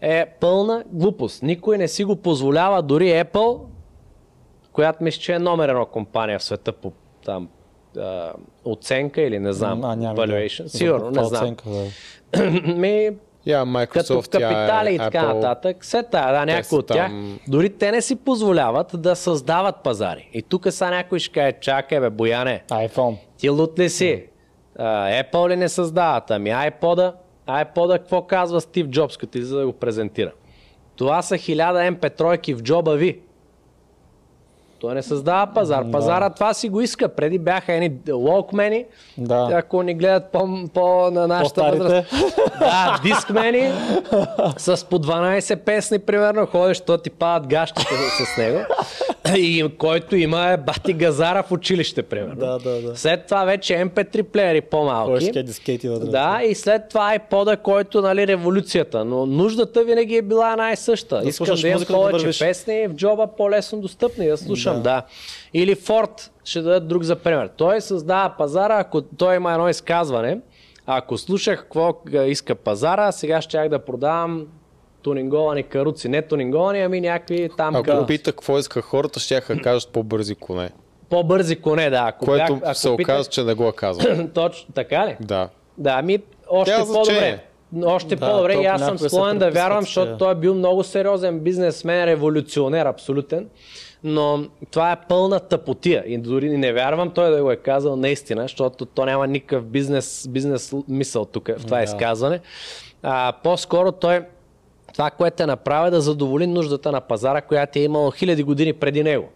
[0.01, 1.43] е пълна глупост.
[1.43, 3.59] Никой не си го позволява, дори Apple,
[4.77, 6.93] която мисля, че е номер едно компания в света по
[7.25, 7.49] там
[7.99, 8.33] а,
[8.65, 10.63] оценка или не знам, А, valuation.
[10.63, 11.43] За Сигурно, не знам.
[11.43, 12.51] оценка, да.
[12.75, 13.11] Ми,
[13.45, 14.49] като Microsoft, капитали
[14.87, 15.35] тя е и така Apple.
[15.35, 19.77] нататък, все тая, да, някои от тях, там- дори те не си позволяват да създават
[19.77, 20.31] пазари.
[20.33, 23.17] И тук са някой ще каже, чакай бе, Бояне, iPhone.
[23.37, 24.25] ти лут ли си?
[24.79, 24.85] А,
[25.23, 26.31] Apple ли не създават?
[26.31, 27.13] Ами iPod-а?
[27.49, 30.33] iPod-а какво казва Стив Джобс, като излиза да го презентира?
[30.97, 33.21] Това са 1000 MP3 в джоба ви.
[34.79, 35.91] Той не създава пазар.
[35.93, 37.09] Пазара това си го иска.
[37.09, 38.85] Преди бяха едни локмени,
[39.19, 39.49] Да.
[39.53, 40.39] ако ни гледат по,
[40.75, 41.83] по на нашата По-старите.
[41.85, 42.11] възраст.
[42.59, 43.73] Да, дискмени
[44.57, 47.95] с по 12 песни, примерно, ходиш, то ти падат гащите
[48.27, 48.59] с него.
[49.37, 52.35] И който има е бати газара в училище, примерно.
[52.37, 52.97] Да, да, да.
[52.97, 55.43] След това вече MP3 плеери по-малки.
[55.43, 56.07] Дискети вътре.
[56.07, 59.05] Да, и след това iPod-а, който, нали, революцията.
[59.05, 61.21] Но нуждата винаги е била една и съща.
[61.21, 62.39] Да Искам да имам да повече вървиш.
[62.39, 65.03] песни в джоба по-лесно достъпни да слушам, да.
[65.55, 67.49] Или Ford, ще дадат друг за пример.
[67.49, 70.39] Той създава пазара, ако той има едно изказване,
[70.87, 74.47] ако слушах какво иска пазара, сега щях да продавам
[75.03, 76.09] тунинговани каруци.
[76.09, 78.07] Не тунинговани, ами някакви там Ако каруци.
[78.07, 80.71] пита какво иска хората, ще да кажат по-бързи коне.
[81.11, 82.05] По-бързи коне, да.
[82.07, 84.27] Ако Което бях, ако се питах- оказа, че не го е казал.
[84.35, 85.17] Точно, така ли?
[85.21, 85.49] Да.
[85.79, 86.19] Да, ами
[86.51, 87.05] още Тя по-добре.
[87.05, 87.45] значение.
[87.85, 91.41] Още Да, по-добре и аз съм склонен да вярвам, защото той е бил много сериозен
[91.41, 93.49] бизнесмен, революционер, абсолютен.
[94.07, 96.05] Но това е пълна тъпотия.
[96.07, 100.27] И дори не вярвам той да го е казал наистина, защото то няма никакъв бизнес,
[100.29, 101.83] бизнес мисъл тук в това Да.
[101.85, 102.41] изказване.
[103.03, 104.21] А, по-скоро той
[104.93, 108.73] това, което е направил е да задоволи нуждата на пазара, която е имало хиляди години
[108.73, 109.29] преди него.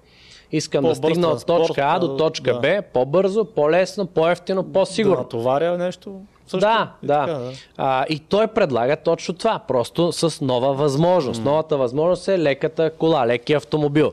[0.52, 2.60] Искам да По-бърз стигна от точка А до точка да.
[2.60, 5.16] Б, по-бързо, по-лесно, по-ефтино, Да по-сигурно.
[5.18, 6.20] натоваря нещо.
[6.46, 6.58] Също.
[6.60, 7.20] Да, И да.
[7.26, 7.52] така, да.
[7.76, 11.44] А, и той предлага точно това, просто с нова възможност.
[11.44, 14.12] Новата възможност е леката кола, лекия автомобил.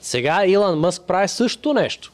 [0.00, 2.12] Сега Илон Мъск прави също нещо.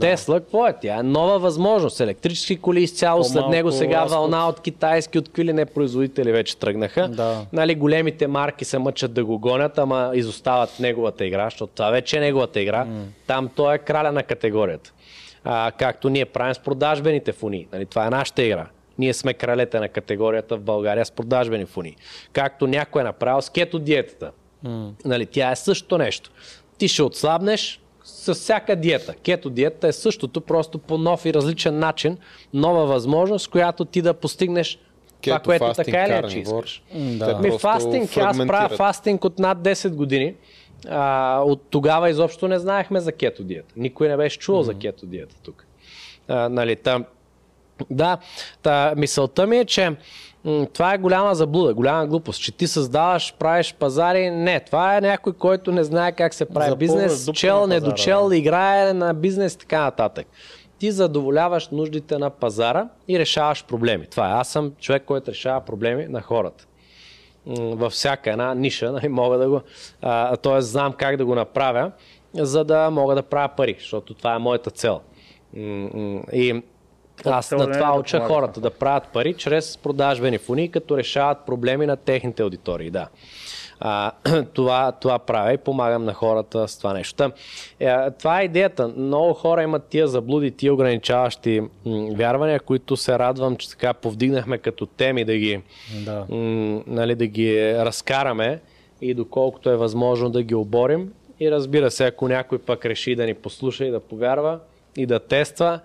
[0.00, 0.74] Тесла, какво е?
[0.82, 2.00] Тя е нова възможност.
[2.00, 4.10] Електрически коли изцяло, след По-малко него сега разход.
[4.10, 7.08] вълна от китайски, от какви ли не производители вече тръгнаха.
[7.08, 7.46] Да.
[7.52, 12.16] Нали, големите марки се мъчат да го гонят, ама изостават неговата игра, защото това вече
[12.16, 12.86] е неговата игра.
[13.26, 14.92] Там той е краля на категорията.
[15.44, 17.66] А, както ние правим с продажбените фуни.
[17.72, 18.66] Нали, това е нашата игра.
[18.98, 21.96] Ние сме кралете на категорията в България с продажбени фуни.
[22.32, 24.30] Както някой е направил с кето диетата.
[24.66, 24.90] Mm.
[25.04, 26.30] Нали, тя е същото нещо.
[26.84, 29.14] Ти ще отслабнеш с всяка диета.
[29.22, 32.18] Кето диета е същото, просто по нов и различен начин,
[32.54, 34.78] нова възможност, която ти да постигнеш
[35.20, 36.82] това, което така или иначе искаш.
[36.94, 37.38] Да.
[37.38, 40.34] Ми фастинг, аз правя фастинг от над 10 години.
[40.88, 43.74] А, от тогава изобщо не знаехме за кето диета.
[43.76, 44.66] Никой не беше чувал mm-hmm.
[44.66, 45.66] за кето диета тук.
[46.28, 47.04] А, нали, та,
[47.90, 48.18] да,
[48.62, 49.96] та, мисълта ми е, че
[50.72, 54.30] това е голяма заблуда, голяма глупост, че ти създаваш, правиш пазари.
[54.30, 58.36] Не, това е някой, който не знае как се прави за бизнес, чел, недочел, да.
[58.36, 60.26] играе на бизнес и така нататък.
[60.78, 64.06] Ти задоволяваш нуждите на пазара и решаваш проблеми.
[64.06, 64.32] Това е.
[64.32, 66.66] Аз съм човек, който решава проблеми на хората
[67.46, 69.60] във всяка една ниша, нали, мога да го,
[70.42, 70.60] т.е.
[70.60, 71.92] знам как да го направя,
[72.34, 75.00] за да мога да правя пари, защото това е моята цел.
[76.32, 76.62] И
[77.24, 81.96] аз на това уча хората да правят пари чрез продажбени фуни, като решават проблеми на
[81.96, 82.90] техните аудитории.
[82.90, 83.08] Да.
[83.80, 84.12] А,
[84.54, 87.14] това, това правя и помагам на хората с това нещо.
[87.14, 87.30] Та,
[87.80, 88.88] е, това е идеята.
[88.96, 91.68] Много хора имат тия заблуди, тия ограничаващи м,
[92.10, 95.62] вярвания, които се радвам, че така повдигнахме като теми да ги,
[96.04, 96.26] да.
[96.28, 98.60] М, нали, да ги разкараме
[99.00, 101.12] и доколкото е възможно да ги оборим.
[101.40, 104.58] И разбира се, ако някой пък реши да ни послуша и да повярва
[104.96, 105.80] и да тества,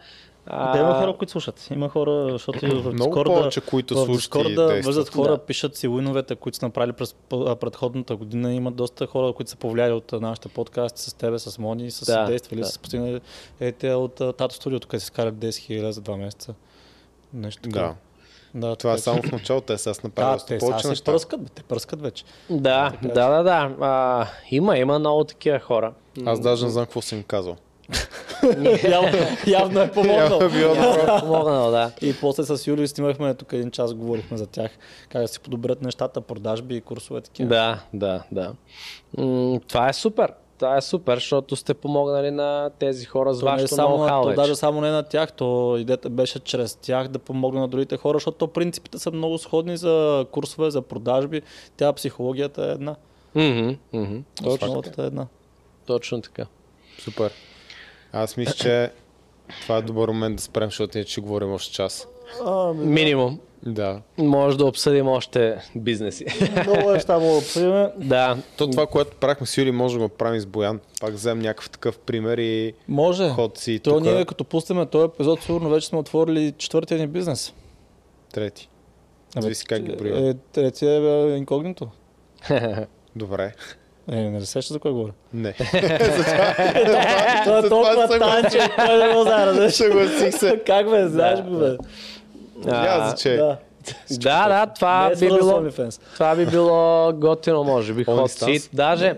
[0.51, 0.71] а...
[0.71, 1.67] Да, има хора, които слушат.
[1.71, 5.37] Има хора, защото в Много повече, които в слушат да вързат хора, да.
[5.37, 7.15] пишат си уиновете, които са направили през
[7.59, 8.53] предходната година.
[8.53, 12.25] Има доста хора, които са повлияли от нашите подкасти с тебе, с Мони, с да,
[12.25, 12.65] действали, да.
[12.67, 13.21] с постигнали
[13.59, 16.53] ете от Тато Студио, тук си скарали 10 000 за два месеца.
[17.33, 17.79] Нещо така.
[17.79, 17.95] Да.
[18.55, 21.11] Да, това е само в началото, те сега направят да, повече неща.
[21.11, 22.23] Пръскат, те пръскат вече.
[22.49, 23.75] Да, да, да, да.
[23.79, 25.93] А, има, има много такива хора.
[26.25, 27.57] Аз даже не знам какво съм им казал
[28.89, 30.41] явно, явно е помогнал.
[30.41, 31.91] Явно е помогнал, да.
[32.01, 34.71] И после с Юли снимахме тук един час, говорихме за тях,
[35.09, 37.49] как да си подобрят нещата, продажби и курсове такива.
[37.49, 38.53] Да, да, да.
[39.17, 40.33] М- това е супер.
[40.59, 44.55] Това е супер, защото сте помогнали на тези хора с вашето само, ноу-хау то даже
[44.55, 48.47] само не на тях, то идеята беше чрез тях да помогне на другите хора, защото
[48.47, 51.41] принципите са много сходни за курсове, за продажби.
[51.77, 52.95] Тя психологията е една.
[53.35, 54.23] Mm-hmm, mm-hmm.
[54.43, 55.27] Точно е една.
[55.85, 56.45] Точно така.
[56.99, 57.31] Супер.
[58.13, 58.91] Аз мисля, че
[59.61, 62.07] това е добър момент да спрем, защото ние ще говорим още час.
[62.45, 63.39] А, Минимум.
[63.65, 64.01] Да.
[64.17, 66.25] Може да обсъдим още бизнеси.
[66.67, 67.87] Много неща мога да обсъдим.
[68.07, 68.37] Да.
[68.57, 70.79] То това, което правихме с Юли, може да го правим с Боян.
[71.01, 73.29] Пак вземем някакъв такъв пример и може.
[73.29, 73.79] ход си.
[73.79, 74.11] То тука.
[74.11, 77.53] ние като пустиме този епизод, сигурно вече сме отворили четвъртия ни бизнес.
[78.33, 78.69] Трети.
[79.39, 80.29] Зависи как ги броя.
[80.29, 81.87] Е, трети е инкогнито.
[83.15, 83.53] Добре.
[84.11, 85.11] Е, не сеща за кой говоря?
[85.33, 85.53] Не.
[87.43, 90.59] Това е толкова танче, кой не го знае, Съгласих се.
[90.65, 91.77] Как бе, знаеш го бе?
[92.65, 93.55] Няма значение.
[94.11, 95.63] Да, да, това би било,
[96.13, 98.69] това би било готино, може би, сит.
[98.73, 99.15] Даже,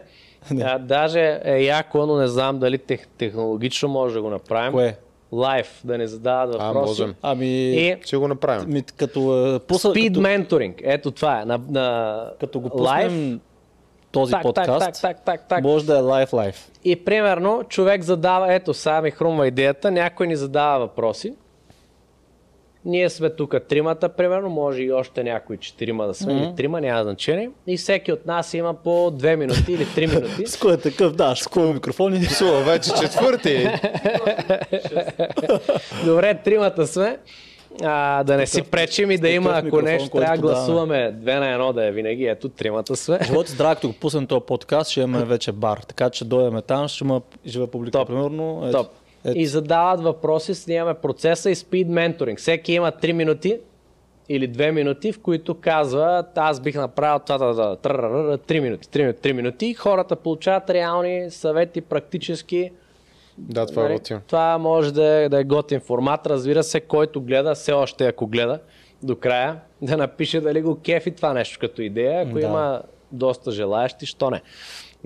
[0.61, 4.71] а, даже е яко, но не знам дали тех, технологично може да го направим.
[4.71, 4.97] Кое?
[5.31, 6.77] Лайф, да не задават въпроси.
[6.77, 7.15] А, можем.
[7.21, 7.95] Ами, и...
[8.05, 8.73] ще го направим.
[8.73, 9.19] Ми, като,
[9.67, 10.19] пуса, Speed като...
[10.19, 11.45] mentoring, ето това е.
[11.45, 12.25] На, на...
[12.39, 13.39] Като го пуснем live,
[14.11, 16.71] този так, подкаст, так, так, так, так, може да е лайф лайф.
[16.83, 21.33] И примерно човек задава, ето сега ми хрумва идеята, някой ни задава въпроси.
[22.85, 26.47] Ние сме тук тримата, примерно, може и още някои четирима да сме, mm-hmm.
[26.47, 27.49] или трима, няма значение.
[27.67, 30.45] И всеки от нас има по две минути или три минути.
[30.47, 32.23] с кой е такъв, да, с кой микрофони?
[32.23, 33.67] Сува, вече четвърти.
[36.05, 37.17] Добре, тримата сме
[37.83, 41.51] а, да не си пречим и да има, ако нещо трябва да гласуваме две на
[41.51, 43.19] едно да е винаги, ето тримата сме.
[43.23, 46.87] Живот здрав, като го пуснем този подкаст, ще имаме вече бар, така че дойдеме там,
[46.87, 48.07] ще има жива публика, Топ.
[48.07, 48.63] примерно.
[48.67, 48.87] Ето, Топ.
[49.25, 49.39] Ето.
[49.39, 52.39] И задават въпроси, снимаме процеса и спид менторинг.
[52.39, 53.57] Всеки има 3 минути
[54.29, 57.97] или 2 минути, в които казва, аз бих направил това, това, това,
[58.37, 62.71] 3 минути, 3 минути, 3 минути и хората получават реални съвети, практически
[63.49, 63.97] да, това е нали?
[63.97, 64.19] готин.
[64.27, 66.27] Това може да е, да е готин формат.
[66.27, 68.59] Разбира се, който гледа, все още ако гледа
[69.03, 72.21] до края, да напише дали го кефи това нещо като идея.
[72.21, 72.41] Ако да.
[72.41, 74.41] има доста желаящи, що не.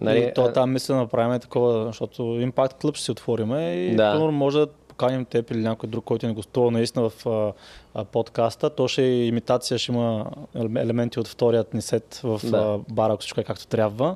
[0.01, 3.95] Нали, и то там мисля да направим такова, защото Impact Club ще си отвориме и
[3.95, 4.19] да.
[4.19, 7.53] може да поканим теб или някой друг, който ни гостува наистина в а,
[7.93, 8.69] а, подкаста.
[8.69, 12.57] То ще е имитация, ще има елементи от вторият ни сет в да.
[12.57, 14.15] а, бара, ако всичко е както трябва.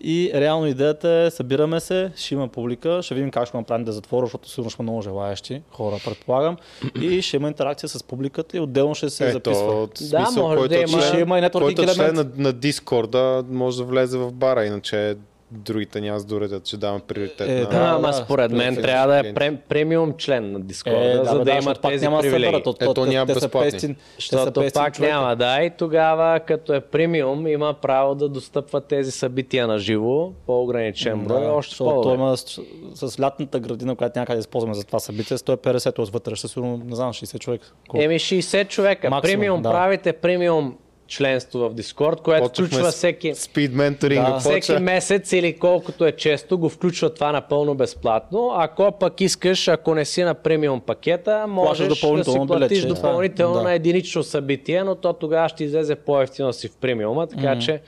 [0.00, 3.92] И реално идеята е, събираме се, ще има публика, ще видим как ще направим да
[3.92, 6.56] затворя, защото сигурно ще има много желаящи хора, предполагам.
[7.00, 9.88] И ще има интеракция с публиката и отделно ще се Ето, записва.
[10.10, 11.02] Да, смисъл, може който да има.
[11.02, 15.16] Ще има и който член на, на Дискорда може да влезе в бара, иначе
[15.52, 17.68] другите няма да доредят, че давам приоритет Е, на...
[17.68, 21.38] да, ама според мен на трябва да е прем, премиум член на Discord, Е, за
[21.38, 22.62] да, бе, има тези няма да привилегии.
[22.66, 23.70] от- Ето, няма те безплатни.
[23.70, 25.14] 500 те са Защото 500 пак човека.
[25.14, 25.62] няма, да.
[25.62, 31.46] И тогава, като е премиум, има право да достъпва тези събития на живо, по-ограничен брой,
[31.46, 32.60] още защото той има с,
[32.96, 36.80] с лятната градина, която някъде да използваме за това събитие, 150 от вътре, ще сигурно,
[36.84, 37.72] не знам, 60 човека.
[37.88, 38.04] Колко?
[38.04, 39.10] Еми 60 човека.
[39.10, 39.70] Максимум, премиум да.
[39.70, 40.76] правите премиум
[41.10, 44.30] членство в Discord, което Почнахме включва всеки, Speed менторинга.
[44.30, 44.38] Да.
[44.38, 48.52] всеки месец или колкото е често, го включва това напълно безплатно.
[48.54, 52.86] Ако пък искаш, ако не си на премиум пакета, можеш да си платиш билетче.
[52.86, 53.62] допълнително Да.
[53.62, 57.80] на единично събитие, но то тогава ще излезе по-ефтино си в премиума, така че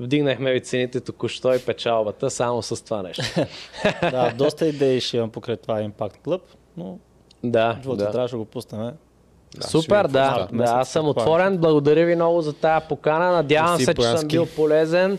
[0.00, 3.24] вдигнахме ви цените току-що и печалбата само с това нещо.
[4.00, 6.40] да, доста идеи ще имам покрай това Impact Club,
[6.76, 6.98] но
[7.44, 8.10] да, да.
[8.10, 8.90] трябваше да го пуснем.
[9.56, 10.48] Да, Супер, да.
[10.52, 10.64] да.
[10.64, 11.56] Аз съм отворен.
[11.56, 13.32] Благодаря ви много за тая покана.
[13.32, 15.18] Надявам се, че съм бил полезен.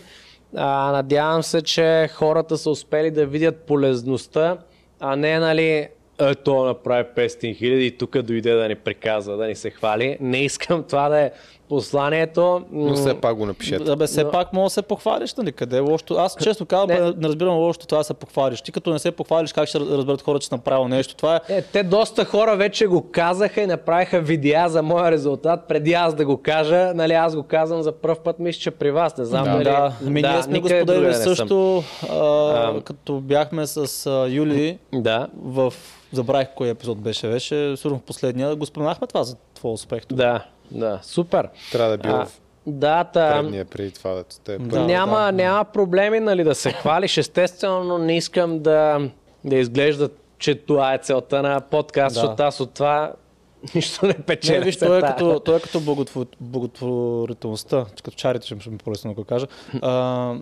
[0.56, 4.58] А, надявам се, че хората са успели да видят полезността,
[5.00, 5.88] а не, нали,
[6.20, 10.16] е, то направи 500 хиляди и тук дойде да ни приказва, да ни се хвали.
[10.20, 11.30] Не искам това да е
[11.70, 12.62] посланието.
[12.72, 13.84] Но все пак го напишете.
[13.84, 15.52] Да, бе, все Но- пак мога да се похвалиш, нали?
[15.52, 16.14] Къде е лошото?
[16.14, 17.00] Аз често казвам, Не.
[17.00, 17.28] не.
[17.28, 18.62] разбирам лошото това да се похвалиш.
[18.62, 21.16] Ти като не се похвалиш, как ще разберат хората, че си направил нещо?
[21.16, 25.60] Това е Е, те доста хора вече го казаха и направиха видеа за моя резултат,
[25.68, 26.92] преди аз да го кажа.
[26.94, 29.16] Нали, аз го казвам за първ път, мисля, че при вас.
[29.16, 29.64] Не знам Да, дали...
[29.64, 29.92] да.
[30.06, 35.74] Ами ние сме го споделили също, а, като бяхме с а, Юли Да, в...
[36.12, 38.56] Забравих кой епизод беше, беше сигурно последния.
[38.56, 40.02] Го споменахме това за твой успех.
[40.12, 40.98] да, да.
[41.02, 41.48] Супер.
[41.72, 44.80] Трябва да е било А, в да, та, предния преди това, да те е Да.
[44.80, 49.08] няма, няма проблеми нали, да се хвалиш, естествено, но не искам да,
[49.44, 50.08] да изглежда,
[50.38, 52.20] че това е целта на подкаст, Да.
[52.20, 53.12] защото аз от това
[53.74, 54.58] нищо не печеля.
[54.58, 59.10] Не, виж, той е като, той е като благотвор, благотворителността, като чарите, ще ми по-лесно
[59.10, 59.46] да го кажа.
[59.82, 60.34] А,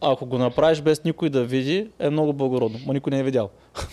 [0.00, 2.78] ако го направиш без никой да види, е много благородно.
[2.86, 3.50] Ма никой не е видял.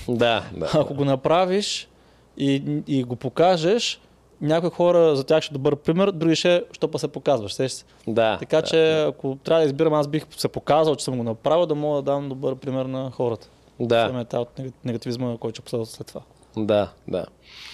[0.07, 0.69] Да, да.
[0.73, 1.89] Ако го направиш
[2.37, 4.01] и, и го покажеш,
[4.41, 7.53] някои хора за тях ще е добър пример, други ще, що па се показваш.
[7.53, 7.85] сещаш се.
[8.07, 8.61] да Така да.
[8.61, 11.95] че, ако трябва да избирам, аз бих се показал, че съм го направил, да мога
[11.95, 13.47] да дам добър пример на хората.
[13.79, 14.25] Да, Да.
[14.33, 16.21] Е от нега- негативизма, който ще последва след това.
[16.57, 17.25] да, да.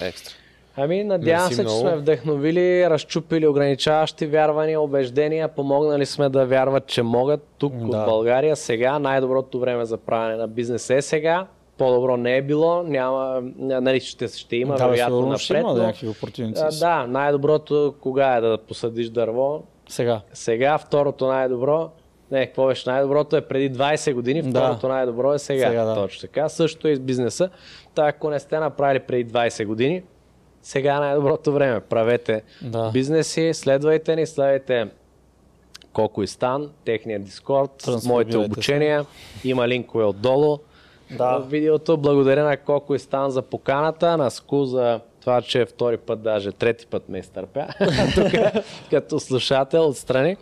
[0.02, 0.34] Екстра.
[0.78, 1.80] Ами, надявам Мерси се, че много.
[1.80, 7.86] сме вдъхновили, разчупили ограничаващи вярвания, убеждения, помогнали сме да вярват, че могат тук Да.
[7.98, 8.56] в България.
[8.56, 11.48] Сега най-доброто време за правене на бизнес е сега.
[11.82, 15.74] По-добро не е било, няма, нали, ще, ще има да, вероятно сигурно ще напред, има
[15.74, 16.08] но, някакви
[16.58, 19.64] а, да, най-доброто кога е да посадиш дърво?
[19.90, 20.22] Сега.
[20.34, 21.90] Сега, второто най-добро,
[22.32, 24.50] не, какво беше най-доброто е преди 20 години, Да.
[24.50, 25.68] второто най-добро е сега.
[25.68, 25.96] Сега, да.
[25.96, 26.50] Точно така.
[26.50, 27.50] Също и с бизнеса.
[27.96, 30.04] Та, ако не сте направили преди 20 години,
[30.62, 31.80] сега е най-доброто време.
[31.80, 32.90] Правете Да.
[32.94, 34.88] бизнеси, следвайте ни, следвайте
[35.94, 39.06] Коко и Стан, техния Дискорд, моите обучения.
[39.44, 40.60] Има линкове отдолу
[41.18, 41.38] Да.
[41.38, 41.98] в видеото.
[41.98, 46.52] Благодаря на Коко и Стан за поканата, на Ску за това, че втори път, даже
[46.52, 47.68] трети път ме изтърпя,
[48.16, 48.32] тук
[48.90, 50.38] като слушател отстрани.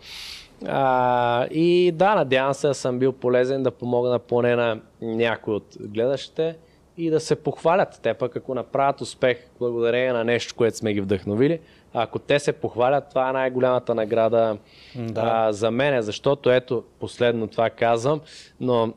[0.66, 5.76] А, и да, надявам се да съм бил полезен да помогна поне на някой от
[5.80, 6.56] гледащите
[6.96, 8.00] и да се похвалят.
[8.02, 11.60] Те пък ако направят успех благодарение на нещо, което сме ги вдъхновили,
[11.94, 14.56] ако те се похвалят, това е най-голямата награда
[14.96, 15.22] Да.
[15.24, 18.20] а, за мене, защото ето, последно това казвам,
[18.60, 18.92] но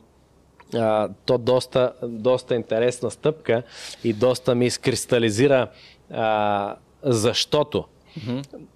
[0.76, 3.64] а, то доста, доста интересна стъпка
[4.04, 5.68] и доста ми изкристализира
[6.12, 7.86] а, защото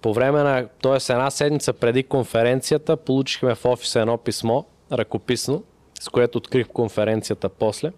[0.02, 1.12] по време на, т.е.
[1.12, 4.62] една седмица преди конференцията, получихме в офиса едно писмо,
[4.92, 5.62] ръкописно,
[6.00, 7.92] с което открих конференцията после.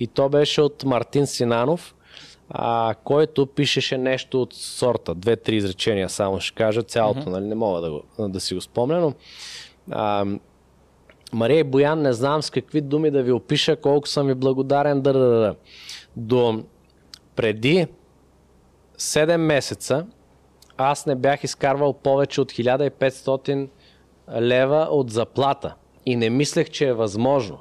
[0.00, 1.94] И то беше от Мартин Синанов,
[2.50, 5.14] а, който пишеше нещо от сорта.
[5.14, 9.00] Две-три изречения само ще кажа, цялото, нали, не мога да, го, да си го спомня,
[9.00, 9.14] но
[9.90, 10.26] а,
[11.32, 15.00] Мария Боян, не знам с какви думи да ви опиша, колко съм ви благодарен.
[15.00, 15.54] Да, да, да.
[16.16, 16.64] До
[17.36, 17.86] преди
[18.98, 20.06] 7 месеца
[20.76, 23.68] аз не бях изкарвал повече от 1500
[24.40, 25.74] лева от заплата
[26.06, 27.58] и не мислех, че е възможно.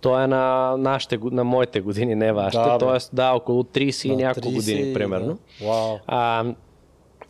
[0.00, 2.62] То е на, нашите, на моите години, не вашите.
[2.62, 2.78] Да, бе.
[2.78, 5.38] Тоест, да, около 30 и няколко 30, години, примерно.
[5.60, 5.66] да.
[5.66, 5.98] Вау.
[6.06, 6.44] А,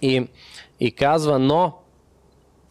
[0.03, 0.27] и,
[0.81, 1.73] и казва, но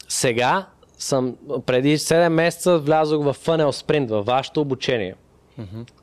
[0.08, 0.66] сега
[1.04, 5.16] съм, преди 7 месеца влязох в Funnel Sprint, във вашето обучение.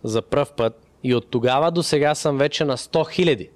[0.05, 0.86] За пръв път.
[1.05, 3.51] И от тогава до сега съм вече на 100 хиляди.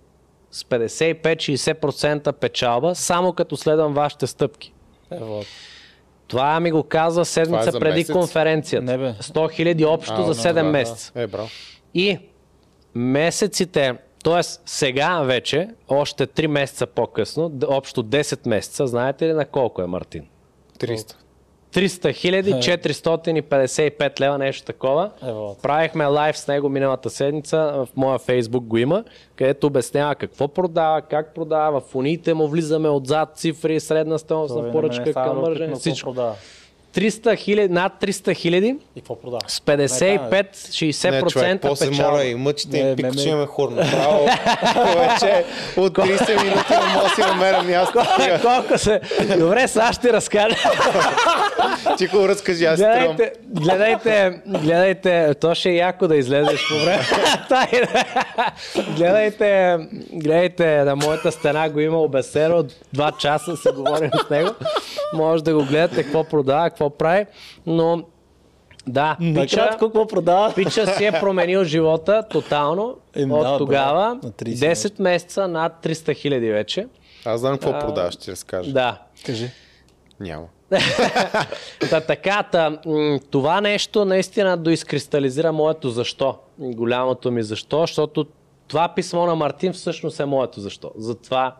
[0.51, 4.73] С 55-60% печалба, само като следвам вашите стъпки.
[5.11, 5.43] Ево.
[6.29, 8.13] Това ми го казва седмица за преди месец?
[8.13, 8.85] конференцията.
[8.85, 9.15] Не, бе.
[9.21, 10.63] 100 хиляди общо А, за да, 7 да, да.
[10.63, 11.13] месеца.
[11.15, 11.49] Е, браво.
[11.95, 12.19] И
[12.95, 14.43] месеците, т.е.
[14.67, 20.27] сега вече, още 3 месеца по-късно, общо 10 месеца, знаете ли на колко е Мартин?
[20.79, 21.15] 300.
[21.73, 25.11] 300 хиляди, 455 лева, нещо такова.
[25.29, 25.57] Ево.
[25.63, 29.05] Правихме лайв с него миналата седмица, в моя фейсбук го има,
[29.37, 34.73] където обяснява какво продава, как продава, в фоните му влизаме отзад цифри, средна стойност на
[34.73, 36.11] поръчка към мържене, всичко.
[36.11, 36.35] Продава.
[36.95, 39.41] 300 хиляди, над 300 хиляди И какво продава?
[39.47, 44.19] с 55-60% Не, човек, после моля и мъчите Не, им пик, че имаме хор направо.
[44.75, 45.45] Повече
[45.77, 48.01] от 30 минути не мога да си намеря място.
[48.43, 49.01] Колко се...
[49.39, 50.57] Добре, сега ще ти разкажа.
[51.99, 53.17] Ти го разкажи, аз тръм.
[53.17, 57.03] Гледайте, гледайте, гледайте, то ще е яко да излезеш по време.
[58.97, 59.79] Гледайте,
[60.13, 64.51] гледайте, на моята стена го има обесено, два часа си говорим с него.
[65.15, 67.27] Може да го гледате какво продава, какво прави,
[67.67, 68.03] но
[68.87, 70.55] да, пича, какво продава?
[70.55, 74.15] пича си е променил живота тотално Еми, от да, тогава.
[74.15, 76.87] На 30 10 месеца над 300 хиляди вече.
[77.25, 78.73] Аз знам какво продаваш, ще разкажа.
[78.73, 78.99] Да.
[79.27, 79.51] Кажи.
[80.21, 80.47] Няма.
[81.91, 82.79] Та така, та,
[83.31, 86.39] това нещо наистина доизкристализира моето защо.
[86.59, 88.27] Голямото ми защо, защото
[88.69, 90.91] това писмо на Мартин всъщност е моето защо.
[90.97, 91.57] Затова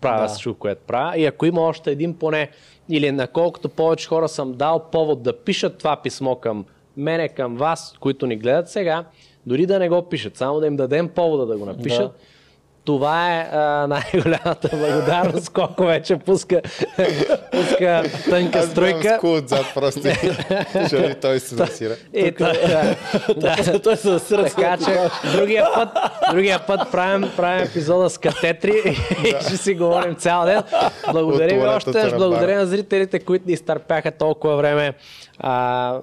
[0.00, 0.28] правя Да.
[0.28, 1.18] всичко, което правя.
[1.18, 2.50] И ако има още един поне,
[2.88, 6.64] или на колкото повече хора съм дал повод да пишат това писмо към
[6.96, 9.04] мене, към вас, които ни гледат сега,
[9.46, 12.12] дори да не го пишат, само да им дадем повода да го напишат, Да.
[12.88, 16.60] Това е а, най-голямата благодарност, колко вече пуска,
[17.52, 19.14] пуска тънка Аз гледам струйка.
[19.16, 20.00] скул отзад просто.
[20.74, 21.94] Защото той се засира.
[22.14, 22.96] И та- да,
[23.36, 23.80] да.
[23.80, 25.88] Той се засира Така че другия път,
[26.30, 28.72] другия път правим, правим епизода с катетри
[29.24, 30.62] и ще си говорим цял ден.
[31.12, 34.92] Благодаря ви още, благодаря на зрителите, които ни изтърпяха толкова време.
[35.38, 35.94] А,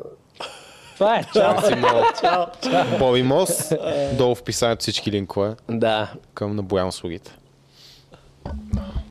[0.95, 1.24] това е.
[1.33, 1.56] Чао.
[2.22, 2.98] Чао.
[2.99, 3.72] Боби Мос.
[4.14, 6.07] Долу в описанието всички линкове Да.
[6.33, 7.32] към набоям услугите.